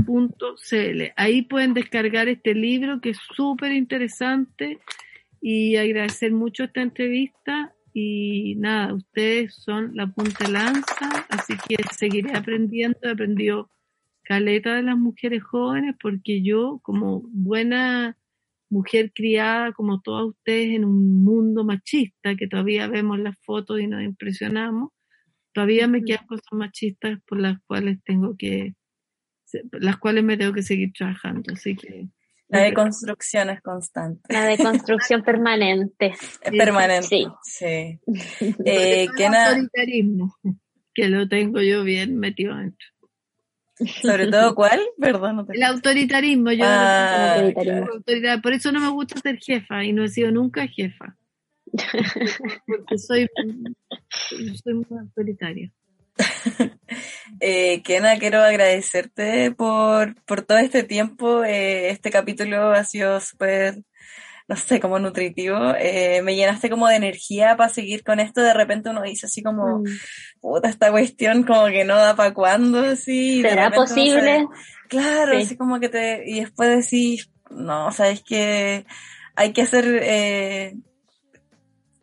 www.humanas.cl. 0.07 1.13
Ahí 1.15 1.41
pueden 1.41 1.73
descargar 1.73 2.27
este 2.27 2.53
libro 2.53 3.01
que 3.01 3.09
es 3.09 3.17
súper 3.35 3.71
interesante 3.73 4.79
y 5.41 5.75
agradecer 5.75 6.31
mucho 6.31 6.65
esta 6.65 6.81
entrevista. 6.81 7.73
Y 7.99 8.53
nada, 8.57 8.93
ustedes 8.93 9.55
son 9.55 9.95
la 9.95 10.05
punta 10.05 10.45
de 10.45 10.51
lanza, 10.51 11.25
así 11.29 11.55
que 11.67 11.77
seguiré 11.95 12.35
aprendiendo. 12.35 12.99
He 13.01 13.09
aprendido 13.09 13.71
caleta 14.21 14.75
de 14.75 14.83
las 14.83 14.99
mujeres 14.99 15.41
jóvenes 15.41 15.95
porque 15.99 16.43
yo, 16.43 16.79
como 16.83 17.23
buena 17.31 18.15
mujer 18.69 19.11
criada, 19.15 19.71
como 19.71 19.99
todas 20.01 20.25
ustedes, 20.27 20.75
en 20.75 20.85
un 20.85 21.23
mundo 21.23 21.63
machista, 21.63 22.35
que 22.35 22.45
todavía 22.47 22.87
vemos 22.87 23.17
las 23.17 23.35
fotos 23.39 23.79
y 23.79 23.87
nos 23.87 24.03
impresionamos, 24.03 24.91
todavía 25.51 25.87
me 25.87 26.03
quedan 26.03 26.27
cosas 26.27 26.45
machistas 26.51 27.19
por 27.25 27.39
las 27.39 27.57
cuales 27.65 27.97
tengo 28.03 28.37
que, 28.37 28.75
las 29.71 29.97
cuales 29.97 30.23
me 30.23 30.37
tengo 30.37 30.53
que 30.53 30.61
seguir 30.61 30.93
trabajando. 30.93 31.51
Así 31.51 31.75
que 31.75 32.09
La 32.49 32.61
deconstrucción 32.61 33.49
es 33.49 33.61
constante, 33.61 34.21
La 34.33 34.45
deconstrucción 34.45 35.21
permanente. 35.25 36.13
es 36.41 36.51
permanente. 36.57 37.07
Sí. 37.07 37.27
Sí. 37.43 37.99
Eh, 38.65 39.05
todo 39.07 39.15
¿qué 39.17 39.25
el 39.25 39.31
na- 39.31 39.47
autoritarismo, 39.49 40.35
que 40.93 41.09
lo 41.09 41.27
tengo 41.27 41.61
yo 41.61 41.83
bien 41.83 42.17
metido 42.17 42.53
adentro. 42.53 42.87
sobre 44.01 44.27
todo 44.27 44.55
cuál? 44.55 44.79
Perdón, 44.99 45.35
no 45.35 45.45
te- 45.45 45.55
El 45.57 45.63
autoritarismo, 45.63 46.51
yo 46.51 46.63
Ah, 46.65 47.33
autoritarismo. 47.35 47.61
claro. 47.81 47.93
autoridad, 47.95 48.41
por 48.41 48.53
eso 48.53 48.71
no 48.71 48.79
me 48.79 48.89
gusta 48.89 49.19
ser 49.19 49.37
jefa 49.39 49.83
y 49.83 49.91
no 49.93 50.03
he 50.05 50.09
sido 50.09 50.31
nunca 50.31 50.65
jefa. 50.67 51.15
Porque 52.65 52.97
soy, 52.97 53.27
soy 54.63 54.73
muy 54.73 54.85
autoritaria. 54.99 55.69
Eh, 57.39 57.81
Kena, 57.83 58.17
quiero 58.19 58.41
agradecerte 58.43 59.51
por, 59.51 60.15
por 60.23 60.41
todo 60.41 60.57
este 60.57 60.83
tiempo. 60.83 61.43
Eh, 61.43 61.89
este 61.89 62.09
capítulo 62.11 62.71
ha 62.71 62.83
sido 62.83 63.19
súper, 63.19 63.79
no 64.47 64.55
sé, 64.55 64.79
como 64.79 64.97
nutritivo. 64.99 65.73
Eh, 65.79 66.21
me 66.23 66.35
llenaste 66.35 66.69
como 66.69 66.87
de 66.87 66.95
energía 66.95 67.55
para 67.57 67.69
seguir 67.69 68.03
con 68.03 68.19
esto. 68.19 68.41
De 68.41 68.53
repente 68.53 68.89
uno 68.89 69.01
dice 69.03 69.25
así 69.27 69.43
como, 69.43 69.79
Mm. 69.79 69.85
puta, 70.41 70.69
esta 70.69 70.91
cuestión 70.91 71.43
como 71.43 71.67
que 71.67 71.83
no 71.83 71.95
da 71.95 72.15
para 72.15 72.33
cuándo, 72.33 72.79
así. 72.81 73.41
¿Será 73.41 73.69
posible? 73.71 74.47
Claro, 74.87 75.33
Sí. 75.33 75.43
así 75.45 75.57
como 75.57 75.79
que 75.79 75.89
te, 75.89 76.23
y 76.25 76.39
después 76.39 76.69
decís, 76.83 77.29
no, 77.49 77.91
sabes 77.91 78.23
que 78.23 78.85
hay 79.35 79.51
que 79.53 79.61
hacer, 79.61 79.85
eh, 80.01 80.75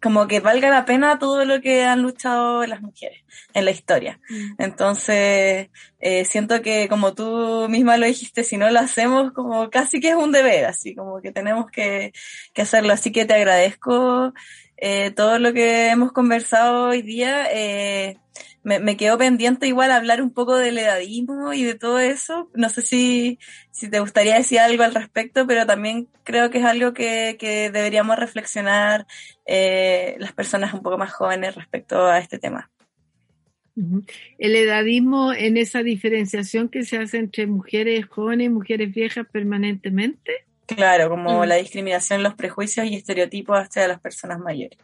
como 0.05 0.29
que 0.29 0.41
valga 0.41 0.69
la 0.69 0.85
pena 0.85 1.19
todo 1.19 1.47
lo 1.47 1.63
que 1.63 1.83
han 1.83 2.03
luchado 2.03 2.67
las 2.67 2.83
mujeres 2.83 3.25
en 3.55 3.65
la 3.65 3.71
historia. 3.71 4.21
Mm. 4.29 4.55
Entonces, 4.59 5.71
eh, 5.99 6.27
siento 6.27 6.61
que 6.61 6.91
como 6.91 7.15
tú 7.15 7.71
misma 7.71 7.97
lo 7.97 8.05
dijiste, 8.05 8.45
si 8.45 8.59
no 8.59 8.69
lo 8.69 8.81
hacemos, 8.81 9.33
como 9.33 9.71
casi 9.71 10.01
que 10.01 10.11
es 10.11 10.15
un 10.15 10.31
deber, 10.31 10.67
así 10.67 10.95
como 10.95 11.23
que 11.23 11.33
tenemos 11.33 11.71
que, 11.71 12.13
que 12.53 12.61
hacerlo. 12.61 12.93
Así 12.93 13.13
que 13.13 13.25
te 13.25 13.33
agradezco 13.33 14.35
eh, 14.77 15.11
todo 15.13 15.39
lo 15.39 15.55
que 15.55 15.89
hemos 15.89 16.13
conversado 16.13 16.91
hoy 16.91 17.01
día. 17.01 17.47
Eh, 17.51 18.19
me, 18.65 18.81
me 18.81 18.97
quedó 18.97 19.17
pendiente 19.19 19.67
igual 19.69 19.93
hablar 19.93 20.21
un 20.23 20.33
poco 20.33 20.57
del 20.57 20.79
edadismo 20.79 21.53
y 21.53 21.63
de 21.65 21.75
todo 21.75 21.99
eso. 22.01 22.51
No 22.55 22.69
sé 22.71 22.83
si, 22.83 23.39
si 23.71 23.89
te 23.89 24.01
gustaría 24.01 24.35
decir 24.35 24.59
algo 24.59 24.83
al 24.83 24.95
respecto, 24.95 25.47
pero 25.47 25.67
también 25.67 26.09
creo 26.25 26.51
que 26.51 26.59
es 26.59 26.65
algo 26.65 26.93
que, 26.95 27.37
que 27.39 27.71
deberíamos 27.71 28.19
reflexionar 28.19 29.07
eh, 29.47 30.17
las 30.19 30.33
personas 30.33 30.75
un 30.75 30.83
poco 30.83 30.99
más 30.99 31.13
jóvenes 31.13 31.55
respecto 31.55 32.07
a 32.07 32.19
este 32.19 32.39
tema. 32.39 32.71
El 34.39 34.55
edadismo 34.55 35.33
en 35.33 35.57
esa 35.57 35.83
diferenciación 35.83 36.69
que 36.69 36.85
se 36.85 36.99
hace 36.99 37.19
entre 37.19 37.47
mujeres 37.47 38.07
jóvenes 38.07 38.47
y 38.47 38.51
mujeres 38.51 38.95
viejas 38.95 39.27
permanentemente. 39.33 40.47
Claro, 40.67 41.09
como 41.11 41.43
Mm. 41.43 41.49
la 41.49 41.57
discriminación, 41.57 42.23
los 42.23 42.35
prejuicios 42.35 42.87
y 42.87 42.95
estereotipos 42.95 43.59
hacia 43.59 43.89
las 43.89 44.01
personas 44.01 44.39
mayores. 44.39 44.79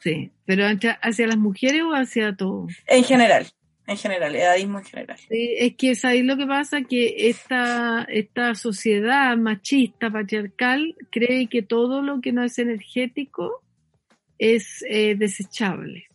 Sí, 0.00 0.30
pero 0.46 0.64
hacia 0.66 1.26
las 1.26 1.36
mujeres 1.36 1.82
o 1.82 1.92
hacia 1.92 2.34
todos. 2.34 2.72
En 2.86 3.04
general, 3.04 3.46
en 3.86 3.96
general, 3.96 4.34
edadismo 4.34 4.78
en 4.78 4.84
general. 4.84 5.18
Sí, 5.28 5.54
es 5.58 5.76
que 5.76 5.90
es 5.90 6.04
ahí 6.04 6.22
lo 6.22 6.36
que 6.36 6.46
pasa, 6.46 6.82
que 6.82 7.28
esta, 7.28 8.04
esta 8.08 8.54
sociedad 8.54 9.36
machista, 9.36 10.10
patriarcal, 10.10 10.94
cree 11.10 11.48
que 11.48 11.62
todo 11.62 12.00
lo 12.00 12.20
que 12.20 12.32
no 12.32 12.42
es 12.44 12.58
energético 12.58 13.62
es 14.38 14.84
eh, 14.88 15.16
desechable. 15.16 16.06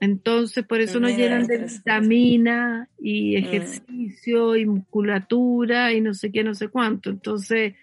Entonces, 0.00 0.64
por 0.64 0.80
eso 0.80 0.98
nos 0.98 1.12
Mira, 1.12 1.22
llenan 1.24 1.46
de 1.46 1.58
vitamina 1.58 2.88
y 2.98 3.34
Mm. 3.34 3.44
ejercicio 3.44 4.56
y 4.56 4.66
musculatura 4.66 5.92
y 5.92 6.00
no 6.00 6.14
sé 6.14 6.32
qué, 6.32 6.42
no 6.42 6.54
sé 6.54 6.68
cuánto. 6.68 7.10
Entonces, 7.10 7.74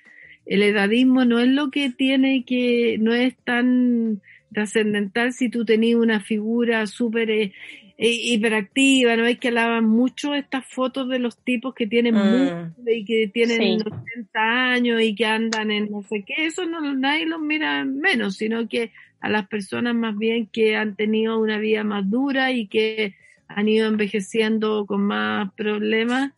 el 0.46 0.64
edadismo 0.64 1.24
no 1.24 1.40
es 1.40 1.48
lo 1.48 1.70
que 1.72 1.92
tiene 1.92 2.44
que, 2.44 2.98
no 3.00 3.14
es 3.14 3.38
tan 3.46 4.22
trascendental 4.54 5.34
si 5.34 5.50
tú 5.50 5.66
tenías 5.66 6.00
una 6.00 6.20
figura 6.20 6.86
súper 6.88 7.30
eh, 7.32 7.54
eh, 7.98 8.12
hiperactiva, 8.12 9.16
no 9.18 9.26
es 9.26 9.38
que 9.40 9.50
alaban 9.50 9.86
mucho 9.86 10.34
estas 10.34 10.66
fotos 10.66 11.10
de 11.10 11.20
los 11.20 11.38
tipos 11.44 11.74
que 11.74 11.86
tienen 11.88 12.16
Mm. 12.16 12.30
músculo 12.32 12.92
y 12.92 13.06
que 13.06 13.28
tienen 13.34 13.58
Sí. 13.58 13.78
80 13.86 14.72
años 14.72 15.02
y 15.02 15.16
que 15.16 15.26
andan 15.26 15.70
en 15.72 15.92
no 15.92 16.02
sé 16.04 16.24
qué, 16.26 16.46
eso 16.46 16.66
no, 16.66 16.80
nadie 16.96 17.26
los 17.26 17.42
mira 17.42 17.84
menos, 17.86 18.38
sino 18.38 18.68
que 18.68 18.92
a 19.22 19.28
las 19.30 19.48
personas 19.50 19.96
más 19.96 20.18
bien 20.18 20.48
que 20.48 20.78
han 20.78 20.96
tenido 20.96 21.40
una 21.40 21.58
vida 21.58 21.84
más 21.84 22.10
dura 22.10 22.52
y 22.54 22.68
que 22.68 23.16
han 23.50 23.68
ido 23.68 23.88
envejeciendo 23.88 24.86
con 24.86 25.02
más 25.02 25.52
problemas 25.56 26.32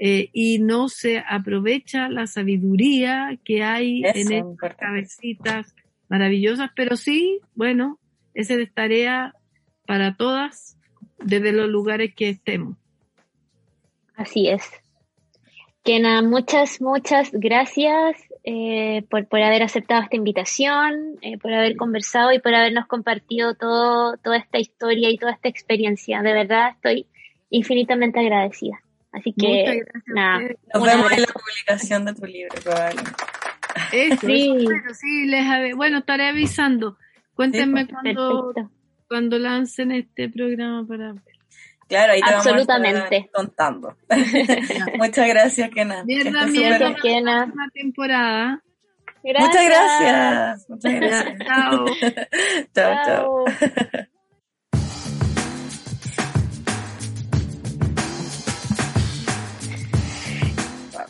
eh, 0.00 0.30
y 0.32 0.58
no 0.58 0.88
se 0.88 1.18
aprovecha 1.20 2.08
la 2.08 2.26
sabiduría 2.26 3.38
que 3.44 3.62
hay 3.62 4.02
Eso, 4.02 4.18
en 4.18 4.32
estas 4.32 4.74
cabecitas 4.76 5.74
maravillosas, 6.08 6.70
pero 6.74 6.96
sí, 6.96 7.40
bueno, 7.54 7.98
esa 8.34 8.54
es 8.54 8.72
tarea 8.72 9.34
para 9.86 10.16
todas 10.16 10.76
desde 11.18 11.52
los 11.52 11.68
lugares 11.68 12.14
que 12.14 12.30
estemos. 12.30 12.76
Así 14.16 14.48
es. 14.48 14.62
Kena, 15.82 16.22
muchas, 16.22 16.80
muchas 16.80 17.30
gracias 17.32 18.16
eh, 18.42 19.04
por, 19.10 19.26
por 19.26 19.42
haber 19.42 19.62
aceptado 19.62 20.02
esta 20.02 20.16
invitación, 20.16 21.18
eh, 21.20 21.36
por 21.36 21.52
haber 21.52 21.76
conversado 21.76 22.32
y 22.32 22.38
por 22.38 22.54
habernos 22.54 22.86
compartido 22.86 23.54
todo, 23.54 24.16
toda 24.16 24.38
esta 24.38 24.58
historia 24.58 25.10
y 25.10 25.18
toda 25.18 25.32
esta 25.32 25.48
experiencia. 25.48 26.22
De 26.22 26.32
verdad 26.32 26.70
estoy 26.70 27.06
infinitamente 27.50 28.18
agradecida. 28.18 28.80
Así 29.12 29.32
que, 29.32 29.82
nada. 30.06 30.40
Nos 30.72 30.82
vemos 30.82 31.12
en 31.12 31.20
la 31.20 31.28
publicación 31.28 32.04
de 32.04 32.14
tu 32.14 32.26
libro, 32.26 32.54
probablemente. 32.62 33.12
Eso, 33.92 34.26
Sí. 34.26 34.42
eso, 34.56 34.64
bueno, 34.64 34.94
sí, 34.94 35.26
les 35.26 35.76
bueno, 35.76 35.98
estaré 35.98 36.28
avisando. 36.28 36.96
Cuéntenme 37.34 37.86
cuando, 37.86 38.52
cuando 39.08 39.38
lancen 39.38 39.92
este 39.92 40.28
programa 40.28 40.86
para 40.86 41.14
Claro, 41.88 42.12
ahí 42.14 42.20
te 42.22 42.30
Absolutamente. 42.34 42.94
vamos 43.00 43.12
a 43.12 43.16
estar 43.16 43.30
contando. 43.32 43.96
Muchas 44.98 45.28
gracias, 45.28 45.70
Kena. 45.70 45.96
Que 45.96 46.04
Mierda, 46.04 46.46
mierda. 46.46 46.46
súper- 46.46 46.78
Gracias, 46.78 47.02
Kena. 47.02 47.44
una 47.52 47.68
temporada. 47.74 48.62
Muchas 49.22 49.64
gracias. 49.64 50.66
Muchas 50.68 50.94
gracias. 50.94 51.38
chao. 51.46 51.84
chao, 52.74 52.94
chao. 53.06 54.04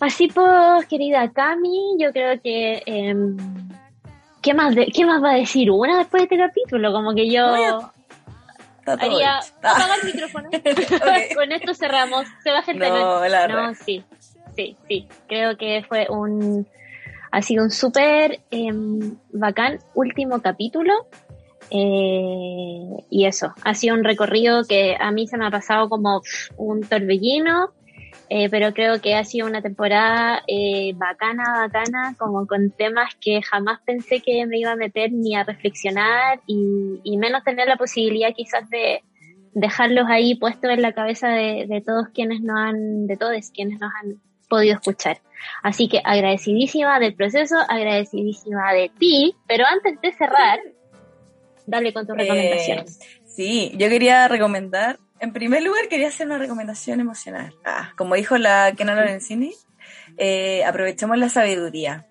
Así 0.05 0.28
pues, 0.28 0.86
querida 0.86 1.31
Cami, 1.32 1.97
yo 1.98 2.12
creo 2.12 2.40
que... 2.43 2.82
em, 2.86 3.36
¿qué, 4.43 4.52
más 4.55 4.74
de- 4.74 4.86
¿Qué 4.86 5.05
más 5.06 5.22
va 5.22 5.32
a 5.32 5.36
decir 5.36 5.70
una 5.70 5.98
después 5.98 6.20
de 6.28 6.35
este 6.35 6.39
capítulo? 6.47 6.93
Como 6.93 7.14
que 7.14 7.31
yo 7.31 7.47
haría... 7.47 7.78
Apaga 8.86 9.94
el 10.02 10.05
micrófono. 10.12 10.51
Con 11.35 11.52
esto 11.52 11.72
cerramos. 11.74 12.26
Se 12.43 12.51
baja 12.51 12.70
el 12.72 12.78
telón. 12.78 13.01
No, 13.01 13.26
la 13.28 13.48
No, 13.48 13.55
verdad. 13.56 13.74
sí, 13.82 14.05
sí, 14.55 14.76
sí. 14.86 15.09
Creo 15.26 15.56
que 15.56 15.82
fue 15.89 16.06
un, 16.10 16.66
ha 17.32 17.40
sido 17.40 17.64
un 17.64 17.70
súper 17.70 18.40
em, 18.51 19.16
bacán 19.32 19.78
último 19.94 20.43
capítulo. 20.43 20.93
Eh, 21.70 23.06
y 23.09 23.24
eso, 23.24 23.55
ha 23.64 23.74
sido 23.74 23.94
un 23.94 24.05
recorrido 24.05 24.64
que 24.64 24.97
a 25.01 25.10
mí 25.12 25.26
se 25.26 25.39
me 25.39 25.47
ha 25.47 25.51
pasado 25.51 25.89
como 25.89 26.20
un 26.59 26.82
torbellino. 26.82 27.70
Eh, 28.30 28.48
pero 28.51 28.72
creo 28.72 29.01
que 29.01 29.14
ha 29.14 29.24
sido 29.24 29.46
una 29.46 29.60
temporada 29.60 30.42
eh, 30.46 30.92
bacana, 30.94 31.44
bacana, 31.68 32.14
como 32.18 32.46
con 32.46 32.70
temas 32.70 33.14
que 33.20 33.42
jamás 33.42 33.80
pensé 33.84 34.20
que 34.20 34.46
me 34.46 34.59
iba 34.59 34.72
a 34.72 34.76
meter 34.76 35.12
ni 35.12 35.36
a 35.36 35.44
reflexionar 35.44 36.40
y, 36.46 37.01
y 37.05 37.16
menos 37.18 37.44
tener 37.44 37.68
la 37.68 37.76
posibilidad 37.76 38.30
quizás 38.34 38.68
de 38.70 39.02
dejarlos 39.52 40.06
ahí 40.09 40.34
puestos 40.36 40.70
en 40.70 40.82
la 40.82 40.92
cabeza 40.92 41.28
de, 41.28 41.66
de 41.68 41.80
todos 41.80 42.09
quienes 42.14 42.40
nos 42.40 42.56
han, 42.59 43.06
de 43.06 43.16
todos 43.16 43.51
quienes 43.55 43.78
nos 43.78 43.92
han 44.02 44.20
podido 44.48 44.74
escuchar. 44.74 45.18
Así 45.62 45.88
que 45.88 46.01
agradecidísima 46.02 46.98
del 46.98 47.14
proceso, 47.14 47.56
agradecidísima 47.68 48.72
de 48.72 48.90
ti, 48.98 49.34
pero 49.46 49.64
antes 49.66 50.01
de 50.01 50.12
cerrar, 50.12 50.59
dale 51.66 51.92
con 51.92 52.06
tus 52.06 52.16
Eh, 52.16 52.20
recomendaciones. 52.20 52.98
sí, 53.26 53.72
yo 53.76 53.88
quería 53.88 54.26
recomendar, 54.28 54.98
en 55.24 55.32
primer 55.32 55.62
lugar 55.62 55.88
quería 55.88 56.09
hacer 56.09 56.26
una 56.26 56.38
recomendación 56.38 57.01
emocional. 57.01 57.55
Ah, 57.64 57.92
como 57.96 58.14
dijo 58.14 58.36
la 58.38 58.72
Kena 58.76 58.94
Lorenzini, 58.94 59.55
eh, 60.18 60.64
aprovechemos 60.64 61.18
la 61.18 61.28
sabiduría. 61.28 62.06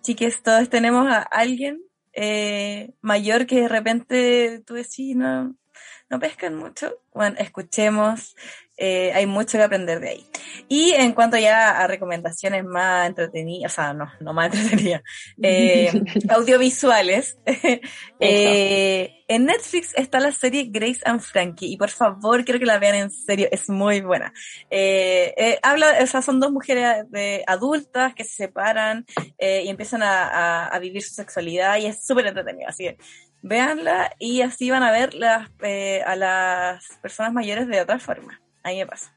Chiques, 0.00 0.42
todos 0.42 0.70
tenemos 0.70 1.06
a 1.06 1.18
alguien 1.18 1.82
eh, 2.12 2.92
mayor 3.02 3.46
que 3.46 3.60
de 3.60 3.68
repente 3.68 4.62
tú 4.66 4.74
decís, 4.74 5.14
no, 5.14 5.54
no 6.08 6.18
pescan 6.18 6.56
mucho. 6.56 7.02
Bueno, 7.12 7.36
escuchemos, 7.38 8.34
eh, 8.82 9.12
hay 9.14 9.26
mucho 9.26 9.58
que 9.58 9.64
aprender 9.64 10.00
de 10.00 10.08
ahí. 10.08 10.26
Y 10.68 10.92
en 10.92 11.12
cuanto 11.12 11.36
ya 11.36 11.78
a 11.80 11.86
recomendaciones 11.86 12.64
más 12.64 13.06
entretenidas, 13.08 13.72
o 13.72 13.74
sea, 13.74 13.92
no, 13.92 14.10
no 14.20 14.32
más 14.32 14.46
entretenidas, 14.54 15.02
eh, 15.42 15.92
audiovisuales, 16.30 17.38
eh, 18.20 19.12
en 19.28 19.44
Netflix 19.44 19.92
está 19.96 20.18
la 20.18 20.32
serie 20.32 20.68
Grace 20.70 21.00
and 21.04 21.20
Frankie 21.20 21.66
y 21.72 21.76
por 21.76 21.90
favor 21.90 22.44
quiero 22.44 22.58
que 22.58 22.66
la 22.66 22.78
vean 22.78 22.94
en 22.96 23.10
serio, 23.10 23.48
es 23.52 23.68
muy 23.68 24.00
buena. 24.00 24.32
Eh, 24.70 25.34
eh, 25.36 25.58
habla, 25.62 25.98
o 26.02 26.06
sea, 26.06 26.22
son 26.22 26.40
dos 26.40 26.50
mujeres 26.50 27.04
de, 27.10 27.44
adultas 27.46 28.14
que 28.14 28.24
se 28.24 28.34
separan 28.46 29.04
eh, 29.38 29.62
y 29.64 29.68
empiezan 29.68 30.02
a, 30.02 30.24
a- 30.28 30.66
a 30.68 30.78
vivir 30.78 31.02
su 31.02 31.14
sexualidad 31.14 31.76
y 31.78 31.86
es 31.86 32.04
súper 32.04 32.26
entretenido, 32.26 32.68
así 32.68 32.84
que 32.84 32.96
véanla 33.42 34.12
y 34.18 34.42
así 34.42 34.70
van 34.70 34.82
a 34.82 34.90
ver 34.92 35.14
las, 35.14 35.48
eh, 35.62 36.02
a 36.06 36.16
las 36.16 36.86
personas 37.02 37.32
mayores 37.32 37.68
de 37.68 37.80
otra 37.80 37.98
forma. 37.98 38.40
Ahí 38.62 38.78
me 38.78 38.86
pasa. 38.86 39.12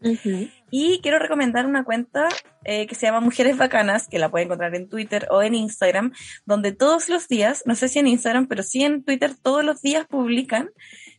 Y 0.72 1.00
quiero 1.02 1.20
recomendar 1.20 1.66
una 1.66 1.84
cuenta 1.84 2.30
eh, 2.64 2.88
que 2.88 2.96
se 2.96 3.06
llama 3.06 3.20
Mujeres 3.20 3.58
Bacanas, 3.58 4.08
que 4.08 4.20
la 4.20 4.32
pueden 4.32 4.48
encontrar 4.48 4.74
en 4.76 4.88
Twitter 4.88 5.28
o 5.30 5.42
en 5.44 5.54
Instagram, 5.54 6.14
donde 6.46 6.72
todos 6.72 7.10
los 7.10 7.28
días, 7.28 7.64
no 7.66 7.76
sé 7.76 7.90
si 7.90 8.00
en 8.00 8.08
Instagram, 8.08 8.48
pero 8.48 8.64
sí 8.64 8.84
en 8.84 9.04
Twitter, 9.04 9.36
todos 9.36 9.64
los 9.64 9.82
días 9.82 10.08
publican 10.08 10.70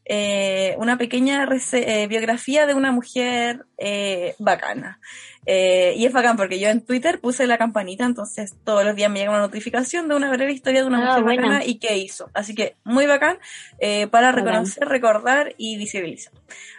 eh, 0.07 0.75
una 0.79 0.99
pequeña 0.99 1.49
eh, 1.73 2.07
biografía 2.09 2.67
de 2.67 2.75
una 2.75 2.93
mujer 2.93 3.65
eh, 3.79 4.35
bacana. 4.39 5.01
Y 5.47 6.07
es 6.07 6.13
bacán 6.13 6.39
porque 6.39 6.59
yo 6.59 6.69
en 6.69 6.81
Twitter 6.81 7.21
puse 7.21 7.47
la 7.47 7.59
campanita, 7.59 8.05
entonces 8.07 8.55
todos 8.65 8.83
los 8.85 8.97
días 8.97 9.11
me 9.11 9.19
llega 9.19 9.31
una 9.31 9.41
notificación 9.41 10.09
de 10.09 10.15
una 10.15 10.31
breve 10.31 10.53
historia 10.53 10.81
de 10.81 10.87
una 10.87 10.99
Ah, 11.03 11.07
mujer 11.09 11.23
buena. 11.23 11.43
bacana 11.43 11.65
y 11.67 11.79
qué 11.79 11.99
hizo. 11.99 12.31
Así 12.33 12.55
que 12.55 12.77
muy 12.83 13.07
bacán 13.07 13.39
para 14.11 14.33
reconocer, 14.33 14.89
recordar 14.89 15.55
y 15.59 15.77
visibilizar. 15.77 16.33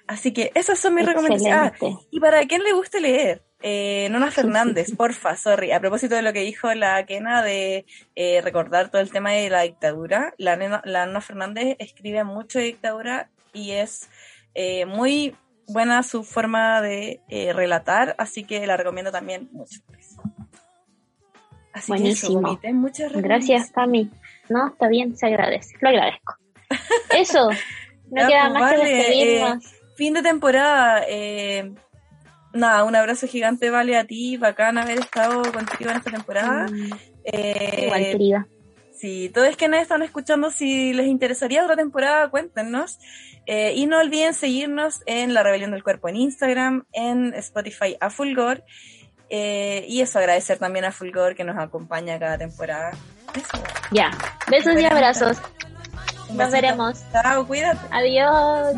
Así 0.07 0.33
que 0.33 0.51
esas 0.55 0.79
son 0.79 0.95
mis 0.95 1.05
recomendaciones. 1.05 1.73
Ah, 1.79 1.99
y 2.09 2.19
para 2.19 2.43
quien 2.45 2.63
le 2.63 2.73
guste 2.73 2.99
leer, 3.01 3.43
eh, 3.67 4.07
Nona 4.11 4.29
Fernández, 4.29 4.93
porfa, 4.97 5.35
sorry, 5.35 5.71
a 5.71 5.79
propósito 5.79 6.13
de 6.15 6.21
lo 6.21 6.31
que 6.33 6.41
dijo 6.41 6.71
la 6.75 7.03
Kena 7.05 7.41
de 7.41 7.85
eh, 8.15 8.41
recordar 8.41 8.91
todo 8.91 9.01
el 9.01 9.09
tema 9.11 9.31
de 9.31 9.49
la 9.49 9.61
dictadura, 9.63 10.33
la, 10.37 10.55
nena- 10.55 10.83
la 10.85 11.05
Nona 11.07 11.21
Fernández 11.21 11.75
escribe 11.79 12.23
mucho 12.23 12.59
de 12.59 12.65
dictadura 12.65 13.29
y 13.53 13.71
es 13.71 14.07
eh, 14.53 14.85
muy 14.85 15.35
buena 15.67 16.03
su 16.03 16.23
forma 16.23 16.79
de 16.81 17.21
eh, 17.27 17.53
relatar, 17.53 18.15
así 18.19 18.43
que 18.43 18.67
la 18.67 18.77
recomiendo 18.77 19.11
también 19.11 19.49
mucho. 19.51 19.79
Así 21.73 21.91
que 21.93 22.09
eso, 22.09 22.31
Buenísimo. 22.39 22.59
muchas 22.79 23.11
Gracias, 23.13 23.71
Cami. 23.71 24.09
No, 24.47 24.67
está 24.67 24.87
bien, 24.87 25.17
se 25.17 25.25
agradece. 25.25 25.75
Lo 25.81 25.89
agradezco. 25.89 26.35
Eso. 27.09 27.49
No 28.11 28.27
queda 28.27 28.49
pues, 28.49 28.53
más 28.53 28.71
que 28.71 28.77
vale, 28.77 28.93
despedirnos. 28.93 29.73
Fin 29.97 30.13
de 30.13 30.21
temporada. 30.21 31.03
eh, 31.07 31.73
nada, 32.55 32.83
un 32.83 32.95
abrazo 32.95 33.27
gigante, 33.27 33.69
vale, 33.69 33.97
a 33.97 34.05
ti. 34.05 34.37
Bacán 34.37 34.77
haber 34.77 34.99
estado 34.99 35.41
contigo 35.51 35.91
en 35.91 35.97
esta 35.97 36.11
temporada. 36.11 36.67
Mm, 36.67 36.89
Eh, 37.27 37.85
Igual, 37.85 38.01
querida. 38.03 38.47
si 38.93 39.29
todos 39.29 39.47
es 39.47 39.57
que 39.57 39.67
nos 39.67 39.79
están 39.81 40.03
escuchando, 40.03 40.51
si 40.51 40.93
les 40.93 41.07
interesaría 41.07 41.63
otra 41.63 41.75
temporada, 41.75 42.29
cuéntenos. 42.29 42.99
Eh, 43.47 43.73
y 43.75 43.85
no 43.87 43.99
olviden 43.99 44.33
seguirnos 44.33 45.01
en 45.05 45.33
La 45.33 45.43
Rebelión 45.43 45.71
del 45.71 45.83
Cuerpo 45.83 46.09
en 46.09 46.15
Instagram, 46.15 46.85
en 46.93 47.33
Spotify 47.35 47.95
a 47.99 48.09
Fulgor. 48.09 48.63
Eh, 49.29 49.85
y 49.87 50.01
eso, 50.01 50.19
agradecer 50.19 50.57
también 50.59 50.85
a 50.85 50.91
Fulgor 50.91 51.35
que 51.35 51.43
nos 51.43 51.57
acompaña 51.57 52.19
cada 52.19 52.37
temporada. 52.37 52.91
Eso. 53.35 53.63
Ya. 53.91 54.11
Besos 54.49 54.79
y 54.79 54.85
abrazos. 54.85 55.37
Nos 56.33 56.51
veremos. 56.51 57.03
Chao, 57.11 57.45
cuídate. 57.47 57.79
Adiós. 57.91 58.75